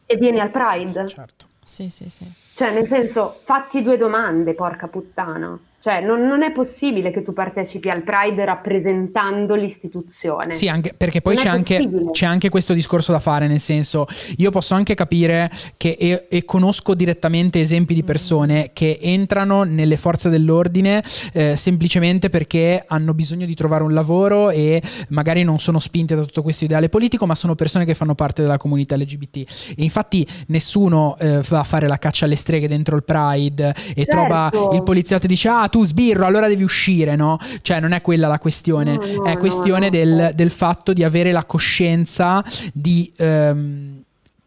e 0.05 0.15
vieni 0.17 0.39
al 0.39 0.51
Pride. 0.51 1.07
certo. 1.07 1.45
Sì, 1.63 1.89
sì, 1.89 2.09
sì. 2.09 2.29
Cioè, 2.55 2.71
nel 2.71 2.87
senso, 2.87 3.39
fatti 3.45 3.81
due 3.81 3.97
domande, 3.97 4.53
porca 4.53 4.87
puttana. 4.87 5.57
Cioè, 5.83 5.99
non, 5.99 6.25
non 6.25 6.43
è 6.43 6.53
possibile 6.53 7.11
che 7.11 7.23
tu 7.23 7.33
partecipi 7.33 7.89
al 7.89 8.03
Pride 8.03 8.45
rappresentando 8.45 9.53
l'istituzione. 9.53 10.53
Sì, 10.53 10.69
anche, 10.69 10.93
perché 10.95 11.19
poi 11.19 11.35
c'è 11.35 11.49
anche, 11.49 11.89
c'è 12.13 12.25
anche 12.25 12.47
questo 12.47 12.71
discorso 12.71 13.11
da 13.11 13.19
fare, 13.19 13.47
nel 13.47 13.59
senso, 13.59 14.07
io 14.37 14.49
posso 14.49 14.75
anche 14.75 14.95
capire 14.95 15.51
che, 15.75 15.97
e, 15.99 16.27
e 16.29 16.45
conosco 16.45 16.93
direttamente 16.93 17.59
esempi 17.59 17.93
di 17.93 18.01
persone 18.01 18.69
che 18.71 18.97
entrano 19.01 19.63
nelle 19.63 19.97
forze 19.97 20.29
dell'ordine 20.29 21.03
eh, 21.33 21.57
semplicemente 21.57 22.29
perché 22.29 22.81
hanno 22.87 23.13
bisogno 23.13 23.45
di 23.45 23.53
trovare 23.53 23.83
un 23.83 23.93
lavoro 23.93 24.51
e 24.51 24.81
magari 25.09 25.43
non 25.43 25.59
sono 25.59 25.81
spinte 25.81 26.15
da 26.15 26.21
tutto 26.21 26.43
questo 26.43 26.63
ideale 26.63 26.87
politico, 26.87 27.25
ma 27.25 27.35
sono 27.35 27.55
persone 27.55 27.83
che 27.83 27.93
fanno 27.93 28.15
parte 28.15 28.41
della 28.41 28.57
comunità 28.57 28.95
LGBT. 28.95 29.35
E 29.75 29.83
infatti 29.83 30.25
nessuno 30.47 31.17
eh, 31.19 31.41
va 31.45 31.59
a 31.59 31.65
fare 31.65 31.89
la 31.89 31.97
caccia 31.97 32.23
alle 32.23 32.37
streghe 32.37 32.69
dentro 32.69 32.95
il 32.95 33.03
Pride 33.03 33.75
e 33.93 34.05
Certo. 34.05 34.11
trova 34.11 34.49
il 34.71 34.83
poliziotto 34.83 35.25
e 35.25 35.27
dice 35.27 35.49
ah 35.49 35.71
tu 35.73 35.83
sbirro 35.83 36.27
allora 36.27 36.47
devi 36.47 36.61
uscire, 36.61 37.15
no? 37.15 37.39
Cioè 37.63 37.79
non 37.79 37.93
è 37.93 38.01
quella 38.01 38.27
la 38.27 38.37
questione, 38.37 38.95
No, 38.95 39.03
no, 39.03 39.23
è 39.23 39.37
questione 39.37 39.85
no, 39.85 39.89
del, 39.89 40.31
del 40.35 40.51
fatto 40.51 40.93
di 40.93 41.03
avere 41.03 41.31
la 41.31 41.45
coscienza 41.45 42.43
di 42.71 43.11
ehm, 43.17 44.03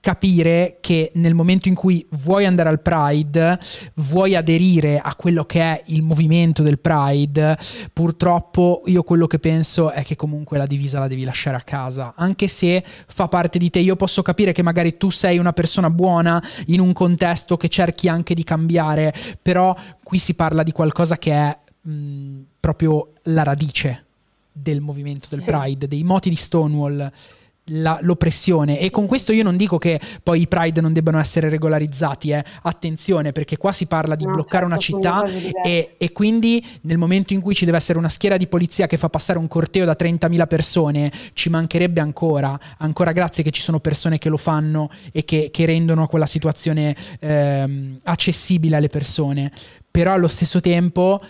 capire 0.07 0.79
che 0.81 1.11
nel 1.15 1.35
momento 1.35 1.67
in 1.67 1.75
cui 1.75 2.07
vuoi 2.11 2.45
andare 2.45 2.69
al 2.69 2.81
Pride, 2.81 3.59
vuoi 3.95 4.37
aderire 4.37 5.01
a 5.01 5.17
quello 5.17 5.45
che 5.45 5.61
è 5.61 5.83
il 5.87 6.05
movimento 6.05 6.63
del 6.63 6.79
Pride, 6.79 7.59
purtroppo 7.93 8.83
io 8.87 9.03
quello 9.03 9.27
che 9.27 9.41
penso 9.41 9.91
è 9.91 10.05
che 10.05 10.15
comunque 10.15 10.59
la 10.59 10.67
divisa 10.67 11.01
la 11.01 11.09
devi 11.09 11.25
lasciare 11.25 11.57
a 11.57 11.63
casa, 11.63 12.15
anche 12.17 12.47
se 12.47 12.85
fa 13.09 13.27
parte 13.27 13.59
di 13.59 13.69
te. 13.69 13.81
Io 13.81 13.97
posso 13.97 14.23
capire 14.23 14.53
che 14.53 14.63
magari 14.63 14.97
tu 14.97 15.11
sei 15.11 15.39
una 15.39 15.53
persona 15.53 15.91
buona 15.91 16.41
in 16.67 16.79
un 16.79 16.93
contesto 16.93 17.57
che 17.57 17.69
cerchi 17.69 18.07
anche 18.07 18.33
di 18.33 18.45
cambiare, 18.45 19.13
però 19.43 19.75
qui 20.05 20.19
si 20.19 20.35
parla 20.35 20.63
di 20.63 20.71
qualcosa 20.71 21.19
che 21.19 21.33
è 21.33 21.59
mh, 21.81 22.43
proprio 22.61 23.11
la 23.25 23.43
radice 23.43 24.05
del 24.53 24.81
movimento 24.81 25.27
del 25.31 25.43
Sì. 25.43 25.51
Pride, 25.51 25.89
dei 25.89 26.05
moti 26.05 26.29
di 26.29 26.37
Stonewall, 26.37 27.11
la- 27.67 27.99
l'oppressione. 28.03 28.79
E 28.79 28.91
con 28.91 29.07
questo 29.07 29.33
io 29.33 29.43
non 29.43 29.57
dico 29.57 29.79
che 29.79 30.01
poi 30.23 30.43
i 30.43 30.47
Pride 30.47 30.81
non 30.81 30.93
debbano 30.93 31.19
essere 31.19 31.49
regolarizzati, 31.49 32.31
eh. 32.31 32.45
attenzione, 32.63 33.33
perché 33.33 33.57
qua 33.57 33.73
si 33.73 33.87
parla 33.87 34.15
di 34.15 34.25
No, 34.25 34.33
bloccare 34.33 34.69
certo, 34.69 34.97
una 34.97 35.25
città 35.25 35.25
e, 35.63 35.95
e 35.97 36.13
quindi 36.13 36.65
nel 36.83 36.99
momento 36.99 37.33
in 37.33 37.41
cui 37.41 37.55
ci 37.55 37.65
deve 37.65 37.77
essere 37.77 37.99
una 37.99 38.09
schiera 38.09 38.37
di 38.37 38.47
polizia 38.47 38.87
che 38.87 38.97
fa 38.97 39.09
passare 39.09 39.39
un 39.39 39.49
corteo 39.49 39.85
da 39.85 39.97
30.000 39.99 40.47
persone, 40.47 41.13
ci 41.33 41.49
mancherebbe 41.49 42.01
ancora, 42.01 42.59
ancora 42.79 43.13
grazie 43.13 43.43
che 43.43 43.51
ci 43.51 43.63
sono 43.63 43.81
persone 43.81 44.19
che 44.19 44.29
lo 44.29 44.37
fanno 44.37 44.91
e 45.13 45.25
che, 45.25 45.51
che 45.53 45.67
rendono 45.67 46.07
quella 46.07 46.27
situazione 46.27 46.95
ehm, 47.21 48.01
accessibile 48.05 48.77
alle 48.77 48.89
persone. 48.89 49.51
Però 49.91 50.13
allo 50.13 50.29
stesso 50.29 50.61
tempo 50.61 51.21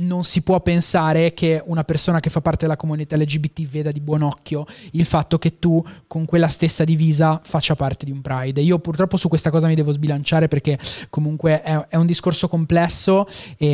non 0.00 0.22
si 0.24 0.42
può 0.42 0.60
pensare 0.60 1.34
che 1.34 1.60
una 1.66 1.82
persona 1.84 2.20
che 2.20 2.30
fa 2.30 2.40
parte 2.40 2.66
della 2.66 2.76
comunità 2.76 3.16
LGBT 3.16 3.66
veda 3.68 3.90
di 3.90 4.00
buon 4.00 4.22
occhio 4.22 4.64
il 4.92 5.04
fatto 5.04 5.38
che 5.38 5.58
tu 5.58 5.84
con 6.06 6.24
quella 6.24 6.48
stessa 6.48 6.84
divisa 6.84 7.40
faccia 7.42 7.74
parte 7.74 8.04
di 8.04 8.10
un 8.12 8.20
Pride. 8.20 8.60
Io 8.60 8.78
purtroppo 8.78 9.16
su 9.16 9.28
questa 9.28 9.50
cosa 9.50 9.66
mi 9.66 9.74
devo 9.74 9.90
sbilanciare 9.92 10.46
perché 10.48 10.78
comunque 11.10 11.62
è, 11.62 11.86
è 11.88 11.96
un 11.96 12.06
discorso 12.06 12.48
complesso 12.48 13.26
e, 13.56 13.66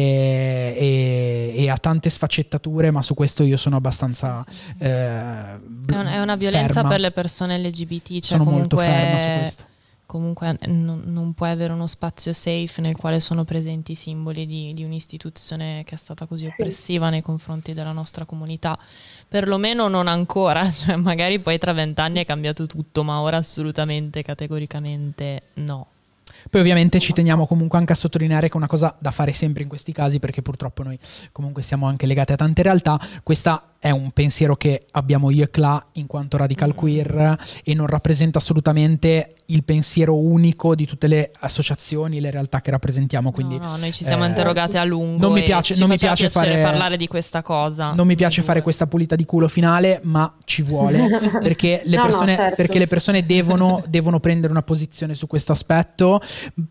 e- 0.78 1.62
e 1.62 1.70
ha 1.70 1.76
tante 1.76 2.08
sfaccettature, 2.08 2.90
ma 2.90 3.02
su 3.02 3.14
questo 3.14 3.42
io 3.42 3.56
sono 3.56 3.76
abbastanza... 3.76 4.44
Sì, 4.48 4.54
sì, 4.56 4.74
eh, 4.78 4.86
È, 4.88 5.96
un- 5.96 6.06
è 6.06 6.20
una 6.20 6.36
violenza 6.36 6.74
ferma. 6.74 6.88
per 6.88 7.00
le 7.00 7.10
persone 7.10 7.58
LGBT, 7.58 8.06
cioè 8.08 8.20
Sono 8.38 8.44
molto 8.44 8.76
comunque, 8.76 8.84
ferma 8.84 9.18
su 9.18 9.26
questo. 9.40 9.64
Comunque 10.06 10.58
non, 10.66 11.02
non 11.06 11.34
puoi 11.34 11.50
avere 11.50 11.72
uno 11.72 11.86
spazio 11.86 12.32
safe 12.32 12.80
nel 12.80 12.96
quale 12.96 13.20
sono 13.20 13.44
presenti 13.44 13.92
i 13.92 13.96
simboli 13.96 14.46
di, 14.46 14.72
di 14.74 14.84
un'istituzione 14.84 15.82
che 15.84 15.94
è 15.94 15.98
stata 15.98 16.26
così 16.26 16.46
oppressiva 16.46 17.10
nei 17.10 17.22
confronti 17.22 17.72
della 17.72 17.92
nostra 17.92 18.24
comunità. 18.24 18.78
Perlomeno 19.28 19.88
non 19.88 20.06
ancora, 20.06 20.68
cioè 20.72 20.96
magari 20.96 21.38
poi 21.38 21.58
tra 21.58 21.72
vent'anni 21.72 22.20
è 22.20 22.24
cambiato 22.24 22.66
tutto, 22.66 23.02
ma 23.02 23.20
ora 23.20 23.38
assolutamente, 23.38 24.22
categoricamente 24.22 25.42
no. 25.54 25.88
Poi 26.50 26.60
ovviamente 26.60 27.00
ci 27.00 27.12
teniamo 27.12 27.46
comunque 27.46 27.78
anche 27.78 27.92
a 27.92 27.96
sottolineare 27.96 28.48
che 28.48 28.54
è 28.54 28.56
una 28.56 28.66
cosa 28.66 28.94
da 28.98 29.10
fare 29.10 29.32
sempre 29.32 29.62
in 29.62 29.68
questi 29.68 29.92
casi 29.92 30.18
perché 30.18 30.42
purtroppo 30.42 30.82
noi 30.82 30.98
comunque 31.32 31.62
siamo 31.62 31.86
anche 31.86 32.06
legati 32.06 32.32
a 32.32 32.36
tante 32.36 32.62
realtà. 32.62 33.00
Questa 33.22 33.70
è 33.78 33.90
un 33.90 34.10
pensiero 34.10 34.56
che 34.56 34.86
abbiamo 34.92 35.30
io 35.30 35.44
e 35.44 35.50
Cla 35.50 35.84
in 35.92 36.06
quanto 36.06 36.36
radical 36.36 36.70
Mm. 36.70 36.76
queer 36.76 37.38
e 37.64 37.74
non 37.74 37.86
rappresenta 37.86 38.38
assolutamente 38.38 39.34
il 39.46 39.62
pensiero 39.64 40.16
unico 40.16 40.74
di 40.74 40.86
tutte 40.86 41.06
le 41.06 41.30
associazioni, 41.40 42.20
le 42.20 42.30
realtà 42.30 42.60
che 42.60 42.70
rappresentiamo. 42.70 43.30
Quindi 43.32 43.58
no, 43.58 43.64
no, 43.70 43.76
noi 43.76 43.92
ci 43.92 44.04
siamo 44.04 44.24
eh, 44.24 44.28
interrogate 44.28 44.78
a 44.78 44.84
lungo. 44.84 45.18
non 45.20 45.32
mi 45.32 45.40
e 45.40 45.44
piace- 45.44 45.74
ci 45.74 45.80
non 45.80 45.88
mi 45.90 45.96
piace 45.98 46.30
fare- 46.30 46.62
parlare 46.62 46.96
di 46.96 47.06
questa 47.06 47.42
cosa. 47.42 47.92
non 47.92 48.06
mi 48.06 48.14
piace 48.16 48.42
fare 48.42 48.62
questa 48.62 48.86
pulita 48.86 49.14
di 49.16 49.24
culo 49.24 49.48
finale, 49.48 50.00
ma 50.04 50.32
ci 50.44 50.62
vuole 50.62 51.08
perché 51.40 51.82
le 51.84 51.96
No, 51.96 52.02
no, 52.02 52.08
persone, 52.08 52.36
certo. 52.36 52.54
perché 52.56 52.78
le 52.78 52.86
persone 52.86 53.26
devono, 53.26 53.82
devono 53.86 54.20
prendere 54.20 54.52
una 54.52 54.62
posizione 54.62 55.14
su 55.14 55.26
questo 55.26 55.52
aspetto, 55.52 56.20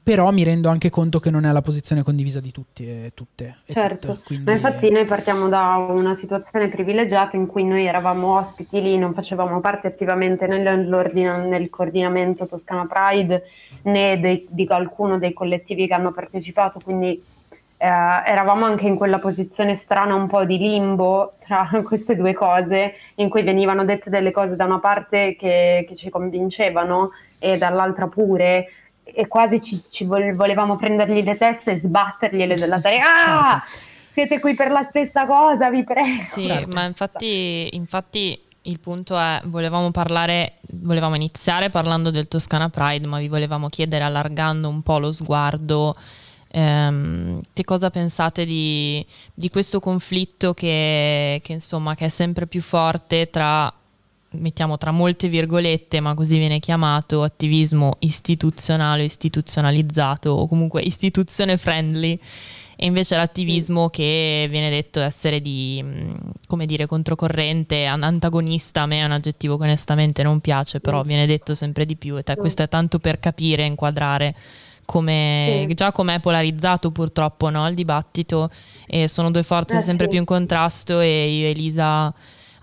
però 0.02 0.32
mi 0.32 0.44
rendo 0.44 0.70
anche 0.70 0.90
conto 0.90 1.20
che 1.20 1.30
non 1.30 1.46
è 1.46 1.52
la 1.52 1.62
posizione 1.62 2.04
condivisa 2.04 2.40
di 2.40 2.52
tutti 2.52 2.86
e 2.88 3.12
tutte. 3.14 3.58
e 3.66 3.74
Certo, 3.74 4.08
tutte, 4.08 4.24
quindi- 4.26 4.46
ma 4.46 4.54
infatti 4.54 4.90
noi 4.90 5.06
partiamo 5.06 5.48
da 5.48 5.76
una 5.90 6.16
situazione 6.16 6.70
privilegiata 6.70 7.36
in 7.38 7.46
cui 7.48 7.64
noi 7.64 7.86
eravamo 7.86 8.38
ospiti 8.40 8.82
lì, 8.82 8.98
non 8.98 9.14
facevamo 9.14 9.60
parte 9.60 9.88
attivamente 9.88 10.48
nel 10.48 11.70
coordinamento 11.70 12.46
Toscana 12.64 12.88
Pride 12.88 13.44
né 13.84 14.20
dei- 14.20 14.48
di 14.50 14.66
qualcuno 14.66 15.18
dei 15.20 15.34
collettivi 15.34 15.88
che 15.88 15.94
hanno 15.94 16.12
partecipato, 16.12 16.80
quindi 16.84 17.22
eh, 17.78 17.86
eravamo 17.86 18.66
anche 18.66 18.88
in 18.88 18.96
quella 18.96 19.20
posizione 19.20 19.76
strana 19.76 20.16
un 20.16 20.28
po' 20.28 20.46
di 20.46 20.58
limbo 20.58 21.34
tra 21.40 21.70
queste 21.84 22.16
due 22.16 22.34
cose, 22.34 22.94
in 23.16 23.30
cui 23.30 23.44
venivano 23.44 23.84
dette 23.84 24.10
delle 24.10 24.32
cose 24.32 24.56
da 24.56 24.66
una 24.66 24.80
parte 24.80 25.36
che, 25.36 25.86
che 25.88 25.96
ci 25.96 26.10
convincevano 26.10 27.12
e 27.40 27.58
dall'altra 27.58 28.08
pure, 28.08 28.72
e 29.04 29.28
quasi 29.28 29.62
ci, 29.62 29.82
ci 29.90 30.06
vol- 30.06 30.34
volevamo 30.34 30.78
prendergli 30.78 31.22
le 31.24 31.36
teste 31.36 31.72
e 31.72 31.76
sbattergliele 31.76 32.56
della 32.56 32.80
testa. 32.82 33.50
Ah! 33.58 33.64
Siete 34.14 34.40
qui 34.40 34.54
per 34.54 34.70
la 34.70 34.84
stessa 34.84 35.26
cosa, 35.26 35.72
vi 35.72 35.84
prego. 35.84 36.20
Sì, 36.22 36.46
Certo. 36.46 36.72
ma 36.72 36.86
infatti, 36.86 37.68
infatti 37.76 38.40
il 38.64 38.80
punto 38.80 39.18
è, 39.18 39.42
volevamo 39.46 39.92
parlare, 39.92 40.60
volevamo 40.74 41.16
iniziare 41.16 41.70
parlando 41.70 42.12
del 42.12 42.28
Toscana 42.28 42.70
Pride, 42.70 43.08
ma 43.08 43.20
vi 43.20 43.28
volevamo 43.28 43.70
chiedere, 43.70 44.04
allargando 44.04 44.70
un 44.70 44.82
po' 44.82 45.00
lo 45.00 45.12
sguardo, 45.12 45.96
ehm, 46.50 47.42
che 47.52 47.64
cosa 47.64 47.90
pensate 47.90 48.46
di, 48.46 49.06
di 49.34 49.50
questo 49.50 49.80
conflitto 49.80 50.54
che, 50.54 51.42
che, 51.44 51.54
insomma, 51.54 51.96
che 51.96 52.06
è 52.06 52.10
sempre 52.10 52.48
più 52.48 52.62
forte 52.62 53.30
tra 53.30 53.74
mettiamo 54.36 54.78
tra 54.78 54.92
molte 54.92 55.28
virgolette, 55.28 56.00
ma 56.00 56.14
così 56.14 56.38
viene 56.38 56.60
chiamato, 56.60 57.22
attivismo 57.22 57.98
istituzionale, 58.00 59.04
istituzionalizzato 59.04 60.32
o 60.32 60.48
comunque 60.48 60.82
istituzione 60.82 61.58
friendly 61.58 62.20
e 62.84 62.86
invece 62.86 63.16
l'attivismo 63.16 63.88
che 63.88 64.46
viene 64.50 64.70
detto 64.70 65.00
essere 65.00 65.40
di, 65.40 65.80
mm, 65.82 66.12
come 66.48 66.66
dire, 66.66 66.86
controcorrente, 66.86 67.86
antagonista, 67.86 68.82
a 68.82 68.86
me 68.86 69.00
è 69.00 69.06
un 69.06 69.14
aggettivo 69.14 69.56
che 69.56 69.64
onestamente 69.64 70.22
non 70.22 70.42
piace, 70.42 70.82
però 70.82 71.02
viene 71.04 71.26
detto 71.26 71.56
sempre 71.56 71.86
di 71.86 71.96
più 71.96 72.18
e 72.18 72.24
t- 72.24 72.36
questo 72.36 72.62
è 72.62 72.68
tanto 72.68 73.00
per 73.00 73.22
capire, 73.22 73.64
inquadrare 73.64 74.36
come, 74.84 75.64
sì. 75.66 75.74
già 75.76 75.94
com'è 75.94 76.20
polarizzato 76.20 76.92
purtroppo 76.92 77.50
no, 77.50 77.66
il 77.70 77.74
dibattito 77.74 78.50
e 78.86 79.08
sono 79.08 79.32
due 79.32 79.44
forze 79.44 79.78
eh, 79.78 79.82
sempre 79.82 80.08
sì. 80.08 80.10
più 80.10 80.20
in 80.20 80.26
contrasto 80.26 81.00
e 81.00 81.30
io 81.30 81.48
e 81.48 81.50
Elisa 81.52 82.14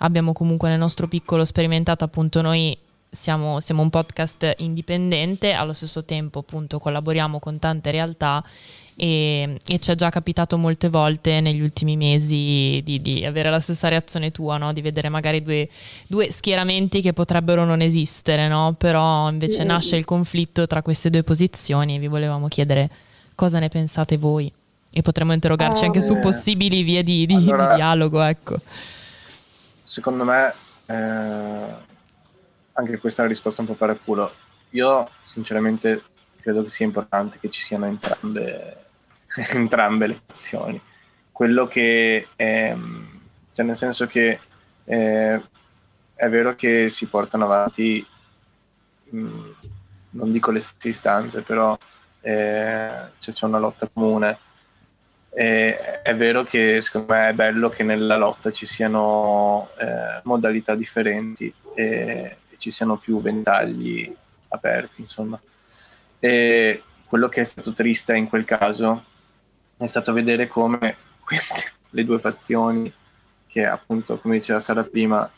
abbiamo 0.01 0.35
comunque 0.35 0.69
nel 0.69 0.79
nostro 0.79 1.09
piccolo 1.09 1.47
sperimentato 1.47 2.05
appunto 2.05 2.43
noi 2.43 2.77
siamo, 3.11 3.61
siamo, 3.61 3.83
un 3.83 3.91
podcast 3.91 4.55
indipendente, 4.59 5.53
allo 5.53 5.73
stesso 5.73 6.05
tempo 6.05 6.39
appunto 6.39 6.79
collaboriamo 6.79 7.39
con 7.41 7.59
tante 7.59 7.91
realtà 7.91 8.43
e, 8.95 9.59
e 9.67 9.79
ci 9.79 9.91
è 9.91 9.95
già 9.95 10.11
capitato 10.11 10.57
molte 10.59 10.89
volte 10.89 11.41
negli 11.41 11.61
ultimi 11.61 11.97
mesi 11.97 12.81
di, 12.85 13.01
di 13.01 13.25
avere 13.25 13.51
la 13.51 13.59
stessa 13.59 13.89
reazione 13.89 14.31
tua, 14.31 14.59
no? 14.59 14.73
di 14.73 14.81
vedere 14.81 15.09
magari 15.09 15.43
due, 15.43 15.69
due, 16.07 16.31
schieramenti 16.31 17.01
che 17.01 17.13
potrebbero 17.13 17.65
non 17.65 17.81
esistere, 17.81 18.47
no? 18.47 18.75
però 18.79 19.29
invece 19.31 19.65
nasce 19.65 19.97
il 19.97 20.05
conflitto 20.05 20.67
tra 20.67 20.83
queste 20.83 21.11
due 21.11 21.23
posizioni 21.23 21.97
e 21.97 21.99
vi 21.99 22.09
volevamo 22.09 22.49
chiedere 22.49 22.91
cosa 23.35 23.59
ne 23.59 23.69
pensate 23.69 24.19
voi 24.19 24.53
e 24.93 25.03
potremmo 25.03 25.33
interrogarci 25.33 25.85
oh, 25.85 25.87
anche 25.87 26.01
su 26.01 26.19
possibili 26.19 26.83
vie 26.83 27.03
di, 27.03 27.25
di, 27.25 27.35
allora, 27.35 27.69
di 27.69 27.75
dialogo. 27.77 28.21
Ecco. 28.23 28.57
Secondo 29.83 30.25
me, 30.25 30.53
eh, 30.87 31.89
anche 32.81 32.99
questa 32.99 33.23
è 33.23 33.25
la 33.25 33.31
risposta 33.31 33.61
un 33.61 33.69
po' 33.69 33.75
per 33.75 34.01
culo. 34.03 34.33
Io 34.71 35.09
sinceramente 35.23 36.03
credo 36.41 36.63
che 36.63 36.71
sia 36.71 36.87
importante 36.87 37.39
che 37.39 37.51
ci 37.51 37.61
siano 37.61 37.87
entrambe 37.87 38.81
entrambe 39.53 40.07
le 40.07 40.21
azioni. 40.27 40.81
Quello 41.31 41.67
che 41.67 42.29
è, 42.37 42.75
cioè 43.53 43.65
nel 43.65 43.77
senso 43.77 44.07
che 44.07 44.39
eh, 44.85 45.43
è 46.15 46.29
vero 46.29 46.55
che 46.55 46.89
si 46.89 47.07
portano 47.07 47.45
avanti, 47.45 48.05
mh, 49.05 49.19
mm, 49.19 49.51
non 50.11 50.33
dico 50.33 50.51
le 50.51 50.61
stesse 50.61 50.89
istanze, 50.89 51.43
però 51.43 51.79
eh, 52.21 52.91
cioè 53.19 53.35
c'è 53.35 53.47
una 53.47 53.59
lotta 53.59 53.89
comune. 53.93 54.39
E 55.33 56.03
è 56.03 56.15
vero 56.17 56.43
che 56.43 56.81
secondo 56.81 57.13
me 57.13 57.29
è 57.29 57.33
bello 57.33 57.69
che 57.69 57.85
nella 57.85 58.17
lotta 58.17 58.51
ci 58.51 58.67
siano 58.67 59.69
eh, 59.79 60.21
modalità 60.25 60.75
differenti 60.75 61.53
e, 61.75 62.37
ci 62.61 62.71
siano 62.71 62.99
più 62.99 63.21
ventagli 63.21 64.15
aperti, 64.49 65.01
insomma. 65.01 65.41
E 66.19 66.83
quello 67.07 67.29
che 67.29 67.41
è 67.41 67.45
stato 67.45 67.73
triste 67.73 68.15
in 68.15 68.29
quel 68.29 68.45
caso 68.45 69.05
è 69.77 69.87
stato 69.87 70.13
vedere 70.13 70.47
come 70.47 70.97
queste, 71.25 71.73
le 71.91 72.05
due 72.05 72.19
fazioni, 72.19 72.93
che 73.47 73.67
appunto, 73.67 74.19
come 74.19 74.37
diceva 74.37 74.61
Sara 74.61 74.85
prima, 74.85 75.29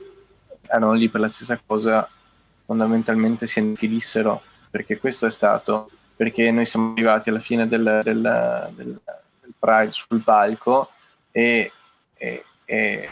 erano 0.67 0.93
lì 0.93 1.09
per 1.09 1.21
la 1.21 1.29
stessa 1.29 1.59
cosa, 1.65 2.09
fondamentalmente 2.67 3.47
si 3.47 3.61
annichilissero, 3.61 4.43
perché 4.71 4.99
questo 4.99 5.27
è 5.27 5.31
stato, 5.31 5.91
perché 6.17 6.51
noi 6.51 6.65
siamo 6.65 6.93
arrivati 6.93 7.29
alla 7.29 7.41
fine 7.41 7.69
del, 7.69 8.01
del, 8.03 8.71
del, 8.75 9.01
del 9.41 9.55
Pride 9.59 9.91
sul 9.93 10.23
palco 10.23 10.91
e, 11.31 11.71
e, 12.15 12.45
e 12.65 13.11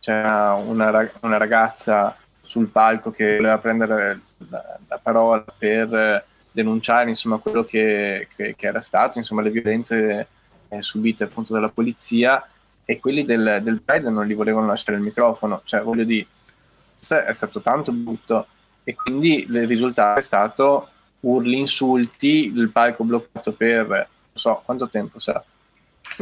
c'era 0.00 0.54
una, 0.54 1.10
una, 1.20 1.36
ragazza 1.36 2.16
sul 2.52 2.68
palco 2.68 3.10
che 3.10 3.36
voleva 3.36 3.56
prendere 3.56 4.20
la, 4.50 4.78
la 4.86 4.98
parola 5.02 5.42
per 5.56 6.22
denunciare 6.50 7.08
insomma, 7.08 7.38
quello 7.38 7.64
che, 7.64 8.28
che, 8.36 8.54
che, 8.54 8.66
era 8.66 8.82
stato, 8.82 9.16
insomma, 9.16 9.40
le 9.40 9.48
violenze 9.48 10.28
eh, 10.68 10.82
subite 10.82 11.24
appunto 11.24 11.54
dalla 11.54 11.70
polizia. 11.70 12.46
E 12.84 13.00
quelli 13.00 13.24
del, 13.24 13.60
del 13.62 13.80
Pride 13.80 14.10
non 14.10 14.26
gli 14.26 14.34
volevano 14.34 14.66
lasciare 14.66 14.98
il 14.98 15.02
microfono, 15.02 15.62
cioè 15.64 15.80
voglio 15.80 16.04
dire, 16.04 16.26
è 17.24 17.32
stato 17.32 17.62
tanto 17.62 17.90
brutto. 17.90 18.46
E 18.84 18.94
quindi 18.96 19.44
il 19.44 19.66
risultato 19.66 20.18
è 20.18 20.22
stato 20.22 20.88
urli, 21.20 21.58
insulti, 21.58 22.52
il 22.54 22.68
palco 22.68 23.02
bloccato 23.02 23.52
per, 23.52 23.86
non 23.86 24.06
so, 24.34 24.60
quanto 24.62 24.90
tempo 24.90 25.18
sarà? 25.18 25.42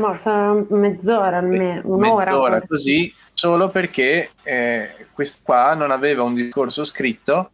Ma 0.01 0.17
sarà 0.17 0.65
mezz'ora 0.71 1.37
almeno, 1.37 1.83
un'ora. 1.85 2.25
Mezz'ora 2.25 2.63
così, 2.63 3.13
solo 3.35 3.69
perché 3.69 4.31
eh, 4.43 5.07
questo 5.13 5.41
qua 5.43 5.75
non 5.75 5.91
aveva 5.91 6.23
un 6.23 6.35
discorso 6.35 6.85
scritto 6.85 7.51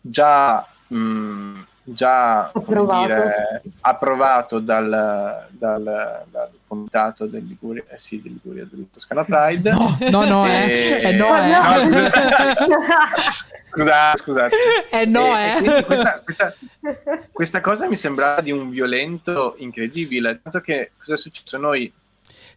già 0.00 0.66
mh, 0.86 1.60
già 1.88 2.50
approvato, 2.50 3.06
dire, 3.06 3.62
approvato 3.80 4.58
dal, 4.58 5.46
dal, 5.50 6.24
dal, 6.30 6.50
comitato 6.66 7.26
del 7.26 7.44
Liguria, 7.46 7.84
eh 7.88 7.98
sì, 7.98 8.20
del 8.20 8.32
Liguria 8.32 8.66
del 8.68 8.88
Toscana 8.92 9.22
Pride. 9.22 9.70
No, 9.70 9.96
no, 10.10 10.24
no, 10.24 10.46
eh. 10.46 10.50
e... 10.50 11.00
eh. 11.00 11.08
eh 11.08 11.12
no, 11.12 11.36
eh. 11.36 11.48
no 11.48 11.60
scusate, 13.70 14.18
scusate. 14.18 14.56
Eh 14.92 15.04
no, 15.06 15.26
eh. 15.36 15.82
Questa, 15.84 16.20
questa, 16.24 16.54
questa, 17.30 17.60
cosa 17.60 17.86
mi 17.86 17.96
sembrava 17.96 18.40
di 18.40 18.50
un 18.50 18.68
violento 18.70 19.54
incredibile, 19.58 20.40
tanto 20.42 20.60
che 20.60 20.90
cosa 20.98 21.14
è 21.14 21.16
successo? 21.16 21.56
Noi 21.56 21.92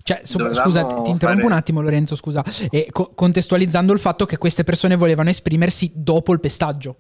cioè, 0.02 0.22
so, 0.24 0.54
scusa, 0.56 0.86
ti 0.86 1.12
interrompo 1.12 1.42
fare... 1.42 1.46
un 1.46 1.52
attimo, 1.52 1.82
Lorenzo. 1.82 2.16
Scusa, 2.16 2.44
e 2.72 2.88
co- 2.92 3.12
contestualizzando 3.14 3.94
il 3.94 4.00
fatto 4.00 4.26
che 4.26 4.38
queste 4.38 4.64
persone 4.64 4.96
volevano 4.96 5.30
esprimersi 5.30 5.92
dopo 5.94 6.34
il 6.34 6.40
pestaggio. 6.40 6.96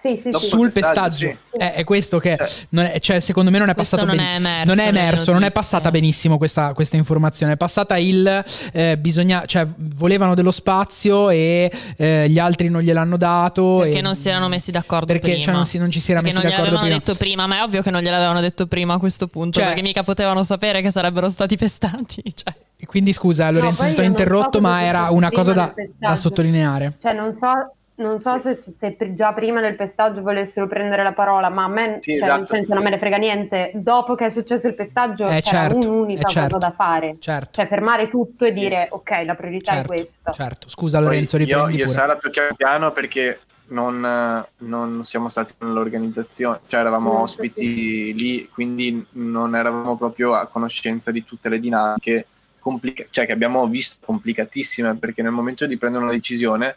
Sì, 0.00 0.16
sì, 0.16 0.30
sì. 0.32 0.46
sul 0.46 0.72
pestaggio. 0.72 1.26
Sì. 1.26 1.58
È, 1.58 1.72
è, 1.72 1.82
questo 1.82 2.20
che 2.20 2.36
cioè. 2.36 2.92
è, 2.92 3.00
cioè, 3.00 3.18
secondo 3.18 3.50
me 3.50 3.58
non 3.58 3.68
è 3.68 3.74
passato 3.74 4.04
non 4.04 4.14
ben... 4.14 4.26
è 4.26 4.34
emerso, 4.36 4.64
non 4.68 4.78
è 4.78 4.86
emerso, 4.86 5.32
non 5.32 5.42
è 5.42 5.50
passata 5.50 5.90
benissimo 5.90 6.38
questa, 6.38 6.72
questa, 6.72 6.96
informazione. 6.96 7.54
È 7.54 7.56
passata 7.56 7.96
il 7.96 8.44
eh, 8.72 8.96
bisogna, 8.96 9.44
cioè 9.44 9.66
volevano 9.76 10.36
dello 10.36 10.52
spazio 10.52 11.30
e 11.30 11.68
eh, 11.96 12.28
gli 12.28 12.38
altri 12.38 12.68
non 12.68 12.82
gliel'hanno 12.82 13.16
dato. 13.16 13.78
Perché 13.80 13.98
e... 13.98 14.00
non 14.00 14.14
si 14.14 14.28
erano 14.28 14.46
messi 14.46 14.70
d'accordo 14.70 15.06
perché 15.06 15.30
prima. 15.30 15.42
Cioè, 15.42 15.54
non, 15.54 15.66
si, 15.66 15.78
non, 15.78 15.90
ci 15.90 15.98
si 15.98 16.12
era 16.12 16.20
perché 16.20 16.36
messi 16.36 16.48
d'accordo 16.48 16.68
prima. 16.68 16.80
non 16.80 16.88
gliel'avevano 16.88 17.14
detto 17.14 17.24
prima, 17.24 17.46
ma 17.48 17.58
è 17.58 17.62
ovvio 17.64 17.82
che 17.82 17.90
non 17.90 18.00
gliel'avevano 18.00 18.40
detto 18.40 18.66
prima 18.68 18.94
a 18.94 18.98
questo 18.98 19.26
punto, 19.26 19.58
cioè, 19.58 19.66
perché 19.66 19.82
mica 19.82 20.04
potevano 20.04 20.44
sapere 20.44 20.80
che 20.80 20.92
sarebbero 20.92 21.28
stati 21.28 21.56
pestati. 21.56 22.22
Cioè. 22.38 22.54
Quindi 22.86 23.12
scusa 23.12 23.50
Lorenzo, 23.50 23.82
no, 23.82 23.88
ti 23.88 23.94
sto 23.94 24.02
interrotto, 24.02 24.58
so 24.58 24.60
ma 24.60 24.82
era 24.82 25.10
una 25.10 25.32
cosa 25.32 25.52
da, 25.52 25.74
da 25.96 26.14
sottolineare. 26.14 26.98
Cioè 27.02 27.12
non 27.12 27.32
so 27.32 27.72
non 27.98 28.20
so 28.20 28.38
sì. 28.38 28.56
se, 28.60 28.96
se, 28.96 29.14
già 29.14 29.32
prima 29.32 29.60
del 29.60 29.76
pestaggio 29.76 30.22
volessero 30.22 30.66
prendere 30.66 31.02
la 31.02 31.12
parola, 31.12 31.48
ma 31.48 31.64
a 31.64 31.68
me, 31.68 31.98
sì, 32.00 32.16
cioè, 32.18 32.28
esatto. 32.28 32.46
senso, 32.46 32.74
non 32.74 32.82
me 32.82 32.90
ne 32.90 32.98
frega 32.98 33.16
niente. 33.16 33.70
Dopo 33.74 34.14
che 34.14 34.26
è 34.26 34.30
successo 34.30 34.66
il 34.66 34.74
pestaggio, 34.74 35.26
eh, 35.26 35.40
c'era 35.40 35.68
certo, 35.68 35.90
un'unica 35.90 36.28
certo, 36.28 36.54
cosa 36.54 36.68
da 36.68 36.74
fare. 36.74 37.16
Certo. 37.18 37.50
Cioè 37.52 37.66
fermare 37.66 38.08
tutto 38.08 38.44
e 38.44 38.52
dire, 38.52 38.88
ok, 38.90 39.22
la 39.24 39.34
priorità 39.34 39.74
certo, 39.74 39.92
è 39.92 39.96
questa. 39.96 40.32
Certo, 40.32 40.68
scusa 40.68 41.00
Lorenzo, 41.00 41.36
Poi 41.36 41.46
riprendi 41.46 41.76
io, 41.76 41.84
io. 41.84 41.90
Sara 41.90 42.16
tocchiamo 42.16 42.54
piano 42.56 42.92
perché 42.92 43.40
non, 43.68 44.44
non, 44.58 45.04
siamo 45.04 45.28
stati 45.28 45.54
nell'organizzazione, 45.58 46.60
cioè 46.66 46.80
eravamo 46.80 47.12
no, 47.12 47.22
ospiti 47.22 48.14
lì, 48.14 48.48
quindi 48.48 49.04
non 49.12 49.56
eravamo 49.56 49.96
proprio 49.96 50.34
a 50.34 50.46
conoscenza 50.46 51.10
di 51.10 51.24
tutte 51.24 51.48
le 51.48 51.58
dinamiche, 51.58 52.26
complica- 52.60 53.06
cioè 53.10 53.26
che 53.26 53.32
abbiamo 53.32 53.66
visto 53.66 53.98
complicatissime, 54.04 54.96
perché 54.96 55.22
nel 55.22 55.32
momento 55.32 55.66
di 55.66 55.76
prendere 55.76 56.04
una 56.04 56.12
decisione 56.12 56.76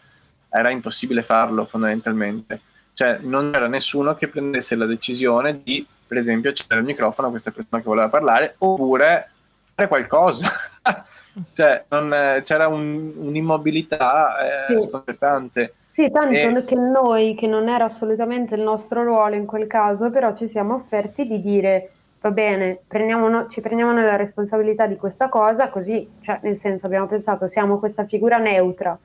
era 0.51 0.69
impossibile 0.69 1.23
farlo 1.23 1.65
fondamentalmente. 1.65 2.59
Cioè 2.93 3.19
non 3.21 3.51
c'era 3.51 3.67
nessuno 3.67 4.15
che 4.15 4.27
prendesse 4.27 4.75
la 4.75 4.85
decisione 4.85 5.61
di, 5.63 5.85
per 6.05 6.17
esempio, 6.17 6.49
accendere 6.49 6.81
il 6.81 6.87
microfono 6.87 7.27
a 7.27 7.31
questa 7.31 7.51
persona 7.51 7.81
che 7.81 7.87
voleva 7.87 8.09
parlare, 8.09 8.55
oppure 8.57 9.31
fare 9.73 9.87
qualcosa. 9.87 10.49
cioè 11.53 11.85
non, 11.87 12.41
c'era 12.43 12.67
un, 12.67 13.13
un'immobilità 13.15 14.73
eh, 14.73 14.79
sì. 14.79 14.87
sconcertante. 14.87 15.73
Sì, 15.87 16.11
tanto 16.11 16.35
e... 16.37 16.65
che 16.65 16.75
noi, 16.75 17.35
che 17.35 17.47
non 17.47 17.69
era 17.69 17.85
assolutamente 17.85 18.55
il 18.55 18.61
nostro 18.61 19.03
ruolo 19.03 19.35
in 19.35 19.45
quel 19.45 19.67
caso, 19.67 20.11
però 20.11 20.35
ci 20.35 20.47
siamo 20.47 20.75
offerti 20.75 21.25
di 21.25 21.41
dire 21.41 21.91
va 22.21 22.29
bene, 22.29 22.79
prendiamo, 22.87 23.47
ci 23.47 23.61
prendiamo 23.61 23.93
la 23.93 24.15
responsabilità 24.15 24.85
di 24.85 24.95
questa 24.95 25.27
cosa, 25.27 25.69
così, 25.69 26.07
cioè, 26.21 26.39
nel 26.43 26.55
senso 26.55 26.85
abbiamo 26.85 27.07
pensato 27.07 27.47
siamo 27.47 27.79
questa 27.79 28.05
figura 28.05 28.37
neutra 28.37 28.95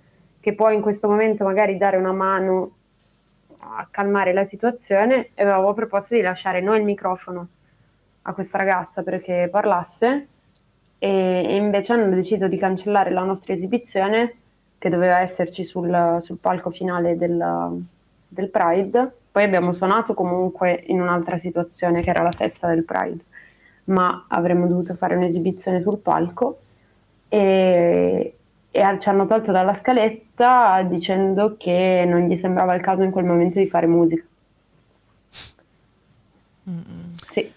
che 0.46 0.54
può 0.54 0.70
in 0.70 0.80
questo 0.80 1.08
momento 1.08 1.42
magari 1.42 1.76
dare 1.76 1.96
una 1.96 2.12
mano 2.12 2.76
a 3.58 3.88
calmare 3.90 4.32
la 4.32 4.44
situazione 4.44 5.30
e 5.34 5.42
avevo 5.42 5.74
proposto 5.74 6.14
di 6.14 6.20
lasciare 6.20 6.60
noi 6.60 6.78
il 6.78 6.84
microfono 6.84 7.48
a 8.22 8.32
questa 8.32 8.56
ragazza 8.56 9.02
perché 9.02 9.48
parlasse 9.50 10.28
e, 11.00 11.56
invece 11.56 11.94
hanno 11.94 12.14
deciso 12.14 12.46
di 12.46 12.58
cancellare 12.58 13.10
la 13.10 13.24
nostra 13.24 13.54
esibizione 13.54 14.34
che 14.78 14.88
doveva 14.88 15.18
esserci 15.18 15.64
sul, 15.64 16.18
sul 16.20 16.38
palco 16.38 16.70
finale 16.70 17.16
del, 17.16 17.82
del 18.28 18.48
Pride. 18.48 19.16
Poi 19.32 19.42
abbiamo 19.42 19.72
suonato 19.72 20.14
comunque 20.14 20.84
in 20.86 21.00
un'altra 21.00 21.38
situazione 21.38 22.02
che 22.02 22.10
era 22.10 22.22
la 22.22 22.30
festa 22.30 22.68
del 22.68 22.84
Pride, 22.84 23.24
ma 23.86 24.26
avremmo 24.28 24.68
dovuto 24.68 24.94
fare 24.94 25.16
un'esibizione 25.16 25.80
sul 25.80 25.98
palco. 25.98 26.60
E, 27.28 28.35
e 28.76 28.98
ci 29.00 29.08
hanno 29.08 29.24
tolto 29.24 29.52
dalla 29.52 29.72
scaletta 29.72 30.82
dicendo 30.82 31.56
che 31.56 32.04
non 32.06 32.28
gli 32.28 32.36
sembrava 32.36 32.74
il 32.74 32.82
caso 32.82 33.02
in 33.02 33.10
quel 33.10 33.24
momento 33.24 33.58
di 33.58 33.68
fare 33.68 33.86
musica. 33.86 34.22
Mm-mm. 36.68 37.14
Sì, 37.30 37.50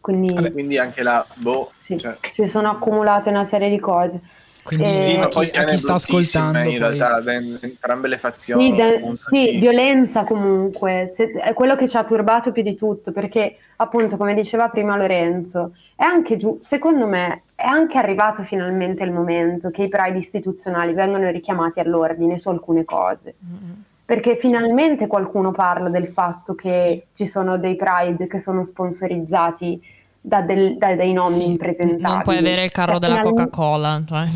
quindi, 0.00 0.52
quindi 0.52 0.76
anche 0.76 1.02
la 1.02 1.26
boh, 1.36 1.72
sì, 1.76 1.96
cioè... 1.96 2.18
ci 2.32 2.46
sono 2.46 2.68
accumulate 2.70 3.30
una 3.30 3.44
serie 3.44 3.70
di 3.70 3.78
cose. 3.78 4.20
Quindi 4.62 4.84
eh, 4.84 5.00
sì, 5.00 5.16
ma 5.16 5.28
poi 5.28 5.50
a 5.54 5.64
chi 5.64 5.76
sta 5.76 5.94
ascoltando 5.94 6.58
in 6.58 6.78
realtà 6.78 7.20
poi... 7.22 7.58
entrambe 7.60 8.08
le 8.08 8.18
fazioni 8.18 8.70
sì, 8.70 8.74
de- 8.74 9.12
sì 9.14 9.58
violenza 9.58 10.24
comunque 10.24 11.10
Se, 11.12 11.30
è 11.30 11.54
quello 11.54 11.76
che 11.76 11.88
ci 11.88 11.96
ha 11.96 12.04
turbato 12.04 12.52
più 12.52 12.62
di 12.62 12.74
tutto 12.74 13.10
perché 13.10 13.56
appunto 13.76 14.16
come 14.16 14.34
diceva 14.34 14.68
prima 14.68 14.96
Lorenzo 14.96 15.72
è 15.96 16.04
anche 16.04 16.36
giù 16.36 16.58
secondo 16.60 17.06
me 17.06 17.42
è 17.54 17.64
anche 17.66 17.96
arrivato 17.96 18.42
finalmente 18.42 19.02
il 19.02 19.12
momento 19.12 19.70
che 19.70 19.84
i 19.84 19.88
pride 19.88 20.18
istituzionali 20.18 20.92
vengano 20.92 21.30
richiamati 21.30 21.80
all'ordine 21.80 22.38
su 22.38 22.48
alcune 22.50 22.84
cose 22.84 23.36
mm-hmm. 23.42 23.72
perché 24.04 24.36
finalmente 24.36 25.06
qualcuno 25.06 25.52
parla 25.52 25.88
del 25.88 26.08
fatto 26.08 26.54
che 26.54 27.06
sì. 27.14 27.24
ci 27.24 27.30
sono 27.30 27.56
dei 27.56 27.76
pride 27.76 28.26
che 28.26 28.38
sono 28.38 28.64
sponsorizzati 28.64 29.98
da, 30.20 30.42
del, 30.42 30.76
da 30.76 30.94
dei 30.94 31.12
nomi 31.12 31.30
sì, 31.30 31.46
impresentabili. 31.46 32.02
Non 32.02 32.22
puoi 32.22 32.36
avere 32.36 32.64
il 32.64 32.70
carro 32.70 32.98
cioè, 32.98 33.00
della 33.00 33.20
finalmente... 33.20 33.50
Coca-Cola. 33.50 34.04
Cioè. 34.06 34.26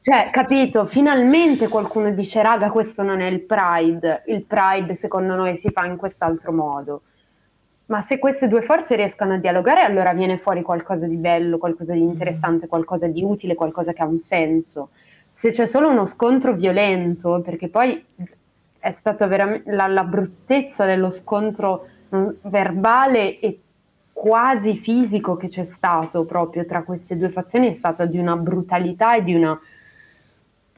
cioè. 0.00 0.28
capito? 0.30 0.86
Finalmente 0.86 1.68
qualcuno 1.68 2.10
dice, 2.10 2.42
raga, 2.42 2.70
questo 2.70 3.02
non 3.02 3.20
è 3.20 3.26
il 3.26 3.40
Pride. 3.40 4.24
Il 4.26 4.44
Pride, 4.44 4.94
secondo 4.94 5.34
noi, 5.34 5.56
si 5.56 5.70
fa 5.70 5.86
in 5.86 5.96
quest'altro 5.96 6.52
modo. 6.52 7.02
Ma 7.86 8.00
se 8.00 8.18
queste 8.18 8.48
due 8.48 8.62
forze 8.62 8.96
riescono 8.96 9.34
a 9.34 9.38
dialogare, 9.38 9.82
allora 9.82 10.14
viene 10.14 10.38
fuori 10.38 10.62
qualcosa 10.62 11.06
di 11.06 11.16
bello, 11.16 11.58
qualcosa 11.58 11.92
di 11.92 12.00
interessante, 12.00 12.66
qualcosa 12.66 13.06
di 13.06 13.22
utile, 13.22 13.54
qualcosa 13.54 13.92
che 13.92 14.02
ha 14.02 14.06
un 14.06 14.18
senso. 14.18 14.90
Se 15.28 15.50
c'è 15.50 15.66
solo 15.66 15.90
uno 15.90 16.06
scontro 16.06 16.54
violento, 16.54 17.40
perché 17.42 17.68
poi 17.68 18.02
è 18.78 18.90
stata 18.90 19.26
veramente 19.26 19.70
la, 19.70 19.86
la 19.86 20.04
bruttezza 20.04 20.84
dello 20.84 21.10
scontro 21.10 21.86
mm, 22.14 22.28
verbale 22.42 23.38
e 23.38 23.60
quasi 24.14 24.76
fisico 24.76 25.36
che 25.36 25.48
c'è 25.48 25.64
stato 25.64 26.24
proprio 26.24 26.64
tra 26.64 26.84
queste 26.84 27.18
due 27.18 27.28
fazioni 27.28 27.68
è 27.68 27.74
stato 27.74 28.06
di 28.06 28.16
una 28.16 28.36
brutalità 28.36 29.16
e 29.16 29.24
di, 29.24 29.34
una, 29.34 29.60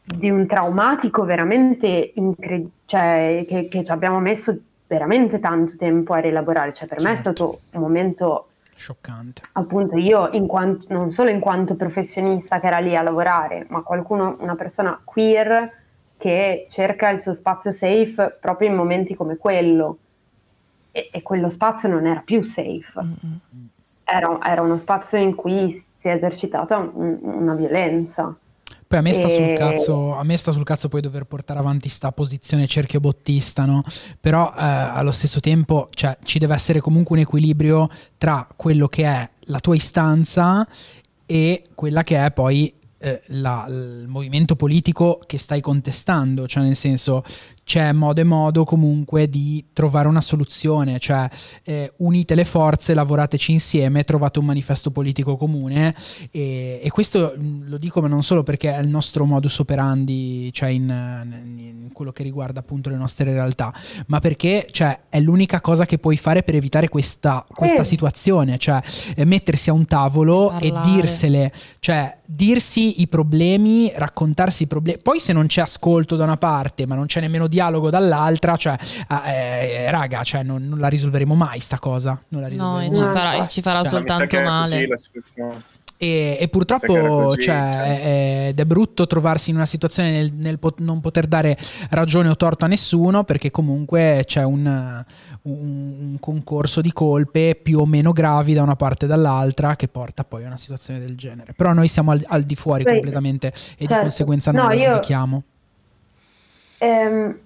di 0.03 0.30
un 0.30 0.47
traumatico 0.47 1.22
veramente 1.24 2.12
incredibile, 2.14 2.72
cioè, 2.87 3.45
che, 3.47 3.68
che, 3.68 3.84
ci 3.84 3.93
abbiamo 3.93 4.18
messo 4.18 4.57
veramente 4.87 5.39
tanto 5.39 5.76
tempo 5.76 6.14
a 6.14 6.18
rielaborare. 6.18 6.72
Cioè, 6.72 6.89
per 6.89 6.99
certo. 6.99 7.12
me 7.12 7.20
è 7.20 7.22
certo. 7.22 7.45
stato 7.45 7.61
un 7.72 7.80
momento 7.80 8.49
scioccante. 8.74 9.43
Appunto, 9.53 9.97
io 9.97 10.30
in 10.32 10.47
quanto, 10.47 10.87
non 10.89 11.12
solo 11.12 11.28
in 11.28 11.41
quanto 11.41 11.76
professionista 11.76 12.59
che 12.59 12.66
era 12.66 12.78
lì 12.78 12.97
a 12.97 13.03
lavorare, 13.03 13.66
ma 13.68 13.82
qualcuno, 13.82 14.37
una 14.41 14.57
persona 14.57 14.99
queer 15.05 15.84
che 16.16 16.66
cerca 16.70 17.11
il 17.11 17.20
suo 17.20 17.34
spazio 17.34 17.70
safe 17.70 18.39
proprio 18.41 18.70
in 18.70 18.74
momenti 18.74 19.14
come 19.14 19.37
quello 19.37 19.99
e, 20.97 21.11
e 21.13 21.23
quello 21.23 21.51
spazio 21.51 21.91
non 21.91 22.07
era 22.07 22.21
più 22.21 22.43
safe. 22.43 22.93
Era, 24.03 24.39
era, 24.43 24.63
uno 24.63 24.79
spazio 24.79 25.19
in 25.19 25.35
cui 25.35 25.69
si 25.69 26.09
è 26.09 26.13
esercitata 26.13 26.79
un, 26.79 27.19
una 27.21 27.55
violenza. 27.55 28.35
Poi 28.87 28.99
a 28.99 29.03
me, 29.03 29.13
sta 29.13 29.29
sul 29.29 29.53
cazzo, 29.53 30.15
a 30.15 30.23
me 30.23 30.37
sta 30.37 30.53
sul 30.53 30.65
cazzo 30.65 30.89
poi 30.89 31.01
dover 31.03 31.25
portare 31.25 31.59
avanti 31.59 31.89
sta 31.89 32.13
posizione 32.13 32.67
cerchio 32.67 33.01
bottista, 33.01 33.65
no? 33.65 33.83
Però 34.21 34.53
eh, 34.57 34.63
allo 34.63 35.11
stesso 35.11 35.41
tempo 35.41 35.89
cioè, 35.91 36.17
ci 36.23 36.39
deve 36.39 36.55
essere 36.55 36.81
comunque 36.81 37.17
un 37.17 37.23
equilibrio 37.23 37.89
tra 38.17 38.47
quello 38.57 38.89
che 38.89 39.05
è 39.05 39.29
la 39.49 39.61
tua 39.61 39.75
istanza 39.75 40.67
e 41.27 41.65
quella 41.75 42.05
che 42.05 42.25
è 42.25 42.31
poi 42.31 42.73
eh, 42.99 43.23
la, 43.27 43.67
il 43.69 44.07
movimento 44.09 44.57
politico 44.57 45.21
che 45.27 45.37
stai 45.37 45.61
contestando, 45.61 46.47
cioè 46.47 46.63
nel 46.63 46.77
senso 46.77 47.25
c'è 47.67 47.91
modo 47.91 48.21
e 48.21 48.25
modo 48.25 48.62
comunque 48.62 49.29
di 49.29 49.71
trovare 49.73 50.07
una 50.07 50.21
soluzione, 50.21 51.01
cioè 51.01 51.29
eh, 51.64 51.93
unite 51.97 52.37
le 52.37 52.45
forze, 52.45 52.95
lavorateci 52.95 53.51
insieme, 53.51 54.05
trovate 54.05 54.39
un 54.39 54.45
manifesto 54.45 54.93
politico 54.93 55.37
comune 55.37 55.93
e, 56.31 56.79
e, 56.81 56.91
questo 56.91 57.35
mm, 57.37 57.67
lo 57.67 57.77
dico 57.77 58.01
ma 58.01 58.07
non 58.07 58.23
solo 58.23 58.45
perché 58.45 58.73
è 58.73 58.79
il 58.79 58.87
nostro 58.87 59.25
modus 59.25 59.59
operandi, 59.59 60.49
cioè 60.53 60.69
in, 60.69 60.85
in 61.57 61.89
quello 61.93 62.12
che 62.12 62.23
riguarda 62.23 62.61
appunto 62.61 62.89
le 62.89 62.95
nostre 62.95 63.33
realtà, 63.33 63.75
ma 64.07 64.21
perché 64.21 64.69
cioè, 64.71 65.01
è 65.09 65.19
l'unica 65.19 65.61
cosa 65.61 65.87
che 65.87 65.99
puoi 65.99 66.17
fare 66.17 66.45
per 66.45 66.55
evitare 66.55 66.89
questa, 66.89 67.45
questa 67.53 67.83
eh. 67.83 67.85
situazione, 67.85 68.59
cioè 68.59 68.81
eh, 69.17 69.25
mettersi 69.25 69.71
a 69.71 69.73
un 69.73 69.87
tavolo 69.87 70.51
Parlare. 70.51 70.67
e 70.67 70.93
dirsele, 70.93 71.53
cioè 71.81 72.17
dirsi 72.27 73.01
i 73.01 73.09
problemi, 73.09 73.93
raccontarsi 73.95 74.64
i 74.64 74.66
problemi, 74.66 74.99
poi 75.03 75.20
se 75.20 75.33
non 75.33 75.47
c'è 75.47 75.61
ascolto 75.62 76.16
da 76.16 76.24
una 76.24 76.37
parte 76.37 76.87
ma 76.87 76.95
non 76.95 77.07
c'è 77.07 77.20
nemmeno 77.20 77.47
dialogo 77.47 77.91
dall'altra, 77.91 78.57
cioè, 78.57 78.77
ah, 79.09 79.29
eh, 79.29 79.91
raga, 79.91 80.22
cioè, 80.22 80.43
non, 80.43 80.66
non, 80.66 80.79
la 80.79 80.89
risolveremo 80.89 81.35
mai 81.35 81.61
sta 81.61 81.79
cosa. 81.79 82.20
Non 82.29 82.43
la 82.43 82.49
risolveremo 82.49 82.93
no, 82.93 82.95
ci 82.95 83.18
farà, 83.18 83.47
ci 83.47 83.62
farà 83.62 83.81
cioè, 83.81 83.89
soltanto 83.89 84.41
male. 84.41 84.89
E, 85.99 86.37
e, 86.39 86.49
purtroppo 86.49 87.37
cioè, 87.39 88.01
è, 88.01 88.47
ed 88.49 88.61
è 88.61 88.64
brutto 88.66 89.07
trovarsi 89.07 89.49
in 89.49 89.57
una 89.57 89.64
situazione 89.64 90.11
nel, 90.11 90.31
nel 90.35 90.59
pot- 90.59 90.81
non 90.81 91.01
poter 91.01 91.27
dare 91.27 91.57
ragione 91.89 92.29
o 92.29 92.37
torto 92.37 92.66
a 92.66 92.68
nessuno 92.68 93.24
perché 93.24 93.51
comunque 93.51 94.22
c'è 94.27 94.43
un, 94.43 95.03
un, 95.47 95.97
un, 95.99 96.17
concorso 96.21 96.81
di 96.81 96.93
colpe 96.93 97.59
più 97.61 97.81
o 97.81 97.87
meno 97.87 98.13
gravi 98.13 98.55
da 98.55 98.63
una 98.63 98.77
parte 98.77 99.05
e 99.05 99.09
dall'altra 99.09 99.77
che 99.77 99.89
porta 99.89 100.25
poi 100.25 100.45
a 100.45 100.47
una 100.47 100.57
situazione 100.57 101.01
del 101.01 101.17
genere. 101.17 101.53
Però 101.55 101.73
noi 101.73 101.89
siamo 101.89 102.11
al, 102.11 102.23
al 102.27 102.43
di 102.43 102.57
fuori 102.57 102.85
Beh, 102.85 102.93
completamente 102.93 103.49
e 103.49 103.53
certo. 103.53 103.95
di 103.95 104.01
conseguenza 104.01 104.51
non 104.51 104.67
no, 104.67 104.75
lo 104.75 104.81
giudichiamo. 104.81 105.43
Ehm, 106.79 107.39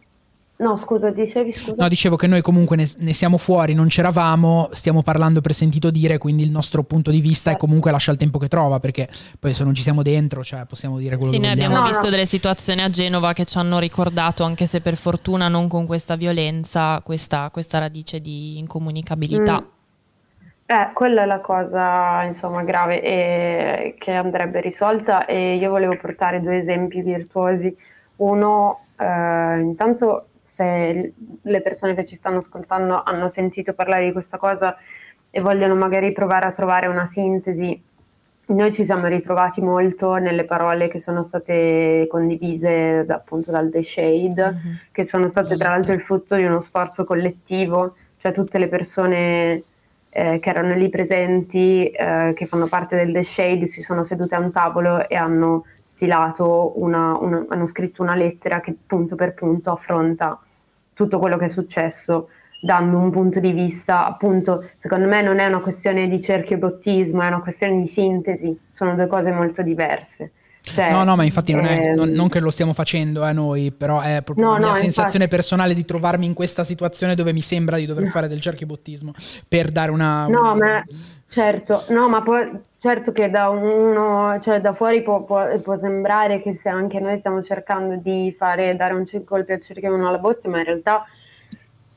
No, 0.60 0.76
scusa, 0.76 1.10
dicevi 1.10 1.52
scusa. 1.52 1.82
No, 1.82 1.88
dicevo 1.88 2.16
che 2.16 2.26
noi 2.26 2.42
comunque 2.42 2.76
ne, 2.76 2.86
ne, 2.98 3.14
siamo 3.14 3.38
fuori, 3.38 3.72
non 3.72 3.88
c'eravamo, 3.88 4.68
stiamo 4.72 5.02
parlando 5.02 5.40
per 5.40 5.54
sentito 5.54 5.90
dire, 5.90 6.18
quindi 6.18 6.42
il 6.42 6.50
nostro 6.50 6.82
punto 6.82 7.10
di 7.10 7.22
vista 7.22 7.50
è 7.50 7.56
comunque 7.56 7.90
lascia 7.90 8.12
il 8.12 8.18
tempo 8.18 8.36
che 8.38 8.48
trova, 8.48 8.78
perché 8.78 9.08
poi 9.38 9.54
se 9.54 9.64
non 9.64 9.72
ci 9.72 9.80
siamo 9.80 10.02
dentro, 10.02 10.44
cioè 10.44 10.66
possiamo 10.66 10.98
dire 10.98 11.16
quello 11.16 11.32
sì, 11.32 11.38
che 11.38 11.46
vogliamo. 11.46 11.54
Sì, 11.54 11.66
noi 11.66 11.66
abbiamo 11.66 11.86
no, 11.86 11.90
visto 11.90 12.04
no. 12.04 12.10
delle 12.10 12.26
situazioni 12.26 12.82
a 12.82 12.90
Genova 12.90 13.32
che 13.32 13.46
ci 13.46 13.56
hanno 13.56 13.78
ricordato, 13.78 14.44
anche 14.44 14.66
se 14.66 14.82
per 14.82 14.98
fortuna 14.98 15.48
non 15.48 15.66
con 15.66 15.86
questa 15.86 16.16
violenza, 16.16 17.00
questa, 17.02 17.48
questa 17.50 17.78
radice 17.78 18.20
di 18.20 18.58
incomunicabilità. 18.58 19.62
Mm. 19.62 19.78
Eh, 20.66 20.90
quella 20.92 21.22
è 21.22 21.26
la 21.26 21.40
cosa, 21.40 22.22
insomma, 22.24 22.62
grave 22.64 23.02
e 23.02 23.94
che 23.98 24.12
andrebbe 24.12 24.60
risolta 24.60 25.24
e 25.24 25.56
io 25.56 25.70
volevo 25.70 25.96
portare 25.96 26.42
due 26.42 26.58
esempi 26.58 27.00
virtuosi. 27.00 27.74
Uno, 28.16 28.84
eh, 28.98 29.58
intanto 29.60 30.26
se 30.50 31.12
le 31.40 31.62
persone 31.62 31.94
che 31.94 32.04
ci 32.04 32.16
stanno 32.16 32.38
ascoltando 32.38 33.02
hanno 33.04 33.28
sentito 33.28 33.72
parlare 33.72 34.06
di 34.06 34.12
questa 34.12 34.36
cosa 34.36 34.76
e 35.30 35.40
vogliono 35.40 35.76
magari 35.76 36.12
provare 36.12 36.46
a 36.46 36.52
trovare 36.52 36.88
una 36.88 37.06
sintesi, 37.06 37.80
noi 38.46 38.72
ci 38.72 38.84
siamo 38.84 39.06
ritrovati 39.06 39.60
molto 39.60 40.14
nelle 40.16 40.44
parole 40.44 40.88
che 40.88 40.98
sono 40.98 41.22
state 41.22 42.06
condivise 42.10 43.04
da, 43.06 43.14
appunto 43.14 43.52
dal 43.52 43.70
The 43.70 43.82
Shade, 43.82 44.42
mm-hmm. 44.42 44.74
che 44.90 45.04
sono 45.04 45.28
state 45.28 45.56
tra 45.56 45.70
l'altro 45.70 45.92
il 45.92 46.02
frutto 46.02 46.34
di 46.34 46.42
uno 46.42 46.60
sforzo 46.60 47.04
collettivo, 47.04 47.94
cioè 48.18 48.32
tutte 48.32 48.58
le 48.58 48.66
persone 48.66 49.62
eh, 50.08 50.40
che 50.40 50.50
erano 50.50 50.74
lì 50.74 50.88
presenti, 50.88 51.88
eh, 51.90 52.32
che 52.34 52.46
fanno 52.46 52.66
parte 52.66 52.96
del 52.96 53.12
The 53.12 53.22
Shade, 53.22 53.66
si 53.66 53.82
sono 53.82 54.02
sedute 54.02 54.34
a 54.34 54.40
un 54.40 54.50
tavolo 54.50 55.08
e 55.08 55.14
hanno 55.14 55.66
stilato 56.00 56.72
una, 56.76 57.14
una, 57.18 57.44
hanno 57.48 57.66
scritto 57.66 58.00
una 58.00 58.14
lettera 58.14 58.60
che 58.60 58.74
punto 58.86 59.16
per 59.16 59.34
punto 59.34 59.70
affronta 59.70 60.40
tutto 60.94 61.18
quello 61.18 61.36
che 61.36 61.44
è 61.44 61.48
successo 61.48 62.28
dando 62.62 62.98
un 62.98 63.10
punto 63.10 63.40
di 63.40 63.52
vista, 63.52 64.06
appunto, 64.06 64.68
secondo 64.76 65.06
me 65.06 65.22
non 65.22 65.38
è 65.38 65.46
una 65.46 65.60
questione 65.60 66.08
di 66.08 66.20
cerchio 66.20 66.58
bottismo, 66.58 67.22
è 67.22 67.26
una 67.26 67.40
questione 67.40 67.80
di 67.80 67.86
sintesi, 67.86 68.58
sono 68.72 68.94
due 68.94 69.06
cose 69.06 69.30
molto 69.30 69.62
diverse. 69.62 70.32
Cioè, 70.62 70.90
no, 70.90 71.04
no, 71.04 71.16
ma 71.16 71.24
infatti 71.24 71.52
non, 71.52 71.64
è, 71.64 71.94
non, 71.94 72.08
ehm, 72.08 72.14
non 72.14 72.28
che 72.28 72.38
lo 72.38 72.50
stiamo 72.50 72.74
facendo 72.74 73.26
eh, 73.26 73.32
noi, 73.32 73.72
però 73.72 74.02
è 74.02 74.20
proprio 74.22 74.46
no, 74.46 74.52
la 74.52 74.58
mia 74.58 74.68
no, 74.68 74.74
sensazione 74.74 75.24
infatti. 75.24 75.28
personale 75.28 75.74
di 75.74 75.86
trovarmi 75.86 76.26
in 76.26 76.34
questa 76.34 76.64
situazione 76.64 77.14
dove 77.14 77.32
mi 77.32 77.40
sembra 77.40 77.76
di 77.76 77.86
dover 77.86 78.06
fare 78.08 78.28
del 78.28 78.40
cerchiobottismo 78.40 79.12
per 79.48 79.70
dare 79.70 79.90
una... 79.90 80.26
No, 80.26 80.52
un... 80.52 80.58
ma 80.58 80.84
certo, 81.30 81.84
no, 81.90 82.08
ma 82.08 82.22
poi 82.22 82.60
certo 82.78 83.12
che 83.12 83.30
da 83.30 83.48
uno, 83.50 84.40
cioè 84.40 84.60
da 84.60 84.74
fuori 84.74 85.02
può, 85.02 85.22
può, 85.22 85.58
può, 85.60 85.76
sembrare 85.76 86.42
che 86.42 86.52
se 86.52 86.68
anche 86.68 86.98
noi 86.98 87.16
stiamo 87.18 87.40
cercando 87.40 87.94
di 87.96 88.34
fare, 88.36 88.74
dare 88.74 88.94
un 88.94 89.04
colpo 89.24 89.52
al 89.52 89.60
cerchio 89.60 89.94
uno 89.94 90.08
alla 90.08 90.18
botte, 90.18 90.48
ma 90.48 90.58
in 90.58 90.64
realtà 90.64 91.04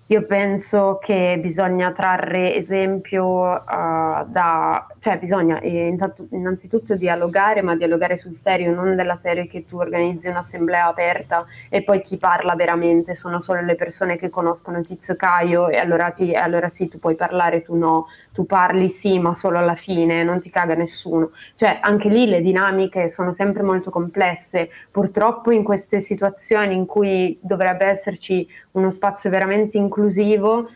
io 0.05 0.25
penso 0.25 0.99
che 1.01 1.39
bisogna 1.41 1.91
trarre 1.91 2.53
esempio 2.55 3.23
uh, 3.25 4.25
da 4.27 4.87
cioè 5.03 5.19
bisogna 5.19 5.59
eh, 5.59 5.87
intanto, 5.87 6.27
innanzitutto 6.31 6.95
dialogare, 6.95 7.61
ma 7.61 7.75
dialogare 7.75 8.15
sul 8.15 8.37
serio, 8.37 8.73
non 8.73 8.95
della 8.95 9.15
serie 9.15 9.47
che 9.47 9.65
tu 9.65 9.77
organizzi 9.77 10.29
un'assemblea 10.29 10.87
aperta 10.87 11.45
e 11.67 11.83
poi 11.83 12.01
chi 12.01 12.15
parla 12.15 12.55
veramente 12.55 13.13
sono 13.13 13.41
solo 13.41 13.59
le 13.59 13.75
persone 13.75 14.15
che 14.15 14.29
conoscono 14.29 14.79
Tizio 14.79 15.17
Caio 15.17 15.67
e 15.67 15.75
allora, 15.75 16.11
ti, 16.11 16.33
allora 16.33 16.69
sì, 16.69 16.87
tu 16.87 16.99
puoi 16.99 17.15
parlare, 17.15 17.63
tu 17.63 17.75
no, 17.75 18.07
tu 18.31 18.45
parli 18.45 18.87
sì, 18.87 19.19
ma 19.19 19.33
solo 19.33 19.57
alla 19.57 19.75
fine, 19.75 20.23
non 20.23 20.39
ti 20.39 20.49
caga 20.49 20.73
nessuno. 20.73 21.31
Cioè 21.53 21.79
anche 21.81 22.07
lì 22.07 22.25
le 22.25 22.39
dinamiche 22.39 23.09
sono 23.09 23.33
sempre 23.33 23.61
molto 23.61 23.89
complesse. 23.89 24.69
Purtroppo 24.89 25.51
in 25.51 25.65
queste 25.65 25.99
situazioni 25.99 26.75
in 26.75 26.85
cui 26.85 27.37
dovrebbe 27.41 27.87
esserci 27.87 28.47
uno 28.71 28.89
spazio 28.89 29.29
veramente 29.29 29.77
inclusivo, 29.77 30.69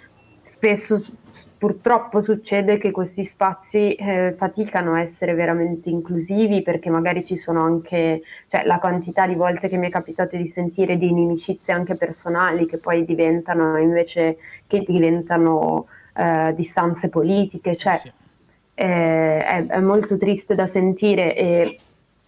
spesso 0.44 1.02
purtroppo 1.58 2.22
succede 2.22 2.78
che 2.78 2.91
questi 2.91 3.24
spazi 3.24 3.93
eh, 3.93 4.34
faticano 4.38 4.93
a 4.93 5.01
essere 5.01 5.34
veramente 5.34 5.89
inclusivi 5.89 6.62
perché 6.62 6.89
magari 6.89 7.26
ci 7.26 7.36
sono 7.36 7.64
anche, 7.64 8.22
cioè 8.47 8.64
la 8.66 8.80
quantità 8.80 9.26
di 9.26 9.34
volte 9.34 9.68
che 9.68 9.78
mi 9.78 9.88
è 9.88 9.89
capitato 9.89 10.38
di 10.38 10.45
sentire 10.45 10.97
di 10.97 11.10
inimicizie 11.10 11.74
anche 11.74 11.95
personali 11.95 12.68
che 12.68 12.78
poi 12.78 13.05
diventano 13.05 13.78
invece 13.78 14.38
che 14.68 14.84
diventano 14.86 15.88
eh, 16.16 16.53
distanze 16.55 17.10
politiche, 17.10 17.76
cioè 17.76 17.95
sì. 17.95 18.12
eh, 18.76 19.38
è, 19.43 19.66
è, 19.66 19.80
molto 19.80 20.18
triste 20.18 20.53
da 20.53 20.68
sentire 20.68 21.36
e 21.36 21.80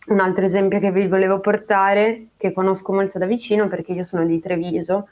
un 0.07 0.19
altro 0.19 0.43
esempio 0.43 0.79
che 0.79 0.91
vi 0.91 1.07
volevo 1.07 1.39
portare, 1.39 2.29
che 2.35 2.51
conosco 2.51 2.93
molto 2.93 3.19
da 3.19 3.27
vicino 3.27 3.67
perché 3.67 3.91
io 3.91 4.03
sono 4.03 4.25
di 4.25 4.39
Treviso, 4.39 5.07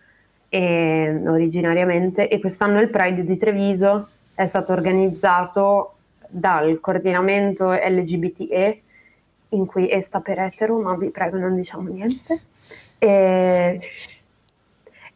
e, 0.49 1.21
originariamente 1.25 2.27
e 2.27 2.39
quest'anno 2.39 2.79
il 2.79 2.89
Pride 2.89 3.23
di 3.23 3.37
Treviso 3.37 4.09
è 4.33 4.45
stato 4.45 4.71
organizzato 4.71 5.93
dal 6.29 6.79
coordinamento 6.79 7.71
LGBTE 7.71 8.81
in 9.49 9.65
cui 9.65 9.87
è 9.87 9.99
sta 9.99 10.19
per 10.19 10.39
etero, 10.39 10.77
ma 10.79 10.95
vi 10.95 11.09
prego 11.09 11.37
non 11.37 11.55
diciamo 11.55 11.89
niente. 11.89 12.41
E, 12.99 13.79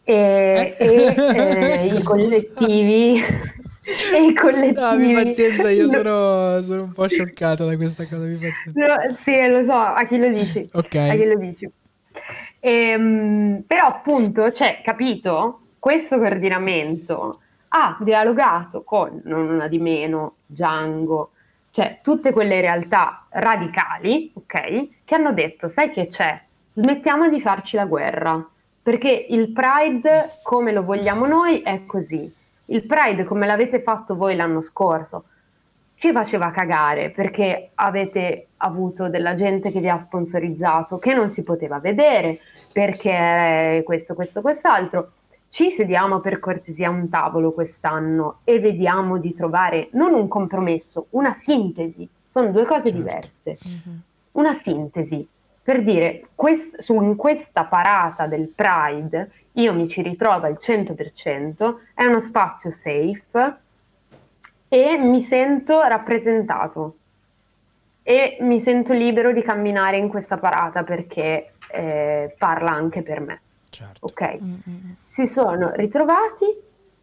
e, 0.04 0.76
e 0.78 1.16
eh, 1.86 1.86
i 1.86 2.04
collettivi 2.04 3.22
e 3.22 4.26
i 4.26 4.34
collettivi. 4.34 4.80
No, 4.80 4.98
mi 4.98 5.14
pazienza, 5.14 5.70
io 5.70 5.88
sono, 5.88 6.62
sono, 6.62 6.84
un 6.84 6.92
po' 6.94 7.08
scioccata 7.08 7.66
da 7.66 7.76
questa 7.76 8.06
cosa. 8.06 8.24
Mi 8.24 8.40
no, 8.40 9.16
sì, 9.16 9.48
lo 9.48 9.64
so, 9.64 9.74
a 9.74 10.06
chi 10.06 10.18
lo 10.18 10.30
dici? 10.30 10.68
Ok. 10.74 10.96
A 10.96 11.14
chi 11.16 11.26
lo 11.26 11.38
dici? 11.38 11.70
Ehm, 12.64 13.64
però 13.66 13.88
appunto, 13.88 14.52
cioè, 14.52 14.82
capito, 14.84 15.62
questo 15.80 16.18
coordinamento 16.20 17.40
ha 17.70 17.98
dialogato 18.00 18.84
con, 18.84 19.22
non 19.26 19.50
una 19.50 19.68
di 19.68 19.80
meno, 19.80 20.36
Django, 20.46 21.32
cioè 21.72 22.00
tutte 22.04 22.32
quelle 22.32 22.62
realtà 22.62 23.26
radicali, 23.30 24.32
ok, 24.36 24.88
che 25.04 25.16
hanno 25.16 25.34
detto, 25.34 25.68
sai 25.70 25.90
che 25.90 26.08
c'è, 26.08 26.40
smettiamo 26.74 27.30
di 27.30 27.42
farci 27.42 27.78
la 27.78 27.86
guerra, 27.86 28.46
perché 28.84 29.26
il 29.30 29.52
Pride 29.52 30.30
come 30.44 30.72
lo 30.72 30.84
vogliamo 30.84 31.26
noi 31.26 31.62
è 31.62 31.86
così, 31.88 32.32
il 32.66 32.86
Pride 32.86 33.24
come 33.24 33.48
l'avete 33.48 33.82
fatto 33.82 34.16
voi 34.16 34.36
l'anno 34.36 34.62
scorso 34.62 35.26
ci 36.02 36.12
faceva 36.12 36.50
cagare 36.50 37.12
perché 37.12 37.70
avete 37.76 38.48
avuto 38.58 39.08
della 39.08 39.36
gente 39.36 39.70
che 39.70 39.80
vi 39.80 39.88
ha 39.88 40.00
sponsorizzato 40.00 40.98
che 40.98 41.14
non 41.14 41.30
si 41.30 41.44
poteva 41.44 41.78
vedere 41.78 42.40
perché 42.74 43.84
questo, 43.86 44.16
questo, 44.16 44.42
quest'altro. 44.42 45.12
Ci 45.48 45.70
sediamo 45.70 46.20
per 46.20 46.40
cortesia 46.40 46.88
a 46.88 46.92
un 46.92 47.08
tavolo 47.08 47.52
quest'anno 47.52 48.40
e 48.46 48.60
vediamo 48.60 49.20
di 49.20 49.36
trovare 49.36 49.90
non 49.92 50.16
un 50.16 50.28
compromesso, 50.28 51.06
una 51.12 51.36
sintesi. 51.36 52.10
Sono 52.28 52.50
due 52.50 52.66
cose 52.66 52.90
certo. 52.90 52.98
diverse. 52.98 53.58
Mm-hmm. 53.64 53.98
Una 54.32 54.54
sintesi 54.56 55.28
per 55.62 55.84
dire 55.84 56.30
quest- 56.34 56.80
su 56.80 57.00
in 57.00 57.16
questa 57.16 57.66
parata 57.66 58.26
del 58.26 58.48
Pride 58.48 59.30
io 59.52 59.72
mi 59.72 59.88
ci 59.88 60.02
ritrovo 60.02 60.48
al 60.48 60.58
100%, 60.60 61.76
è 61.94 62.06
uno 62.06 62.20
spazio 62.20 62.72
safe 62.72 63.60
e 64.74 64.98
mi 64.98 65.20
sento 65.20 65.82
rappresentato 65.82 66.96
e 68.04 68.38
mi 68.40 68.58
sento 68.62 68.94
libero 68.94 69.34
di 69.34 69.42
camminare 69.42 69.98
in 69.98 70.08
questa 70.08 70.38
parata 70.38 70.84
perché 70.84 71.56
eh, 71.72 72.34
parla 72.38 72.72
anche 72.72 73.02
per 73.02 73.20
me. 73.20 73.42
Certo. 73.70 74.06
Ok? 74.06 74.38
Mm-hmm. 74.42 74.92
Si 75.10 75.28
sono 75.28 75.72
ritrovati, 75.76 76.46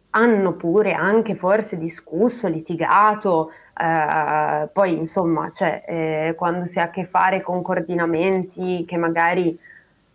hanno 0.09 0.53
pure 0.53 0.93
anche 0.93 1.35
forse 1.35 1.77
discusso, 1.77 2.47
litigato, 2.47 3.51
eh, 3.79 4.67
poi 4.73 4.97
insomma, 4.97 5.51
cioè, 5.51 5.83
eh, 5.85 6.33
quando 6.35 6.65
si 6.65 6.79
ha 6.79 6.85
a 6.85 6.89
che 6.89 7.05
fare 7.05 7.41
con 7.41 7.61
coordinamenti 7.61 8.83
che 8.87 8.97
magari 8.97 9.55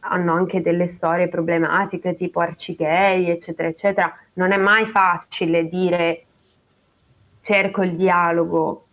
hanno 0.00 0.32
anche 0.32 0.60
delle 0.60 0.88
storie 0.88 1.28
problematiche 1.28 2.14
tipo 2.14 2.40
arcigay, 2.40 3.30
eccetera, 3.30 3.68
eccetera, 3.68 4.12
non 4.32 4.50
è 4.50 4.56
mai 4.56 4.86
facile 4.86 5.68
dire 5.68 6.24
cerco 7.44 7.82
il 7.82 7.94
dialogo, 7.94 8.86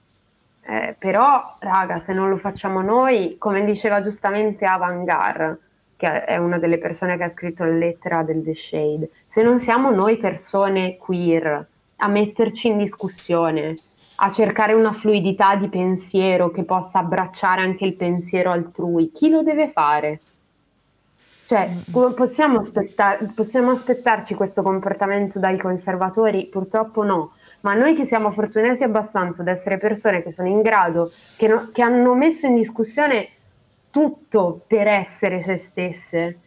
eh, 0.64 0.94
però 1.00 1.56
raga 1.60 2.00
se 2.00 2.14
non 2.14 2.30
lo 2.30 2.36
facciamo 2.36 2.82
noi, 2.82 3.38
come 3.38 3.64
diceva 3.64 4.04
giustamente 4.04 4.66
Avangar, 4.66 5.58
che 5.96 6.26
è 6.26 6.36
una 6.36 6.60
delle 6.60 6.78
persone 6.78 7.16
che 7.16 7.24
ha 7.24 7.30
scritto 7.30 7.64
la 7.64 7.72
lettera 7.72 8.24
del 8.24 8.44
The 8.44 8.54
Shade, 8.54 9.10
se 9.26 9.42
non 9.42 9.58
siamo 9.60 9.90
noi 9.90 10.18
persone 10.18 10.98
queer 10.98 11.66
a 11.96 12.08
metterci 12.10 12.68
in 12.68 12.78
discussione, 12.78 13.78
a 14.16 14.30
cercare 14.32 14.74
una 14.74 14.92
fluidità 14.92 15.56
di 15.56 15.70
pensiero 15.70 16.52
che 16.52 16.64
possa 16.64 17.00
abbracciare 17.00 17.62
anche 17.62 17.86
il 17.86 17.94
pensiero 17.94 18.52
altrui, 18.52 19.12
chi 19.14 19.30
lo 19.30 19.44
deve 19.44 19.70
fare? 19.70 20.20
Cioè, 21.46 21.70
possiamo, 22.16 22.60
aspettar- 22.60 23.34
possiamo 23.34 23.72
aspettarci 23.72 24.36
questo 24.36 24.62
comportamento 24.62 25.40
dai 25.40 25.58
conservatori? 25.58 26.48
Purtroppo 26.48 27.04
no 27.04 27.32
ma 27.62 27.74
noi 27.74 27.96
che 27.96 28.06
siamo 28.06 28.32
fortunati 28.32 28.84
abbastanza 28.84 29.42
ad 29.42 29.48
essere 29.48 29.78
persone 29.78 30.22
che 30.22 30.32
sono 30.32 30.48
in 30.48 30.62
grado, 30.62 31.12
che, 31.38 31.48
no, 31.48 31.70
che 31.72 31.82
hanno 31.82 32.14
messo 32.14 32.46
in 32.46 32.56
discussione 32.56 33.30
tutto 33.90 34.64
per 34.68 34.88
essere 34.88 35.42
se 35.42 35.58
stesse, 35.58 36.40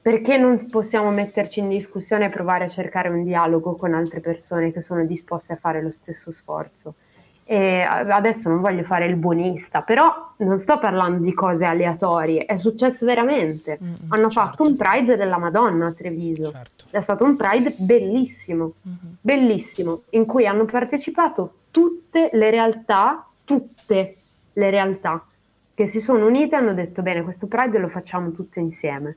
perché 0.00 0.36
non 0.36 0.68
possiamo 0.68 1.10
metterci 1.10 1.60
in 1.60 1.68
discussione 1.68 2.26
e 2.26 2.30
provare 2.30 2.64
a 2.64 2.68
cercare 2.68 3.08
un 3.08 3.24
dialogo 3.24 3.76
con 3.76 3.94
altre 3.94 4.20
persone 4.20 4.72
che 4.72 4.80
sono 4.80 5.04
disposte 5.04 5.54
a 5.54 5.56
fare 5.56 5.82
lo 5.82 5.90
stesso 5.90 6.30
sforzo? 6.32 6.94
E 7.48 7.80
adesso 7.82 8.48
non 8.48 8.60
voglio 8.60 8.82
fare 8.82 9.06
il 9.06 9.14
buonista, 9.14 9.82
però 9.82 10.32
non 10.38 10.58
sto 10.58 10.80
parlando 10.80 11.22
di 11.22 11.32
cose 11.32 11.64
aleatorie, 11.64 12.44
è 12.44 12.56
successo 12.58 13.06
veramente. 13.06 13.78
Mm, 13.80 13.94
Hanno 14.08 14.28
certo. 14.28 14.48
fatto 14.48 14.62
un 14.64 14.76
Pride 14.76 15.16
della 15.16 15.38
Madonna 15.38 15.86
a 15.86 15.92
Treviso. 15.92 16.50
Certo. 16.50 16.84
È 16.90 16.98
stato 16.98 17.22
un 17.22 17.36
Pride 17.36 17.74
bellissimo, 17.76 18.72
mm-hmm. 18.86 19.12
bellissimo, 19.20 20.02
in 20.10 20.26
cui 20.26 20.44
hanno 20.44 20.64
partecipato 20.64 21.52
tutte 21.70 22.30
le 22.32 22.50
realtà, 22.50 23.24
tutte 23.44 24.16
le 24.52 24.70
realtà 24.70 25.24
che 25.72 25.86
si 25.86 26.00
sono 26.00 26.26
unite 26.26 26.56
e 26.56 26.58
hanno 26.58 26.74
detto 26.74 27.02
bene, 27.02 27.22
questo 27.22 27.46
Pride 27.46 27.78
lo 27.78 27.88
facciamo 27.88 28.32
tutte 28.32 28.58
insieme. 28.58 29.16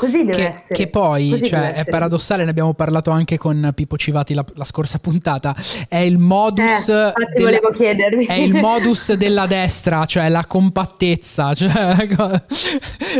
Così 0.00 0.24
deve 0.24 0.30
che, 0.30 0.48
essere. 0.48 0.74
Che 0.74 0.86
poi, 0.86 1.42
cioè, 1.44 1.74
è 1.74 1.84
paradossale, 1.84 2.44
ne 2.44 2.50
abbiamo 2.50 2.72
parlato 2.72 3.10
anche 3.10 3.36
con 3.36 3.70
Pippo 3.74 3.98
Civati 3.98 4.32
la, 4.32 4.42
la 4.54 4.64
scorsa 4.64 4.96
puntata, 5.00 5.54
è 5.88 5.98
il 5.98 6.16
modus... 6.16 6.88
Eh, 6.88 7.12
della, 7.34 7.58
è 8.26 8.32
il 8.32 8.54
modus 8.54 9.12
della 9.12 9.44
destra, 9.46 10.06
cioè 10.06 10.30
la 10.30 10.46
compattezza, 10.46 11.52
cioè, 11.54 12.08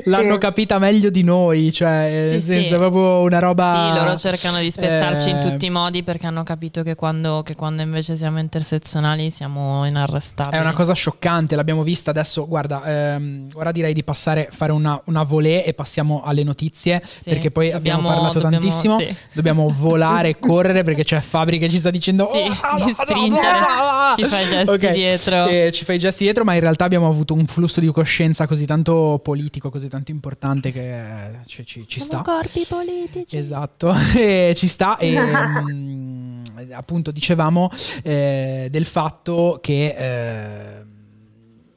l'hanno 0.04 0.38
capita 0.38 0.78
meglio 0.78 1.10
di 1.10 1.22
noi, 1.22 1.70
cioè, 1.70 2.06
sì, 2.08 2.30
nel 2.30 2.40
senso 2.40 2.68
sì. 2.68 2.74
è 2.74 2.78
proprio 2.78 3.20
una 3.20 3.38
roba... 3.40 3.90
Sì, 3.92 3.98
loro 3.98 4.16
cercano 4.16 4.58
di 4.60 4.70
spezzarci 4.70 5.28
eh... 5.28 5.32
in 5.32 5.40
tutti 5.40 5.66
i 5.66 5.70
modi 5.70 6.02
perché 6.02 6.26
hanno 6.26 6.44
capito 6.44 6.82
che 6.82 6.94
quando, 6.94 7.42
che 7.44 7.56
quando 7.56 7.82
invece 7.82 8.16
siamo 8.16 8.38
intersezionali 8.38 9.30
siamo 9.30 9.84
inarrestabili. 9.84 10.56
È 10.56 10.60
una 10.60 10.72
cosa 10.72 10.94
scioccante, 10.94 11.56
l'abbiamo 11.56 11.82
vista 11.82 12.08
adesso, 12.08 12.48
guarda, 12.48 12.82
ehm, 12.84 13.48
ora 13.52 13.70
direi 13.70 13.92
di 13.92 14.02
passare, 14.02 14.48
fare 14.50 14.72
una, 14.72 14.98
una 15.04 15.24
volée 15.24 15.62
e 15.66 15.74
passiamo 15.74 16.22
alle 16.30 16.42
notizie 16.42 17.02
sì, 17.04 17.30
perché 17.30 17.50
poi 17.50 17.70
dobbiamo, 17.70 17.98
abbiamo 17.98 18.14
parlato 18.14 18.40
dobbiamo, 18.40 18.64
tantissimo. 18.64 18.98
Sì. 18.98 19.16
Dobbiamo 19.32 19.68
volare 19.76 20.28
e 20.30 20.38
correre 20.38 20.82
perché 20.82 21.04
c'è 21.04 21.20
Fabri 21.20 21.58
che 21.58 21.68
ci 21.68 21.78
sta 21.78 21.90
dicendo 21.90 22.28
sì, 22.32 22.38
oh, 22.38 22.84
di 22.84 22.92
stringere, 22.92 23.58
ci 24.16 24.24
fai 24.24 24.44
i 24.44 24.48
gesti 24.48 24.70
okay. 24.70 24.94
dietro. 24.94 25.46
Eh, 25.46 25.70
ci 25.72 25.84
fai 25.84 25.96
i 25.96 25.98
gesti 25.98 26.24
dietro, 26.24 26.44
ma 26.44 26.54
in 26.54 26.60
realtà 26.60 26.84
abbiamo 26.84 27.06
avuto 27.06 27.34
un 27.34 27.46
flusso 27.46 27.80
di 27.80 27.90
coscienza 27.92 28.46
così 28.46 28.64
tanto 28.64 29.20
politico, 29.22 29.70
così 29.70 29.88
tanto 29.88 30.10
importante 30.10 30.72
che 30.72 31.02
ci, 31.46 31.66
ci, 31.66 31.84
ci 31.86 32.00
sta. 32.00 32.18
corpi 32.18 32.64
politici. 32.68 33.36
Esatto, 33.36 33.92
e 34.16 34.54
ci 34.56 34.66
sta 34.66 34.96
e 34.98 35.18
mh, 35.18 36.42
appunto 36.72 37.10
dicevamo 37.10 37.70
eh, 38.02 38.68
del 38.70 38.84
fatto 38.84 39.58
che 39.62 39.94
eh, 39.96 40.84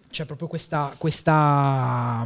c'è 0.10 0.26
proprio 0.26 0.48
questa, 0.48 0.94
questa 0.98 2.24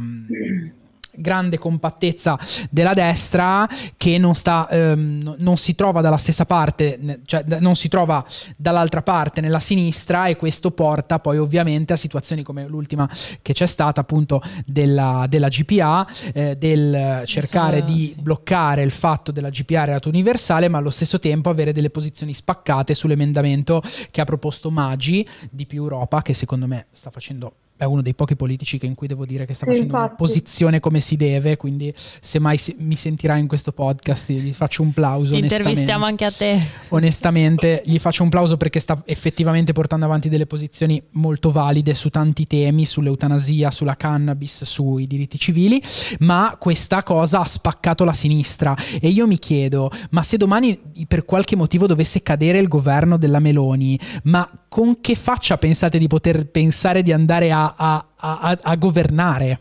grande 1.18 1.58
compattezza 1.58 2.38
della 2.70 2.94
destra 2.94 3.68
che 3.96 4.18
non, 4.18 4.34
sta, 4.34 4.68
ehm, 4.70 5.36
non 5.38 5.56
si 5.56 5.74
trova 5.74 6.00
dalla 6.00 6.16
stessa 6.16 6.46
parte, 6.46 7.20
cioè 7.24 7.44
non 7.60 7.76
si 7.76 7.88
trova 7.88 8.24
dall'altra 8.56 9.02
parte 9.02 9.40
nella 9.40 9.60
sinistra 9.60 10.26
e 10.26 10.36
questo 10.36 10.70
porta 10.70 11.18
poi 11.18 11.38
ovviamente 11.38 11.92
a 11.92 11.96
situazioni 11.96 12.42
come 12.42 12.66
l'ultima 12.66 13.08
che 13.42 13.52
c'è 13.52 13.66
stata 13.66 14.00
appunto 14.00 14.42
della, 14.64 15.26
della 15.28 15.48
GPA, 15.48 16.06
eh, 16.32 16.56
del 16.56 17.22
cercare 17.24 17.80
Sono, 17.80 17.90
di 17.90 18.06
sì. 18.06 18.20
bloccare 18.20 18.82
il 18.82 18.90
fatto 18.90 19.32
della 19.32 19.50
GPA 19.50 19.84
reato 19.84 20.08
universale 20.08 20.68
ma 20.68 20.78
allo 20.78 20.90
stesso 20.90 21.18
tempo 21.18 21.50
avere 21.50 21.72
delle 21.72 21.90
posizioni 21.90 22.32
spaccate 22.32 22.94
sull'emendamento 22.94 23.82
che 24.10 24.20
ha 24.20 24.24
proposto 24.24 24.70
Maggi 24.70 25.26
di 25.50 25.66
più 25.66 25.82
Europa 25.82 26.22
che 26.22 26.34
secondo 26.34 26.66
me 26.66 26.86
sta 26.92 27.10
facendo 27.10 27.52
è 27.78 27.84
uno 27.84 28.02
dei 28.02 28.14
pochi 28.14 28.34
politici 28.34 28.78
in 28.82 28.94
cui 28.94 29.06
devo 29.06 29.24
dire 29.24 29.46
che 29.46 29.54
sta 29.54 29.64
sì, 29.64 29.70
facendo 29.70 29.92
infatti. 29.92 30.06
un'opposizione 30.08 30.80
come 30.80 31.00
si 31.00 31.16
deve, 31.16 31.56
quindi 31.56 31.94
se 31.96 32.40
mai 32.40 32.58
si, 32.58 32.74
mi 32.80 32.96
sentirà 32.96 33.36
in 33.36 33.46
questo 33.46 33.70
podcast 33.72 34.32
gli 34.32 34.52
faccio 34.52 34.82
un 34.82 34.92
plauso. 34.92 35.36
Intervistiamo 35.36 36.04
anche 36.04 36.24
a 36.24 36.32
te. 36.32 36.60
Onestamente 36.88 37.82
gli 37.84 37.98
faccio 37.98 38.24
un 38.24 38.30
plauso 38.30 38.56
perché 38.56 38.80
sta 38.80 39.00
effettivamente 39.06 39.72
portando 39.72 40.04
avanti 40.06 40.28
delle 40.28 40.46
posizioni 40.46 41.00
molto 41.12 41.52
valide 41.52 41.94
su 41.94 42.10
tanti 42.10 42.48
temi, 42.48 42.84
sull'eutanasia, 42.84 43.70
sulla 43.70 43.94
cannabis, 43.94 44.64
sui 44.64 45.06
diritti 45.06 45.38
civili, 45.38 45.80
ma 46.20 46.56
questa 46.58 47.04
cosa 47.04 47.40
ha 47.40 47.44
spaccato 47.44 48.02
la 48.04 48.12
sinistra 48.12 48.76
e 49.00 49.08
io 49.08 49.28
mi 49.28 49.38
chiedo, 49.38 49.88
ma 50.10 50.24
se 50.24 50.36
domani 50.36 50.80
per 51.06 51.24
qualche 51.24 51.54
motivo 51.54 51.86
dovesse 51.86 52.22
cadere 52.22 52.58
il 52.58 52.66
governo 52.66 53.16
della 53.16 53.38
Meloni, 53.38 53.98
ma 54.24 54.50
con 54.68 55.00
che 55.00 55.14
faccia 55.14 55.56
pensate 55.56 55.98
di 55.98 56.06
poter 56.08 56.46
pensare 56.46 57.02
di 57.02 57.12
andare 57.12 57.50
a, 57.50 57.67
a, 57.76 58.06
a, 58.16 58.58
a 58.62 58.76
governare? 58.76 59.60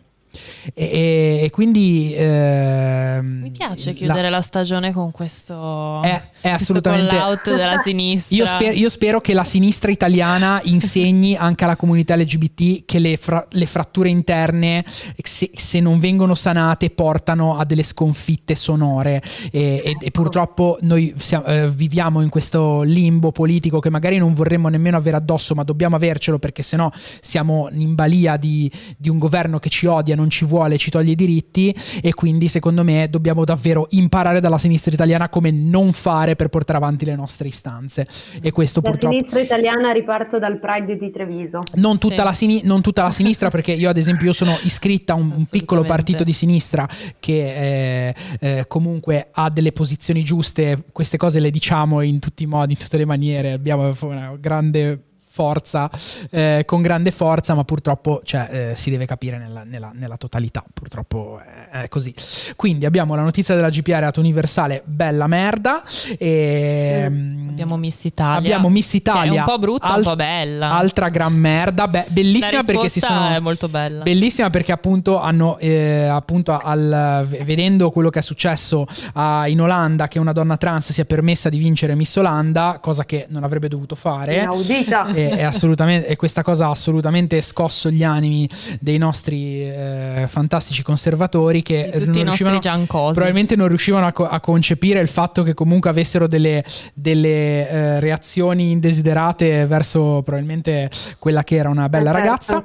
E, 0.73 1.39
e 1.43 1.49
quindi 1.49 2.13
eh, 2.13 3.19
mi 3.21 3.51
piace 3.51 3.93
chiudere 3.93 4.23
la, 4.23 4.37
la, 4.37 4.41
stagione 4.41 4.91
con 4.91 5.11
questo, 5.11 6.01
è, 6.01 6.21
è 6.41 6.49
assolutamente 6.49 7.15
out 7.15 7.43
della 7.45 7.79
sinistra. 7.83 8.35
Io, 8.35 8.45
sper, 8.45 8.75
io, 8.75 8.89
spero 8.89 9.21
che 9.21 9.33
la 9.33 9.43
sinistra 9.43 9.91
italiana 9.91 10.59
insegni 10.63 11.35
anche 11.39 11.63
alla 11.63 11.75
comunità 11.75 12.15
LGBT 12.15 12.85
che 12.85 12.99
le, 12.99 13.17
fra, 13.17 13.45
le 13.49 13.65
fratture 13.65 14.09
interne, 14.09 14.83
se, 15.21 15.51
se, 15.53 15.79
non 15.79 15.99
vengono 15.99 16.35
sanate, 16.35 16.89
portano 16.89 17.57
a 17.57 17.65
delle 17.65 17.83
sconfitte 17.83 18.55
sonore. 18.55 19.21
E, 19.51 19.81
e, 19.83 19.97
e 19.99 20.11
purtroppo 20.11 20.77
noi 20.81 21.13
siamo, 21.17 21.45
eh, 21.45 21.69
viviamo 21.69 22.21
in 22.21 22.29
questo 22.29 22.81
limbo 22.81 23.31
politico 23.31 23.79
che 23.79 23.89
magari 23.89 24.17
non 24.17 24.33
vorremmo 24.33 24.67
nemmeno 24.67 24.97
avere 24.97 25.17
addosso, 25.17 25.55
ma 25.55 25.63
dobbiamo 25.63 25.95
avercelo 25.95 26.39
perché 26.39 26.63
sennò 26.63 26.91
siamo 27.21 27.69
in 27.71 27.95
balia 27.95 28.37
di, 28.37 28.71
di 28.97 29.09
un 29.09 29.17
governo 29.17 29.59
che 29.59 29.69
ci 29.69 29.85
odia, 29.85 30.15
non 30.15 30.26
ci 30.29 30.45
vuole, 30.45 30.77
ci 30.77 30.89
toglie 30.89 31.11
i 31.11 31.15
diritti 31.15 31.75
e 32.01 32.13
quindi 32.13 32.47
secondo 32.47 32.83
me 32.83 33.07
dobbiamo 33.09 33.43
davvero 33.43 33.87
imparare 33.91 34.39
dalla 34.39 34.57
sinistra 34.57 34.91
italiana 34.93 35.29
come 35.29 35.51
non 35.51 35.93
fare 35.93 36.35
per 36.35 36.49
portare 36.49 36.77
avanti 36.77 37.05
le 37.05 37.15
nostre 37.15 37.47
istanze. 37.47 38.07
E 38.41 38.51
questo 38.51 38.81
la 38.83 38.91
purtroppo... 38.91 39.15
sinistra 39.15 39.39
italiana 39.39 39.91
riparto 39.91 40.39
dal 40.39 40.59
Pride 40.59 40.97
di 40.97 41.11
Treviso. 41.11 41.61
Non 41.75 41.97
tutta, 41.97 42.15
sì. 42.15 42.23
la, 42.23 42.33
sini- 42.33 42.61
non 42.63 42.81
tutta 42.81 43.03
la 43.03 43.11
sinistra 43.11 43.49
perché 43.49 43.71
io 43.71 43.89
ad 43.89 43.97
esempio 43.97 44.27
io 44.27 44.33
sono 44.33 44.57
iscritta 44.63 45.13
a 45.13 45.15
un, 45.15 45.31
un 45.35 45.45
piccolo 45.45 45.83
partito 45.83 46.23
di 46.23 46.33
sinistra 46.33 46.87
che 47.19 48.09
eh, 48.09 48.15
eh, 48.39 48.65
comunque 48.67 49.29
ha 49.31 49.49
delle 49.49 49.71
posizioni 49.71 50.23
giuste, 50.23 50.83
queste 50.91 51.17
cose 51.17 51.39
le 51.39 51.51
diciamo 51.51 52.01
in 52.01 52.19
tutti 52.19 52.43
i 52.43 52.47
modi, 52.47 52.73
in 52.73 52.79
tutte 52.79 52.97
le 52.97 53.05
maniere, 53.05 53.51
abbiamo 53.51 53.95
una 54.01 54.35
grande 54.39 55.06
forza, 55.37 55.87
eh, 56.31 56.63
con 56.65 56.81
grande 56.81 57.11
forza, 57.11 57.53
ma 57.53 57.63
purtroppo 57.63 58.21
cioè, 58.23 58.71
eh, 58.71 58.75
si 58.75 58.89
deve 58.89 59.05
capire 59.05 59.37
nella, 59.37 59.63
nella, 59.63 59.91
nella 59.93 60.17
totalità, 60.17 60.63
purtroppo 60.73 61.39
è, 61.71 61.83
è, 61.83 61.87
così. 61.89 62.11
Quindi 62.55 62.87
abbiamo 62.87 63.13
la 63.13 63.21
notizia 63.21 63.53
della 63.53 63.69
GPA 63.69 63.99
reato 63.99 64.19
universale, 64.19 64.81
bella 64.83 65.27
merda. 65.27 65.83
E, 66.17 67.05
mm. 67.07 67.49
abbiamo 67.49 67.77
Miss 67.77 68.03
Italia. 68.05 68.37
Abbiamo 68.37 68.69
Miss 68.69 68.91
Italia. 68.93 69.41
un 69.41 69.45
po' 69.45 69.59
brutta, 69.59 69.85
al- 69.85 69.99
un 69.99 70.03
po' 70.05 70.15
bella. 70.15 70.75
Altra 70.75 71.09
gran 71.09 71.33
merda, 71.35 71.87
Be- 71.87 72.07
bellissima 72.07 72.63
perché 72.63 72.89
si 72.89 72.99
sono... 72.99 73.29
è 73.29 73.39
molto 73.39 73.69
bella. 73.69 74.01
Bellissima 74.01 74.49
perché 74.49 74.71
appunto 74.71 75.21
hanno, 75.21 75.59
eh, 75.59 76.07
appunto 76.07 76.57
al, 76.57 77.27
vedendo 77.43 77.91
quello 77.91 78.09
che 78.09 78.19
è 78.19 78.23
successo 78.23 78.87
a, 79.13 79.47
in 79.47 79.61
Olanda, 79.61 80.07
che 80.07 80.17
una 80.17 80.31
donna 80.31 80.57
trans 80.57 80.91
sia 80.91 81.05
permessa 81.05 81.49
di 81.49 81.59
vincere 81.59 81.93
Miss 81.93 82.15
Olanda, 82.15 82.79
cosa 82.81 83.05
che 83.05 83.27
non 83.29 83.43
avrebbe 83.43 83.67
dovuto 83.67 83.93
fare. 83.93 84.33
Inaudita. 84.37 85.05
E, 85.29 85.43
assolutamente, 85.43 86.07
e 86.07 86.15
questa 86.15 86.43
cosa 86.43 86.67
ha 86.67 86.69
assolutamente 86.69 87.41
scosso 87.41 87.89
gli 87.89 88.03
animi 88.03 88.49
dei 88.79 88.97
nostri 88.97 89.61
eh, 89.61 90.25
fantastici 90.27 90.83
conservatori 90.83 91.61
che 91.61 91.91
non 91.93 92.23
riuscivano, 92.23 92.59
probabilmente 92.87 93.55
non 93.55 93.67
riuscivano 93.67 94.07
a, 94.07 94.11
co- 94.11 94.27
a, 94.27 94.39
concepire 94.39 94.99
il 94.99 95.07
fatto 95.07 95.43
che 95.43 95.53
comunque 95.53 95.89
avessero 95.89 96.27
delle, 96.27 96.63
delle 96.93 97.69
eh, 97.69 97.99
reazioni 97.99 98.71
indesiderate 98.71 99.65
verso 99.65 100.21
probabilmente 100.23 100.89
quella 101.19 101.43
che 101.43 101.55
era 101.55 101.69
una 101.69 101.89
bella 101.89 102.11
eh, 102.11 102.13
certo. 102.13 102.27
ragazza 102.27 102.63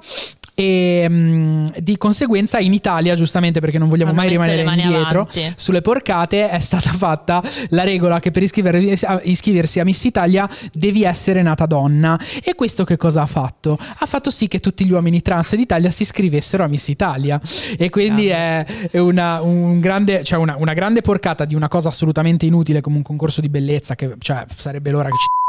e 0.54 1.08
mh, 1.08 1.78
di 1.78 1.96
conseguenza 1.96 2.58
in 2.58 2.72
Italia, 2.72 3.14
giustamente 3.14 3.60
perché 3.60 3.78
non 3.78 3.88
vogliamo 3.88 4.10
Hanno 4.10 4.20
mai 4.20 4.28
rimanere 4.28 4.62
indietro, 4.62 5.20
avanti. 5.20 5.52
sulle 5.56 5.80
porcate 5.80 6.50
è 6.50 6.58
stata 6.58 6.90
fatta 6.96 7.42
la 7.70 7.84
regola 7.84 8.20
che 8.20 8.30
per 8.30 8.42
iscriversi 8.42 9.04
a, 9.04 9.20
iscriversi 9.24 9.80
a 9.80 9.84
Miss 9.84 10.04
Italia 10.04 10.48
devi 10.72 11.04
essere 11.04 11.42
nata 11.42 11.66
donna. 11.66 12.18
E 12.42 12.54
questo 12.54 12.84
che 12.84 12.96
cosa 12.96 13.22
ha 13.22 13.26
fatto? 13.26 13.78
Ha 13.98 14.06
fatto 14.06 14.30
sì 14.30 14.48
che 14.48 14.60
tutti 14.60 14.84
gli 14.84 14.92
uomini 14.92 15.22
trans 15.22 15.56
d'Italia 15.56 15.90
si 15.90 16.02
iscrivessero 16.02 16.64
a 16.64 16.66
Miss 16.66 16.88
Italia. 16.88 17.40
E 17.76 17.90
quindi 17.90 18.28
è, 18.28 18.64
è 18.90 18.98
una, 18.98 19.40
un 19.40 19.80
grande, 19.80 20.22
cioè 20.22 20.38
una, 20.38 20.56
una 20.58 20.74
grande 20.74 21.00
porcata 21.00 21.44
di 21.44 21.54
una 21.54 21.68
cosa 21.68 21.88
assolutamente 21.88 22.46
inutile 22.46 22.80
come 22.80 22.96
un 22.96 23.02
concorso 23.02 23.40
di 23.40 23.48
bellezza, 23.48 23.94
che 23.94 24.14
cioè, 24.18 24.44
sarebbe 24.48 24.90
l'ora 24.90 25.08
che 25.08 25.16
ci 25.16 25.41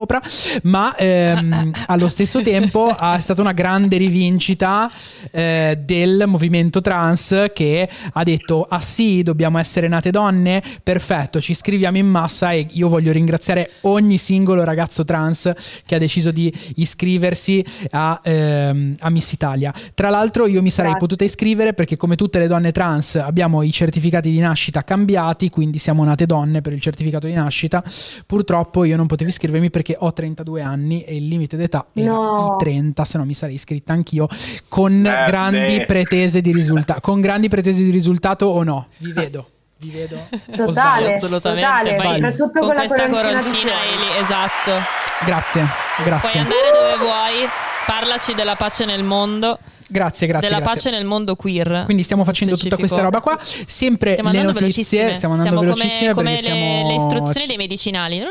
sopra, 0.00 0.22
ma 0.62 0.96
ehm, 0.96 1.72
allo 1.88 2.08
stesso 2.08 2.40
tempo 2.40 2.96
è 2.96 3.20
stata 3.20 3.42
una 3.42 3.52
grande 3.52 3.98
rivincita 3.98 4.90
eh, 5.30 5.78
del 5.84 6.24
movimento 6.26 6.80
trans 6.80 7.50
che 7.52 7.86
ha 8.10 8.22
detto 8.22 8.66
ah 8.66 8.80
sì 8.80 9.22
dobbiamo 9.22 9.58
essere 9.58 9.88
nate 9.88 10.10
donne? 10.10 10.62
Perfetto 10.82 11.38
ci 11.42 11.50
iscriviamo 11.50 11.98
in 11.98 12.06
massa 12.06 12.52
e 12.52 12.66
io 12.70 12.88
voglio 12.88 13.12
ringraziare 13.12 13.72
ogni 13.82 14.16
singolo 14.16 14.64
ragazzo 14.64 15.04
trans 15.04 15.52
che 15.84 15.96
ha 15.96 15.98
deciso 15.98 16.30
di 16.30 16.50
iscriversi 16.76 17.62
a, 17.90 18.20
ehm, 18.24 18.94
a 19.00 19.10
Miss 19.10 19.32
Italia. 19.32 19.70
Tra 19.92 20.08
l'altro 20.08 20.46
io 20.46 20.62
mi 20.62 20.70
sarei 20.70 20.92
Grazie. 20.92 21.08
potuta 21.08 21.24
iscrivere 21.24 21.74
perché 21.74 21.98
come 21.98 22.16
tutte 22.16 22.38
le 22.38 22.46
donne 22.46 22.72
trans 22.72 23.16
abbiamo 23.16 23.60
i 23.60 23.70
certificati 23.70 24.30
di 24.30 24.38
nascita 24.38 24.82
cambiati 24.82 25.50
quindi 25.50 25.76
siamo 25.76 26.02
nate 26.04 26.24
donne 26.24 26.62
per 26.62 26.72
il 26.72 26.80
certificato 26.80 27.26
di 27.26 27.34
nascita. 27.34 27.84
Purtroppo 28.24 28.84
io 28.84 28.96
non 28.96 29.06
potevo 29.06 29.28
iscrivermi 29.28 29.68
perché 29.68 29.88
perché 29.90 29.96
ho 29.98 30.12
32 30.12 30.62
anni 30.62 31.02
e 31.02 31.16
il 31.16 31.26
limite 31.26 31.56
d'età 31.56 31.86
era 31.92 32.12
no. 32.12 32.56
i 32.58 32.62
30, 32.62 33.04
se 33.04 33.18
no 33.18 33.24
mi 33.24 33.34
sarei 33.34 33.54
iscritta 33.54 33.92
anch'io 33.92 34.28
con 34.68 35.04
eh, 35.04 35.24
grandi 35.26 35.78
beh. 35.78 35.84
pretese 35.86 36.40
di 36.40 36.52
risultato. 36.52 37.00
Con 37.00 37.20
grandi 37.20 37.48
pretese 37.48 37.82
di 37.82 37.90
risultato 37.90 38.46
o 38.46 38.62
no? 38.62 38.88
Vi 38.98 39.12
vedo. 39.12 39.48
Vi 39.78 39.90
vedo. 39.90 40.18
Totale, 40.54 41.14
assolutamente. 41.14 41.96
Totale. 41.96 42.36
Con, 42.36 42.50
con 42.52 42.74
questa 42.74 43.08
coroncina, 43.08 43.72
Eli, 43.82 44.22
esatto. 44.22 44.72
Grazie, 45.24 45.66
grazie. 46.04 46.30
Puoi 46.30 46.42
andare 46.42 46.70
dove 46.72 46.96
vuoi, 46.98 47.48
parlaci 47.86 48.34
della 48.34 48.56
pace 48.56 48.84
nel 48.84 49.02
mondo. 49.02 49.58
Grazie, 49.90 50.28
grazie. 50.28 50.48
Della 50.48 50.60
grazie. 50.60 50.82
pace 50.82 50.96
nel 50.96 51.04
mondo 51.04 51.34
queer. 51.34 51.82
Quindi 51.84 52.04
stiamo 52.04 52.22
facendo 52.24 52.54
specifico. 52.54 52.82
tutta 52.82 52.88
questa 52.88 53.02
roba 53.02 53.20
qua. 53.20 53.64
Sempre 53.66 54.12
stiamo 54.12 54.30
le 54.30 54.42
notizie, 54.42 55.14
stiamo 55.14 55.34
andando 55.34 55.58
siamo 55.58 55.74
velocissime 55.74 56.14
come, 56.14 56.36
come 56.36 56.54
le, 56.54 56.86
le, 56.86 56.94
istruzioni 56.94 57.46
dei 57.46 57.56
medicinali. 57.56 58.22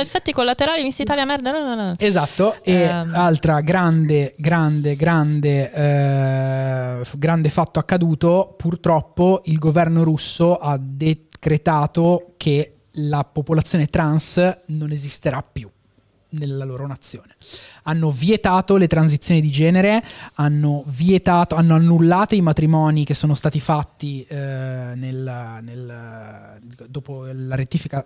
Effetti 0.00 0.32
collaterali, 0.32 0.82
Miss 0.82 0.98
Italia, 0.98 1.26
merda. 1.26 1.94
Esatto. 1.98 2.56
E 2.62 2.88
um. 2.88 3.12
altra 3.14 3.60
grande, 3.60 4.34
grande, 4.38 4.96
grande, 4.96 5.70
eh, 5.72 7.04
grande 7.16 7.48
fatto 7.50 7.78
accaduto. 7.78 8.54
Purtroppo 8.56 9.42
il 9.44 9.58
governo 9.58 10.04
russo 10.04 10.56
ha 10.56 10.78
decretato 10.80 12.32
che 12.38 12.72
la 12.92 13.24
popolazione 13.24 13.86
trans 13.86 14.60
non 14.66 14.90
esisterà 14.90 15.42
più 15.42 15.68
nella 16.30 16.64
loro 16.64 16.86
nazione. 16.86 17.36
Hanno 17.84 18.10
vietato 18.10 18.76
le 18.76 18.86
transizioni 18.86 19.40
di 19.40 19.50
genere, 19.50 20.02
hanno 20.34 20.84
vietato, 20.86 21.54
hanno 21.54 21.74
annullato 21.74 22.34
i 22.34 22.40
matrimoni 22.40 23.04
che 23.04 23.14
sono 23.14 23.34
stati 23.34 23.60
fatti 23.60 24.24
eh, 24.28 24.36
nel, 24.94 25.58
nel, 25.62 26.58
dopo 26.86 27.26
la 27.32 27.54
rettifica 27.54 28.04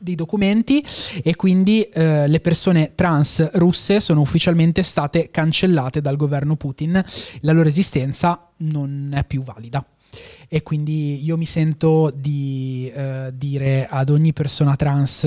dei 0.00 0.14
documenti 0.14 0.84
e 1.24 1.34
quindi 1.34 1.82
eh, 1.82 2.28
le 2.28 2.40
persone 2.40 2.92
trans 2.94 3.50
russe 3.54 3.98
sono 3.98 4.20
ufficialmente 4.20 4.82
state 4.84 5.30
cancellate 5.30 6.00
dal 6.00 6.16
governo 6.16 6.54
Putin, 6.54 7.02
la 7.40 7.52
loro 7.52 7.68
esistenza 7.68 8.50
non 8.58 9.10
è 9.12 9.24
più 9.24 9.42
valida. 9.42 9.84
E 10.50 10.62
quindi 10.62 11.22
io 11.22 11.36
mi 11.36 11.44
sento 11.44 12.10
di 12.14 12.90
eh, 12.94 13.30
dire 13.34 13.86
ad 13.90 14.08
ogni 14.08 14.32
persona 14.32 14.76
trans 14.76 15.24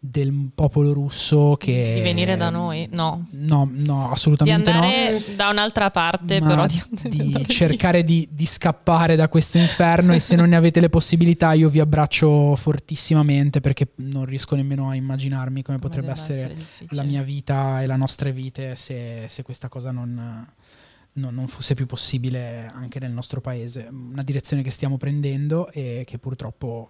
del 0.00 0.50
popolo 0.54 0.92
russo 0.92 1.56
che... 1.58 1.92
Di 1.96 2.00
venire 2.00 2.36
da 2.36 2.50
noi? 2.50 2.88
No. 2.92 3.26
No, 3.32 3.68
no, 3.72 4.06
Di 4.06 4.12
assolutamente 4.12 4.70
no. 4.70 4.80
andare 4.80 5.22
da 5.34 5.48
un'altra 5.48 5.90
parte, 5.90 6.40
però 6.40 6.66
di, 6.66 6.80
di 7.08 7.46
cercare 7.48 8.04
di, 8.04 8.28
di 8.30 8.46
scappare 8.46 9.16
da 9.16 9.28
questo 9.28 9.58
inferno 9.58 10.14
e 10.14 10.20
se 10.20 10.36
non 10.36 10.50
ne 10.50 10.56
avete 10.56 10.78
le 10.80 10.88
possibilità 10.88 11.52
io 11.52 11.68
vi 11.68 11.80
abbraccio 11.80 12.54
fortissimamente 12.56 13.60
perché 13.60 13.88
non 13.96 14.24
riesco 14.24 14.54
nemmeno 14.54 14.88
a 14.88 14.94
immaginarmi 14.94 15.62
come 15.62 15.78
Come 15.78 15.94
potrebbe 15.94 16.12
essere 16.12 16.54
difficile. 16.54 16.88
la 16.90 17.02
mia 17.02 17.22
vita 17.22 17.82
e 17.82 17.86
la 17.86 17.96
nostre 17.96 18.32
vite 18.32 18.76
se, 18.76 19.24
se 19.28 19.42
questa 19.42 19.68
cosa 19.68 19.90
non, 19.90 20.46
non- 21.18 21.34
non 21.34 21.46
fosse 21.48 21.74
più 21.74 21.86
possibile 21.86 22.70
anche 22.74 22.98
nel 23.00 23.12
nostro 23.12 23.40
paese. 23.40 23.88
Una 23.90 24.22
direzione 24.22 24.62
che 24.62 24.70
stiamo 24.70 24.96
prendendo 24.96 25.70
e 25.70 26.04
che 26.06 26.18
purtroppo 26.18 26.88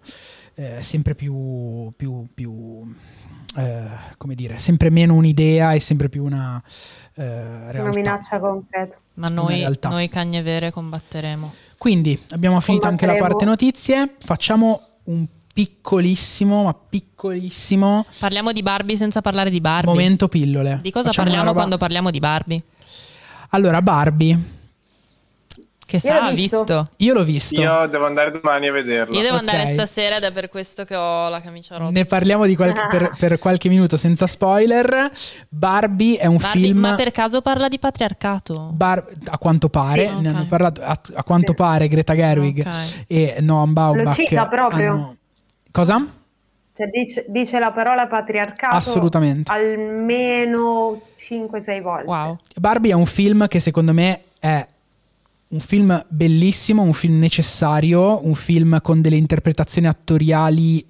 eh, 0.55 0.77
è 0.77 0.81
sempre 0.81 1.15
più, 1.15 1.91
più, 1.95 2.27
più 2.33 2.93
eh, 3.57 3.83
come 4.17 4.35
dire, 4.35 4.57
sempre 4.59 4.89
meno 4.89 5.15
un'idea 5.15 5.73
e 5.73 5.79
sempre 5.79 6.09
più 6.09 6.23
una 6.23 6.61
eh, 7.15 7.23
Una 7.23 7.71
realtà. 7.71 7.97
minaccia 7.97 8.39
concreta. 8.39 8.97
Ma 9.15 9.27
Una 9.29 9.41
noi, 9.41 9.77
noi 9.83 10.07
cagne 10.09 10.41
vere 10.41 10.71
combatteremo. 10.71 11.53
Quindi 11.77 12.17
abbiamo 12.29 12.59
finito 12.59 12.87
anche 12.87 13.05
la 13.05 13.15
parte 13.15 13.45
notizie, 13.45 14.15
facciamo 14.19 14.81
un 15.05 15.25
piccolissimo, 15.51 16.63
ma 16.63 16.73
piccolissimo 16.73 18.05
Parliamo 18.19 18.51
di 18.53 18.61
Barbie 18.61 18.95
senza 18.95 19.19
parlare 19.21 19.49
di 19.49 19.59
Barbie. 19.59 19.89
momento 19.91 20.27
pillole. 20.29 20.79
Di 20.81 20.91
cosa 20.91 21.07
Facciamo 21.07 21.27
parliamo 21.27 21.41
una 21.41 21.43
roba- 21.51 21.53
quando 21.59 21.77
parliamo 21.77 22.11
di 22.11 22.19
Barbie? 22.19 22.63
Allora, 23.49 23.81
Barbie, 23.81 24.37
Che 25.85 25.97
sa, 25.99 26.19
l'ho 26.19 26.27
ha 26.27 26.31
visto. 26.31 26.59
visto. 26.59 26.89
io 26.97 27.13
l'ho 27.15 27.23
visto. 27.23 27.59
Io 27.59 27.87
devo 27.87 28.05
andare 28.05 28.29
domani 28.29 28.67
a 28.67 28.71
vederlo. 28.71 29.15
Io 29.15 29.23
devo 29.23 29.37
Ok. 29.37 29.39
andare 29.47 29.65
stasera 29.65 30.17
ed 30.17 30.23
è 30.23 30.31
per 30.31 30.47
questo 30.49 30.85
che 30.85 30.95
ho 30.95 31.29
la 31.29 31.41
camicia 31.41 31.77
rotta. 31.77 31.89
Ne 31.91 32.05
parliamo 32.05 32.45
di 32.45 32.55
qualche- 32.55 32.85
per, 32.91 33.11
per 33.17 33.39
qualche 33.39 33.69
minuto 33.69 33.97
senza 33.97 34.27
spoiler. 34.27 35.11
Barbie 35.49 36.17
è 36.19 36.27
un 36.27 36.37
Barbie- 36.37 36.61
film... 36.67 36.79
Ma 36.79 36.93
per 36.93 37.09
caso 37.11 37.41
parla 37.41 37.67
di 37.67 37.79
patriarcato? 37.79 38.69
Bar- 38.71 39.07
a 39.31 39.37
quanto 39.39 39.67
pare, 39.69 40.09
Sì, 40.09 40.21
ne 40.21 40.29
ok. 40.29 40.35
hanno 40.35 40.45
parlato, 40.45 40.81
a, 40.83 40.99
a 41.15 41.23
quanto 41.23 41.51
Sì. 41.53 41.57
pare 41.57 41.87
Greta 41.87 42.13
Gerwig 42.13 42.59
Ok. 42.59 43.03
e 43.07 43.37
Noam 43.39 43.73
Baumbach 43.73 44.17
Lo 44.17 44.25
cita 44.25 44.45
proprio. 44.47 44.91
hanno- 44.91 45.15
Cosa? 45.71 46.05
Cioè, 46.77 46.87
dice, 46.87 47.25
dice 47.27 47.57
la 47.59 47.71
parola 47.71 48.05
patriarcato 48.05 48.75
Assolutamente. 48.75 49.51
almeno 49.51 51.01
5-6 51.29 51.81
volte. 51.81 52.05
Wow. 52.05 52.37
Barbie 52.55 52.91
è 52.91 52.95
un 52.95 53.05
film 53.05 53.47
che 53.47 53.59
secondo 53.59 53.93
me 53.93 54.21
è 54.39 54.65
un 55.49 55.59
film 55.59 56.05
bellissimo, 56.07 56.81
un 56.81 56.93
film 56.93 57.19
necessario, 57.19 58.25
un 58.25 58.35
film 58.35 58.79
con 58.81 59.01
delle 59.01 59.15
interpretazioni 59.15 59.87
attoriali 59.87 60.85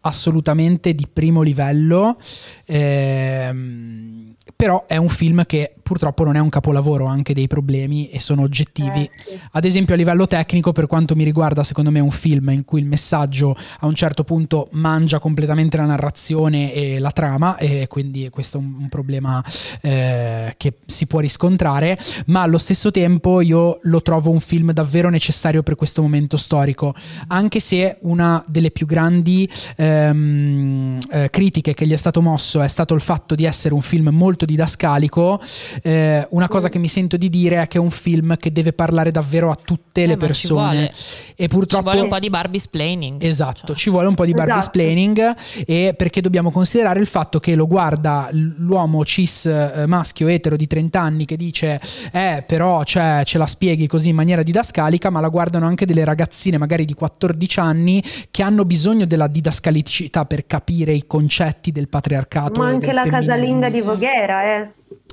assolutamente 0.00 0.94
di 0.94 1.06
primo 1.10 1.42
livello. 1.42 2.18
ehm, 2.66 4.33
però 4.56 4.84
è 4.86 4.96
un 4.96 5.08
film 5.08 5.44
che 5.46 5.74
purtroppo 5.82 6.24
non 6.24 6.36
è 6.36 6.38
un 6.38 6.48
capolavoro, 6.48 7.06
ha 7.08 7.10
anche 7.10 7.34
dei 7.34 7.46
problemi 7.46 8.08
e 8.08 8.18
sono 8.18 8.42
oggettivi. 8.42 9.02
Eh. 9.02 9.38
Ad 9.52 9.64
esempio, 9.64 9.94
a 9.94 9.96
livello 9.96 10.26
tecnico, 10.26 10.72
per 10.72 10.86
quanto 10.86 11.14
mi 11.14 11.24
riguarda, 11.24 11.62
secondo 11.62 11.90
me 11.90 11.98
è 11.98 12.02
un 12.02 12.10
film 12.10 12.48
in 12.50 12.64
cui 12.64 12.80
il 12.80 12.86
messaggio 12.86 13.56
a 13.80 13.86
un 13.86 13.94
certo 13.94 14.24
punto 14.24 14.68
mangia 14.72 15.18
completamente 15.18 15.76
la 15.76 15.84
narrazione 15.84 16.72
e 16.72 16.98
la 16.98 17.10
trama, 17.10 17.56
e 17.56 17.86
quindi 17.88 18.28
questo 18.30 18.58
è 18.58 18.60
un, 18.60 18.74
un 18.80 18.88
problema 18.88 19.44
eh, 19.82 20.54
che 20.56 20.78
si 20.86 21.06
può 21.06 21.20
riscontrare. 21.20 21.98
Ma 22.26 22.42
allo 22.42 22.58
stesso 22.58 22.90
tempo, 22.90 23.40
io 23.40 23.78
lo 23.82 24.02
trovo 24.02 24.30
un 24.30 24.40
film 24.40 24.72
davvero 24.72 25.10
necessario 25.10 25.62
per 25.62 25.74
questo 25.74 26.00
momento 26.00 26.36
storico, 26.36 26.94
anche 27.28 27.60
se 27.60 27.98
una 28.00 28.42
delle 28.46 28.70
più 28.70 28.86
grandi 28.86 29.48
ehm, 29.76 30.98
eh, 31.10 31.30
critiche 31.30 31.74
che 31.74 31.86
gli 31.86 31.92
è 31.92 31.96
stato 31.96 32.22
mosso 32.22 32.62
è 32.62 32.68
stato 32.68 32.94
il 32.94 33.00
fatto 33.00 33.34
di 33.34 33.44
essere 33.44 33.74
un 33.74 33.82
film 33.82 34.08
molto 34.08 34.33
didascalico. 34.44 35.40
eh, 35.82 36.26
una 36.30 36.48
cosa 36.48 36.68
che 36.68 36.78
mi 36.78 36.88
sento 36.88 37.16
di 37.16 37.30
dire 37.30 37.62
è 37.62 37.68
che 37.68 37.78
è 37.78 37.80
un 37.80 37.90
film 37.90 38.36
che 38.36 38.50
deve 38.50 38.72
parlare 38.72 39.10
davvero 39.12 39.50
a 39.50 39.58
tutte 39.62 40.02
Eh, 40.02 40.06
le 40.06 40.12
ci 40.14 40.18
persone 40.18 40.90
e 41.36 41.42
Ci 41.44 41.48
purtroppo 41.48 41.84
vuole 41.84 42.00
un 42.00 42.08
po' 42.08 42.18
di 42.18 42.30
Barbie 42.30 42.58
splaining. 42.60 43.22
Esatto, 43.22 43.66
Cioè, 43.68 43.76
ci 43.76 43.90
vuole 43.90 44.08
un 44.08 44.14
po' 44.14 44.24
di 44.24 44.32
Barbie 44.32 44.54
Esatto. 44.56 44.70
splaining 44.70 45.34
e 45.66 45.94
perché 45.96 46.20
dobbiamo 46.20 46.50
considerare 46.50 46.98
il 47.00 47.06
fatto 47.06 47.38
che 47.38 47.54
lo 47.54 47.66
guarda 47.68 48.28
l'uomo 48.32 49.04
cis 49.04 49.46
eh, 49.46 49.84
maschio 49.86 50.26
etero 50.28 50.56
di 50.56 50.66
30 50.66 51.00
anni 51.00 51.24
che 51.24 51.36
dice 51.36 51.80
eh 52.12 52.42
però 52.46 52.82
cioè, 52.84 53.22
ce 53.24 53.38
la 53.38 53.46
spieghi 53.46 53.86
così 53.86 54.08
in 54.08 54.16
maniera 54.16 54.42
didascalica 54.42 55.10
ma 55.10 55.20
la 55.20 55.28
guardano 55.28 55.66
anche 55.66 55.86
delle 55.86 56.04
ragazzine 56.04 56.58
magari 56.58 56.84
di 56.84 56.94
14 56.94 57.60
anni 57.60 58.02
che 58.30 58.42
hanno 58.42 58.64
bisogno 58.64 59.04
della 59.04 59.26
didascalicità 59.26 60.24
per 60.24 60.46
capire 60.46 60.92
i 60.92 61.06
concetti 61.06 61.70
del 61.72 61.88
patriarcato 61.88 62.60
Ma 62.60 62.70
e 62.70 62.72
anche 62.74 62.86
del 62.86 62.94
la 62.94 63.02
femminismo. 63.02 63.32
casalinga 63.34 63.68
di 63.68 63.76
Sì. 63.78 63.82
Voghera, 64.24 64.46
eh. 64.46 65.03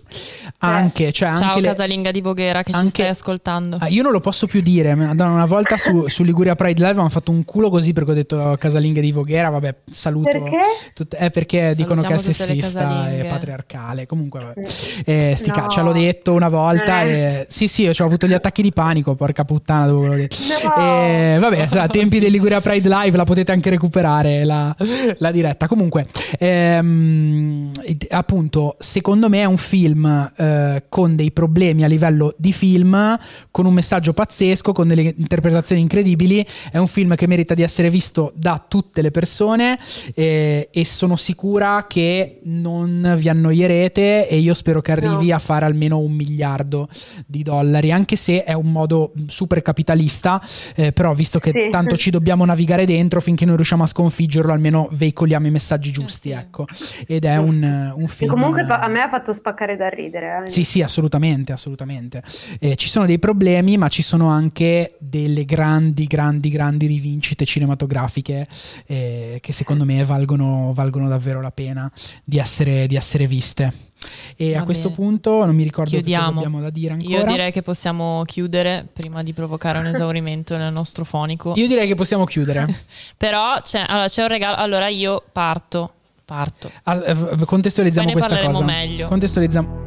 Anche, 0.59 1.11
cioè, 1.11 1.33
Ciao 1.35 1.49
anche 1.49 1.61
le- 1.61 1.67
casalinga 1.69 2.11
di 2.11 2.21
Voghera 2.21 2.63
che 2.63 2.71
ci 2.71 2.77
anche- 2.77 2.89
stai 2.89 3.07
ascoltando. 3.07 3.77
Ah, 3.79 3.87
io 3.87 4.03
non 4.03 4.11
lo 4.11 4.19
posso 4.19 4.47
più 4.47 4.61
dire. 4.61 4.93
Madonna, 4.95 5.31
Una 5.33 5.45
volta 5.45 5.77
su, 5.77 6.07
su 6.09 6.23
Liguria 6.23 6.55
Pride 6.55 6.83
Live 6.85 6.99
hanno 6.99 7.09
fatto 7.09 7.31
un 7.31 7.43
culo 7.45 7.69
così 7.69 7.93
perché 7.93 8.11
ho 8.11 8.13
detto 8.13 8.55
casalinghe 8.59 9.01
di 9.01 9.11
Voghera. 9.11 9.49
Vabbè, 9.49 9.75
saluto. 9.89 10.29
Perché? 10.29 10.57
tut- 10.93 11.15
è 11.15 11.29
perché 11.31 11.73
dicono 11.75 12.01
che 12.01 12.13
è 12.13 12.17
sessista 12.17 13.11
e 13.11 13.25
patriarcale. 13.25 14.05
Comunque, 14.05 14.39
vabbè. 14.43 14.61
Eh, 15.05 15.33
sti 15.37 15.49
No. 15.51 15.83
l'ho 15.83 15.91
detto 15.93 16.33
una 16.33 16.49
volta. 16.49 17.03
Eh. 17.03 17.09
E... 17.11 17.45
Sì, 17.49 17.67
sì, 17.67 17.87
ho 17.87 18.05
avuto 18.05 18.27
gli 18.27 18.33
attacchi 18.33 18.61
di 18.61 18.71
panico. 18.71 19.15
Porca 19.15 19.43
puttana, 19.45 19.85
dopo 19.87 20.05
l'ho 20.07 20.15
detto. 20.15 20.35
No. 20.63 20.75
E, 20.81 21.37
vabbè, 21.39 21.67
sa, 21.67 21.87
tempi 21.87 22.19
del 22.19 22.31
Liguria 22.31 22.61
Pride 22.61 22.87
Live 22.89 23.17
la 23.17 23.23
potete 23.23 23.51
anche 23.51 23.69
recuperare 23.69 24.43
la, 24.43 24.75
la 25.17 25.31
diretta. 25.31 25.67
Comunque, 25.67 26.07
ehm, 26.39 27.71
appunto, 28.09 28.75
secondo 28.79 29.29
me 29.29 29.39
è 29.41 29.45
un 29.45 29.57
film 29.57 30.00
eh, 30.05 30.83
con 30.89 31.15
dei 31.15 31.31
problemi 31.31 31.83
a 31.83 31.87
livello 31.87 32.33
di 32.37 32.53
film, 32.53 33.17
con 33.51 33.65
un 33.65 33.73
messaggio 33.73 34.13
pazzesco, 34.13 34.71
con 34.71 34.87
delle 34.87 35.13
interpretazioni 35.17 35.81
incredibili. 35.81 36.45
È 36.71 36.77
un 36.77 36.87
film 36.87 37.15
che 37.15 37.27
merita 37.27 37.53
di 37.53 37.61
essere 37.61 37.89
visto 37.89 38.31
da 38.35 38.63
tutte 38.67 39.01
le 39.01 39.11
persone 39.11 39.77
eh, 40.13 40.69
e 40.71 40.85
sono 40.85 41.15
sicura 41.15 41.85
che 41.87 42.39
non 42.43 43.15
vi 43.17 43.29
annoierete 43.29 44.27
e 44.27 44.37
io 44.37 44.53
spero 44.53 44.81
che 44.81 44.91
arrivi 44.91 45.29
No. 45.29 45.35
a 45.35 45.39
fare 45.39 45.65
almeno 45.65 45.99
un 45.99 46.11
miliardo 46.13 46.87
di 47.25 47.43
dollari, 47.43 47.91
anche 47.91 48.15
se 48.15 48.43
è 48.43 48.53
un 48.53 48.71
modo 48.71 49.11
super 49.27 49.61
capitalista, 49.61 50.41
eh, 50.75 50.91
però 50.91 51.13
visto 51.13 51.39
che 51.39 51.51
Sì. 51.51 51.69
tanto 51.69 51.95
ci 51.97 52.09
dobbiamo 52.09 52.45
navigare 52.45 52.85
dentro 52.85 53.19
finché 53.21 53.45
non 53.45 53.55
riusciamo 53.55 53.83
a 53.83 53.87
sconfiggerlo, 53.87 54.51
almeno 54.51 54.87
veicoliamo 54.91 55.47
i 55.47 55.51
messaggi 55.51 55.91
giusti, 55.91 56.31
ecco. 56.31 56.65
Ed 57.05 57.25
è 57.25 57.37
un, 57.37 57.91
un 57.95 58.03
E 58.03 58.07
film... 58.07 58.29
comunque 58.31 58.61
a 58.61 58.87
me 58.87 59.01
ha 59.01 59.09
fatto 59.09 59.33
spaccare 59.33 59.75
da 59.77 59.89
ridere. 59.93 60.43
Eh. 60.45 60.49
Sì, 60.49 60.63
sì, 60.63 60.81
assolutamente, 60.81 61.51
assolutamente. 61.51 62.21
Eh, 62.59 62.75
ci 62.75 62.87
sono 62.87 63.05
dei 63.05 63.19
problemi, 63.19 63.77
ma 63.77 63.87
ci 63.87 64.01
sono 64.01 64.27
anche 64.29 64.95
delle 64.99 65.45
grandi, 65.45 66.05
grandi, 66.05 66.49
grandi 66.49 66.85
rivincite 66.87 67.45
cinematografiche 67.45 68.47
eh, 68.85 69.37
che 69.41 69.53
secondo 69.53 69.85
me 69.85 70.03
valgono, 70.03 70.71
valgono 70.73 71.07
davvero 71.07 71.41
la 71.41 71.51
pena 71.51 71.91
di 72.23 72.37
essere, 72.37 72.87
di 72.87 72.95
essere 72.95 73.27
viste. 73.27 73.89
E 74.35 74.53
Va 74.53 74.61
a 74.61 74.63
questo 74.63 74.89
bene. 74.89 74.99
punto 74.99 75.45
non 75.45 75.53
mi 75.55 75.61
ricordo 75.61 75.91
che 75.91 75.97
Chiudiamo. 75.97 76.25
cosa 76.27 76.37
abbiamo 76.37 76.59
da 76.61 76.69
dire 76.71 76.93
ancora. 76.93 77.19
Io 77.19 77.25
direi 77.25 77.51
che 77.51 77.61
possiamo 77.61 78.23
chiudere 78.25 78.87
prima 78.91 79.21
di 79.21 79.31
provocare 79.31 79.77
un 79.77 79.85
esaurimento 79.85 80.57
nel 80.57 80.73
nostro 80.73 81.03
fonico. 81.03 81.53
Io 81.55 81.67
direi 81.67 81.87
che 81.87 81.93
possiamo 81.93 82.25
chiudere. 82.25 82.65
Però 83.15 83.61
c'è, 83.61 83.83
allora, 83.85 84.07
c'è 84.07 84.23
un 84.23 84.27
regalo. 84.27 84.55
Allora 84.55 84.87
io 84.87 85.23
parto. 85.31 85.93
Parto. 86.25 86.71
Ah, 86.83 86.99
contestualizziamo 87.45 88.11
Poi 88.11 88.19
ne 88.21 88.27
questa 88.27 88.45
cosa. 88.47 88.63
meglio. 88.63 89.07
Contestualizziamo. 89.07 89.80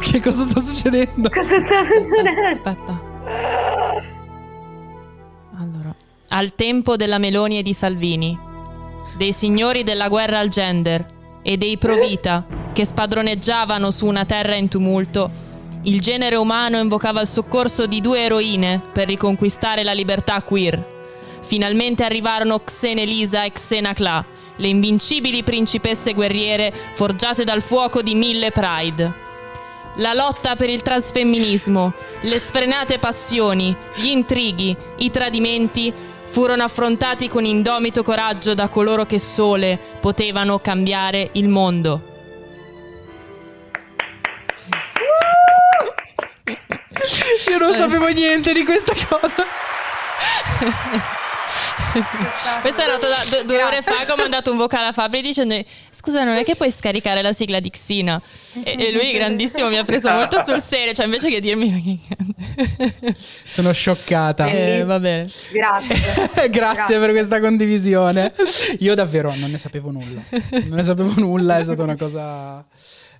Che 0.00 0.20
cosa 0.20 0.42
sta 0.42 0.60
succedendo? 0.60 1.28
Cosa 1.28 1.60
sta 1.64 1.82
succedendo? 1.82 2.48
Aspetta. 2.50 3.00
Allora. 5.58 5.94
Al 6.28 6.54
tempo 6.54 6.96
della 6.96 7.18
Meloni 7.18 7.58
e 7.58 7.62
di 7.62 7.72
Salvini, 7.72 8.38
dei 9.16 9.32
signori 9.32 9.82
della 9.82 10.08
guerra 10.08 10.38
al 10.38 10.48
gender 10.48 11.06
e 11.42 11.56
dei 11.56 11.78
provita 11.78 12.44
che 12.72 12.84
spadroneggiavano 12.84 13.90
su 13.90 14.06
una 14.06 14.24
terra 14.24 14.54
in 14.54 14.68
tumulto, 14.68 15.30
il 15.82 16.00
genere 16.00 16.36
umano 16.36 16.78
invocava 16.78 17.20
il 17.20 17.26
soccorso 17.26 17.86
di 17.86 18.00
due 18.00 18.24
eroine 18.24 18.80
per 18.92 19.06
riconquistare 19.08 19.82
la 19.82 19.92
libertà 19.92 20.42
queer. 20.42 20.96
Finalmente 21.40 22.04
arrivarono 22.04 22.58
Xenelisa 22.58 23.44
e 23.44 23.52
Xenacla, 23.52 24.24
le 24.56 24.68
invincibili 24.68 25.42
principesse 25.42 26.14
guerriere 26.14 26.72
forgiate 26.94 27.44
dal 27.44 27.62
fuoco 27.62 28.02
di 28.02 28.14
mille 28.14 28.50
Pride. 28.50 29.26
La 29.98 30.12
lotta 30.12 30.54
per 30.54 30.70
il 30.70 30.82
transfemminismo, 30.82 31.92
le 32.20 32.38
sfrenate 32.38 33.00
passioni, 33.00 33.74
gli 33.96 34.06
intrighi, 34.06 34.76
i 34.98 35.10
tradimenti 35.10 35.92
furono 36.28 36.62
affrontati 36.62 37.28
con 37.28 37.44
indomito 37.44 38.04
coraggio 38.04 38.54
da 38.54 38.68
coloro 38.68 39.06
che 39.06 39.18
sole 39.18 39.76
potevano 40.00 40.60
cambiare 40.60 41.30
il 41.32 41.48
mondo. 41.48 42.02
Io 47.48 47.58
non 47.58 47.72
sapevo 47.74 48.06
niente 48.06 48.52
di 48.52 48.64
questa 48.64 48.92
cosa. 48.94 49.44
Questo 52.60 52.82
è 52.82 52.86
nato 52.86 53.06
da, 53.08 53.24
due, 53.28 53.44
due 53.44 53.62
ore 53.62 53.82
fa 53.82 54.04
che 54.04 54.12
ho 54.12 54.16
mandato 54.16 54.50
un 54.50 54.56
vocale 54.56 54.86
a 54.86 54.92
Fabri 54.92 55.22
dicendo 55.22 55.56
scusa 55.90 56.24
non 56.24 56.34
è 56.34 56.44
che 56.44 56.54
puoi 56.54 56.70
scaricare 56.70 57.22
la 57.22 57.32
sigla 57.32 57.60
di 57.60 57.70
Xina? 57.70 58.20
E, 58.64 58.76
e 58.78 58.92
lui 58.92 59.12
grandissimo 59.12 59.68
mi 59.68 59.78
ha 59.78 59.84
preso 59.84 60.10
molto 60.10 60.42
sul 60.44 60.60
serio 60.60 60.92
cioè 60.92 61.06
invece 61.06 61.28
che 61.28 61.40
dirmi 61.40 62.00
sono 63.46 63.72
scioccata. 63.72 64.46
Eh, 64.46 64.84
va 64.84 64.98
bene 64.98 65.30
grazie. 65.50 65.96
Grazie, 65.96 66.50
grazie 66.50 66.98
per 66.98 67.10
questa 67.10 67.40
condivisione. 67.40 68.32
Io 68.80 68.94
davvero 68.94 69.32
non 69.36 69.50
ne 69.50 69.58
sapevo 69.58 69.90
nulla. 69.90 70.22
Non 70.30 70.76
ne 70.76 70.84
sapevo 70.84 71.12
nulla 71.16 71.58
è 71.58 71.62
stata 71.62 71.82
una 71.82 71.96
cosa 71.96 72.64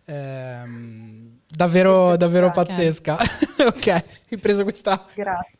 ehm, 0.04 1.38
davvero 1.48 2.16
davvero 2.16 2.50
pazzesca. 2.50 3.16
Ok 3.58 3.88
hai 3.88 4.38
preso 4.38 4.62
questa 4.62 5.04
grazie 5.14 5.58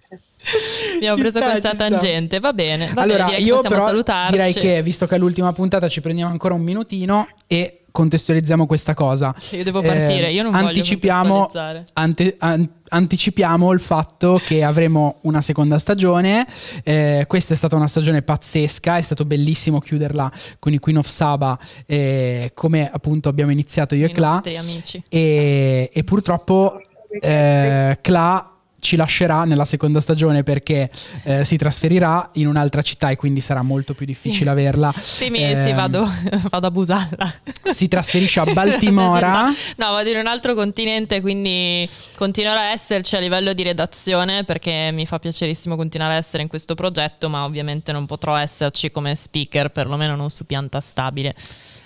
Abbiamo 0.97 1.17
Ci 1.17 1.23
preso 1.23 1.39
sta, 1.39 1.51
questa 1.51 1.69
ci 1.71 1.75
sta. 1.77 1.89
tangente, 1.89 2.41
va 2.41 2.53
bene. 2.53 2.91
Va 2.93 3.03
allora, 3.03 3.27
bene, 3.27 3.39
io 3.39 3.61
però 3.61 3.87
salutarci. 3.87 4.33
direi 4.33 4.53
che 4.53 4.83
visto 4.83 5.07
che 5.07 5.15
è 5.15 5.19
l'ultima 5.19 5.53
puntata 5.53 5.89
ci 5.89 6.01
prendiamo 6.01 6.31
ancora 6.31 6.55
un 6.55 6.63
minutino 6.63 7.29
e 7.47 7.83
contestualizziamo 7.91 8.67
questa 8.67 8.95
cosa. 8.95 9.35
Io 9.51 9.65
devo 9.65 9.81
partire, 9.83 10.31
io 10.31 10.43
non 10.45 10.55
anticipiamo, 10.55 11.51
ante- 11.95 12.37
an- 12.39 12.69
anticipiamo 12.89 13.73
il 13.73 13.81
fatto 13.81 14.41
che 14.45 14.63
avremo 14.63 15.19
una 15.23 15.41
seconda 15.41 15.79
stagione. 15.81 16.47
Eh, 16.85 17.25
questa 17.27 17.55
è 17.55 17.57
stata 17.57 17.75
una 17.75 17.89
stagione 17.89 18.23
pazzesca, 18.23 18.99
è 18.99 19.03
stato 19.03 19.25
bellissimo 19.25 19.81
chiuderla 19.81 20.31
con 20.61 20.73
i 20.73 20.79
Queen 20.79 20.99
of 20.99 21.09
Saba, 21.09 21.59
eh, 21.87 22.53
come 22.55 22.89
appunto 22.93 23.29
abbiamo 23.29 23.51
iniziato 23.51 23.95
io 23.97 24.07
e 24.07 24.11
I 24.11 24.13
Cla. 24.13 24.29
nostri 24.29 24.57
amici. 24.57 25.03
E, 25.09 25.91
e 25.93 26.05
purtroppo 26.05 26.81
eh, 27.21 27.99
Cla 28.01 28.53
ci 28.81 28.97
lascerà 28.97 29.45
nella 29.45 29.65
seconda 29.65 30.01
stagione 30.01 30.43
perché 30.43 30.91
eh, 31.25 31.45
si 31.45 31.57
trasferirà 31.57 32.31
in 32.35 32.47
un'altra 32.47 32.83
città 32.83 33.11
e 33.11 33.17
quindi 33.17 33.41
sarà 33.41 33.63
molto 33.63 33.95
più 33.95 34.07
difficile 34.07 34.51
averla. 34.51 34.93
Sì, 35.01 35.31
mi, 35.31 35.43
Ehm, 35.43 35.65
sì, 35.65 35.73
vado, 35.73 36.09
vado 36.51 36.67
a 36.67 36.71
Busalla. 36.71 37.35
Si 37.65 37.89
trasferisce 37.89 38.41
a 38.41 38.45
Baltimora. 38.53 39.47
No, 39.77 39.91
vado 39.93 40.11
in 40.11 40.17
un 40.17 40.27
altro 40.27 40.55
continente, 40.55 41.21
quindi 41.21 41.89
continuerò 42.17 42.59
a 42.59 42.73
esserci 42.73 43.17
a 43.17 43.19
livello 43.21 43.53
di 43.53 43.63
redazione 43.63 44.45
perché 44.45 44.91
mi 44.93 45.07
fa 45.07 45.19
piacerissimo 45.19 45.77
continuare 45.77 46.15
a 46.15 46.17
essere 46.17 46.43
in 46.43 46.49
questo 46.49 46.75
progetto, 46.75 47.29
ma 47.29 47.45
ovviamente 47.45 47.93
non 47.93 48.07
potrò 48.07 48.37
esserci 48.37 48.91
come 48.91 49.15
speaker, 49.15 49.71
perlomeno 49.71 50.17
non 50.17 50.31
su 50.31 50.47
pianta 50.47 50.81
stabile. 50.81 51.35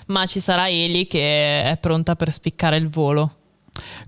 Ma 0.06 0.26
ci 0.26 0.40
sarà 0.40 0.68
Eli 0.68 1.06
che 1.06 1.62
è 1.62 1.78
pronta 1.80 2.16
per 2.16 2.32
spiccare 2.32 2.76
il 2.76 2.88
volo. 2.88 3.36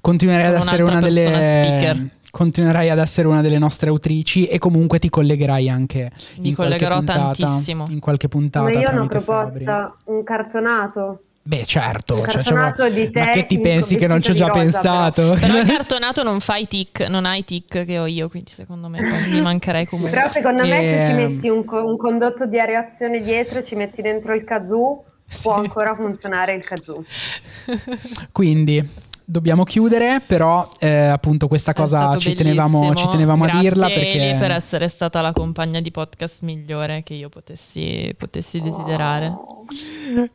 Continuerai 0.01 0.47
ad 0.47 0.55
essere 0.55 0.83
una 0.83 1.01
delle 1.01 1.23
speaker. 1.25 2.09
Continuerai 2.31 2.91
ad 2.91 2.99
essere 2.99 3.29
una 3.29 3.41
delle 3.43 3.59
nostre 3.59 3.91
autrici 3.91 4.47
e 4.47 4.59
comunque 4.59 4.99
ti 4.99 5.09
collegherai 5.09 5.69
anche 5.71 6.11
Mi 6.39 6.49
in 6.49 6.55
qualche 6.57 6.79
collegherò 6.85 6.97
puntata, 6.97 7.33
tantissimo. 7.33 7.87
in 7.91 8.01
qualche 8.01 8.27
puntata 8.29 8.65
Ma 8.65 8.71
io 8.73 8.79
ho 8.79 8.81
una 8.81 8.91
tramite 8.91 9.21
Fabri. 9.21 9.65
proposta, 9.65 9.97
un 10.07 10.25
cartonato. 10.25 11.21
Beh, 11.47 11.65
certo, 11.65 12.15
Un 12.15 12.21
cioè, 12.23 12.43
cartonato 12.43 12.89
di 12.89 13.11
te 13.11 13.21
ma 13.21 13.31
che 13.31 13.47
ti 13.47 13.61
pensi 13.61 13.95
che 13.97 14.07
non 14.09 14.21
ci 14.23 14.31
ho 14.31 14.35
già 14.35 14.47
rosa, 14.47 14.59
pensato? 14.61 15.37
Però 15.39 15.59
il 15.59 15.65
cartonato 15.71 16.23
non 16.25 16.41
fa 16.41 16.57
i 16.57 16.67
tic, 16.67 17.01
non 17.09 17.25
ha 17.27 17.37
i 17.37 17.45
tic 17.45 17.85
che 17.85 17.99
ho 18.01 18.07
io, 18.07 18.29
quindi 18.29 18.51
secondo 18.51 18.89
me 18.89 19.01
mi 19.31 19.41
mancherei 19.41 19.87
comunque. 19.87 20.17
Però 20.17 20.27
secondo 20.29 20.63
me 20.63 20.69
se 20.81 21.05
ci 21.07 21.11
Ehm. 21.13 21.17
metti 21.35 21.49
un, 21.49 21.63
un 21.69 21.97
condotto 21.97 22.47
di 22.47 22.59
areazione 22.59 23.21
dietro, 23.21 23.63
ci 23.63 23.77
metti 23.77 24.01
dentro 24.03 24.35
il 24.35 24.43
kazoo, 24.43 25.05
può 25.43 25.53
ancora 25.55 25.95
funzionare 25.95 26.55
il 26.55 26.65
kazoo. 26.65 27.05
Quindi 28.33 28.87
dobbiamo 29.25 29.65
chiudere, 29.65 30.21
però 30.25 30.69
eh, 30.79 30.89
appunto 30.89 31.49
questa 31.49 31.73
È 31.73 31.75
cosa 31.75 32.17
ci 32.19 32.35
tenevamo, 32.35 32.95
ci 32.95 33.09
tenevamo 33.09 33.45
a 33.45 33.47
Grazie, 33.47 33.63
dirla 33.63 33.91
Eli, 33.91 33.95
perché 33.95 34.37
per 34.39 34.51
essere 34.51 34.89
stata 34.89 35.21
la 35.21 35.33
compagna 35.33 35.81
di 35.81 35.91
podcast 35.91 36.43
migliore 36.43 37.03
che 37.03 37.15
io 37.15 37.29
potessi, 37.29 38.15
potessi 38.17 38.61
desiderare. 38.61 39.33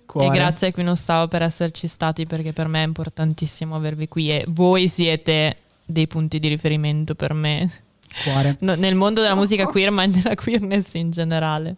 cuore. 0.06 0.28
E 0.28 0.30
grazie 0.32 0.68
a 0.68 0.72
Queen 0.72 0.90
of 0.90 0.98
Stavo 0.98 1.28
per 1.28 1.44
esserci 1.44 1.88
stati 1.88 2.26
perché 2.26 2.54
per 2.54 2.68
me 2.68 2.84
è 2.84 2.88
importantissimo 2.88 3.76
avervi 3.76 4.08
qui 4.08 4.30
e 4.30 4.46
voi 4.48 4.88
siete 4.88 5.58
dei 5.86 6.08
punti 6.08 6.40
di 6.40 6.48
riferimento 6.48 7.16
per 7.16 7.34
me 7.34 7.70
cuore. 8.24 8.58
No, 8.60 8.76
nel 8.76 8.96
mondo 8.96 9.22
della 9.22 9.36
musica 9.36 9.66
queer 9.66 9.92
ma 9.92 10.06
nella 10.06 10.36
queerness 10.36 10.94
in 10.94 11.12
generale. 11.12 11.76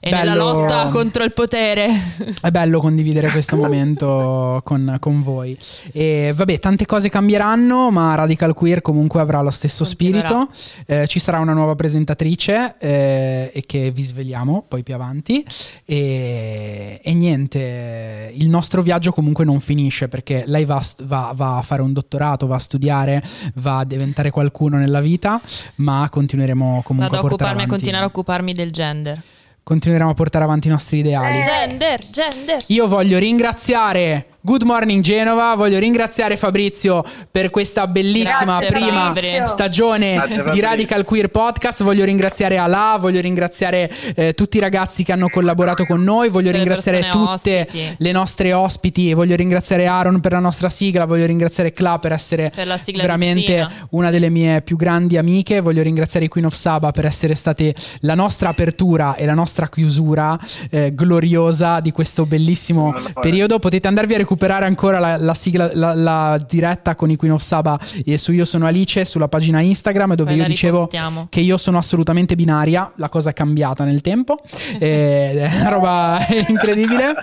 E 0.00 0.10
nella 0.10 0.32
Bello. 0.32 0.52
lotta 0.52 0.88
contro 0.88 1.24
il 1.24 1.32
potere. 1.32 1.88
È 2.40 2.50
bello 2.50 2.80
condividere 2.80 3.30
questo 3.30 3.56
momento 3.56 4.60
con, 4.64 4.96
con 5.00 5.22
voi. 5.22 5.56
E 5.92 6.32
vabbè, 6.34 6.58
tante 6.60 6.86
cose 6.86 7.08
cambieranno, 7.08 7.90
ma 7.90 8.14
Radical 8.14 8.54
Queer 8.54 8.80
comunque 8.80 9.20
avrà 9.20 9.40
lo 9.40 9.50
stesso 9.50 9.84
Continuerà. 9.84 10.46
spirito. 10.48 10.48
Eh, 10.86 11.06
ci 11.08 11.18
sarà 11.18 11.38
una 11.40 11.52
nuova 11.52 11.74
presentatrice 11.74 12.74
eh, 12.78 13.50
e 13.52 13.64
che 13.66 13.90
vi 13.90 14.02
sveliamo 14.02 14.64
poi 14.68 14.82
più 14.84 14.94
avanti. 14.94 15.44
E, 15.84 17.00
e 17.02 17.14
niente, 17.14 18.32
il 18.34 18.48
nostro 18.48 18.82
viaggio 18.82 19.10
comunque 19.12 19.44
non 19.44 19.58
finisce 19.60 20.08
perché 20.08 20.44
lei 20.46 20.64
va, 20.64 20.80
va- 21.02 21.32
va 21.34 21.56
a 21.58 21.62
fare 21.62 21.82
un 21.82 21.92
dottorato, 21.92 22.46
va 22.46 22.54
a 22.54 22.58
studiare, 22.60 23.22
va 23.54 23.78
a 23.78 23.84
diventare 23.84 24.30
qualcuno 24.30 24.76
nella 24.76 25.00
vita, 25.00 25.40
ma 25.76 26.06
continueremo 26.10 26.82
comunque 26.84 27.16
Vado 27.16 27.26
a 27.26 27.30
a 27.30 27.32
occuparmi, 27.32 27.52
avanti. 27.54 27.70
continuare 27.70 28.04
a 28.04 28.08
occuparmi 28.08 28.52
del 28.54 28.70
gender. 28.70 29.22
Continueremo 29.68 30.08
a 30.08 30.14
portare 30.14 30.44
avanti 30.46 30.68
i 30.68 30.70
nostri 30.70 31.00
ideali. 31.00 31.40
Eh. 31.40 31.42
Gender, 31.42 32.00
gender. 32.08 32.62
Io 32.68 32.88
voglio 32.88 33.18
ringraziare 33.18 34.37
Good 34.40 34.62
Morning 34.62 35.02
Genova, 35.02 35.56
voglio 35.56 35.80
ringraziare 35.80 36.36
Fabrizio 36.36 37.04
per 37.28 37.50
questa 37.50 37.88
bellissima 37.88 38.58
Grazie, 38.60 38.68
prima 38.68 39.06
Fabri. 39.06 39.42
stagione 39.46 40.14
Grazie, 40.14 40.50
di. 40.52 40.60
Radical 40.60 41.04
Queer 41.04 41.28
Podcast, 41.28 41.82
voglio 41.82 42.04
ringraziare 42.04 42.56
Ala, 42.56 42.98
voglio 43.00 43.20
ringraziare 43.20 43.90
eh, 44.14 44.34
tutti 44.34 44.58
i 44.58 44.60
ragazzi 44.60 45.02
che 45.02 45.10
hanno 45.10 45.28
collaborato 45.28 45.84
con 45.86 46.04
noi, 46.04 46.28
voglio 46.28 46.52
Tutte 46.52 46.58
le 46.58 46.64
ringraziare 46.64 47.08
tutte 47.10 47.62
ospiti. 47.62 47.94
le 47.98 48.12
nostre 48.12 48.52
ospiti, 48.52 49.12
voglio 49.12 49.34
ringraziare 49.34 49.86
Aaron 49.88 50.20
per 50.20 50.30
la 50.30 50.38
nostra 50.38 50.68
sigla, 50.68 51.04
voglio 51.04 51.26
ringraziare 51.26 51.72
Cla 51.72 51.98
per 51.98 52.12
essere 52.12 52.52
Per 52.54 52.80
veramente 52.94 53.68
una 53.90 54.10
delle 54.10 54.30
mie 54.30 54.62
più 54.62 54.76
grandi 54.76 55.16
amiche, 55.16 55.60
voglio 55.60 55.82
ringraziare 55.82 56.26
i 56.26 56.28
Queen 56.28 56.46
of 56.46 56.54
Saba 56.54 56.92
per 56.92 57.06
essere 57.06 57.34
state 57.34 57.74
la 58.02 58.14
nostra 58.14 58.50
apertura 58.50 59.16
e 59.16 59.26
la 59.26 59.34
nostra 59.34 59.68
chiusura 59.68 60.38
eh, 60.70 60.94
gloriosa 60.94 61.80
di 61.80 61.90
questo 61.90 62.24
bellissimo 62.24 62.94
periodo. 63.20 63.58
Potete 63.58 63.88
andarvi 63.88 64.14
a 64.14 64.18
recuperare 64.18 64.27
ancora 64.66 64.98
la, 64.98 65.16
la 65.16 65.34
sigla, 65.34 65.70
la, 65.74 65.94
la 65.94 66.44
diretta 66.46 66.94
con 66.94 67.10
of 67.30 67.42
Saba 67.42 67.78
e 68.04 68.18
su 68.18 68.32
Io 68.32 68.44
sono 68.44 68.66
Alice 68.66 69.04
sulla 69.04 69.28
pagina 69.28 69.60
Instagram 69.60 70.14
dove 70.14 70.30
Poi 70.30 70.40
io 70.40 70.46
dicevo 70.46 70.88
che 71.28 71.40
io 71.40 71.56
sono 71.56 71.78
assolutamente 71.78 72.34
binaria, 72.34 72.92
la 72.96 73.08
cosa 73.08 73.30
è 73.30 73.32
cambiata 73.32 73.84
nel 73.84 74.00
tempo, 74.00 74.40
è 74.78 75.48
una 75.60 75.68
roba 75.68 76.18
incredibile. 76.48 77.14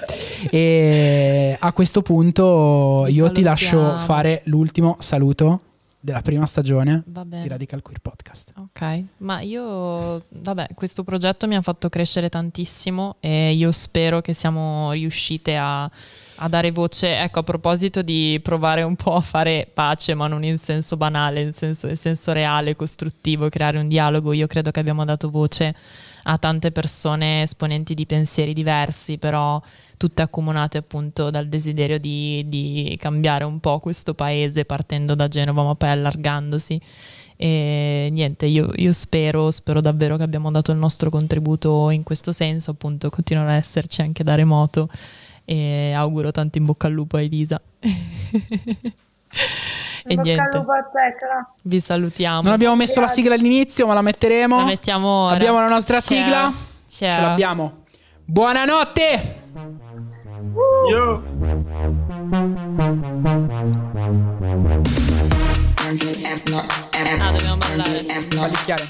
E 0.50 1.56
a 1.60 1.72
questo 1.74 2.02
punto 2.02 3.04
Vi 3.06 3.14
io 3.14 3.32
ti 3.32 3.42
lascio 3.42 3.78
salutiamo. 3.78 3.98
fare 4.00 4.42
l'ultimo 4.46 4.98
saluto 5.00 5.60
della 6.00 6.22
prima 6.22 6.46
stagione 6.46 7.04
di. 7.06 7.48
Radical 7.48 7.82
Queer 7.82 8.00
Podcast. 8.00 8.54
Ok, 8.60 9.04
ma 9.18 9.42
io, 9.42 10.24
vabbè, 10.30 10.68
questo 10.76 11.04
progetto 11.04 11.48
mi 11.48 11.56
ha 11.56 11.62
fatto 11.64 11.90
crescere 11.90 12.30
tantissimo 12.30 13.16
e 13.20 13.54
io 13.54 13.72
spero 13.72 14.22
che 14.22 14.34
siamo 14.34 14.92
riuscite 14.92 15.58
a, 15.58 15.90
a 16.38 16.50
dare 16.50 16.72
voce, 16.72 17.20
ecco, 17.20 17.40
a 17.40 17.44
proposito 17.44 18.02
di 18.02 18.40
provare 18.44 18.84
un 18.84 18.96
po' 18.96 19.16
a 19.16 19.22
fare 19.22 19.70
pace, 19.72 20.14
ma 20.14 20.28
non 20.28 20.44
in 20.44 20.58
senso 20.58 20.98
banale, 20.98 21.42
in 21.42 21.54
senso, 21.54 21.88
in 21.88 21.96
senso 21.96 22.34
reale, 22.34 22.76
costruttivo, 22.76 23.50
creare 23.50 23.78
un 23.78 23.88
dialogo, 23.88 24.34
io 24.34 24.48
credo 24.48 24.72
che 24.72 24.80
abbiamo 24.80 25.06
dato 25.06 25.30
voce 25.30 25.74
a 26.24 26.38
tante 26.38 26.72
persone 26.72 27.44
esponenti 27.44 27.94
di 27.94 28.06
pensieri 28.06 28.54
diversi, 28.54 29.18
però 29.18 29.62
tutte 29.98 30.22
accomunate 30.22 30.78
appunto 30.78 31.30
dal 31.30 31.48
desiderio 31.48 32.00
di, 32.00 32.44
di 32.48 32.98
cambiare 33.00 33.46
un 33.46 33.60
po' 33.60 33.80
questo 33.80 34.14
paese 34.14 34.66
partendo 34.66 35.16
da 35.16 35.28
Genova 35.28 35.64
ma 35.64 35.76
poi 35.76 35.90
allargandosi. 35.90 36.82
E 37.38 38.08
niente, 38.12 38.46
io, 38.46 38.72
io 38.76 38.94
spero, 38.94 39.52
spero 39.52 39.82
davvero 39.82 40.16
che 40.18 40.24
abbiamo 40.24 40.52
dato 40.52 40.72
il 40.72 40.78
nostro 40.78 41.10
contributo 41.10 41.90
in 41.90 42.04
questo 42.04 42.32
senso, 42.32 42.72
appunto 42.72 43.10
continuerà 43.10 43.52
a 43.52 43.56
esserci 43.56 44.02
anche 44.02 44.24
da 44.24 44.36
remoto 44.36 44.90
e 45.46 45.94
auguro 45.94 46.32
tanto 46.32 46.58
in 46.58 46.66
bocca 46.66 46.88
al 46.88 46.94
lupo 46.94 47.18
a 47.18 47.22
Elisa. 47.22 47.62
e 47.80 47.90
Bocca 50.16 50.20
al 50.20 50.20
niente, 50.24 50.58
lupo 50.58 50.72
a 50.72 50.82
te, 50.84 51.16
Cla. 51.18 51.54
vi 51.64 51.80
salutiamo. 51.80 52.42
Non 52.42 52.54
abbiamo 52.54 52.76
messo 52.76 53.00
la 53.00 53.08
sigla 53.08 53.36
all'inizio, 53.36 53.88
ma 53.88 53.94
la 53.94 54.02
metteremo. 54.02 54.58
La 54.58 54.66
mettiamo 54.66 55.08
ora. 55.08 55.36
Abbiamo 55.36 55.60
la 55.60 55.68
nostra 55.70 56.00
Ciao. 56.00 56.18
sigla. 56.18 56.44
Ciao. 56.44 56.54
Ce 56.88 57.22
l'abbiamo. 57.22 57.84
Buonanotte! 58.26 59.44
Io. 60.90 61.24
Ah, 67.20 67.32
dobbiamo 67.32 67.58
ballare. 67.58 68.04
Fa 68.30 68.48
picchiare. 68.48 68.88